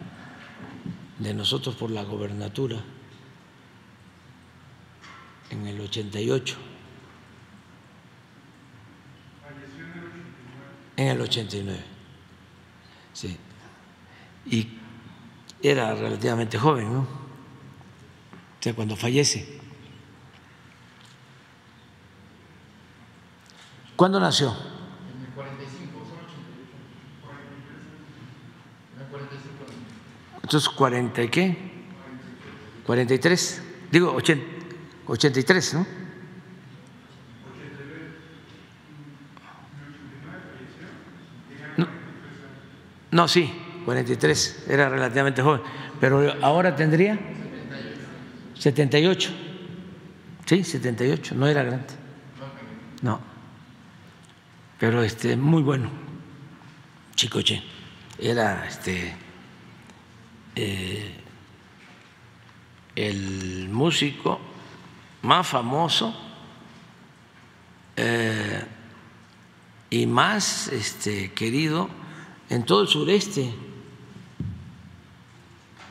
de 1.19 1.33
nosotros 1.33 1.75
por 1.75 1.91
la 1.91 2.03
gobernatura 2.03 2.77
en 5.49 5.67
el 5.67 5.79
88. 5.79 6.57
En 10.97 11.07
el 11.07 11.21
89. 11.21 11.79
Sí. 13.13 13.37
Y 14.45 14.67
era 15.61 15.93
relativamente 15.95 16.57
joven, 16.57 16.91
¿no? 16.91 16.99
O 16.99 17.07
sea, 18.59 18.73
cuando 18.73 18.95
fallece. 18.95 19.59
¿Cuándo 23.95 24.19
nació? 24.19 24.49
En 24.49 25.25
el 25.25 25.31
45, 25.33 25.99
son 25.99 26.17
88. 26.17 26.47
En 28.95 29.01
el 29.01 29.07
45. 29.07 29.47
Entonces, 30.43 30.69
¿40 30.69 31.25
y 31.25 31.29
qué? 31.29 31.57
43. 32.85 33.63
Digo, 33.91 34.13
80, 34.13 34.56
83, 35.07 35.73
¿no? 35.73 35.87
No, 41.77 41.87
no, 43.11 43.27
sí, 43.27 43.51
43, 43.85 44.65
era 44.69 44.89
relativamente 44.89 45.41
joven, 45.41 45.61
pero 45.99 46.33
ahora 46.41 46.75
tendría 46.75 47.17
78. 48.55 49.29
Sí, 50.45 50.63
78, 50.63 51.35
no 51.35 51.47
era 51.47 51.63
grande. 51.63 51.93
No. 53.01 53.19
Pero 54.79 55.03
este 55.03 55.35
muy 55.35 55.61
bueno. 55.61 55.89
Chicoche. 57.15 57.63
Era 58.19 58.65
este 58.67 59.15
eh, 60.55 61.11
el 62.95 63.69
músico 63.69 64.39
más 65.21 65.47
famoso 65.47 66.13
eh, 67.95 68.63
y 69.89 70.05
más 70.05 70.67
este, 70.67 71.33
querido 71.33 71.89
en 72.49 72.65
todo 72.65 72.81
el 72.81 72.87
sureste, 72.87 73.53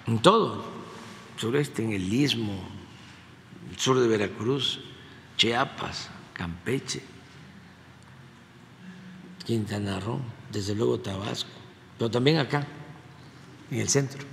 en 0.06 0.18
todo 0.20 0.64
el 1.34 1.40
sureste, 1.40 1.84
en 1.84 1.92
el 1.92 2.12
istmo, 2.12 2.76
sur 3.76 3.98
de 3.98 4.08
Veracruz, 4.08 4.80
Chiapas, 5.36 6.08
Campeche, 6.32 7.02
Quintana 9.44 10.00
Roo, 10.00 10.20
desde 10.50 10.74
luego 10.74 10.98
Tabasco, 11.00 11.50
pero 11.98 12.10
también 12.10 12.38
acá, 12.38 12.66
en 13.70 13.80
el 13.80 13.88
centro 13.88 14.24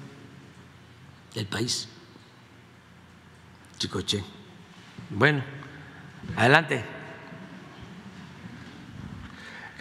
del 1.34 1.48
país, 1.48 1.90
Chicoche. 3.78 4.24
Bueno, 5.16 5.44
adelante. 6.36 6.84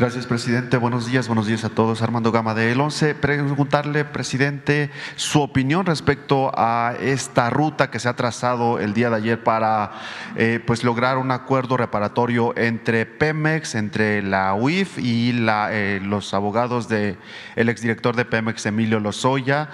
Gracias, 0.03 0.27
presidente. 0.27 0.79
Buenos 0.79 1.07
días, 1.07 1.29
buenos 1.29 1.47
días 1.47 1.63
a 1.63 1.69
todos. 1.69 2.03
Armando 2.03 2.33
Gama 2.33 2.55
de 2.55 2.73
El 2.73 2.81
11. 2.81 3.15
Preguntarle, 3.15 4.05
presidente, 4.05 4.91
su 5.15 5.41
opinión 5.41 5.87
respecto 5.87 6.51
a 6.57 6.95
esta 7.01 7.51
ruta 7.51 7.89
que 7.89 8.01
se 8.01 8.09
ha 8.09 8.17
trazado 8.17 8.81
el 8.81 8.95
día 8.95 9.11
de 9.11 9.17
ayer 9.17 9.45
para 9.45 9.93
eh, 10.35 10.59
pues 10.67 10.83
lograr 10.83 11.19
un 11.19 11.31
acuerdo 11.31 11.77
reparatorio 11.77 12.53
entre 12.57 13.07
Pemex, 13.07 13.77
entre 13.77 14.23
la 14.23 14.55
UIF 14.55 14.99
y 14.99 15.35
la, 15.35 15.69
eh, 15.71 16.01
los 16.03 16.35
abogados 16.35 16.89
del 16.89 17.17
el 17.55 17.69
exdirector 17.69 18.17
de 18.17 18.25
Pemex, 18.25 18.67
Emilio 18.67 18.99
Lozoya, 18.99 19.69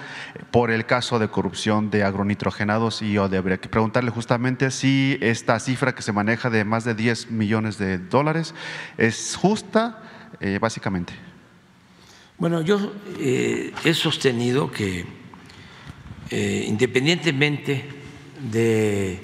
por 0.51 0.69
el 0.69 0.85
caso 0.85 1.17
de 1.17 1.29
corrupción 1.29 1.89
de 1.89 2.03
agronitrogenados 2.03 3.01
y 3.01 3.17
Odebrecht. 3.17 3.65
Preguntarle 3.65 4.11
justamente 4.11 4.69
si 4.69 5.17
esta 5.21 5.59
cifra 5.59 5.95
que 5.95 6.03
se 6.03 6.11
maneja 6.11 6.51
de 6.51 6.65
más 6.65 6.83
de 6.83 6.93
10 6.93 7.31
millones 7.31 7.79
de 7.79 7.97
dólares 7.97 8.53
es 8.95 9.35
justa 9.35 10.03
eh, 10.39 10.57
básicamente? 10.59 11.13
Bueno, 12.37 12.61
yo 12.61 12.93
eh, 13.19 13.73
he 13.83 13.93
sostenido 13.93 14.71
que 14.71 15.05
eh, 16.29 16.65
independientemente 16.67 17.83
de 18.49 19.19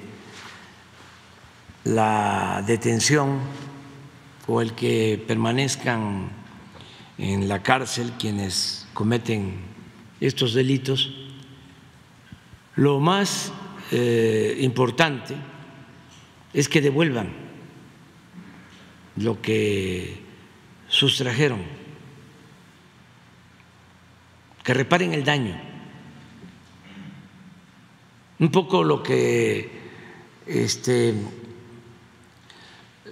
la 1.84 2.62
detención 2.66 3.38
o 4.46 4.60
el 4.60 4.74
que 4.74 5.22
permanezcan 5.26 6.28
en 7.16 7.48
la 7.48 7.62
cárcel 7.62 8.12
quienes 8.18 8.86
cometen 8.92 9.54
estos 10.20 10.52
delitos, 10.52 11.14
lo 12.74 13.00
más 13.00 13.52
importante 14.58 15.36
es 16.52 16.68
que 16.68 16.80
devuelvan 16.80 17.32
lo 19.16 19.40
que 19.40 20.25
sustrajeron, 20.88 21.62
que 24.62 24.74
reparen 24.74 25.14
el 25.14 25.24
daño. 25.24 25.56
Un 28.38 28.50
poco 28.50 28.84
lo 28.84 29.02
que 29.02 29.70
este, 30.46 31.14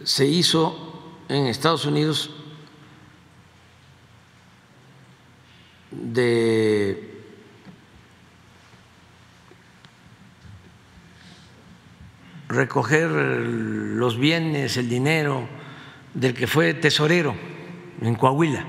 se 0.05 0.27
hizo 0.27 1.23
en 1.29 1.47
Estados 1.47 1.87
Unidos 1.87 2.31
de 5.91 7.11
recoger 12.49 13.11
los 13.11 14.19
bienes, 14.19 14.77
el 14.77 14.89
dinero 14.89 15.49
del 16.13 16.35
que 16.35 16.47
fue 16.47 16.75
tesorero 16.75 17.54
en 18.01 18.15
Coahuila, 18.15 18.65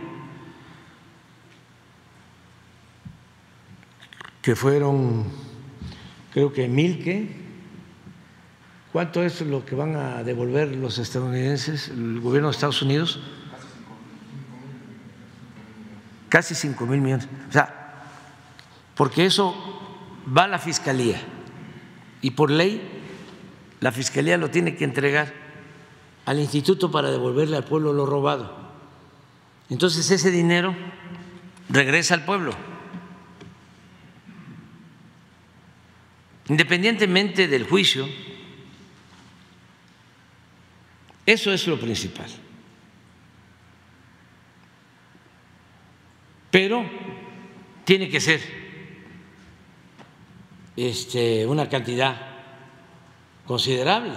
que 4.41 4.55
fueron, 4.55 5.25
creo 6.31 6.53
que 6.53 6.67
mil 6.67 7.03
que, 7.03 7.35
¿cuánto 8.91 9.23
es 9.23 9.41
lo 9.41 9.65
que 9.65 9.75
van 9.75 9.95
a 9.95 10.23
devolver 10.23 10.75
los 10.75 10.99
estadounidenses, 10.99 11.89
el 11.89 12.19
gobierno 12.19 12.49
de 12.49 12.53
Estados 12.53 12.81
Unidos? 12.81 13.19
Casi 16.29 16.53
cinco 16.53 16.85
mil 16.85 17.01
millones. 17.01 17.27
O 17.49 17.51
sea, 17.51 17.93
porque 18.95 19.25
eso 19.25 19.55
va 20.35 20.43
a 20.43 20.47
la 20.47 20.59
fiscalía 20.59 21.19
y 22.21 22.31
por 22.31 22.49
ley 22.49 22.81
la 23.79 23.91
fiscalía 23.91 24.37
lo 24.37 24.49
tiene 24.49 24.75
que 24.75 24.83
entregar 24.83 25.33
al 26.25 26.39
instituto 26.39 26.91
para 26.91 27.11
devolverle 27.11 27.57
al 27.57 27.65
pueblo 27.65 27.93
lo 27.93 28.05
robado. 28.05 28.64
Entonces 29.69 30.09
ese 30.11 30.31
dinero 30.31 30.75
regresa 31.69 32.13
al 32.13 32.25
pueblo. 32.25 32.55
Independientemente 36.47 37.47
del 37.47 37.67
juicio, 37.67 38.07
eso 41.25 41.51
es 41.51 41.65
lo 41.67 41.79
principal. 41.79 42.29
Pero 46.51 46.85
tiene 47.83 48.09
que 48.09 48.21
ser 48.21 48.41
este, 50.75 51.45
una 51.47 51.67
cantidad 51.67 52.15
considerable, 53.45 54.13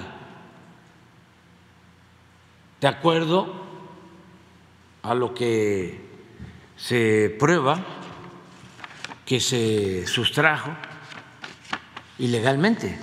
de 2.80 2.88
acuerdo 2.88 3.67
a 5.02 5.14
lo 5.14 5.34
que 5.34 6.00
se 6.76 7.34
prueba 7.38 7.84
que 9.28 9.40
se 9.40 10.06
sustrajo 10.06 10.70
ilegalmente, 12.18 12.98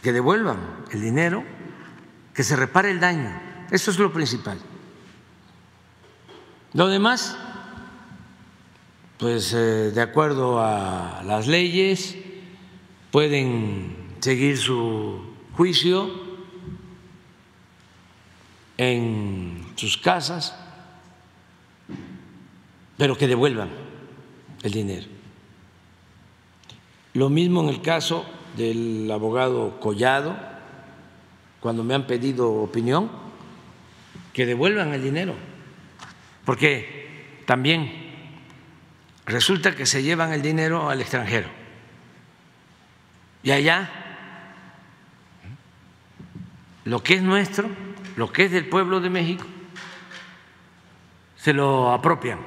que 0.00 0.12
devuelvan 0.12 0.58
el 0.92 1.00
dinero, 1.00 1.42
que 2.32 2.44
se 2.44 2.54
repare 2.54 2.92
el 2.92 3.00
daño, 3.00 3.32
eso 3.72 3.90
es 3.90 3.98
lo 3.98 4.12
principal. 4.12 4.60
Lo 6.74 6.86
demás, 6.86 7.36
pues 9.18 9.52
eh, 9.52 9.90
de 9.90 10.00
acuerdo 10.00 10.60
a 10.60 11.24
las 11.24 11.48
leyes, 11.48 12.16
pueden 13.10 14.16
seguir 14.20 14.56
su 14.56 15.34
juicio 15.56 16.21
en 18.76 19.64
sus 19.76 19.96
casas, 19.96 20.56
pero 22.96 23.16
que 23.16 23.26
devuelvan 23.26 23.70
el 24.62 24.72
dinero. 24.72 25.06
Lo 27.14 27.28
mismo 27.28 27.62
en 27.62 27.68
el 27.68 27.82
caso 27.82 28.24
del 28.56 29.10
abogado 29.10 29.78
Collado, 29.80 30.36
cuando 31.60 31.84
me 31.84 31.94
han 31.94 32.06
pedido 32.06 32.50
opinión, 32.50 33.10
que 34.32 34.46
devuelvan 34.46 34.94
el 34.94 35.02
dinero, 35.02 35.34
porque 36.44 37.42
también 37.46 37.92
resulta 39.26 39.74
que 39.76 39.86
se 39.86 40.02
llevan 40.02 40.32
el 40.32 40.42
dinero 40.42 40.88
al 40.88 41.00
extranjero 41.00 41.62
y 43.42 43.50
allá, 43.50 43.90
lo 46.84 47.02
que 47.02 47.14
es 47.14 47.22
nuestro, 47.22 47.68
lo 48.16 48.32
que 48.32 48.44
es 48.44 48.52
del 48.52 48.68
pueblo 48.68 49.00
de 49.00 49.10
México, 49.10 49.44
se 51.36 51.52
lo 51.52 51.92
apropian. 51.92 52.38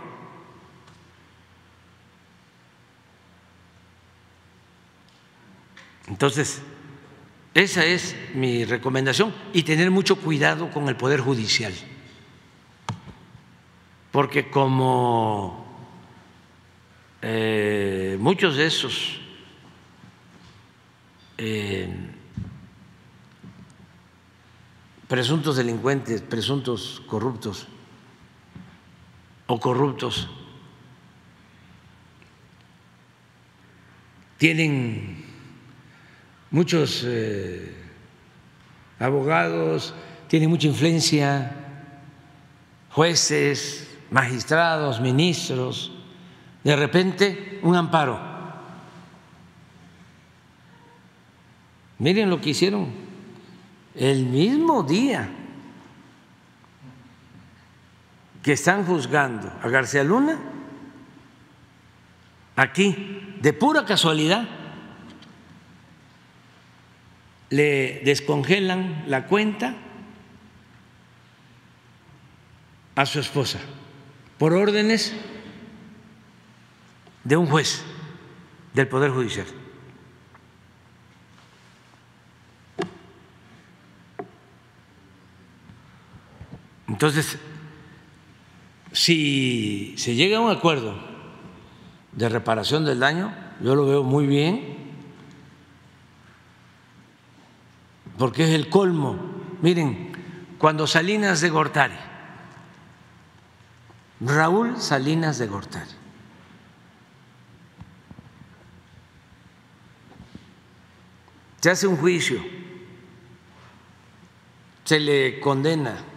Entonces, 6.08 6.62
esa 7.54 7.84
es 7.86 8.16
mi 8.34 8.64
recomendación 8.66 9.34
y 9.54 9.64
tener 9.64 9.90
mucho 9.90 10.18
cuidado 10.18 10.70
con 10.72 10.88
el 10.88 10.96
Poder 10.96 11.20
Judicial, 11.20 11.74
porque 14.12 14.50
como 14.50 15.66
eh, 17.22 18.18
muchos 18.20 18.56
de 18.56 18.66
esos 18.68 19.20
eh, 21.38 21.90
presuntos 25.08 25.56
delincuentes, 25.58 26.22
presuntos 26.22 27.02
corruptos 27.08 27.68
o 29.48 29.60
corruptos 29.60 30.28
tienen 34.38 35.24
muchos 36.52 37.04
eh, 37.06 37.74
abogados, 39.00 39.94
tienen 40.28 40.50
mucha 40.50 40.68
influencia, 40.68 41.56
jueces, 42.92 43.98
magistrados, 44.12 45.00
ministros, 45.00 45.92
de 46.64 46.76
repente 46.76 47.60
un 47.62 47.76
amparo. 47.76 48.20
Miren 51.98 52.30
lo 52.30 52.42
que 52.42 52.50
hicieron 52.50 53.05
el 53.96 54.26
mismo 54.26 54.84
día 54.84 55.30
que 58.44 58.54
están 58.54 58.86
juzgando 58.86 59.52
a 59.64 59.70
García 59.70 60.04
Luna, 60.04 60.38
aquí, 62.56 63.36
de 63.42 63.54
pura 63.54 63.86
casualidad, 63.86 64.48
le 67.50 68.02
descongelan 68.04 69.06
la 69.08 69.26
cuenta 69.26 69.76
a 72.96 73.06
su 73.06 73.20
esposa 73.20 73.60
por 74.38 74.54
órdenes 74.54 75.14
de 77.24 77.38
un 77.38 77.48
juez 77.48 77.84
del 78.74 78.88
Poder 78.88 79.12
Judicial. 79.12 79.65
Entonces, 86.96 87.38
si 88.94 89.96
se 89.98 90.16
llega 90.16 90.38
a 90.38 90.40
un 90.40 90.50
acuerdo 90.50 90.96
de 92.14 92.30
reparación 92.30 92.86
del 92.86 93.02
daño, 93.02 93.36
yo 93.60 93.76
lo 93.76 93.86
veo 93.86 94.02
muy 94.02 94.26
bien, 94.26 94.78
porque 98.18 98.46
es 98.46 98.52
el 98.52 98.70
colmo. 98.70 99.20
Miren, 99.62 100.14
cuando 100.58 100.88
Salinas 100.88 101.42
de 101.42 101.50
Gortari, 101.50 101.98
Raúl 104.22 104.78
Salinas 104.80 105.38
de 105.38 105.48
Gortari, 105.48 105.92
se 111.60 111.72
hace 111.72 111.88
un 111.88 111.98
juicio, 111.98 112.42
se 114.86 115.02
le 115.02 115.42
condena 115.42 116.15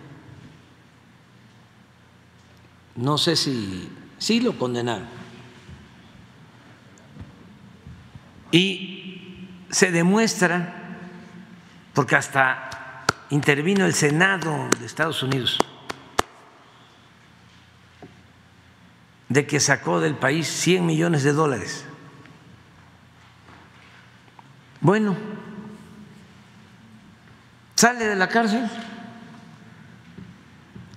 no 2.99 3.17
sé 3.17 3.37
si 3.37 4.41
lo 4.41 4.59
condenaron. 4.59 5.07
Y 8.51 9.47
se 9.71 9.93
demuestra, 9.93 10.99
porque 11.95 12.17
hasta 12.17 13.05
intervino 13.31 13.87
el 13.87 13.95
Senado 13.95 14.69
de 14.81 14.85
Estados 14.85 15.23
Unidos, 15.23 15.59
de 19.29 19.47
que 19.47 19.61
sacó 19.61 20.01
del 20.01 20.17
país 20.17 20.49
100 20.49 20.85
millones 20.85 21.23
de 21.23 21.33
dólares. 21.33 21.85
Bueno, 24.81 25.15
sale 27.77 28.07
de 28.07 28.17
la 28.17 28.29
cárcel 28.29 28.69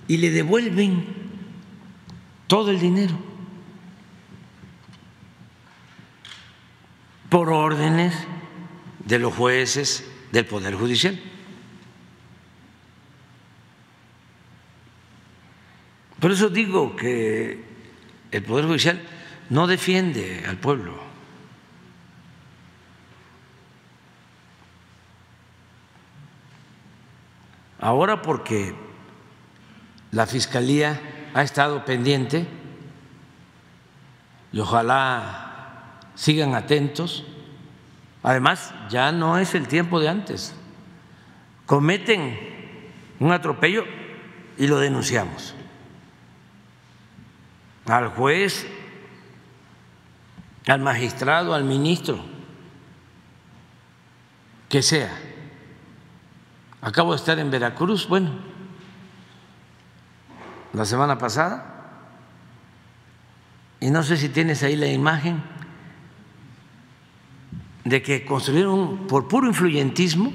y 0.08 0.16
le 0.16 0.30
devuelven 0.30 1.21
todo 2.52 2.70
el 2.70 2.78
dinero, 2.78 3.14
por 7.30 7.50
órdenes 7.50 8.14
de 9.06 9.18
los 9.18 9.32
jueces 9.32 10.06
del 10.32 10.44
Poder 10.44 10.74
Judicial. 10.74 11.18
Por 16.20 16.30
eso 16.30 16.50
digo 16.50 16.94
que 16.94 17.64
el 18.30 18.42
Poder 18.42 18.66
Judicial 18.66 19.00
no 19.48 19.66
defiende 19.66 20.44
al 20.46 20.58
pueblo. 20.58 21.02
Ahora 27.80 28.20
porque 28.20 28.74
la 30.10 30.26
Fiscalía 30.26 31.11
ha 31.34 31.42
estado 31.42 31.84
pendiente 31.84 32.46
y 34.52 34.60
ojalá 34.60 36.00
sigan 36.14 36.54
atentos. 36.54 37.24
Además, 38.22 38.72
ya 38.88 39.10
no 39.12 39.38
es 39.38 39.54
el 39.54 39.66
tiempo 39.66 39.98
de 39.98 40.08
antes. 40.08 40.54
Cometen 41.66 42.38
un 43.18 43.32
atropello 43.32 43.84
y 44.58 44.66
lo 44.66 44.78
denunciamos. 44.78 45.54
Al 47.86 48.08
juez, 48.08 48.66
al 50.66 50.80
magistrado, 50.80 51.54
al 51.54 51.64
ministro, 51.64 52.20
que 54.68 54.82
sea. 54.82 55.12
Acabo 56.80 57.12
de 57.12 57.16
estar 57.16 57.38
en 57.38 57.50
Veracruz, 57.50 58.08
bueno, 58.08 58.51
la 60.72 60.84
semana 60.84 61.18
pasada, 61.18 61.68
y 63.80 63.90
no 63.90 64.02
sé 64.02 64.16
si 64.16 64.28
tienes 64.28 64.62
ahí 64.62 64.76
la 64.76 64.86
imagen 64.86 65.42
de 67.84 68.00
que 68.00 68.24
construyeron 68.24 69.06
por 69.06 69.28
puro 69.28 69.48
influyentismo 69.48 70.32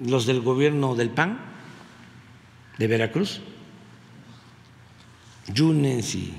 los 0.00 0.26
del 0.26 0.40
gobierno 0.42 0.94
del 0.94 1.10
PAN 1.10 1.40
de 2.78 2.86
Veracruz, 2.86 3.40
Yunes 5.48 6.14
y 6.14 6.34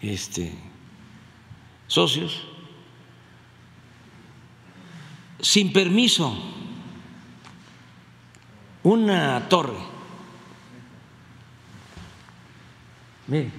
este, 0.00 0.52
socios, 1.86 2.46
sin 5.40 5.72
permiso, 5.72 6.36
una 8.84 9.48
torre. 9.48 9.76
Mire, 13.26 13.50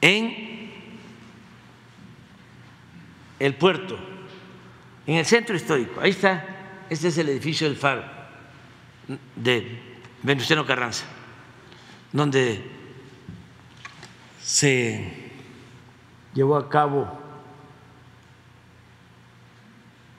en 0.00 0.72
el 3.38 3.54
puerto, 3.54 3.98
en 5.06 5.16
el 5.16 5.26
centro 5.26 5.54
histórico. 5.54 6.00
Ahí 6.00 6.10
está, 6.10 6.44
este 6.88 7.08
es 7.08 7.18
el 7.18 7.28
edificio 7.28 7.68
del 7.68 7.76
Faro 7.76 8.02
de 9.36 9.78
Venustiano 10.22 10.66
Carranza, 10.66 11.04
donde 12.12 12.64
se 14.42 15.30
llevó 16.32 16.56
a 16.56 16.68
cabo 16.68 17.29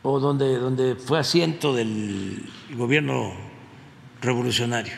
o 0.04 0.20
donde, 0.20 0.58
donde 0.58 0.96
fue 0.96 1.20
asiento 1.20 1.74
del 1.74 2.50
gobierno 2.74 3.34
revolucionario 4.22 4.94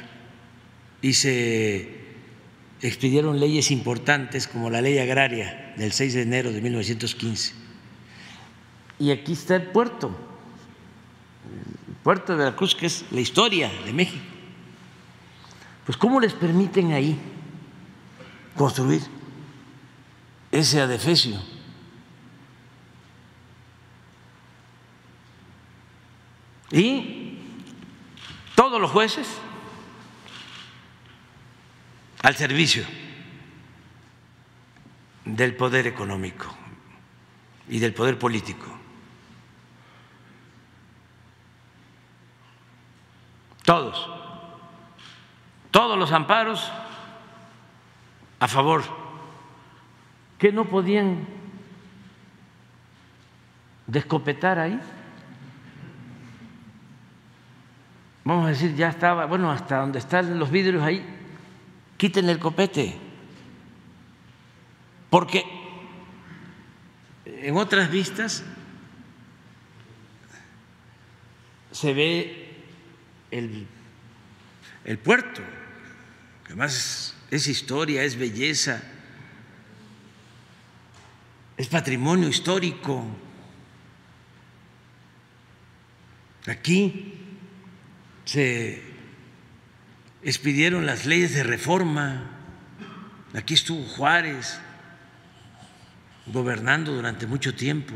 y 1.01 1.13
se 1.13 2.03
expidieron 2.81 3.39
leyes 3.39 3.71
importantes 3.71 4.47
como 4.47 4.69
la 4.69 4.81
ley 4.81 4.97
agraria 4.99 5.73
del 5.77 5.91
6 5.91 6.13
de 6.13 6.21
enero 6.21 6.51
de 6.51 6.61
1915. 6.61 7.53
Y 8.99 9.11
aquí 9.11 9.33
está 9.33 9.55
el 9.55 9.63
puerto, 9.63 10.15
el 11.87 11.95
puerto 12.03 12.33
de 12.33 12.39
Veracruz, 12.39 12.75
que 12.75 12.85
es 12.85 13.05
la 13.11 13.21
historia 13.21 13.71
de 13.85 13.93
México. 13.93 14.23
Pues 15.85 15.97
¿cómo 15.97 16.19
les 16.19 16.33
permiten 16.33 16.93
ahí 16.93 17.19
construir 18.55 19.01
ese 20.51 20.79
adefesio? 20.79 21.41
Y 26.73 27.37
todos 28.55 28.81
los 28.81 28.89
jueces 28.89 29.39
al 32.23 32.35
servicio 32.35 32.83
del 35.23 35.55
poder 35.55 35.85
económico 35.85 36.47
y 37.69 37.77
del 37.77 37.93
poder 37.93 38.17
político. 38.17 38.65
Todos, 43.63 44.09
todos 45.69 45.97
los 45.97 46.11
amparos 46.11 46.71
a 48.39 48.47
favor, 48.47 48.83
que 50.39 50.51
no 50.51 50.65
podían 50.65 51.27
descopetar 53.85 54.57
ahí. 54.57 54.79
Vamos 58.23 58.45
a 58.45 58.49
decir, 58.49 58.75
ya 58.75 58.89
estaba, 58.89 59.25
bueno, 59.25 59.51
hasta 59.51 59.77
donde 59.79 59.99
están 59.99 60.39
los 60.39 60.49
vidrios 60.49 60.83
ahí, 60.83 61.05
quiten 61.97 62.29
el 62.29 62.39
copete. 62.39 62.97
Porque 65.09 65.43
en 67.25 67.57
otras 67.57 67.91
vistas 67.91 68.43
se 71.71 71.93
ve 71.93 72.55
el, 73.31 73.67
el 74.85 74.97
puerto, 74.97 75.41
que 76.43 76.53
además 76.53 77.15
es 77.29 77.47
historia, 77.47 78.03
es 78.03 78.15
belleza, 78.15 78.81
es 81.57 81.67
patrimonio 81.67 82.29
histórico. 82.29 83.05
Aquí 86.47 87.22
se 88.25 88.81
expidieron 90.21 90.85
las 90.85 91.05
leyes 91.05 91.33
de 91.33 91.43
reforma. 91.43 92.31
Aquí 93.33 93.53
estuvo 93.53 93.83
Juárez 93.83 94.59
gobernando 96.27 96.93
durante 96.93 97.27
mucho 97.27 97.55
tiempo. 97.55 97.93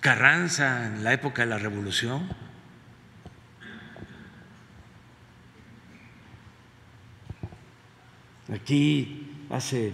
Carranza 0.00 0.86
en 0.86 1.02
la 1.02 1.12
época 1.12 1.42
de 1.42 1.48
la 1.48 1.58
revolución. 1.58 2.28
Aquí 8.52 9.44
hace 9.50 9.92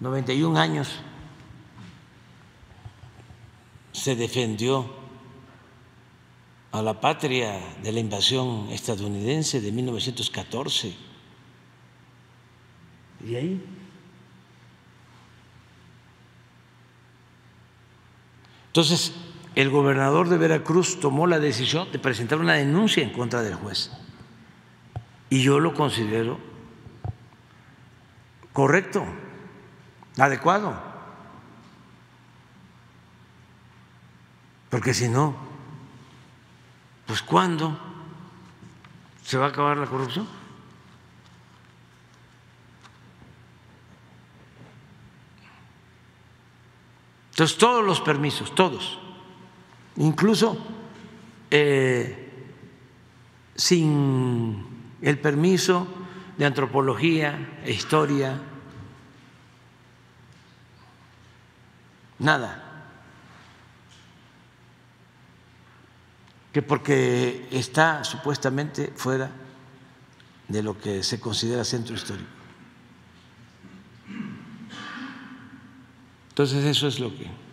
91 0.00 0.58
años 0.58 1.00
se 3.92 4.14
defendió 4.14 4.97
a 6.72 6.82
la 6.82 7.00
patria 7.00 7.58
de 7.82 7.92
la 7.92 8.00
invasión 8.00 8.68
estadounidense 8.70 9.60
de 9.60 9.72
1914. 9.72 10.94
¿Y 13.26 13.34
ahí? 13.34 13.64
Entonces, 18.66 19.12
el 19.54 19.70
gobernador 19.70 20.28
de 20.28 20.38
Veracruz 20.38 21.00
tomó 21.00 21.26
la 21.26 21.40
decisión 21.40 21.90
de 21.90 21.98
presentar 21.98 22.38
una 22.38 22.54
denuncia 22.54 23.02
en 23.02 23.10
contra 23.10 23.42
del 23.42 23.54
juez. 23.54 23.90
Y 25.30 25.42
yo 25.42 25.58
lo 25.58 25.74
considero 25.74 26.38
correcto, 28.52 29.04
adecuado. 30.16 30.80
Porque 34.68 34.92
si 34.94 35.08
no, 35.08 35.47
pues 37.08 37.22
¿cuándo 37.22 37.74
se 39.24 39.38
va 39.38 39.46
a 39.46 39.48
acabar 39.48 39.78
la 39.78 39.86
corrupción? 39.86 40.28
Entonces, 47.30 47.56
todos 47.56 47.82
los 47.82 48.02
permisos, 48.02 48.54
todos, 48.54 48.98
incluso 49.96 50.58
eh, 51.50 52.46
sin 53.56 54.66
el 55.00 55.18
permiso 55.18 55.88
de 56.36 56.44
antropología 56.44 57.60
e 57.64 57.72
historia, 57.72 58.38
nada. 62.18 62.67
Que 66.52 66.62
porque 66.62 67.46
está 67.50 68.04
supuestamente 68.04 68.92
fuera 68.96 69.30
de 70.48 70.62
lo 70.62 70.78
que 70.78 71.02
se 71.02 71.20
considera 71.20 71.64
centro 71.64 71.94
histórico. 71.94 72.28
Entonces 76.30 76.64
eso 76.64 76.86
es 76.88 77.00
lo 77.00 77.10
que 77.10 77.47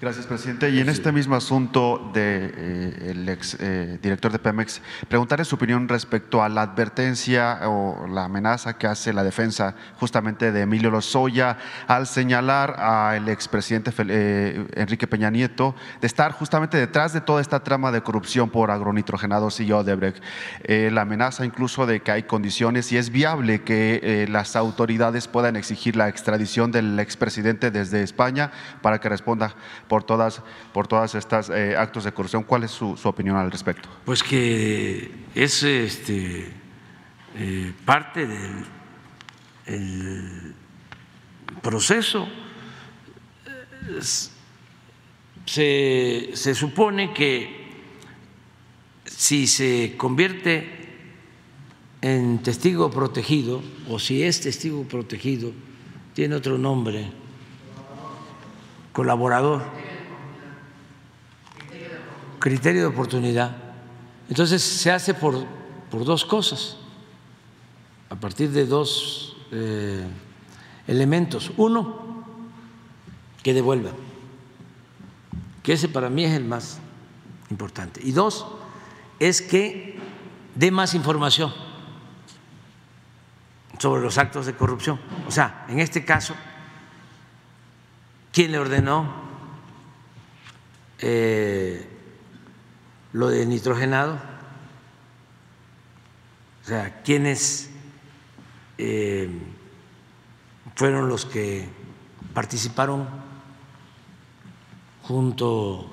Gracias, 0.00 0.26
presidente. 0.26 0.70
Y 0.70 0.78
en 0.78 0.88
este 0.88 1.10
mismo 1.10 1.34
asunto 1.34 2.12
del 2.14 3.28
ex 3.28 3.56
eh, 3.58 3.98
director 4.00 4.30
de 4.30 4.38
Pemex, 4.38 4.80
preguntarle 5.08 5.44
su 5.44 5.56
opinión 5.56 5.88
respecto 5.88 6.40
a 6.40 6.48
la 6.48 6.62
advertencia 6.62 7.62
o 7.64 8.06
la 8.06 8.26
amenaza 8.26 8.78
que 8.78 8.86
hace 8.86 9.12
la 9.12 9.24
defensa 9.24 9.74
justamente 9.98 10.52
de 10.52 10.60
Emilio 10.60 10.92
Lozoya 10.92 11.58
al 11.88 12.06
señalar 12.06 12.78
al 12.78 13.28
expresidente 13.28 13.90
eh, 13.98 14.68
Enrique 14.74 15.08
Peña 15.08 15.30
Nieto 15.30 15.74
de 16.00 16.06
estar 16.06 16.30
justamente 16.30 16.76
detrás 16.76 17.12
de 17.12 17.20
toda 17.20 17.40
esta 17.40 17.64
trama 17.64 17.90
de 17.90 18.00
corrupción 18.00 18.50
por 18.50 18.70
agronitrogenados 18.70 19.58
y 19.58 19.72
Odebrecht. 19.72 20.22
Eh, 20.62 20.90
la 20.92 21.00
amenaza 21.00 21.44
incluso 21.44 21.86
de 21.86 22.02
que 22.02 22.12
hay 22.12 22.22
condiciones 22.22 22.92
y 22.92 22.98
es 22.98 23.10
viable 23.10 23.62
que 23.62 23.98
eh, 24.04 24.28
las 24.28 24.54
autoridades 24.54 25.26
puedan 25.26 25.56
exigir 25.56 25.96
la 25.96 26.08
extradición 26.08 26.70
del 26.70 27.00
expresidente 27.00 27.72
desde 27.72 28.04
España 28.04 28.52
para 28.80 29.00
que 29.00 29.08
responda 29.08 29.56
por 29.88 30.04
todas, 30.04 30.42
por 30.72 30.86
todas 30.86 31.14
estas 31.14 31.50
eh, 31.50 31.76
actos 31.76 32.04
de 32.04 32.12
corrupción. 32.12 32.44
¿Cuál 32.44 32.64
es 32.64 32.70
su, 32.70 32.96
su 32.96 33.08
opinión 33.08 33.36
al 33.36 33.50
respecto? 33.50 33.88
Pues 34.04 34.22
que 34.22 35.10
es 35.34 35.62
este, 35.62 36.52
eh, 37.36 37.72
parte 37.84 38.26
del 38.26 38.64
el 39.66 40.54
proceso. 41.62 42.28
Es- 43.98 44.32
Se, 45.46 46.30
se 46.34 46.54
supone 46.54 47.14
que 47.14 47.66
si 49.06 49.46
se 49.46 49.94
convierte 49.96 50.68
en 52.02 52.42
testigo 52.42 52.90
protegido 52.90 53.62
o 53.88 53.98
si 53.98 54.22
es 54.22 54.42
testigo 54.42 54.84
protegido, 54.84 55.52
tiene 56.12 56.34
otro 56.34 56.58
nombre, 56.58 57.10
colaborador 58.98 59.62
criterio 62.40 62.80
de 62.80 62.88
oportunidad. 62.88 63.56
Entonces 64.28 64.60
se 64.60 64.90
hace 64.90 65.14
por, 65.14 65.46
por 65.88 66.04
dos 66.04 66.24
cosas, 66.24 66.78
a 68.10 68.16
partir 68.16 68.50
de 68.50 68.66
dos 68.66 69.36
eh, 69.52 70.04
elementos. 70.88 71.52
Uno, 71.58 72.24
que 73.44 73.54
devuelva, 73.54 73.92
que 75.62 75.74
ese 75.74 75.88
para 75.88 76.10
mí 76.10 76.24
es 76.24 76.32
el 76.32 76.44
más 76.44 76.80
importante. 77.50 78.00
Y 78.02 78.10
dos, 78.10 78.48
es 79.20 79.42
que 79.42 79.96
dé 80.56 80.72
más 80.72 80.94
información 80.94 81.54
sobre 83.78 84.02
los 84.02 84.18
actos 84.18 84.44
de 84.46 84.54
corrupción. 84.54 84.98
O 85.28 85.30
sea, 85.30 85.66
en 85.68 85.78
este 85.78 86.04
caso, 86.04 86.34
¿quién 88.32 88.52
le 88.52 88.58
ordenó? 88.58 89.28
Eh, 91.00 91.86
lo 93.12 93.28
de 93.28 93.46
nitrogenado, 93.46 94.18
o 96.62 96.66
sea, 96.66 97.02
quiénes 97.02 97.70
eh, 98.76 99.30
fueron 100.74 101.08
los 101.08 101.24
que 101.24 101.68
participaron 102.34 103.08
junto 105.02 105.90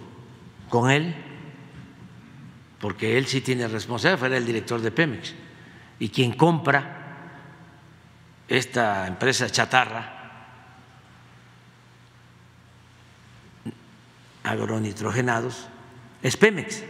con 0.70 0.92
él, 0.92 1.16
porque 2.80 3.18
él 3.18 3.26
sí 3.28 3.42
tiene 3.42 3.68
responsabilidad, 3.68 4.20
fue 4.20 4.36
el 4.36 4.46
director 4.46 4.82
de 4.82 4.92
Pemex, 4.92 5.34
y 6.00 6.10
quien 6.10 6.34
compra 6.34 7.04
esta 8.48 9.08
empresa 9.08 9.50
chatarra, 9.50 10.15
agronitrogenados, 14.46 15.68
es 16.22 16.38
Pemex. 16.38 16.84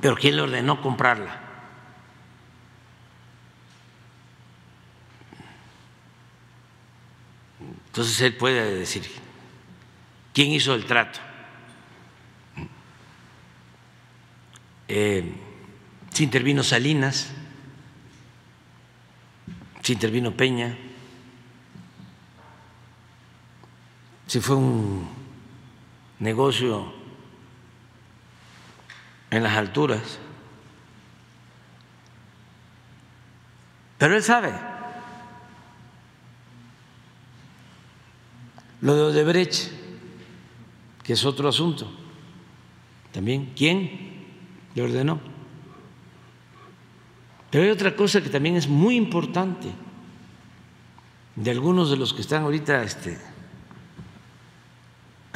Pero 0.00 0.16
¿quién 0.16 0.36
le 0.36 0.42
ordenó 0.42 0.80
comprarla? 0.80 1.40
Entonces 7.86 8.20
él 8.20 8.36
puede 8.36 8.76
decir 8.76 9.10
quién 10.32 10.52
hizo 10.52 10.74
el 10.74 10.84
trato. 10.86 11.18
Eh, 14.86 15.34
si 16.12 16.24
intervino 16.24 16.62
Salinas, 16.62 17.30
si 19.82 19.92
intervino 19.92 20.32
Peña, 20.36 20.78
si 24.26 24.40
fue 24.40 24.56
un 24.56 25.17
negocio 26.20 26.92
en 29.30 29.42
las 29.42 29.56
alturas. 29.56 30.18
Pero 33.98 34.16
él 34.16 34.22
sabe. 34.22 34.52
Lo 38.80 38.94
de 38.94 39.02
Odebrecht, 39.02 39.72
que 41.02 41.14
es 41.14 41.24
otro 41.24 41.48
asunto. 41.48 41.90
También, 43.12 43.52
¿quién 43.56 44.26
le 44.74 44.82
ordenó? 44.82 45.20
Pero 47.50 47.64
hay 47.64 47.70
otra 47.70 47.96
cosa 47.96 48.20
que 48.20 48.28
también 48.28 48.56
es 48.56 48.68
muy 48.68 48.94
importante 48.94 49.68
de 51.34 51.50
algunos 51.50 51.90
de 51.90 51.96
los 51.96 52.12
que 52.12 52.20
están 52.20 52.42
ahorita 52.42 52.82
este, 52.82 53.18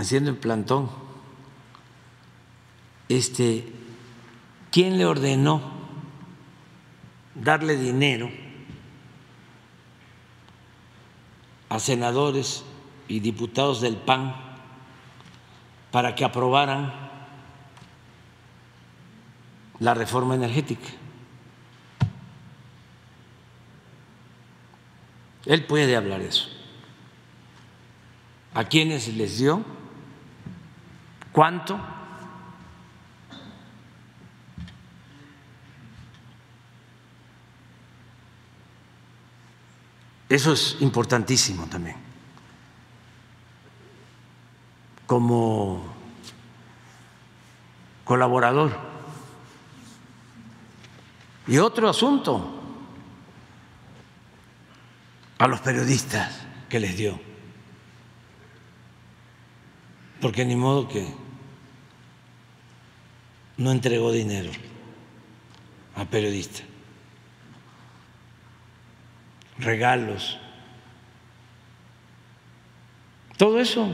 haciendo 0.02 0.30
el 0.30 0.36
plantón. 0.36 0.90
Este, 3.08 3.72
¿quién 4.70 4.98
le 4.98 5.06
ordenó 5.06 5.62
darle 7.34 7.76
dinero 7.76 8.30
a 11.68 11.78
senadores 11.78 12.64
y 13.08 13.20
diputados 13.20 13.80
del 13.80 13.96
PAN 13.96 14.34
para 15.90 16.14
que 16.14 16.24
aprobaran 16.24 16.92
la 19.78 19.94
reforma 19.94 20.34
energética? 20.34 20.88
Él 25.46 25.64
puede 25.66 25.96
hablar 25.96 26.20
eso. 26.20 26.48
¿A 28.54 28.64
quiénes 28.64 29.08
les 29.08 29.38
dio? 29.38 29.81
¿Cuánto? 31.32 31.80
Eso 40.28 40.52
es 40.52 40.76
importantísimo 40.80 41.66
también. 41.66 41.96
Como 45.06 45.92
colaborador. 48.04 48.72
Y 51.46 51.58
otro 51.58 51.88
asunto, 51.88 52.62
a 55.38 55.46
los 55.48 55.60
periodistas 55.60 56.46
que 56.68 56.80
les 56.80 56.96
dio. 56.96 57.20
Porque 60.20 60.44
ni 60.44 60.56
modo 60.56 60.88
que 60.88 61.21
no 63.56 63.70
entregó 63.70 64.12
dinero 64.12 64.50
a 65.94 66.04
periodistas 66.04 66.72
regalos, 69.62 70.38
todo 73.36 73.58
eso, 73.60 73.88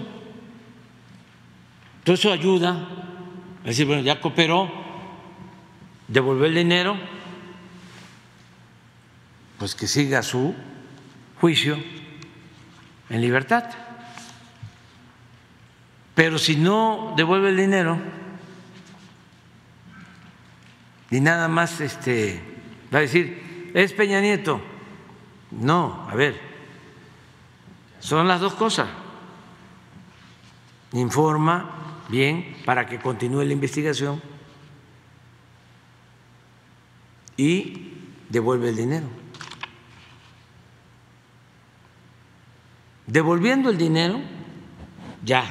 todo 2.05 2.15
eso 2.15 2.33
ayuda. 2.33 2.89
A 3.65 3.69
decir, 3.69 3.87
bueno, 3.87 4.03
ya 4.03 4.21
cooperó, 4.21 4.71
devolvió 6.07 6.47
el 6.47 6.55
dinero, 6.55 6.97
pues 9.59 9.75
que 9.75 9.87
siga 9.87 10.23
su 10.23 10.55
juicio 11.41 11.77
en 13.11 13.21
libertad. 13.21 13.65
Pero 16.15 16.39
si 16.39 16.57
no 16.57 17.15
devuelve 17.17 17.51
el 17.51 17.57
dinero 17.57 17.99
y 21.11 21.21
nada 21.21 21.49
más 21.49 21.81
este 21.81 22.43
va 22.93 22.99
a 22.99 23.03
decir, 23.03 23.71
es 23.75 23.93
Peña 23.93 24.21
Nieto. 24.21 24.61
No, 25.51 26.07
a 26.11 26.15
ver, 26.15 26.41
son 28.01 28.29
las 28.29 28.41
dos 28.41 28.55
cosas. 28.55 28.89
Informa 30.93 32.05
bien 32.09 32.57
para 32.65 32.87
que 32.87 32.99
continúe 32.99 33.45
la 33.45 33.53
investigación 33.53 34.23
y 37.37 37.93
devuelve 38.29 38.71
el 38.71 38.77
dinero. 38.77 39.07
Devolviendo 43.07 43.71
el 43.71 43.79
dinero, 43.79 44.21
ya 45.25 45.45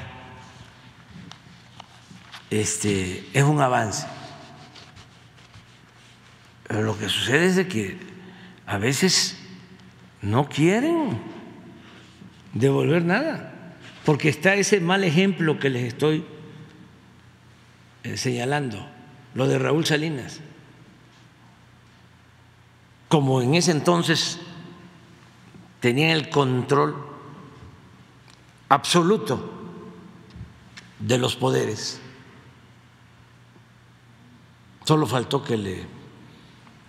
este, 2.50 3.27
es 3.34 3.44
un 3.44 3.60
avance. 3.61 4.17
Pero 6.68 6.84
lo 6.84 6.98
que 6.98 7.08
sucede 7.08 7.46
es 7.46 7.56
de 7.56 7.68
que 7.68 7.98
a 8.66 8.78
veces 8.78 9.38
no 10.22 10.50
quieren 10.50 11.18
devolver 12.54 13.06
nada, 13.06 13.78
porque 14.04 14.30
está 14.30 14.56
ese 14.56 14.82
mal 14.82 15.04
ejemplo 15.04 15.60
que 15.60 15.70
les 15.70 15.86
estoy 15.86 16.26
eh, 18.04 18.18
señalando, 18.18 18.86
lo 19.34 19.48
de 19.48 19.58
Raúl 19.58 19.86
Salinas. 19.86 20.42
Como 23.08 23.42
en 23.42 23.56
ese 23.56 23.72
entonces 23.72 24.40
tenían 25.80 26.10
el 26.10 26.30
control 26.30 26.96
absoluto 28.68 29.54
de 31.00 31.18
los 31.18 31.38
poderes, 31.38 32.02
solo 34.84 35.06
faltó 35.06 35.42
que 35.42 35.56
le 35.56 35.97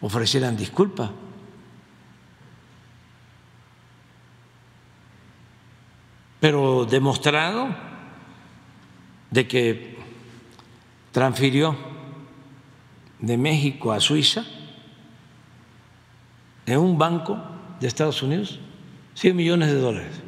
ofrecieran 0.01 0.57
disculpa. 0.57 1.11
Pero 6.41 6.85
demostrado 6.85 7.69
de 9.31 9.49
que 9.49 9.99
transfirió 11.11 11.77
de 13.19 13.37
México 13.37 13.93
a 13.93 14.01
Suiza 14.01 14.45
en 16.67 16.79
un 16.79 16.97
banco 16.97 17.39
de 17.81 17.89
Estados 17.89 18.23
Unidos 18.23 18.61
100 19.15 19.37
millones 19.37 19.69
de 19.69 19.81
dólares. 19.81 20.28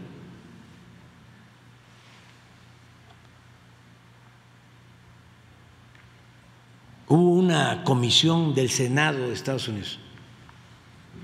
Hubo 7.10 7.30
una 7.30 7.82
comisión 7.82 8.54
del 8.54 8.70
Senado 8.70 9.26
de 9.26 9.34
Estados 9.34 9.66
Unidos 9.66 9.98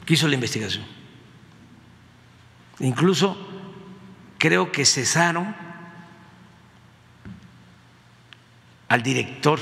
que 0.04 0.14
hizo 0.14 0.26
la 0.26 0.34
investigación. 0.34 0.84
Incluso 2.80 3.36
creo 4.36 4.72
que 4.72 4.84
cesaron 4.84 5.54
al 8.88 9.00
director 9.04 9.60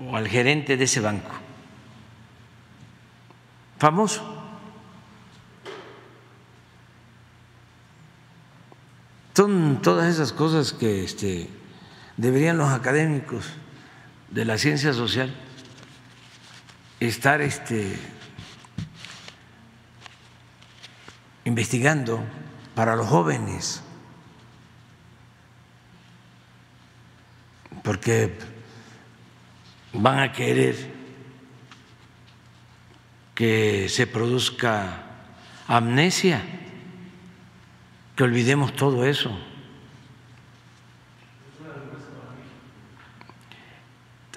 o 0.00 0.16
al 0.16 0.26
gerente 0.26 0.76
de 0.76 0.82
ese 0.82 0.98
banco, 0.98 1.30
famoso. 3.78 4.42
Son 9.36 9.80
todas 9.80 10.12
esas 10.12 10.32
cosas 10.32 10.72
que 10.72 11.04
este, 11.04 11.48
deberían 12.16 12.58
los 12.58 12.70
académicos 12.70 13.46
de 14.30 14.44
la 14.44 14.58
ciencia 14.58 14.92
social 14.92 15.34
estar 17.00 17.40
este, 17.40 17.96
investigando 21.44 22.22
para 22.74 22.96
los 22.96 23.08
jóvenes, 23.08 23.82
porque 27.82 28.38
van 29.92 30.20
a 30.20 30.32
querer 30.32 30.92
que 33.34 33.88
se 33.88 34.06
produzca 34.06 35.02
amnesia, 35.66 36.40
que 38.14 38.22
olvidemos 38.22 38.74
todo 38.76 39.04
eso. 39.04 39.36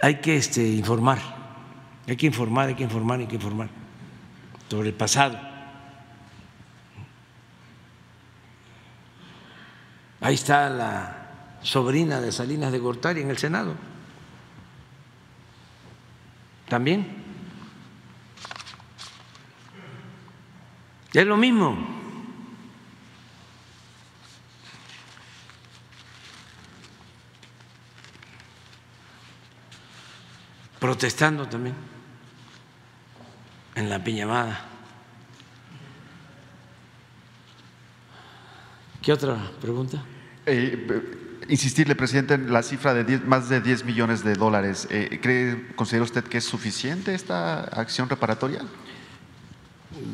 Hay 0.05 0.21
que 0.21 0.37
este, 0.37 0.61
informar, 0.61 1.17
hay 2.07 2.15
que 2.15 2.27
informar, 2.27 2.67
hay 2.67 2.75
que 2.75 2.83
informar, 2.83 3.21
hay 3.21 3.25
que 3.25 3.37
informar 3.37 3.69
sobre 4.69 4.89
el 4.89 4.93
pasado. 4.93 5.35
Ahí 10.21 10.35
está 10.35 10.69
la 10.69 11.57
sobrina 11.63 12.21
de 12.21 12.31
Salinas 12.31 12.71
de 12.71 12.77
Gortari 12.77 13.21
en 13.21 13.31
el 13.31 13.39
Senado. 13.39 13.73
También. 16.69 17.07
Es 21.13 21.25
lo 21.25 21.35
mismo. 21.35 21.94
Protestando 30.79 31.47
también 31.47 31.75
en 33.75 33.89
la 33.89 34.03
piñamada. 34.03 34.65
¿Qué 39.01 39.13
otra 39.13 39.37
pregunta? 39.61 40.03
Eh, 40.45 41.43
insistirle, 41.47 41.95
presidente, 41.95 42.33
en 42.33 42.51
la 42.51 42.63
cifra 42.63 42.93
de 42.93 43.03
10 43.03 43.25
más 43.25 43.49
de 43.49 43.61
10 43.61 43.85
millones 43.85 44.23
de 44.23 44.33
dólares. 44.33 44.87
Eh, 44.89 45.19
¿cree, 45.21 45.67
¿Considera 45.75 46.03
usted 46.03 46.23
que 46.23 46.39
es 46.39 46.45
suficiente 46.45 47.13
esta 47.13 47.65
acción 47.65 48.09
reparatoria? 48.09 48.61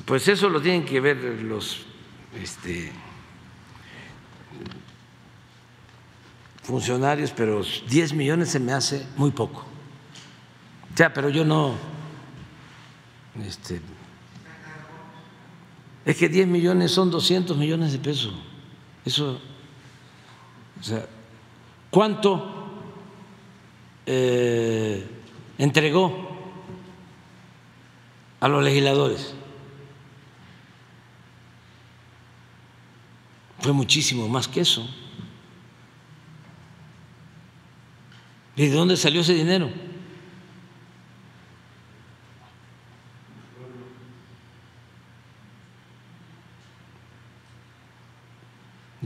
Pues 0.05 0.27
eso 0.27 0.49
lo 0.49 0.61
tienen 0.61 0.85
que 0.85 0.99
ver 0.99 1.17
los 1.43 1.85
este, 2.41 2.91
funcionarios, 6.63 7.31
pero 7.31 7.63
10 7.87 8.13
millones 8.13 8.49
se 8.49 8.59
me 8.59 8.73
hace 8.73 9.05
muy 9.15 9.31
poco. 9.31 9.70
Sea, 11.01 11.11
pero 11.11 11.29
yo 11.29 11.43
no. 11.43 11.73
Este, 13.43 13.81
es 16.05 16.15
que 16.15 16.29
10 16.29 16.47
millones 16.47 16.91
son 16.91 17.09
200 17.09 17.57
millones 17.57 17.91
de 17.91 17.97
pesos. 17.97 18.31
Eso, 19.03 19.41
o 20.79 20.83
sea, 20.83 21.07
¿cuánto 21.89 22.83
eh, 24.05 25.03
entregó 25.57 26.37
a 28.39 28.47
los 28.47 28.63
legisladores? 28.63 29.33
Fue 33.57 33.73
muchísimo 33.73 34.27
más 34.27 34.47
que 34.47 34.61
eso. 34.61 34.87
¿Y 38.55 38.67
de 38.67 38.75
dónde 38.75 38.95
salió 38.95 39.21
ese 39.21 39.33
dinero? 39.33 39.89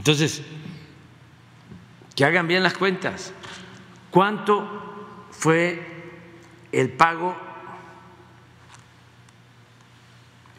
Entonces, 0.05 0.43
que 2.15 2.25
hagan 2.25 2.47
bien 2.47 2.61
las 2.61 2.75
cuentas. 2.75 3.33
¿Cuánto 4.11 5.27
fue 5.31 5.81
el 6.71 6.91
pago 6.91 7.35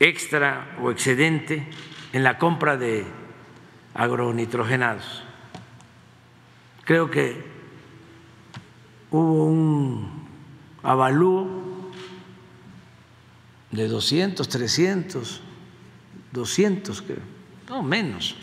extra 0.01 0.77
o 0.83 0.91
excedente 0.91 1.65
en 2.13 2.25
la 2.25 2.39
compra 2.39 2.77
de 2.77 3.07
agronitrogenados? 3.95 5.23
Creo 6.85 7.09
que 7.09 7.45
hubo 9.13 9.45
un 9.45 10.29
avalúo 10.83 11.47
de 13.71 13.87
200, 13.87 14.49
300, 14.49 15.41
200, 16.33 17.03
creo, 17.03 17.19
no 17.69 17.85
menos 17.85 18.35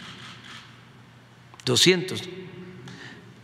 200 1.66 2.30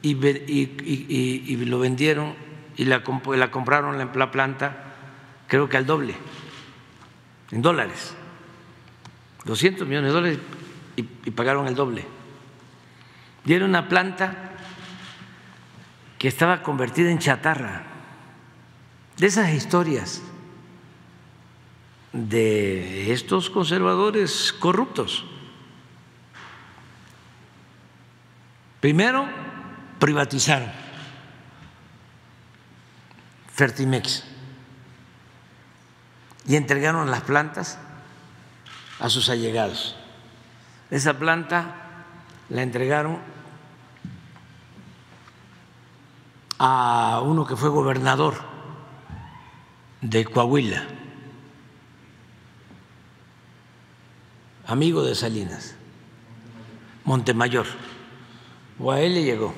y, 0.01 1.55
lo 1.65 1.79
vendieron 1.79 2.35
y 2.77 2.85
la, 2.85 3.03
la 3.35 3.51
compraron 3.51 3.99
en 3.99 4.17
la 4.17 4.31
planta 4.31 4.85
creo 5.47 5.67
que 5.67 5.77
al 5.77 5.85
doble, 5.85 6.15
en 7.51 7.61
dólares, 7.61 8.13
200 9.45 9.87
millones 9.87 10.09
de 10.09 10.13
dólares 10.13 10.39
y, 10.95 11.03
pagaron 11.31 11.67
el 11.67 11.75
doble. 11.75 12.05
Y 13.45 13.53
era 13.53 13.65
una 13.65 13.89
planta 13.89 14.51
que 16.17 16.27
estaba 16.27 16.61
convertida 16.61 17.09
en 17.09 17.19
chatarra, 17.19 17.83
de 19.17 19.27
esas 19.27 19.53
historias 19.53 20.21
de 22.13 23.11
estos 23.11 23.49
conservadores 23.49 24.53
corruptos. 24.53 25.25
Primero, 28.79 29.27
privatizaron 29.99 30.71
Fertimex 33.53 34.23
y 36.47 36.55
entregaron 36.55 37.11
las 37.11 37.21
plantas 37.21 37.77
a 38.99 39.09
sus 39.09 39.29
allegados. 39.29 39.97
Esa 40.91 41.19
planta 41.19 41.75
la 42.47 42.61
entregaron 42.61 43.19
a 46.57 47.21
uno 47.23 47.45
que 47.45 47.57
fue 47.57 47.69
gobernador 47.69 48.35
de 50.01 50.23
Coahuila, 50.23 50.83
amigo 54.67 55.03
de 55.03 55.15
Salinas, 55.15 55.75
Montemayor. 57.03 57.65
O 58.79 58.91
a 58.91 59.01
él 59.01 59.13
le 59.13 59.23
llegó, 59.23 59.53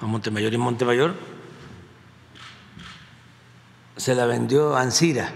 a 0.00 0.06
Montemayor. 0.06 0.52
Y 0.52 0.58
Montemayor 0.58 1.14
se 3.96 4.14
la 4.14 4.26
vendió 4.26 4.76
a 4.76 4.82
Ansira. 4.82 5.32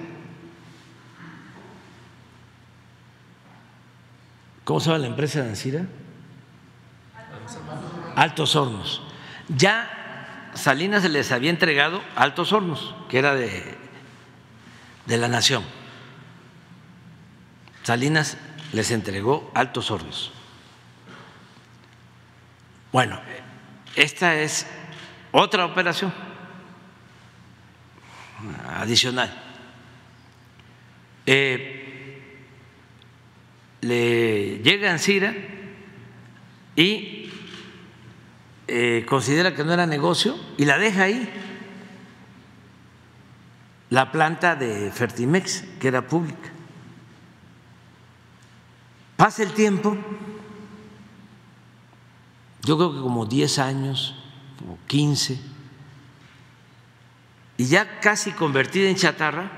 ¿Cómo 4.65 4.81
se 4.81 4.87
llama 4.87 4.99
la 4.99 5.07
empresa 5.07 5.43
de 5.43 5.51
Ansira? 5.51 5.87
Altos 8.17 8.57
Hornos. 8.57 9.03
Ya 9.49 10.51
Salinas 10.55 11.03
se 11.03 11.09
les 11.09 11.31
había 11.31 11.51
entregado 11.51 12.03
Altos 12.17 12.53
Hornos, 12.53 12.95
que 13.09 13.19
era 13.19 13.35
de, 13.35 13.79
de 15.07 15.17
la 15.17 15.29
nación. 15.29 15.63
Salinas 17.85 18.37
les 18.73 18.91
entregó 18.91 19.51
Altos 19.55 19.91
Hornos. 19.91 20.33
Bueno, 22.91 23.21
esta 23.97 24.35
es 24.37 24.67
otra 25.33 25.67
operación 25.67 26.13
adicional. 28.67 29.31
Eh, 31.27 31.75
le 33.83 34.59
llega 34.61 34.89
a 34.89 34.93
Ansira 34.93 35.35
y 36.77 37.31
eh, 38.67 39.05
considera 39.07 39.55
que 39.55 39.65
no 39.65 39.73
era 39.73 39.87
negocio 39.87 40.37
y 40.57 40.65
la 40.65 40.79
deja 40.79 41.03
ahí. 41.03 41.29
La 43.91 44.13
planta 44.13 44.57
de 44.57 44.91
Fertimex, 44.91 45.65
que 45.81 45.89
era 45.89 46.07
pública. 46.07 46.51
Pasa 49.17 49.43
el 49.43 49.53
tiempo, 49.53 49.97
yo 52.69 52.77
creo 52.77 52.93
que 52.93 53.01
como 53.01 53.25
10 53.25 53.61
años, 53.61 54.15
como 54.59 54.79
15, 54.89 55.41
y 57.57 57.65
ya 57.65 57.99
casi 58.01 58.33
convertida 58.33 58.91
en 58.91 58.97
chatarra, 58.97 59.51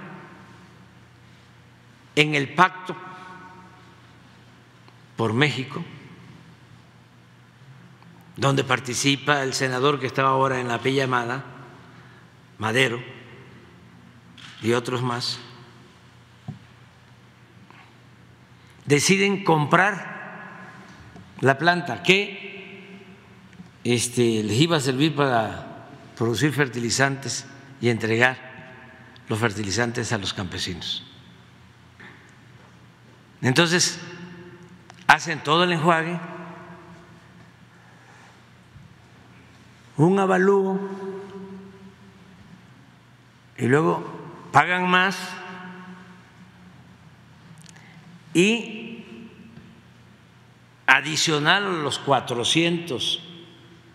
en 2.15 2.37
el 2.37 2.55
pacto 2.55 2.95
por 5.17 5.33
México, 5.33 5.83
donde 8.37 8.63
participa 8.63 9.43
el 9.43 9.55
senador 9.55 9.99
que 9.99 10.07
estaba 10.07 10.29
ahora 10.29 10.61
en 10.61 10.69
la 10.69 10.81
llamada, 10.81 11.43
Madero, 12.59 13.03
y 14.63 14.73
otros 14.73 15.03
más, 15.03 15.41
deciden 18.87 19.43
comprar 19.43 20.71
la 21.41 21.59
planta. 21.59 22.05
Que 22.05 22.50
este, 23.85 24.43
les 24.43 24.61
iba 24.61 24.77
a 24.77 24.81
servir 24.81 25.15
para 25.15 25.87
producir 26.17 26.53
fertilizantes 26.53 27.47
y 27.81 27.89
entregar 27.89 28.37
los 29.29 29.39
fertilizantes 29.39 30.13
a 30.13 30.19
los 30.19 30.35
campesinos. 30.35 31.05
Entonces, 33.41 33.99
hacen 35.07 35.43
todo 35.43 35.65
el 35.65 35.73
enjuague, 35.73 36.21
un 39.97 40.19
avalúo 40.19 40.79
y 43.57 43.67
luego 43.67 44.05
pagan 44.53 44.89
más 44.89 45.17
y 48.33 49.05
adicional 50.87 51.65
a 51.65 51.69
los 51.69 51.99
400 51.99 53.30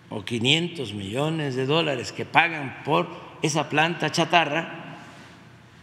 o 0.09 0.23
500 0.23 0.93
millones 0.93 1.55
de 1.55 1.65
dólares 1.65 2.11
que 2.11 2.25
pagan 2.25 2.83
por 2.83 3.07
esa 3.41 3.69
planta 3.69 4.11
chatarra, 4.11 4.97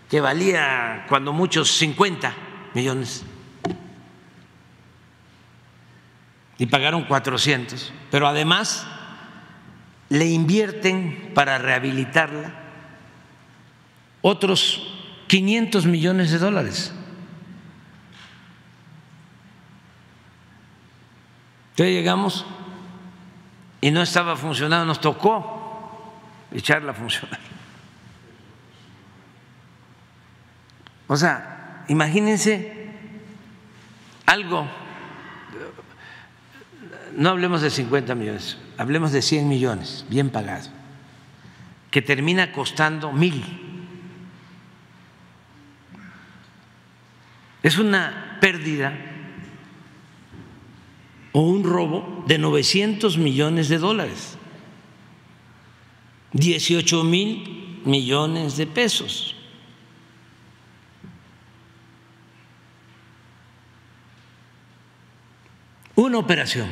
que 0.09 0.21
valía 0.21 1.07
cuando 1.09 1.33
muchos 1.33 1.71
50 1.79 2.35
millones, 2.75 3.25
y 6.59 6.67
pagaron 6.67 7.05
400, 7.05 7.93
pero 8.11 8.29
además 8.29 8.87
le 10.09 10.27
invierten 10.27 11.33
para 11.35 11.59
rehabilitarla 11.59 12.53
otros 14.21 14.87
500 15.27 15.87
millones 15.87 16.31
de 16.31 16.39
dólares. 16.39 16.93
Entonces 21.71 21.95
llegamos 21.95 22.47
y 23.83 23.91
no 23.91 24.01
estaba 24.01 24.37
funcionando, 24.37 24.87
nos 24.87 25.01
tocó 25.01 26.15
echarla 26.53 26.93
a 26.93 26.95
funcionar. 26.95 27.41
O 31.09 31.17
sea, 31.17 31.85
imagínense 31.89 32.91
algo, 34.25 34.69
no 37.17 37.31
hablemos 37.31 37.61
de 37.61 37.71
50 37.71 38.15
millones, 38.15 38.57
hablemos 38.79 39.11
de 39.11 39.21
100 39.21 39.49
millones, 39.49 40.07
bien 40.09 40.31
pagado, 40.31 40.71
que 41.91 42.01
termina 42.01 42.53
costando 42.53 43.11
mil. 43.13 43.45
Es 47.65 47.79
una 47.79 48.39
pérdida 48.41 49.12
o 51.33 51.41
un 51.41 51.65
robo 51.65 52.25
de 52.27 52.39
900 52.39 53.19
millones 53.19 53.69
de 53.69 53.79
dólares, 53.79 54.37
18 56.33 57.05
mil 57.05 57.81
millones 57.85 58.57
de 58.57 58.67
pesos. 58.67 59.37
Una 65.95 66.19
operación. 66.19 66.69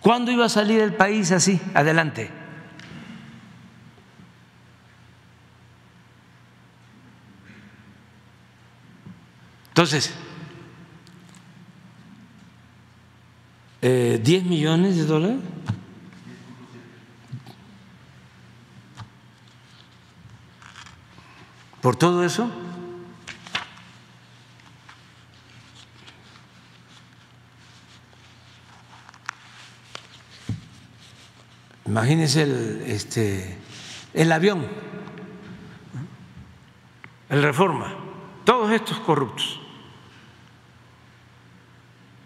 ¿Cuándo 0.00 0.32
iba 0.32 0.46
a 0.46 0.48
salir 0.48 0.80
el 0.80 0.94
país 0.94 1.30
así? 1.32 1.60
Adelante. 1.74 2.30
Entonces, 9.68 10.12
eh, 13.82 14.20
10 14.22 14.44
millones 14.44 14.96
de 14.96 15.04
dólares. 15.04 15.38
Por 21.80 21.96
todo 21.96 22.24
eso. 22.24 22.48
Imagínense 31.84 32.44
el, 32.44 32.84
este, 32.86 33.58
el 34.14 34.30
avión, 34.30 34.66
el 37.28 37.42
reforma, 37.42 37.94
todos 38.44 38.70
estos 38.70 39.00
corruptos. 39.00 39.60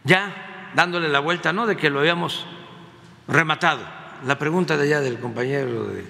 Ya 0.04 0.45
dándole 0.76 1.08
la 1.08 1.20
vuelta, 1.20 1.54
¿no? 1.54 1.66
De 1.66 1.74
que 1.74 1.88
lo 1.88 2.00
habíamos 2.00 2.46
rematado. 3.26 3.82
La 4.26 4.38
pregunta 4.38 4.76
de 4.76 4.84
allá 4.84 5.00
del 5.00 5.18
compañero 5.18 5.86
de 5.86 6.04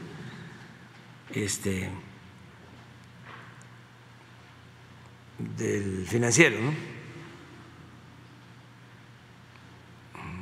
este 1.31 1.89
del 5.39 6.05
financiero, 6.07 6.59
¿no? 6.61 6.75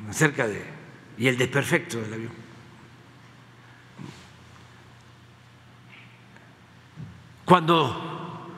Acerca 0.09 0.49
de 0.49 0.65
y 1.19 1.29
el 1.29 1.37
desperfecto 1.37 2.01
del 2.01 2.15
avión. 2.15 2.33
Cuando 7.45 8.51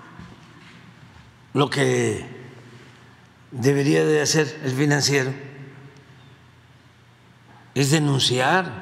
lo 1.54 1.68
que 1.68 2.24
debería 3.50 4.04
de 4.04 4.22
hacer 4.22 4.60
el 4.62 4.70
financiero 4.70 5.45
es 7.76 7.90
denunciar 7.90 8.72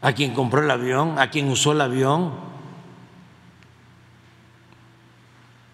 a 0.00 0.14
quien 0.14 0.32
compró 0.32 0.62
el 0.62 0.70
avión, 0.70 1.18
a 1.18 1.28
quien 1.28 1.46
usó 1.50 1.72
el 1.72 1.82
avión. 1.82 2.32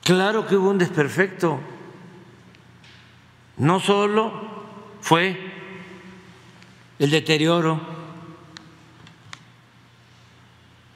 Claro 0.02 0.48
que 0.48 0.56
hubo 0.56 0.70
un 0.70 0.78
desperfecto. 0.78 1.60
No 3.58 3.78
solo 3.78 4.32
fue 5.00 5.38
el 6.98 7.08
deterioro 7.08 7.80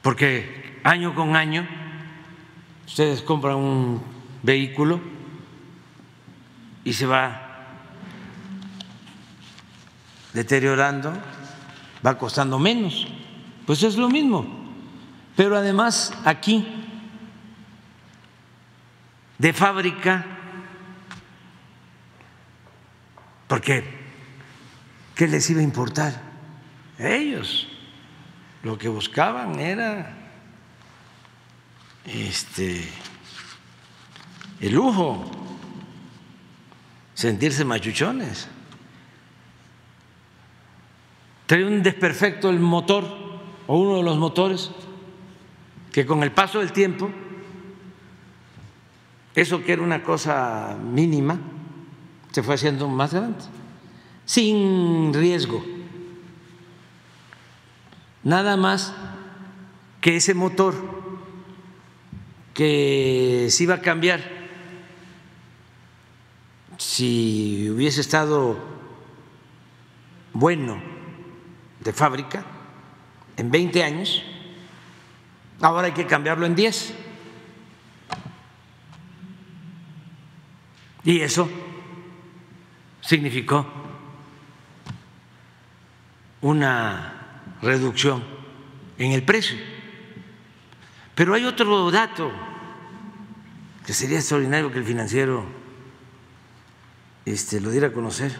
porque 0.01 0.81
año 0.83 1.15
con 1.15 1.37
año 1.37 1.65
ustedes 2.85 3.21
compran 3.21 3.55
un 3.55 4.03
vehículo 4.43 4.99
y 6.83 6.91
se 6.91 7.05
va 7.05 7.50
deteriorando, 10.33 11.13
va 12.05 12.17
costando 12.17 12.59
menos. 12.59 13.07
Pues 13.65 13.83
es 13.83 13.95
lo 13.95 14.09
mismo. 14.09 14.45
Pero 15.35 15.57
además 15.57 16.13
aquí, 16.25 16.67
de 19.37 19.53
fábrica, 19.53 20.25
porque 23.47 23.83
¿qué 25.15 25.27
les 25.27 25.49
iba 25.49 25.61
a 25.61 25.63
importar? 25.63 26.21
Ellos 26.97 27.67
lo 28.63 28.77
que 28.77 28.87
buscaban 28.87 29.59
era 29.59 30.15
este 32.05 32.87
el 34.59 34.73
lujo, 34.73 35.29
sentirse 37.15 37.65
machuchones. 37.65 38.47
Trae 41.51 41.65
un 41.65 41.83
desperfecto 41.83 42.49
el 42.49 42.61
motor 42.61 43.03
o 43.67 43.77
uno 43.77 43.97
de 43.97 44.03
los 44.03 44.17
motores 44.17 44.71
que 45.91 46.05
con 46.05 46.23
el 46.23 46.31
paso 46.31 46.59
del 46.59 46.71
tiempo, 46.71 47.09
eso 49.35 49.61
que 49.61 49.73
era 49.73 49.81
una 49.81 50.01
cosa 50.01 50.77
mínima, 50.81 51.37
se 52.31 52.41
fue 52.41 52.55
haciendo 52.55 52.87
más 52.87 53.13
grande, 53.13 53.43
sin 54.23 55.13
riesgo. 55.13 55.61
Nada 58.23 58.55
más 58.55 58.93
que 59.99 60.15
ese 60.15 60.33
motor 60.33 60.73
que 62.53 63.47
se 63.49 63.63
iba 63.63 63.75
a 63.75 63.81
cambiar 63.81 64.21
si 66.77 67.69
hubiese 67.69 67.99
estado 67.99 68.57
bueno 70.31 70.90
de 71.81 71.93
fábrica 71.93 72.45
en 73.37 73.49
20 73.51 73.83
años, 73.83 74.23
ahora 75.61 75.87
hay 75.87 75.93
que 75.93 76.05
cambiarlo 76.05 76.45
en 76.45 76.55
10. 76.55 76.93
Y 81.03 81.21
eso 81.21 81.49
significó 83.01 83.65
una 86.41 87.41
reducción 87.61 88.23
en 88.97 89.11
el 89.11 89.23
precio. 89.23 89.57
Pero 91.15 91.33
hay 91.33 91.45
otro 91.45 91.89
dato 91.89 92.31
que 93.85 93.93
sería 93.93 94.19
extraordinario 94.19 94.71
que 94.71 94.77
el 94.77 94.85
financiero 94.85 95.45
este, 97.25 97.59
lo 97.59 97.71
diera 97.71 97.87
a 97.87 97.93
conocer. 97.93 98.35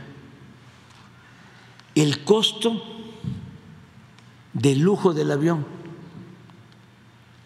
El 1.95 2.23
costo 2.23 3.00
del 4.53 4.79
lujo 4.79 5.13
del 5.13 5.31
avión, 5.31 5.65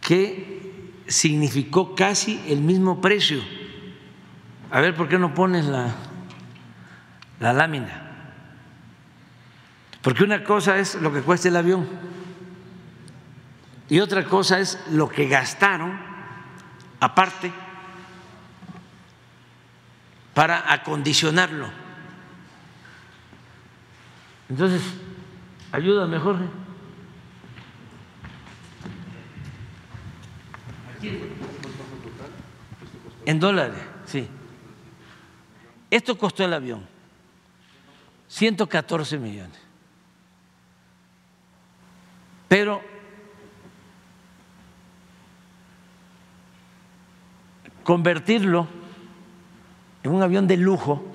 que 0.02 0.92
significó 1.08 1.96
casi 1.96 2.42
el 2.48 2.62
mismo 2.62 3.02
precio. 3.02 3.42
A 4.72 4.82
ver, 4.82 4.96
¿por 4.96 5.08
qué 5.08 5.18
no 5.18 5.34
pones 5.34 5.66
la, 5.66 5.94
la 7.40 7.54
lámina? 7.54 8.02
Porque 10.02 10.24
una 10.24 10.44
cosa 10.44 10.78
es 10.78 10.96
lo 10.96 11.12
que 11.12 11.22
cuesta 11.22 11.48
el 11.48 11.56
avión 11.56 11.88
y 13.90 14.00
otra 14.00 14.26
cosa 14.26 14.60
es 14.60 14.80
lo 14.92 15.10
que 15.10 15.28
gastaron 15.28 16.00
aparte 17.00 17.52
para 20.34 20.72
acondicionarlo. 20.72 21.68
Entonces, 24.50 24.82
ayúdame, 25.72 26.20
Jorge. 26.20 26.46
En 33.26 33.40
dólares, 33.40 33.80
sí. 34.06 34.28
Esto 35.90 36.18
costó 36.18 36.44
el 36.44 36.54
avión 36.54 36.86
114 38.28 39.18
millones. 39.18 39.60
Pero 42.48 42.82
convertirlo 47.84 48.68
en 50.04 50.12
un 50.12 50.22
avión 50.22 50.48
de 50.48 50.58
lujo 50.58 51.06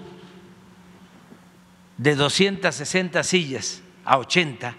de 1.99 2.15
260 2.15 3.23
sillas 3.23 3.83
a 4.05 4.19
80, 4.19 4.75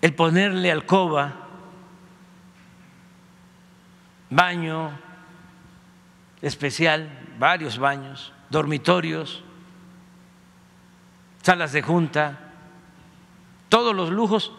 el 0.00 0.14
ponerle 0.14 0.70
alcoba, 0.70 1.43
baño 4.34 4.90
especial, 6.42 7.08
varios 7.38 7.78
baños, 7.78 8.32
dormitorios, 8.50 9.42
salas 11.42 11.72
de 11.72 11.82
junta, 11.82 12.38
todos 13.68 13.94
los 13.94 14.10
lujos, 14.10 14.52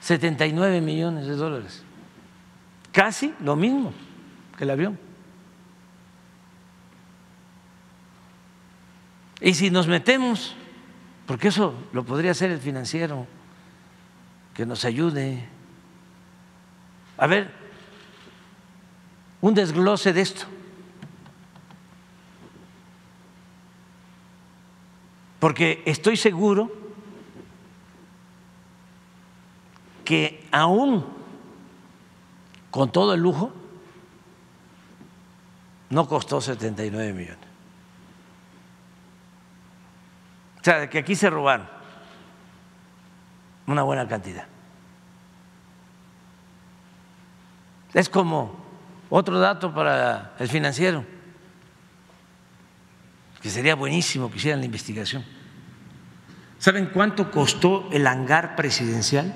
79 0.00 0.80
millones 0.80 1.26
de 1.26 1.34
dólares, 1.34 1.84
casi 2.92 3.34
lo 3.40 3.56
mismo 3.56 3.92
que 4.56 4.64
el 4.64 4.70
avión. 4.70 4.98
Y 9.40 9.54
si 9.54 9.70
nos 9.70 9.86
metemos, 9.86 10.56
porque 11.26 11.48
eso 11.48 11.74
lo 11.92 12.04
podría 12.04 12.32
hacer 12.32 12.50
el 12.50 12.58
financiero, 12.58 13.26
que 14.54 14.66
nos 14.66 14.84
ayude 14.84 15.48
a 17.18 17.26
ver, 17.26 17.50
un 19.40 19.54
desglose 19.54 20.12
de 20.12 20.20
esto. 20.20 20.46
Porque 25.40 25.82
estoy 25.84 26.16
seguro 26.16 26.72
que 30.04 30.48
aún 30.50 31.04
con 32.70 32.90
todo 32.90 33.14
el 33.14 33.20
lujo 33.20 33.52
no 35.90 36.08
costó 36.08 36.40
79 36.40 37.12
millones. 37.12 37.38
O 40.60 40.64
sea, 40.64 40.88
que 40.90 40.98
aquí 40.98 41.14
se 41.14 41.30
robaron 41.30 41.68
una 43.66 43.82
buena 43.82 44.06
cantidad. 44.08 44.46
Es 47.94 48.08
como 48.08 48.54
otro 49.10 49.38
dato 49.38 49.74
para 49.74 50.34
el 50.38 50.48
financiero, 50.48 51.04
que 53.40 53.50
sería 53.50 53.74
buenísimo 53.74 54.30
que 54.30 54.36
hicieran 54.36 54.60
la 54.60 54.66
investigación. 54.66 55.24
¿Saben 56.58 56.86
cuánto 56.86 57.30
costó 57.30 57.88
el 57.92 58.06
hangar 58.06 58.56
presidencial? 58.56 59.32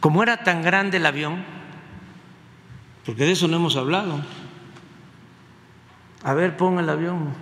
Como 0.00 0.22
era 0.22 0.44
tan 0.44 0.62
grande 0.62 0.98
el 0.98 1.06
avión, 1.06 1.44
porque 3.04 3.24
de 3.24 3.32
eso 3.32 3.48
no 3.48 3.56
hemos 3.56 3.76
hablado. 3.76 4.24
A 6.22 6.32
ver, 6.32 6.56
pon 6.56 6.78
el 6.78 6.88
avión 6.88 7.34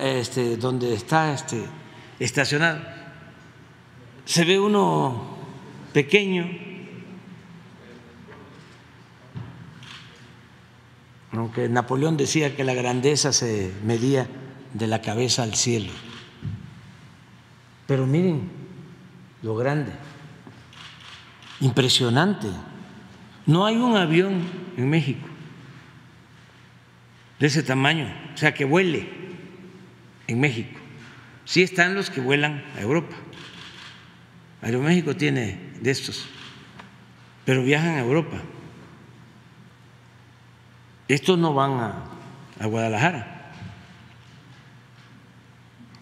este, 0.00 0.56
donde 0.56 0.92
está 0.92 1.32
este, 1.32 1.64
estacionado. 2.18 2.80
Se 4.24 4.44
ve 4.44 4.58
uno 4.58 5.36
pequeño, 5.92 6.46
aunque 11.40 11.68
Napoleón 11.68 12.16
decía 12.16 12.56
que 12.56 12.64
la 12.64 12.74
grandeza 12.74 13.32
se 13.32 13.72
medía 13.84 14.26
de 14.74 14.86
la 14.86 15.02
cabeza 15.02 15.42
al 15.42 15.54
cielo. 15.54 15.92
Pero 17.86 18.06
miren 18.06 18.50
lo 19.42 19.56
grande, 19.56 19.92
impresionante. 21.60 22.48
No 23.46 23.64
hay 23.64 23.76
un 23.76 23.96
avión 23.96 24.42
en 24.76 24.90
México 24.90 25.28
de 27.38 27.46
ese 27.46 27.62
tamaño, 27.62 28.12
o 28.34 28.36
sea, 28.36 28.54
que 28.54 28.64
vuele 28.64 29.08
en 30.26 30.40
México. 30.40 30.80
Sí 31.44 31.62
están 31.62 31.94
los 31.94 32.10
que 32.10 32.20
vuelan 32.20 32.64
a 32.76 32.80
Europa. 32.80 33.14
Aeroméxico 34.62 35.14
tiene 35.14 35.58
de 35.80 35.90
estos, 35.90 36.26
pero 37.44 37.62
viajan 37.62 37.96
a 37.96 38.00
Europa. 38.00 38.38
Estos 41.08 41.38
no 41.38 41.54
van 41.54 41.80
a, 41.80 42.66
Guadalajara, 42.66 43.52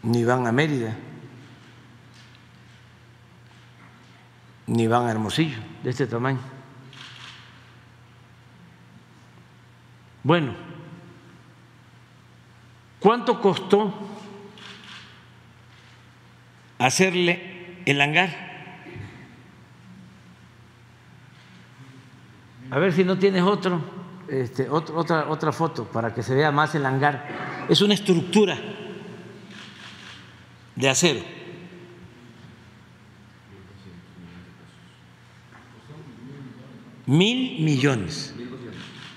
ni 0.02 0.24
van 0.24 0.47
a 0.47 0.52
Mérida. 0.52 0.97
ni 4.66 4.86
van 4.86 5.07
a 5.07 5.10
Hermosillo, 5.10 5.58
de 5.83 5.91
este 5.91 6.07
tamaño. 6.07 6.41
Bueno, 10.23 10.55
¿cuánto 12.99 13.41
costó 13.41 13.92
hacerle 16.78 17.83
el 17.84 18.00
hangar? 18.00 18.31
A 22.70 22.78
ver 22.78 22.92
si 22.92 23.05
no 23.05 23.18
tienes 23.18 23.42
otro, 23.42 23.83
este, 24.28 24.69
otra, 24.69 25.28
otra 25.28 25.53
foto 25.53 25.85
para 25.85 26.15
que 26.15 26.23
se 26.23 26.35
vea 26.35 26.51
más 26.51 26.75
el 26.75 26.86
hangar. 26.86 27.67
Es 27.69 27.81
una 27.81 27.94
estructura 27.94 28.59
de 30.77 30.89
acero. 30.89 31.20
Mil 37.07 37.62
millones, 37.62 38.35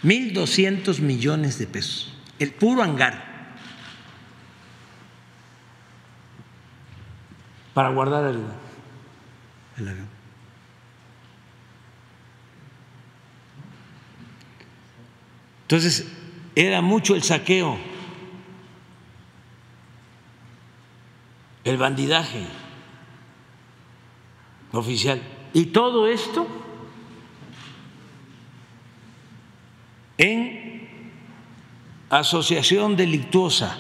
mil 0.04 0.34
doscientos 0.34 1.00
millones 1.00 1.58
de 1.58 1.68
pesos, 1.68 2.14
el 2.38 2.52
puro 2.52 2.84
hangar, 2.84 3.56
para 7.74 7.90
guardar 7.90 8.26
el, 8.26 8.42
el. 9.78 10.17
Entonces, 15.68 16.08
era 16.56 16.82
mucho 16.82 17.14
el 17.14 17.24
saqueo, 17.24 17.78
el 21.66 21.76
bandidaje 21.76 22.46
oficial. 24.72 25.22
Y 25.54 25.66
todo 25.66 26.08
esto 26.08 26.48
en 30.18 30.90
asociación 32.12 32.96
delictuosa 32.96 33.78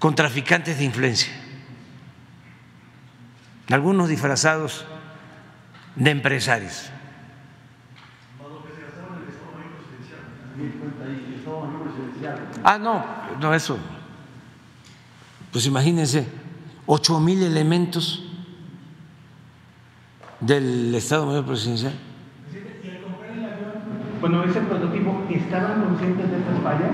con 0.00 0.16
traficantes 0.16 0.78
de 0.78 0.86
influencia, 0.86 1.32
algunos 3.68 4.08
disfrazados 4.08 4.84
de 5.94 6.10
empresarios. 6.10 6.90
Ah, 12.64 12.78
no, 12.78 13.04
no, 13.40 13.54
eso. 13.54 13.78
Pues 15.52 15.66
imagínense, 15.66 16.26
ocho 16.86 17.18
mil 17.20 17.42
elementos 17.42 18.22
del 20.40 20.94
Estado 20.94 21.26
Mayor 21.26 21.46
Presidencial. 21.46 21.94
Bueno, 24.20 24.42
ese 24.44 24.60
prototipo, 24.60 25.24
¿estaban 25.30 25.84
conscientes 25.84 26.30
de 26.30 26.38
estas 26.38 26.62
fallas? 26.62 26.90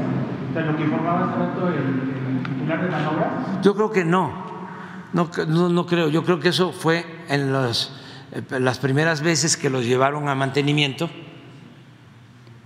O 0.51 0.53
sea, 0.53 0.63
lo 0.63 0.77
que 0.77 0.83
informaba 0.83 1.31
hace 1.31 1.39
rato 1.39 1.69
el, 1.69 1.75
el 1.75 2.43
titular 2.43 2.83
de 2.83 2.91
manobra. 2.91 3.61
Yo 3.63 3.75
creo 3.75 3.91
que 3.91 4.05
no, 4.05 4.33
no, 5.13 5.31
no, 5.47 5.69
no 5.69 5.87
creo. 5.87 6.09
Yo 6.09 6.25
creo 6.25 6.41
que 6.41 6.49
eso 6.49 6.73
fue 6.73 7.07
en 7.29 7.53
los, 7.53 7.99
eh, 8.33 8.43
las 8.61 8.79
primeras 8.79 9.23
veces 9.23 9.57
que 9.57 9.71
los 9.71 9.85
llevaron 9.87 10.29
a 10.29 10.35
mantenimiento, 10.35 11.09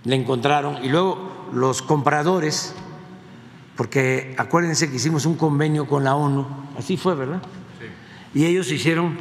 le 0.05 0.17
encontraron 0.17 0.83
y 0.85 0.89
luego 0.89 1.49
los 1.53 1.83
compradores, 1.83 2.75
porque 3.77 4.35
acuérdense 4.39 4.89
que 4.91 4.97
hicimos 4.97 5.27
un 5.27 5.37
convenio 5.37 5.87
con 5.87 6.03
la 6.03 6.15
ONU, 6.15 6.47
así 6.79 6.97
fue, 6.97 7.15
¿verdad? 7.15 7.43
Y 8.35 8.45
ellos 8.45 8.71
hicieron 8.73 9.17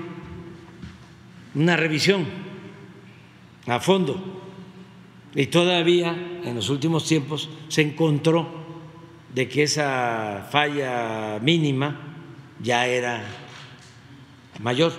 una 1.53 1.75
revisión 1.75 2.25
a 3.67 3.79
fondo 3.79 4.41
y 5.33 5.47
todavía 5.47 6.11
en 6.43 6.55
los 6.55 6.69
últimos 6.69 7.05
tiempos 7.05 7.49
se 7.67 7.81
encontró 7.81 8.47
de 9.33 9.49
que 9.49 9.63
esa 9.63 10.47
falla 10.49 11.39
mínima 11.41 11.99
ya 12.61 12.87
era 12.87 13.23
mayor. 14.61 14.93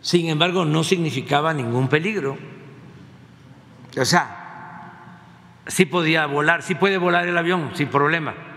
Sin 0.00 0.28
embargo, 0.28 0.64
no 0.64 0.84
significaba 0.84 1.52
ningún 1.52 1.88
peligro. 1.88 2.38
O 4.00 4.04
sea, 4.04 5.56
sí 5.66 5.84
podía 5.84 6.26
volar, 6.26 6.62
sí 6.62 6.76
puede 6.76 6.96
volar 6.96 7.26
el 7.26 7.36
avión 7.36 7.72
sin 7.74 7.88
problema. 7.88 8.49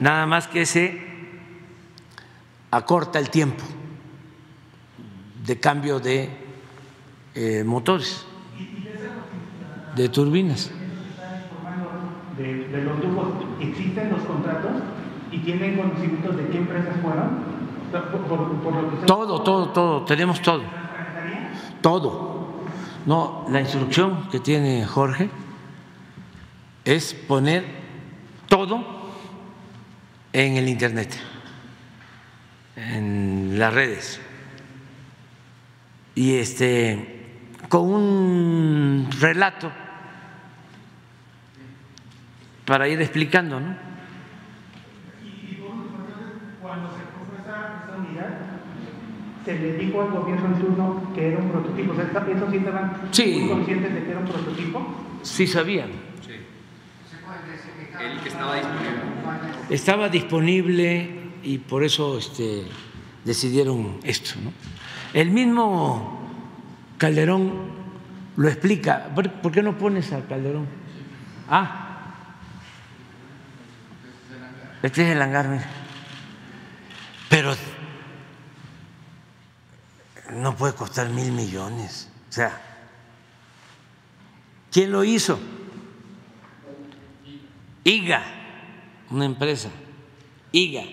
Nada 0.00 0.26
más 0.26 0.46
que 0.48 0.66
se 0.66 1.00
acorta 2.70 3.18
el 3.18 3.30
tiempo 3.30 3.64
de 5.44 5.58
cambio 5.60 6.00
de 6.00 6.28
eh, 7.34 7.64
motores 7.64 8.26
de 9.94 10.08
turbinas. 10.08 10.70
De, 12.36 12.68
de 12.68 12.82
los 12.84 13.00
tubos, 13.00 13.28
¿existen 13.60 14.10
los 14.10 14.20
contratos 14.22 14.72
y 15.32 15.38
tienen 15.38 15.78
conocimientos 15.78 16.36
de 16.36 16.48
qué 16.48 16.58
empresas 16.58 16.94
fueron? 17.00 17.56
Por, 17.90 18.26
por- 18.26 18.60
por 18.60 18.74
lo 18.74 18.90
que 19.00 19.06
Todo, 19.06 19.40
todo, 19.42 19.68
todo, 19.70 20.04
tenemos 20.04 20.42
todo. 20.42 20.62
Todo. 21.80 22.36
No, 23.06 23.46
la 23.48 23.60
instrucción 23.60 24.28
que 24.30 24.40
tiene 24.40 24.84
Jorge 24.84 25.30
es 26.84 27.14
poner 27.14 27.64
todo 28.48 28.84
en 30.36 30.56
el 30.58 30.68
Internet, 30.68 31.16
en 32.76 33.58
las 33.58 33.72
redes. 33.72 34.20
Y 36.14 36.34
este, 36.36 37.24
con 37.70 37.88
un 37.88 39.08
relato 39.18 39.72
para 42.66 42.86
ir 42.86 43.00
explicando, 43.00 43.60
¿no? 43.60 43.74
Cuando 46.60 46.88
se 46.90 47.02
compró 47.16 47.38
esa, 47.42 47.84
esa 47.86 47.96
unidad, 47.96 48.38
se 49.46 49.54
le 49.58 49.72
dijo 49.78 50.02
al 50.02 50.10
gobierno 50.10 50.46
en 50.48 50.60
turno 50.60 51.12
que 51.14 51.28
era 51.28 51.38
un 51.38 51.48
prototipo. 51.50 51.92
O 51.92 51.96
sea, 51.96 52.04
¿está- 52.04 52.26
¿eso 52.30 52.50
sí 52.50 52.56
estaban 52.58 52.92
Sí. 53.10 53.36
muy 53.40 53.48
conscientes 53.48 53.94
de 53.94 54.04
que 54.04 54.10
era 54.10 54.20
un 54.20 54.26
prototipo? 54.26 55.18
Sí 55.22 55.46
sabían. 55.46 55.90
El 57.98 58.20
que 58.20 58.28
estaba 58.28 58.54
disponible. 58.56 58.90
Estaba 59.70 60.08
disponible 60.08 61.10
y 61.42 61.58
por 61.58 61.84
eso 61.84 62.18
este, 62.18 62.66
decidieron 63.24 63.98
esto. 64.02 64.34
El 65.12 65.30
mismo 65.30 66.20
Calderón 66.98 67.70
lo 68.36 68.48
explica. 68.48 69.08
¿Por, 69.14 69.30
por 69.32 69.52
qué 69.52 69.62
no 69.62 69.76
pones 69.76 70.12
a 70.12 70.26
Calderón? 70.26 70.66
Ah, 71.48 71.86
este 74.82 75.02
es 75.02 75.16
el 75.16 75.22
hangar, 75.22 75.48
mira. 75.48 75.68
Pero 77.28 77.54
no 80.32 80.56
puede 80.56 80.74
costar 80.74 81.08
mil 81.08 81.32
millones. 81.32 82.08
O 82.28 82.32
sea, 82.32 82.60
¿quién 84.70 84.92
lo 84.92 85.02
hizo? 85.02 85.38
IGA, 87.84 88.22
una 89.10 89.24
empresa, 89.24 89.70
IGA, 90.52 90.84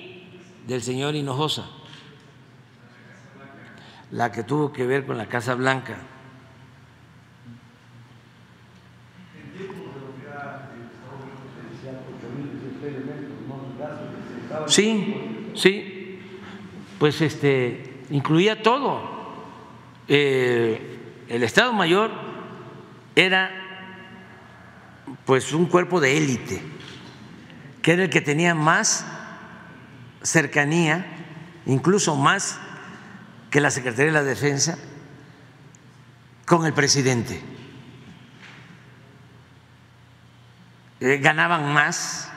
del 0.67 0.81
señor 0.81 1.15
Hinojosa, 1.15 1.67
la 4.11 4.31
que 4.31 4.43
tuvo 4.43 4.71
que 4.71 4.85
ver 4.85 5.05
con 5.05 5.17
la 5.17 5.27
Casa 5.27 5.55
Blanca. 5.55 5.97
Sí, 14.67 15.51
sí, 15.55 16.19
pues 16.99 17.21
este 17.21 18.03
incluía 18.11 18.61
todo. 18.61 19.01
Eh, 20.07 20.99
el 21.27 21.43
Estado 21.43 21.73
Mayor 21.73 22.11
era 23.15 23.51
pues 25.25 25.53
un 25.53 25.65
cuerpo 25.65 25.99
de 25.99 26.17
élite, 26.17 26.61
que 27.83 27.91
era 27.91 28.03
el 28.03 28.09
que 28.09 28.21
tenía 28.21 28.55
más 28.55 29.05
cercanía, 30.23 31.05
incluso 31.65 32.15
más 32.15 32.57
que 33.51 33.59
la 33.59 33.69
Secretaría 33.69 34.05
de 34.05 34.11
la 34.13 34.23
Defensa, 34.23 34.77
con 36.45 36.65
el 36.65 36.73
presidente. 36.73 37.43
Eh, 41.01 41.17
ganaban 41.17 41.73
más 41.73 42.31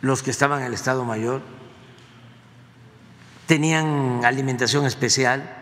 los 0.00 0.22
que 0.22 0.30
estaban 0.30 0.60
en 0.60 0.66
el 0.66 0.74
Estado 0.74 1.04
Mayor, 1.04 1.42
tenían 3.46 4.24
alimentación 4.24 4.86
especial, 4.86 5.52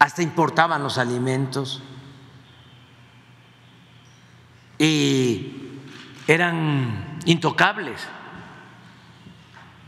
hasta 0.00 0.22
importaban 0.22 0.82
los 0.82 0.98
alimentos 0.98 1.84
y 4.76 5.78
eran 6.26 7.15
intocables. 7.26 8.00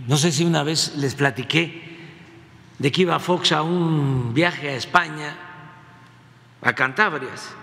No 0.06 0.16
sé 0.16 0.30
si 0.30 0.44
una 0.44 0.62
vez 0.62 0.94
les 0.96 1.14
platiqué 1.14 1.88
de 2.78 2.92
que 2.92 3.02
iba 3.02 3.18
Fox 3.18 3.52
a 3.52 3.62
un 3.62 4.34
viaje 4.34 4.68
a 4.68 4.74
España, 4.74 5.34
a 6.62 6.72
Cantabrias, 6.74 7.54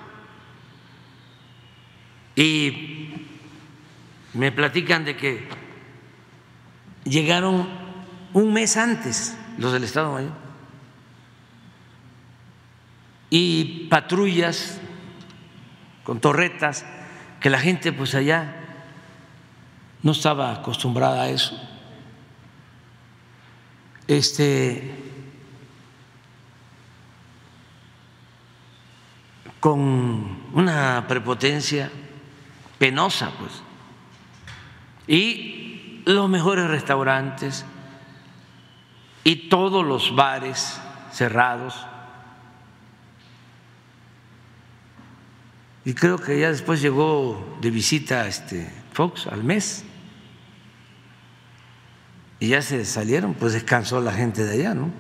y 2.35 3.13
me 4.33 4.51
platican 4.51 5.05
de 5.05 5.15
que 5.15 5.47
llegaron 7.05 7.69
un 8.33 8.51
mes 8.51 8.75
antes 8.75 9.37
los 9.57 9.71
del 9.71 9.85
Estado 9.85 10.11
Mayor 10.11 10.33
y 13.29 13.87
patrullas 13.89 14.79
con 16.03 16.19
torretas 16.19 16.85
que 17.39 17.49
la 17.49 17.59
gente 17.59 17.93
pues 17.93 18.15
allá 18.15 18.64
no 20.05 20.11
estaba 20.11 20.51
acostumbrada 20.51 21.23
a 21.23 21.29
eso. 21.29 21.59
Este 24.07 24.93
con 29.59 30.43
una 30.53 31.05
prepotencia 31.07 31.89
penosa, 32.77 33.31
pues. 33.39 33.63
Y 35.07 36.03
los 36.05 36.29
mejores 36.29 36.67
restaurantes 36.67 37.65
y 39.23 39.49
todos 39.49 39.83
los 39.83 40.15
bares 40.15 40.79
cerrados. 41.11 41.83
Y 45.83 45.95
creo 45.95 46.19
que 46.19 46.39
ya 46.39 46.49
después 46.49 46.79
llegó 46.79 47.57
de 47.59 47.71
visita 47.71 48.27
este 48.27 48.71
Fox 48.93 49.25
al 49.25 49.43
mes. 49.43 49.83
Y 52.39 52.49
ya 52.49 52.61
se 52.61 52.83
salieron, 52.85 53.33
pues 53.33 53.53
descansó 53.53 54.01
la 54.01 54.11
gente 54.11 54.43
de 54.43 54.53
allá, 54.53 54.73
¿no? 54.73 54.91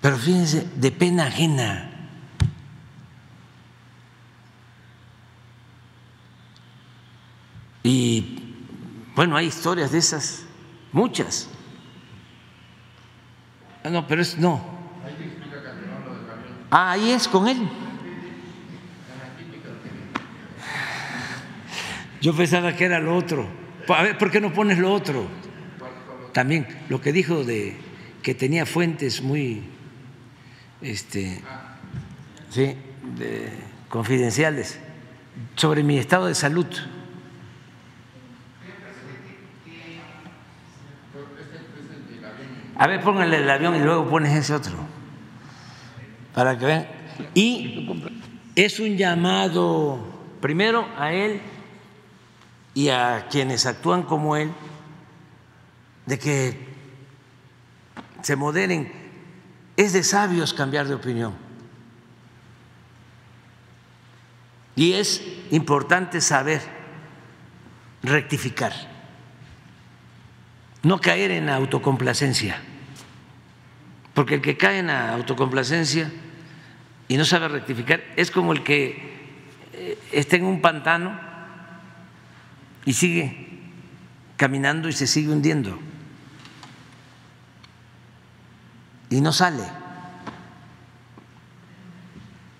Pero 0.00 0.16
fíjense, 0.16 0.66
de 0.76 0.90
pena 0.90 1.26
ajena. 1.26 1.88
Y 7.84 8.56
bueno, 9.14 9.36
hay 9.36 9.46
historias 9.46 9.92
de 9.92 9.98
esas, 9.98 10.44
muchas. 10.92 11.48
Ah, 13.84 13.90
no, 13.90 14.06
pero 14.06 14.22
es 14.22 14.36
no. 14.38 14.60
Ah, 16.70 16.92
ahí 16.92 17.10
es 17.10 17.28
con 17.28 17.48
él. 17.48 17.68
Yo 22.20 22.34
pensaba 22.34 22.74
que 22.74 22.84
era 22.84 22.98
lo 22.98 23.16
otro. 23.16 23.61
A 23.94 24.02
ver, 24.02 24.18
¿por 24.18 24.30
qué 24.30 24.40
no 24.40 24.52
pones 24.52 24.78
lo 24.78 24.92
otro? 24.92 25.26
También 26.32 26.66
lo 26.88 27.00
que 27.00 27.12
dijo 27.12 27.44
de 27.44 27.76
que 28.22 28.34
tenía 28.34 28.64
fuentes 28.64 29.22
muy 29.22 29.62
este 30.80 31.40
sí, 32.50 32.76
de, 33.18 33.50
confidenciales 33.88 34.78
sobre 35.56 35.82
mi 35.82 35.98
estado 35.98 36.26
de 36.26 36.34
salud. 36.34 36.66
A 42.78 42.86
ver, 42.86 43.00
póngale 43.00 43.36
el 43.36 43.50
avión 43.50 43.76
y 43.76 43.80
luego 43.80 44.08
pones 44.08 44.34
ese 44.34 44.54
otro. 44.54 44.74
Para 46.34 46.58
que 46.58 46.64
vean. 46.66 46.86
Y 47.34 47.88
es 48.56 48.80
un 48.80 48.96
llamado, 48.96 50.04
primero 50.40 50.88
a 50.98 51.12
él 51.12 51.40
y 52.74 52.88
a 52.88 53.26
quienes 53.30 53.66
actúan 53.66 54.02
como 54.02 54.36
él, 54.36 54.52
de 56.06 56.18
que 56.18 56.72
se 58.22 58.36
moderen. 58.36 58.92
Es 59.76 59.92
de 59.92 60.02
sabios 60.02 60.54
cambiar 60.54 60.86
de 60.86 60.94
opinión. 60.94 61.34
Y 64.74 64.92
es 64.94 65.22
importante 65.50 66.20
saber 66.20 66.62
rectificar, 68.02 68.72
no 70.82 71.00
caer 71.00 71.30
en 71.30 71.46
la 71.46 71.56
autocomplacencia, 71.56 72.58
porque 74.14 74.36
el 74.36 74.42
que 74.42 74.56
cae 74.56 74.78
en 74.78 74.88
la 74.88 75.12
autocomplacencia 75.12 76.10
y 77.08 77.16
no 77.16 77.24
sabe 77.24 77.48
rectificar 77.48 78.02
es 78.16 78.30
como 78.30 78.52
el 78.52 78.62
que 78.62 79.12
eh, 79.74 79.98
está 80.10 80.36
en 80.36 80.44
un 80.44 80.60
pantano 80.60 81.31
y 82.84 82.92
sigue 82.92 83.60
caminando 84.36 84.88
y 84.88 84.92
se 84.92 85.06
sigue 85.06 85.30
hundiendo 85.30 85.78
y 89.12 89.20
no 89.20 89.32
sale. 89.32 89.62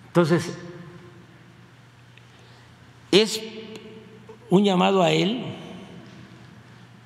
Entonces, 0.09 0.57
es 3.11 3.41
un 4.51 4.63
llamado 4.63 5.03
a 5.03 5.11
él 5.11 5.43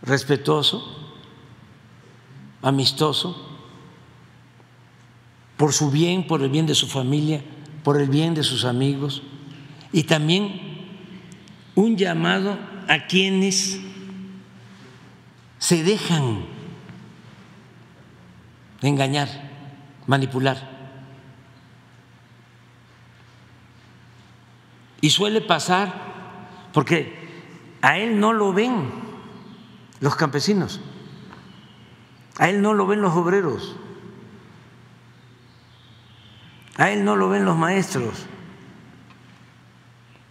respetuoso, 0.03 0.85
amistoso, 2.61 3.49
por 5.57 5.73
su 5.73 5.93
bien, 5.93 6.27
por 6.27 6.43
el 6.43 6.51
bien 6.51 6.67
de 6.67 6.75
su 6.75 6.89
familia, 6.89 7.41
por 7.85 8.01
el 8.01 8.09
bien 8.09 8.35
de 8.35 8.43
sus 8.43 8.65
amigos, 8.65 9.23
y 9.93 10.03
también 10.03 10.61
un 11.77 11.97
llamado 11.97 12.59
a 12.89 13.07
quienes 13.07 13.81
se 15.59 15.83
dejan 15.83 16.45
engañar, 18.83 19.29
manipular. 20.07 20.77
Y 25.01 25.11
suele 25.11 25.41
pasar 25.41 25.93
porque 26.73 27.27
a 27.83 27.99
él 27.99 28.19
no 28.21 28.33
lo 28.33 28.53
ven 28.53 28.91
los 30.01 30.17
campesinos, 30.17 30.81
a 32.39 32.49
él 32.49 32.63
no 32.63 32.75
lo 32.75 32.87
ven 32.87 33.01
los 33.01 33.15
obreros, 33.15 33.77
a 36.77 36.91
él 36.91 37.05
no 37.05 37.17
lo 37.17 37.29
ven 37.29 37.45
los 37.45 37.57
maestros, 37.57 38.27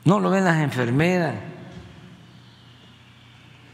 no 0.04 0.20
lo 0.20 0.30
ven 0.30 0.46
las 0.46 0.58
enfermeras, 0.58 1.36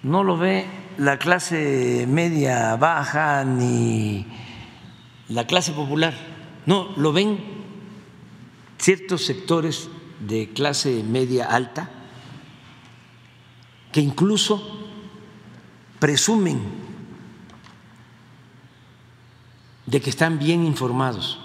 no 0.04 0.24
lo 0.24 0.38
ve 0.38 0.66
la 0.98 1.18
clase 1.18 2.06
media 2.08 2.76
baja 2.76 3.44
ni 3.44 4.26
la 5.30 5.48
clase 5.48 5.72
popular, 5.72 6.14
no, 6.66 6.94
lo 6.98 7.14
ven 7.14 7.40
ciertos 8.78 9.26
sectores 9.26 9.90
de 10.20 10.50
clase 10.54 11.04
media 11.04 11.46
alta 11.46 11.90
que 13.92 14.02
incluso 14.02 14.88
presumen 16.00 16.60
de 19.86 20.02
que 20.02 20.10
están 20.10 20.40
bien 20.40 20.66
informados. 20.66 21.40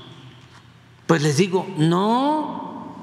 Pues 1.07 1.23
les 1.23 1.36
digo, 1.36 1.67
no, 1.78 2.97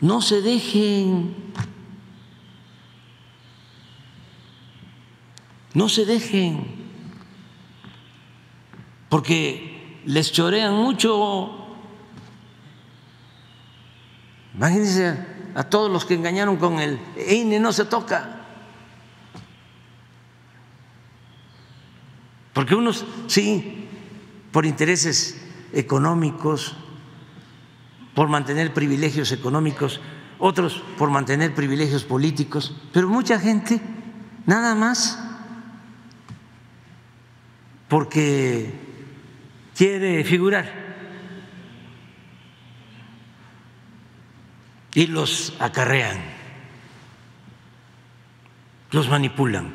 no 0.00 0.20
se 0.20 0.42
dejen, 0.42 1.34
no 5.74 5.88
se 5.88 6.04
dejen, 6.04 6.66
porque 9.08 10.00
les 10.04 10.32
chorean 10.32 10.74
mucho. 10.74 11.58
Imagínense 14.54 15.26
a 15.54 15.64
todos 15.64 15.90
los 15.90 16.04
que 16.04 16.14
engañaron 16.14 16.56
con 16.56 16.78
el 16.78 16.98
INE, 17.30 17.58
no 17.58 17.72
se 17.72 17.84
toca. 17.84 18.40
Porque 22.52 22.74
unos 22.74 23.04
sí, 23.28 23.88
por 24.50 24.66
intereses 24.66 25.40
económicos, 25.72 26.76
por 28.14 28.28
mantener 28.28 28.74
privilegios 28.74 29.32
económicos, 29.32 30.00
otros 30.38 30.82
por 30.98 31.10
mantener 31.10 31.54
privilegios 31.54 32.04
políticos, 32.04 32.76
pero 32.92 33.08
mucha 33.08 33.38
gente 33.38 33.80
nada 34.44 34.74
más 34.74 35.18
porque 37.92 38.70
quiere 39.76 40.24
figurar 40.24 40.64
y 44.94 45.08
los 45.08 45.54
acarrean, 45.58 46.18
los 48.92 49.10
manipulan. 49.10 49.74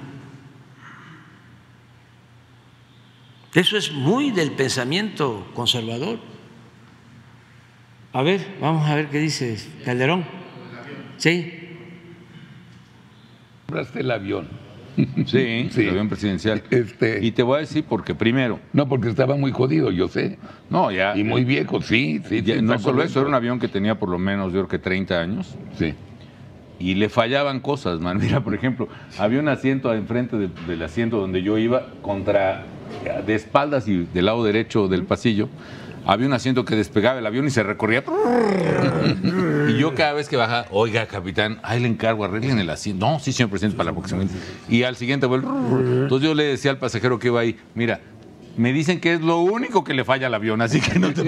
Eso 3.53 3.77
es 3.77 3.91
muy 3.91 4.31
del 4.31 4.53
pensamiento 4.53 5.51
conservador. 5.53 6.17
A 8.13 8.23
ver, 8.23 8.57
vamos 8.59 8.89
a 8.89 8.95
ver 8.95 9.09
qué 9.11 9.19
dice 9.19 9.59
Calderón. 9.85 10.25
Sí. 11.17 11.53
Compraste 13.67 13.99
el 13.99 14.09
avión. 14.09 14.66
Sí, 15.25 15.67
Sí. 15.71 15.81
el 15.83 15.89
avión 15.91 16.09
presidencial. 16.09 16.63
Este- 16.71 17.23
Y 17.23 17.31
te 17.31 17.43
voy 17.43 17.57
a 17.57 17.59
decir 17.59 17.85
porque 17.87 18.15
primero, 18.15 18.59
No, 18.73 18.87
porque 18.89 19.09
estaba 19.09 19.35
muy 19.37 19.51
jodido, 19.51 19.91
yo 19.91 20.07
sé. 20.07 20.37
no, 20.69 20.91
ya. 20.91 21.15
Y 21.15 21.23
muy 21.23 21.43
viejo, 21.45 21.81
sí, 21.81 22.21
sí. 22.27 22.41
ya 22.41 22.55
sí, 22.55 22.61
no 22.61 22.77
solo 22.79 23.03
eso, 23.03 23.19
era 23.19 23.29
un 23.29 23.35
avión 23.35 23.59
que 23.59 23.67
tenía 23.67 23.95
por 23.99 24.09
lo 24.09 24.17
menos, 24.19 24.47
yo 24.53 24.59
creo 24.61 24.67
que 24.67 24.79
30 24.79 25.19
años. 25.19 25.55
Sí. 25.77 25.93
y 26.79 26.93
le 26.93 27.09
fallaban 27.09 27.59
cosas, 27.59 27.99
man. 28.01 28.19
Mira, 28.21 28.41
por 28.43 28.53
ejemplo, 28.53 28.87
había 29.17 29.39
un 29.39 29.47
asiento 29.49 29.91
enfrente 29.95 30.37
de- 30.37 30.49
del 30.67 30.83
asiento 30.83 31.17
donde 31.19 31.41
yo 31.41 31.57
iba, 31.57 31.87
contra, 32.03 32.65
de 33.25 33.33
espaldas 33.33 33.87
y 33.87 34.05
del 34.13 34.25
lado 34.25 34.43
derecho 34.43 34.87
del 34.87 35.03
pasillo, 35.03 35.49
había 36.07 36.25
un 36.25 36.33
asiento 36.33 36.65
que 36.65 36.75
despegaba 36.75 37.19
el 37.19 37.25
avión 37.25 37.45
y 37.45 37.49
se 37.49 37.63
recorría. 37.63 38.03
Y 39.67 39.77
yo 39.77 39.93
cada 39.93 40.13
vez 40.13 40.29
que 40.29 40.37
bajaba, 40.37 40.65
oiga, 40.71 41.05
capitán, 41.05 41.59
ahí 41.63 41.79
le 41.79 41.87
encargo, 41.87 42.23
arreglen 42.23 42.59
el 42.59 42.69
asiento. 42.69 43.05
No, 43.05 43.19
sí, 43.19 43.33
señor 43.33 43.49
presidente, 43.49 43.77
para 43.77 43.91
la 43.91 43.95
próxima. 43.95 44.23
Y 44.69 44.83
al 44.83 44.95
siguiente 44.95 45.25
vuelo, 45.25 45.49
entonces 46.03 46.27
yo 46.27 46.33
le 46.33 46.45
decía 46.45 46.71
al 46.71 46.77
pasajero 46.77 47.19
que 47.19 47.27
iba 47.27 47.41
ahí, 47.41 47.57
mira, 47.75 47.99
me 48.55 48.73
dicen 48.73 48.99
que 48.99 49.13
es 49.13 49.21
lo 49.21 49.39
único 49.39 49.83
que 49.83 49.93
le 49.93 50.03
falla 50.03 50.27
al 50.27 50.33
avión, 50.33 50.61
así 50.61 50.81
que 50.81 50.97
no 50.97 51.13
te, 51.13 51.23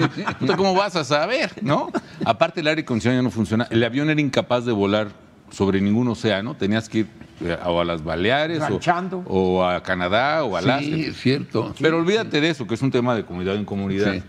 ¿cómo 0.56 0.74
vas 0.74 0.96
a 0.96 1.04
saber, 1.04 1.52
no? 1.62 1.90
Aparte 2.24 2.60
el 2.60 2.66
aire 2.66 2.82
acondicionado 2.82 3.20
ya 3.20 3.22
no 3.22 3.30
funciona, 3.30 3.68
el 3.70 3.84
avión 3.84 4.10
era 4.10 4.20
incapaz 4.20 4.64
de 4.64 4.72
volar 4.72 5.08
sobre 5.50 5.80
ningún 5.80 6.08
océano, 6.08 6.56
tenías 6.56 6.88
que 6.88 6.98
ir 7.00 7.06
eh, 7.44 7.56
o 7.64 7.80
a 7.80 7.84
las 7.84 8.02
Baleares 8.02 8.62
o, 8.62 9.24
o 9.26 9.64
a 9.64 9.82
Canadá 9.82 10.44
o 10.44 10.56
a 10.56 10.60
Alaska. 10.60 10.84
Sí, 10.84 11.04
es 11.04 11.20
cierto. 11.20 11.74
Pero 11.80 11.98
olvídate 11.98 12.40
de 12.40 12.50
eso, 12.50 12.66
que 12.66 12.74
es 12.74 12.82
un 12.82 12.90
tema 12.90 13.14
de 13.14 13.24
comunidad 13.24 13.56
en 13.56 13.64
comunidad. 13.64 14.12
Sí. 14.14 14.22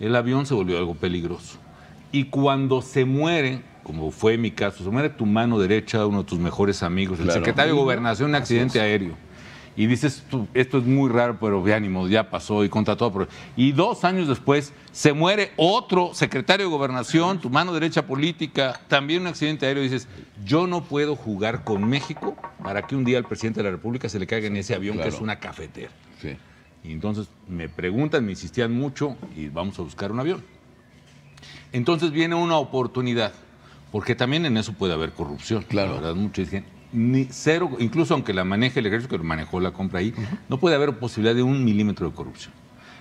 El 0.00 0.16
avión 0.16 0.46
se 0.46 0.54
volvió 0.54 0.78
algo 0.78 0.94
peligroso. 0.94 1.58
Y 2.12 2.24
cuando 2.24 2.82
se 2.82 3.04
muere, 3.04 3.62
como 3.82 4.10
fue 4.10 4.38
mi 4.38 4.50
caso, 4.50 4.84
se 4.84 4.90
muere 4.90 5.10
tu 5.10 5.26
mano 5.26 5.58
derecha, 5.58 6.06
uno 6.06 6.18
de 6.22 6.28
tus 6.28 6.38
mejores 6.38 6.82
amigos, 6.82 7.18
el 7.20 7.26
secretario 7.34 7.72
de 7.74 7.78
Gobernación, 7.84 8.30
un 8.30 8.34
accidente 8.36 8.80
aéreo. 8.80 9.16
Y 9.76 9.86
dices, 9.86 10.22
esto 10.54 10.78
es 10.78 10.84
muy 10.84 11.10
raro, 11.10 11.36
pero 11.40 11.60
de 11.64 11.74
ánimo, 11.74 12.06
ya 12.06 12.30
pasó 12.30 12.64
y 12.64 12.68
contra 12.68 12.94
todo. 12.96 13.12
pero- 13.12 13.28
Y 13.56 13.72
dos 13.72 14.04
años 14.04 14.28
después 14.28 14.72
se 14.92 15.12
muere 15.12 15.50
otro 15.56 16.10
secretario 16.14 16.66
de 16.66 16.70
Gobernación, 16.70 17.40
tu 17.40 17.50
mano 17.50 17.72
derecha 17.72 18.06
política, 18.06 18.80
también 18.86 19.22
un 19.22 19.26
accidente 19.26 19.66
aéreo. 19.66 19.82
Y 19.82 19.88
dices, 19.88 20.06
yo 20.44 20.68
no 20.68 20.84
puedo 20.84 21.16
jugar 21.16 21.64
con 21.64 21.88
México 21.88 22.36
para 22.62 22.82
que 22.86 22.94
un 22.94 23.02
día 23.04 23.18
al 23.18 23.24
presidente 23.24 23.58
de 23.60 23.64
la 23.64 23.70
República 23.72 24.08
se 24.08 24.20
le 24.20 24.28
caiga 24.28 24.46
en 24.46 24.56
ese 24.56 24.76
avión 24.76 24.96
que 24.96 25.08
es 25.08 25.20
una 25.20 25.40
cafetera. 25.40 25.90
Sí. 26.22 26.36
Y 26.84 26.92
entonces 26.92 27.28
me 27.48 27.68
preguntan, 27.68 28.24
me 28.24 28.32
insistían 28.32 28.72
mucho 28.72 29.16
y 29.34 29.48
vamos 29.48 29.78
a 29.78 29.82
buscar 29.82 30.12
un 30.12 30.20
avión. 30.20 30.42
Entonces 31.72 32.12
viene 32.12 32.34
una 32.34 32.56
oportunidad, 32.56 33.32
porque 33.90 34.14
también 34.14 34.44
en 34.46 34.56
eso 34.56 34.74
puede 34.74 34.92
haber 34.92 35.12
corrupción. 35.12 35.64
Claro. 35.66 35.94
La 35.94 36.00
verdad, 36.00 36.14
muchos 36.14 36.44
dicen, 36.44 36.64
ni 36.92 37.24
cero, 37.30 37.70
incluso 37.80 38.14
aunque 38.14 38.32
la 38.32 38.44
maneje 38.44 38.80
el 38.80 38.86
ejército 38.86 39.18
que 39.18 39.24
manejó 39.24 39.58
la 39.60 39.72
compra 39.72 39.98
ahí, 39.98 40.14
no 40.48 40.58
puede 40.58 40.76
haber 40.76 40.98
posibilidad 40.98 41.34
de 41.34 41.42
un 41.42 41.64
milímetro 41.64 42.08
de 42.08 42.14
corrupción. 42.14 42.52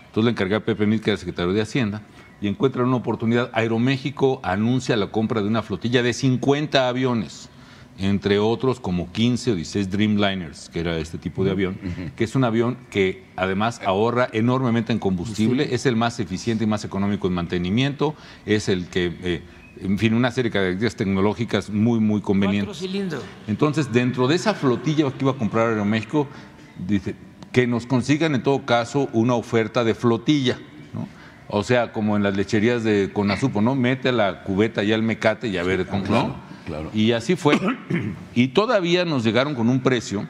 Entonces 0.08 0.26
le 0.26 0.32
encargué 0.32 0.56
a 0.56 0.66
Pepe 0.66 0.86
Mit, 0.88 1.04
que 1.04 1.12
era 1.12 1.18
secretario 1.18 1.54
de 1.54 1.62
Hacienda, 1.62 2.02
y 2.42 2.48
encuentra 2.48 2.84
una 2.84 2.96
oportunidad. 2.96 3.52
Aeroméxico 3.54 4.40
anuncia 4.44 4.96
la 4.96 5.08
compra 5.08 5.42
de 5.42 5.48
una 5.48 5.62
flotilla 5.62 6.02
de 6.02 6.14
50 6.14 6.88
aviones, 6.88 7.50
entre 7.98 8.40
otros 8.40 8.80
como 8.80 9.12
15 9.12 9.52
o 9.52 9.56
16 9.56 9.90
Dreamliners, 9.90 10.70
que 10.70 10.80
era 10.80 10.98
este 10.98 11.18
tipo 11.18 11.44
de 11.44 11.52
avión, 11.52 11.78
que 12.16 12.24
es 12.24 12.36
un 12.36 12.44
avión 12.44 12.78
que 12.90 13.24
además 13.36 13.82
ahorra 13.86 14.30
enormemente 14.34 14.92
en 14.92 15.00
combustible, 15.00 15.74
es 15.74 15.86
el 15.86 15.96
más 15.96 16.20
eficiente 16.20 16.64
y 16.64 16.68
más 16.68 16.84
económico 16.86 17.28
en 17.28 17.34
mantenimiento, 17.34 18.16
es 18.46 18.68
el 18.68 18.88
que, 18.88 19.16
eh, 19.22 19.42
en 19.80 20.00
fin, 20.00 20.14
una 20.14 20.32
serie 20.32 20.50
de 20.50 20.54
características 20.54 20.96
tecnológicas 20.96 21.70
muy, 21.70 22.00
muy 22.00 22.22
convenientes. 22.22 22.78
cilindros. 22.80 23.24
Entonces, 23.48 23.92
dentro 23.92 24.28
de 24.28 24.36
esa 24.36 24.54
flotilla 24.54 25.10
que 25.12 25.26
iba 25.26 25.32
a 25.32 25.38
comprar 25.38 25.70
Aeroméxico, 25.70 26.28
dice 26.88 27.16
que 27.52 27.68
nos 27.68 27.86
consigan 27.86 28.34
en 28.34 28.42
todo 28.42 28.66
caso 28.66 29.10
una 29.14 29.36
oferta 29.36 29.84
de 29.84 29.94
flotilla, 29.94 30.58
¿no? 30.94 31.08
O 31.48 31.64
sea, 31.64 31.92
como 31.92 32.18
en 32.18 32.24
las 32.24 32.36
lecherías 32.36 32.84
de 32.84 33.12
Conazupo, 33.14 33.62
¿no? 33.62 33.76
Mete 33.76 34.12
la 34.12 34.44
cubeta 34.44 34.82
ya 34.82 34.96
al 34.96 35.04
mecate 35.04 35.48
y 35.50 35.58
a 35.58 35.64
ver 35.64 35.86
cómo. 35.86 36.36
Claro. 36.66 36.90
Y 36.94 37.12
así 37.12 37.36
fue. 37.36 37.60
Y 38.36 38.50
todavía 38.50 39.06
nos 39.06 39.24
llegaron 39.24 39.54
con 39.56 39.70
un 39.70 39.82
precio 39.82 40.28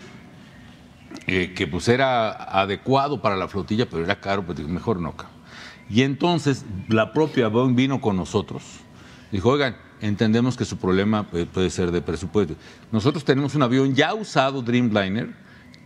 eh, 1.27 1.53
que 1.55 1.67
pues 1.67 1.87
era 1.87 2.31
adecuado 2.31 3.21
para 3.21 3.37
la 3.37 3.47
flotilla, 3.47 3.87
pero 3.89 4.03
era 4.03 4.19
caro, 4.19 4.43
pues 4.45 4.59
mejor 4.59 4.99
no. 4.99 5.13
Y 5.89 6.01
entonces 6.01 6.65
la 6.89 7.13
propia 7.13 7.47
Boeing 7.47 7.75
vino 7.75 8.01
con 8.01 8.17
nosotros. 8.17 8.63
Dijo, 9.31 9.49
oigan, 9.49 9.77
entendemos 10.01 10.57
que 10.57 10.65
su 10.65 10.77
problema 10.77 11.27
eh, 11.33 11.45
puede 11.51 11.69
ser 11.69 11.91
de 11.91 12.01
presupuesto. 12.01 12.55
Nosotros 12.91 13.23
tenemos 13.23 13.55
un 13.55 13.63
avión 13.63 13.95
ya 13.95 14.13
usado, 14.13 14.61
Dreamliner, 14.61 15.33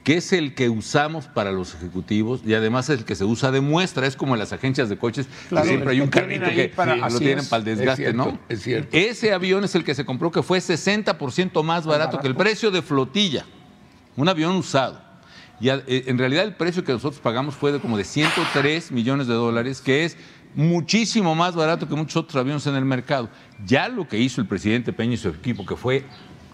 que 0.08 0.16
es 0.16 0.32
el 0.32 0.56
que 0.56 0.69
usamos 0.69 1.27
para 1.27 1.52
los 1.52 1.76
ejecutivos 1.76 2.40
y 2.45 2.53
además 2.53 2.90
es 2.90 3.00
el 3.00 3.03
que 3.03 3.14
se 3.14 3.26
usa 3.26 3.52
de 3.52 3.60
muestra. 3.60 4.08
Es 4.08 4.16
como 4.16 4.36
en 4.36 4.40
las 4.40 4.53
agencias 4.53 4.88
de 4.88 4.98
coches, 4.98 5.27
que 5.50 5.64
siempre 5.64 5.92
hay 5.92 6.00
un 6.00 6.08
carrito 6.08 6.45
que 6.45 6.69
para- 6.69 6.95
lo 6.95 7.19
tienen 7.19 7.40
es. 7.40 7.48
para 7.50 7.61
el 7.61 7.68
Es 7.68 7.77
desgaste, 7.80 8.03
cierto, 8.03 8.18
¿no? 8.18 8.40
es 8.48 8.61
cierto. 8.64 8.95
Ese 8.95 9.34
avión 9.34 9.66
es 9.66 9.76
el 9.76 9.84
que 9.84 9.94
se 9.94 10.06
compró, 10.06 10.32
que 10.32 10.42
fue 10.44 10.60
60% 10.61 11.61
más 11.61 11.86
barato 11.86 12.19
que 12.19 12.27
el 12.27 12.38
precio 12.38 12.72
de 12.72 12.82
flotilla. 12.82 13.45
Un 14.16 14.30
avión 14.30 14.56
usado. 14.56 15.02
Y 15.60 15.68
eh, 15.68 15.84
en 15.88 16.18
realidad 16.18 16.45
el 16.45 16.56
precio 16.56 16.86
que 16.86 16.94
nosotros 16.94 17.19
pagamos 17.19 17.56
fue 17.56 17.74
de 17.74 17.80
como 17.82 17.98
de 17.98 18.06
103 18.06 18.94
millones 18.94 19.27
de 19.27 19.34
dólares, 19.34 19.82
que 19.82 20.06
es 20.06 20.16
muchísimo 20.56 21.36
más 21.36 21.53
barato 21.53 21.86
que 21.88 21.95
muchos 21.95 22.16
otros 22.16 22.38
aviones 22.40 22.66
en 22.66 22.76
el 22.76 22.86
mercado. 22.86 23.30
Ya 23.66 23.90
lo 23.90 24.08
que 24.08 24.18
hizo 24.18 24.40
el 24.40 24.48
presidente 24.48 24.94
Peña 24.94 25.16
y 25.16 25.18
su 25.18 25.27
equipo, 25.27 25.66
que 25.66 25.76
fue 25.76 26.06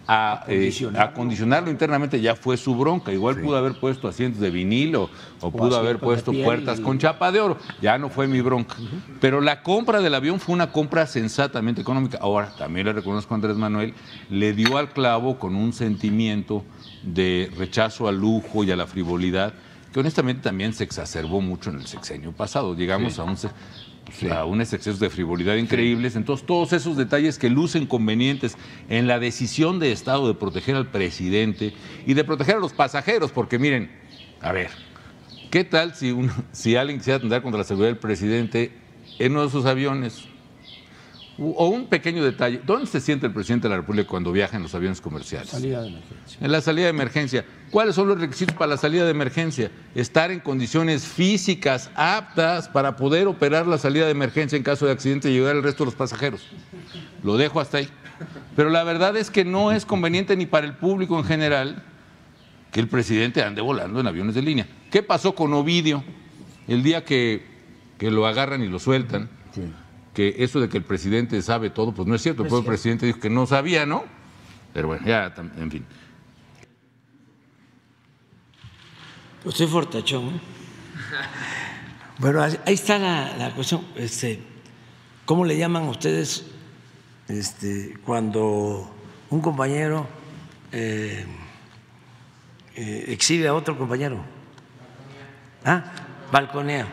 a, 0.08 0.44
eh, 0.48 0.54
Acondicionarlo. 0.54 1.10
acondicionarlo 1.12 1.72
internamente, 1.72 2.20
ya 2.20 2.36
fue 2.36 2.58
su 2.58 2.76
bronca. 2.76 3.12
Igual 3.14 3.40
pudo 3.40 3.56
haber 3.58 3.80
puesto 3.80 4.08
asientos 4.08 4.42
de 4.42 4.50
vinilo 4.52 5.10
o, 5.40 5.50
pudo 5.52 5.78
haber 5.78 5.98
puesto 6.00 6.34
puertas 6.34 6.80
y- 6.80 6.82
con 6.84 6.98
chapa 7.00 7.32
de 7.32 7.40
oro. 7.40 7.58
Ya 7.82 7.98
no 7.98 8.10
fue 8.10 8.28
mi 8.28 8.42
bronca. 8.42 8.76
Pero 9.22 9.40
la 9.40 9.64
compra 9.64 10.02
del 10.02 10.14
avión 10.16 10.40
fue 10.40 10.54
una 10.56 10.72
compra 10.72 11.08
sensatamente 11.08 11.82
económica. 11.82 12.18
Ahora, 12.22 12.54
también 12.58 12.86
le 12.88 12.94
reconozco 12.94 13.34
a 13.34 13.36
Andrés 13.36 13.56
Manuel, 13.56 13.94
le 14.30 14.54
dio 14.54 14.78
al 14.78 14.90
clavo 14.90 15.40
con 15.40 15.56
un 15.56 15.72
sentimiento 15.72 16.64
de 17.04 17.50
rechazo 17.58 18.08
al 18.08 18.18
lujo 18.18 18.64
y 18.64 18.72
a 18.72 18.76
la 18.76 18.88
frivolidad, 18.88 19.54
que 19.94 20.00
honestamente 20.00 20.42
también 20.42 20.74
se 20.74 20.84
exacerbó 20.84 21.40
mucho 21.40 21.70
en 21.70 21.78
el 21.80 21.86
sexenio 21.88 22.32
pasado. 22.32 22.76
Llegamos 22.76 23.20
a 23.20 23.24
un... 23.24 23.38
se- 24.12 24.32
a 24.32 24.46
unos 24.46 24.74
excesos 24.74 25.00
de 25.00 25.10
frivolidad 25.10 25.56
increíbles. 25.56 26.16
Entonces, 26.16 26.46
todos 26.46 26.74
esos 26.74 26.98
detalles 26.98 27.38
que 27.40 27.50
lucen 27.50 27.86
convenientes 27.86 28.58
en 28.90 29.08
la 29.08 29.20
decisión 29.20 29.80
de 29.80 29.92
Estado 29.92 30.28
de 30.28 30.34
proteger 30.36 30.76
al 30.76 30.92
presidente 30.92 31.74
y 32.06 32.14
de 32.14 32.24
proteger 32.24 32.56
a 32.56 32.60
los 32.60 32.74
pasajeros, 32.74 33.32
porque 33.32 33.60
miren, 33.60 33.92
a 34.42 34.52
ver, 34.52 34.70
¿Qué 35.50 35.64
tal 35.64 35.94
si, 35.94 36.12
un- 36.12 36.32
si 36.52 36.76
alguien 36.76 36.98
quisiera 36.98 37.18
atentar 37.18 37.44
contra 37.44 37.60
la 37.60 37.64
seguridad 37.64 37.90
del 37.90 38.00
presidente 38.00 38.76
en 39.20 39.34
uno 39.34 39.44
de 39.44 39.52
sus 39.52 39.66
aviones? 39.68 40.28
O 41.40 41.68
un 41.70 41.88
pequeño 41.88 42.24
detalle, 42.24 42.62
¿dónde 42.64 42.86
se 42.86 43.00
siente 43.00 43.26
el 43.26 43.34
presidente 43.34 43.68
de 43.68 43.72
la 43.72 43.78
República 43.78 44.08
cuando 44.08 44.32
viaja 44.32 44.56
en 44.56 44.62
los 44.62 44.76
aviones 44.76 45.02
comerciales? 45.02 45.50
Salida 45.50 45.82
de 45.82 45.88
emergencia. 45.88 46.38
En 46.40 46.52
la 46.52 46.62
salida 46.62 46.84
de 46.86 46.90
emergencia. 46.92 47.46
¿Cuáles 47.72 47.96
son 47.96 48.08
los 48.08 48.20
requisitos 48.20 48.56
para 48.56 48.70
la 48.70 48.78
salida 48.78 49.04
de 49.04 49.10
emergencia? 49.10 49.72
Estar 49.96 50.30
en 50.30 50.40
condiciones 50.42 51.08
físicas 51.08 51.90
aptas 51.96 52.70
para 52.70 52.96
poder 52.96 53.28
operar 53.28 53.66
la 53.66 53.80
salida 53.80 54.06
de 54.06 54.12
emergencia 54.12 54.56
en 54.58 54.64
caso 54.64 54.86
de 54.86 54.92
accidente 54.92 55.32
y 55.32 55.34
llegar 55.34 55.56
al 55.56 55.64
resto 55.64 55.84
de 55.84 55.88
los 55.88 55.96
pasajeros. 55.96 56.46
Lo 57.24 57.36
dejo 57.36 57.60
hasta 57.60 57.80
ahí. 57.80 57.90
Pero 58.56 58.70
la 58.70 58.84
verdad 58.84 59.18
es 59.18 59.32
que 59.32 59.44
no 59.44 59.72
es 59.72 59.86
conveniente 59.86 60.36
ni 60.38 60.46
para 60.46 60.68
el 60.68 60.76
público 60.76 61.18
en 61.18 61.26
general 61.26 61.84
que 62.72 62.80
el 62.80 62.88
presidente 62.88 63.42
ande 63.42 63.62
volando 63.62 64.00
en 64.00 64.06
aviones 64.06 64.36
de 64.36 64.44
línea. 64.44 64.68
¿Qué 64.92 65.02
pasó 65.02 65.34
con 65.34 65.52
Ovidio 65.54 66.04
el 66.68 66.84
día 66.84 67.04
que, 67.04 67.44
que 67.98 68.12
lo 68.12 68.28
agarran 68.28 68.64
y 68.64 68.68
lo 68.68 68.78
sueltan? 68.78 69.30
Que 70.14 70.36
eso 70.40 70.60
de 70.60 70.70
que 70.70 70.78
el 70.78 70.84
presidente 70.84 71.42
sabe 71.42 71.70
todo, 71.70 71.94
pues 71.94 72.08
no 72.08 72.16
es 72.16 72.22
cierto. 72.22 72.44
El 72.44 72.50
propio 72.50 72.68
presidente 72.68 73.06
dijo 73.06 73.20
que 73.20 73.30
no 73.30 73.46
sabía, 73.46 73.86
¿no? 73.86 74.04
Pero 74.74 74.90
bueno, 74.90 75.06
ya, 75.06 75.34
en 75.58 75.72
fin. 75.72 75.86
Pues 79.44 79.56
soy 79.56 79.68
fortachón. 79.68 80.28
¿eh? 80.30 80.42
Bueno, 82.20 82.44
ahí 82.44 82.76
está 82.76 83.00
la, 83.00 83.36
la 83.38 83.56
cuestión. 83.56 83.84
Este, 83.96 84.40
¿Cómo 85.26 85.46
le 85.46 85.58
llaman 85.58 85.84
ustedes 85.84 86.46
este, 87.28 87.98
cuando 88.06 88.94
un 89.30 89.42
compañero 89.42 90.08
eh, 90.72 91.26
eh, 92.76 93.06
exhibe 93.08 93.48
a 93.48 93.54
otro 93.54 93.78
compañero? 93.78 94.24
¿Ah? 95.66 95.84
Balconeo. 96.32 96.88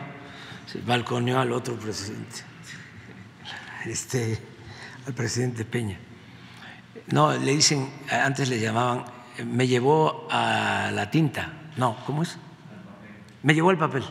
Sí, 0.65 0.81
balconeó 0.85 1.39
al 1.39 1.51
otro 1.51 1.75
presidente, 1.75 2.43
este, 3.85 4.37
al 5.07 5.13
presidente 5.13 5.65
Peña. 5.65 5.97
No, 7.11 7.33
le 7.33 7.51
dicen, 7.51 7.89
antes 8.09 8.49
le 8.49 8.59
llamaban, 8.59 9.05
me 9.45 9.67
llevó 9.67 10.27
a 10.29 10.91
la 10.93 11.09
tinta. 11.09 11.53
No, 11.77 11.97
¿cómo 12.05 12.23
es? 12.23 12.37
Me 13.43 13.53
llevó 13.53 13.71
el 13.71 13.77
papel. 13.77 14.03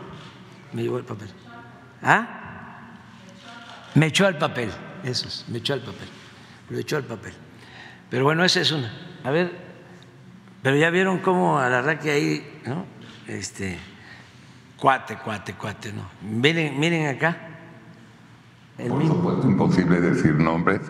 Me 0.72 0.82
llevó 0.82 0.98
el 0.98 1.04
papel. 1.04 1.28
¿Ah? 2.02 2.96
Me 3.94 4.06
echó 4.06 4.26
al 4.26 4.38
papel. 4.38 4.70
Eso 5.04 5.28
es, 5.28 5.44
me 5.48 5.58
echó 5.58 5.74
al 5.74 5.80
papel. 5.80 6.08
Lo 6.68 6.78
echó 6.78 6.96
al 6.96 7.04
papel. 7.04 7.32
Pero 8.08 8.24
bueno, 8.24 8.44
esa 8.44 8.60
es 8.60 8.70
una. 8.72 8.92
A 9.24 9.30
ver, 9.30 9.70
Pero 10.62 10.76
ya 10.76 10.90
vieron 10.90 11.18
cómo 11.18 11.58
a 11.58 11.68
la 11.68 11.98
que 11.98 12.10
ahí, 12.10 12.60
¿no? 12.66 12.84
Este, 13.26 13.78
cuate, 14.76 15.16
cuate, 15.16 15.54
cuate, 15.54 15.92
¿no? 15.92 16.10
Miren, 16.22 16.78
miren 16.78 17.06
acá. 17.06 17.49
El 18.80 18.88
Por 18.88 19.06
supuesto, 19.06 19.46
imposible 19.46 20.00
decir 20.00 20.36
nombres. 20.36 20.80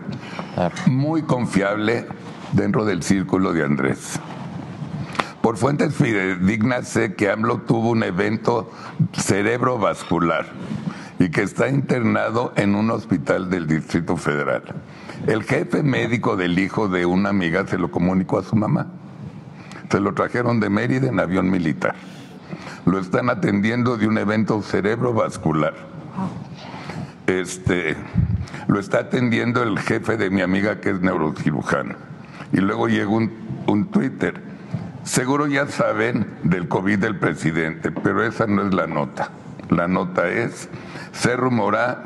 Muy 0.86 1.22
confiable 1.22 2.06
dentro 2.52 2.84
del 2.84 3.02
círculo 3.02 3.52
de 3.52 3.64
Andrés. 3.64 4.20
Por 5.42 5.56
fuentes 5.56 5.96
fidedignas 5.96 6.86
sé 6.86 7.14
que 7.14 7.30
AMLO 7.30 7.62
tuvo 7.62 7.90
un 7.90 8.04
evento 8.04 8.70
cerebrovascular 9.12 10.46
y 11.18 11.30
que 11.30 11.42
está 11.42 11.68
internado 11.68 12.52
en 12.54 12.76
un 12.76 12.92
hospital 12.92 13.50
del 13.50 13.66
Distrito 13.66 14.16
Federal. 14.16 14.62
El 15.26 15.42
jefe 15.42 15.82
médico 15.82 16.36
del 16.36 16.60
hijo 16.60 16.86
de 16.86 17.06
una 17.06 17.30
amiga 17.30 17.66
se 17.66 17.76
lo 17.76 17.90
comunicó 17.90 18.38
a 18.38 18.44
su 18.44 18.54
mamá. 18.54 18.86
Se 19.90 19.98
lo 19.98 20.14
trajeron 20.14 20.60
de 20.60 20.70
Mérida 20.70 21.08
en 21.08 21.18
avión 21.18 21.50
militar. 21.50 21.96
Lo 22.84 23.00
están 23.00 23.30
atendiendo 23.30 23.96
de 23.96 24.06
un 24.06 24.16
evento 24.16 24.62
cerebrovascular. 24.62 25.74
Este, 27.30 27.96
lo 28.66 28.80
está 28.80 28.98
atendiendo 28.98 29.62
el 29.62 29.78
jefe 29.78 30.16
de 30.16 30.30
mi 30.30 30.40
amiga 30.40 30.80
que 30.80 30.90
es 30.90 31.00
neurocirujano. 31.00 31.94
Y 32.52 32.56
luego 32.56 32.88
llegó 32.88 33.14
un, 33.14 33.30
un 33.68 33.86
Twitter. 33.86 34.34
Seguro 35.04 35.46
ya 35.46 35.68
saben 35.68 36.26
del 36.42 36.66
COVID 36.66 36.98
del 36.98 37.16
presidente, 37.20 37.92
pero 37.92 38.24
esa 38.24 38.48
no 38.48 38.66
es 38.66 38.74
la 38.74 38.88
nota. 38.88 39.30
La 39.68 39.86
nota 39.86 40.28
es, 40.28 40.68
se 41.12 41.36
rumora 41.36 42.02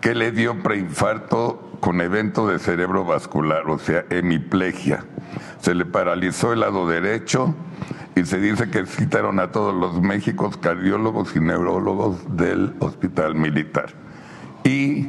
que 0.00 0.14
le 0.14 0.32
dio 0.32 0.62
preinfarto 0.62 1.76
con 1.80 2.00
evento 2.00 2.48
de 2.48 2.58
cerebro 2.58 3.04
vascular, 3.04 3.68
o 3.68 3.78
sea, 3.78 4.06
hemiplegia. 4.08 5.04
Se 5.60 5.74
le 5.74 5.84
paralizó 5.84 6.54
el 6.54 6.60
lado 6.60 6.88
derecho 6.88 7.54
y 8.14 8.24
se 8.24 8.38
dice 8.38 8.70
que 8.70 8.86
citaron 8.86 9.38
a 9.38 9.52
todos 9.52 9.74
los 9.74 10.00
méxicos 10.00 10.56
cardiólogos 10.56 11.36
y 11.36 11.40
neurólogos 11.40 12.36
del 12.38 12.74
hospital 12.78 13.34
militar. 13.34 13.92
Y 14.64 15.08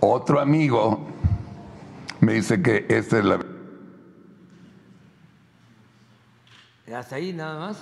otro 0.00 0.40
amigo 0.40 1.06
me 2.20 2.34
dice 2.34 2.62
que 2.62 2.86
esta 2.88 3.18
es 3.18 3.24
la 3.24 3.40
Hasta 6.96 7.16
ahí 7.16 7.32
nada 7.32 7.58
más. 7.58 7.78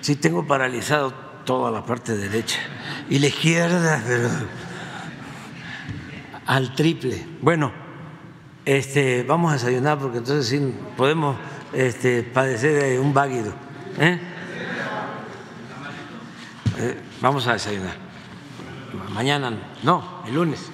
Sí, 0.00 0.14
tengo 0.16 0.46
paralizado 0.46 1.12
toda 1.44 1.70
la 1.70 1.84
parte 1.84 2.16
derecha 2.16 2.58
y 3.10 3.18
la 3.18 3.26
izquierda, 3.26 4.02
pero 4.06 4.28
al 6.46 6.74
triple. 6.74 7.26
Bueno, 7.40 7.72
este, 8.64 9.22
vamos 9.22 9.50
a 9.50 9.54
desayunar 9.54 9.98
porque 9.98 10.18
entonces 10.18 10.46
sí 10.46 10.74
podemos 10.96 11.36
este, 11.72 12.22
padecer 12.22 12.82
de 12.82 13.00
un 13.00 13.12
váguido. 13.12 13.52
¿eh? 13.98 14.20
Eh, 16.78 17.00
vamos 17.20 17.46
a 17.46 17.54
desayunar. 17.54 18.07
Mañana, 19.12 19.52
no, 19.82 20.22
el 20.26 20.34
lunes. 20.34 20.70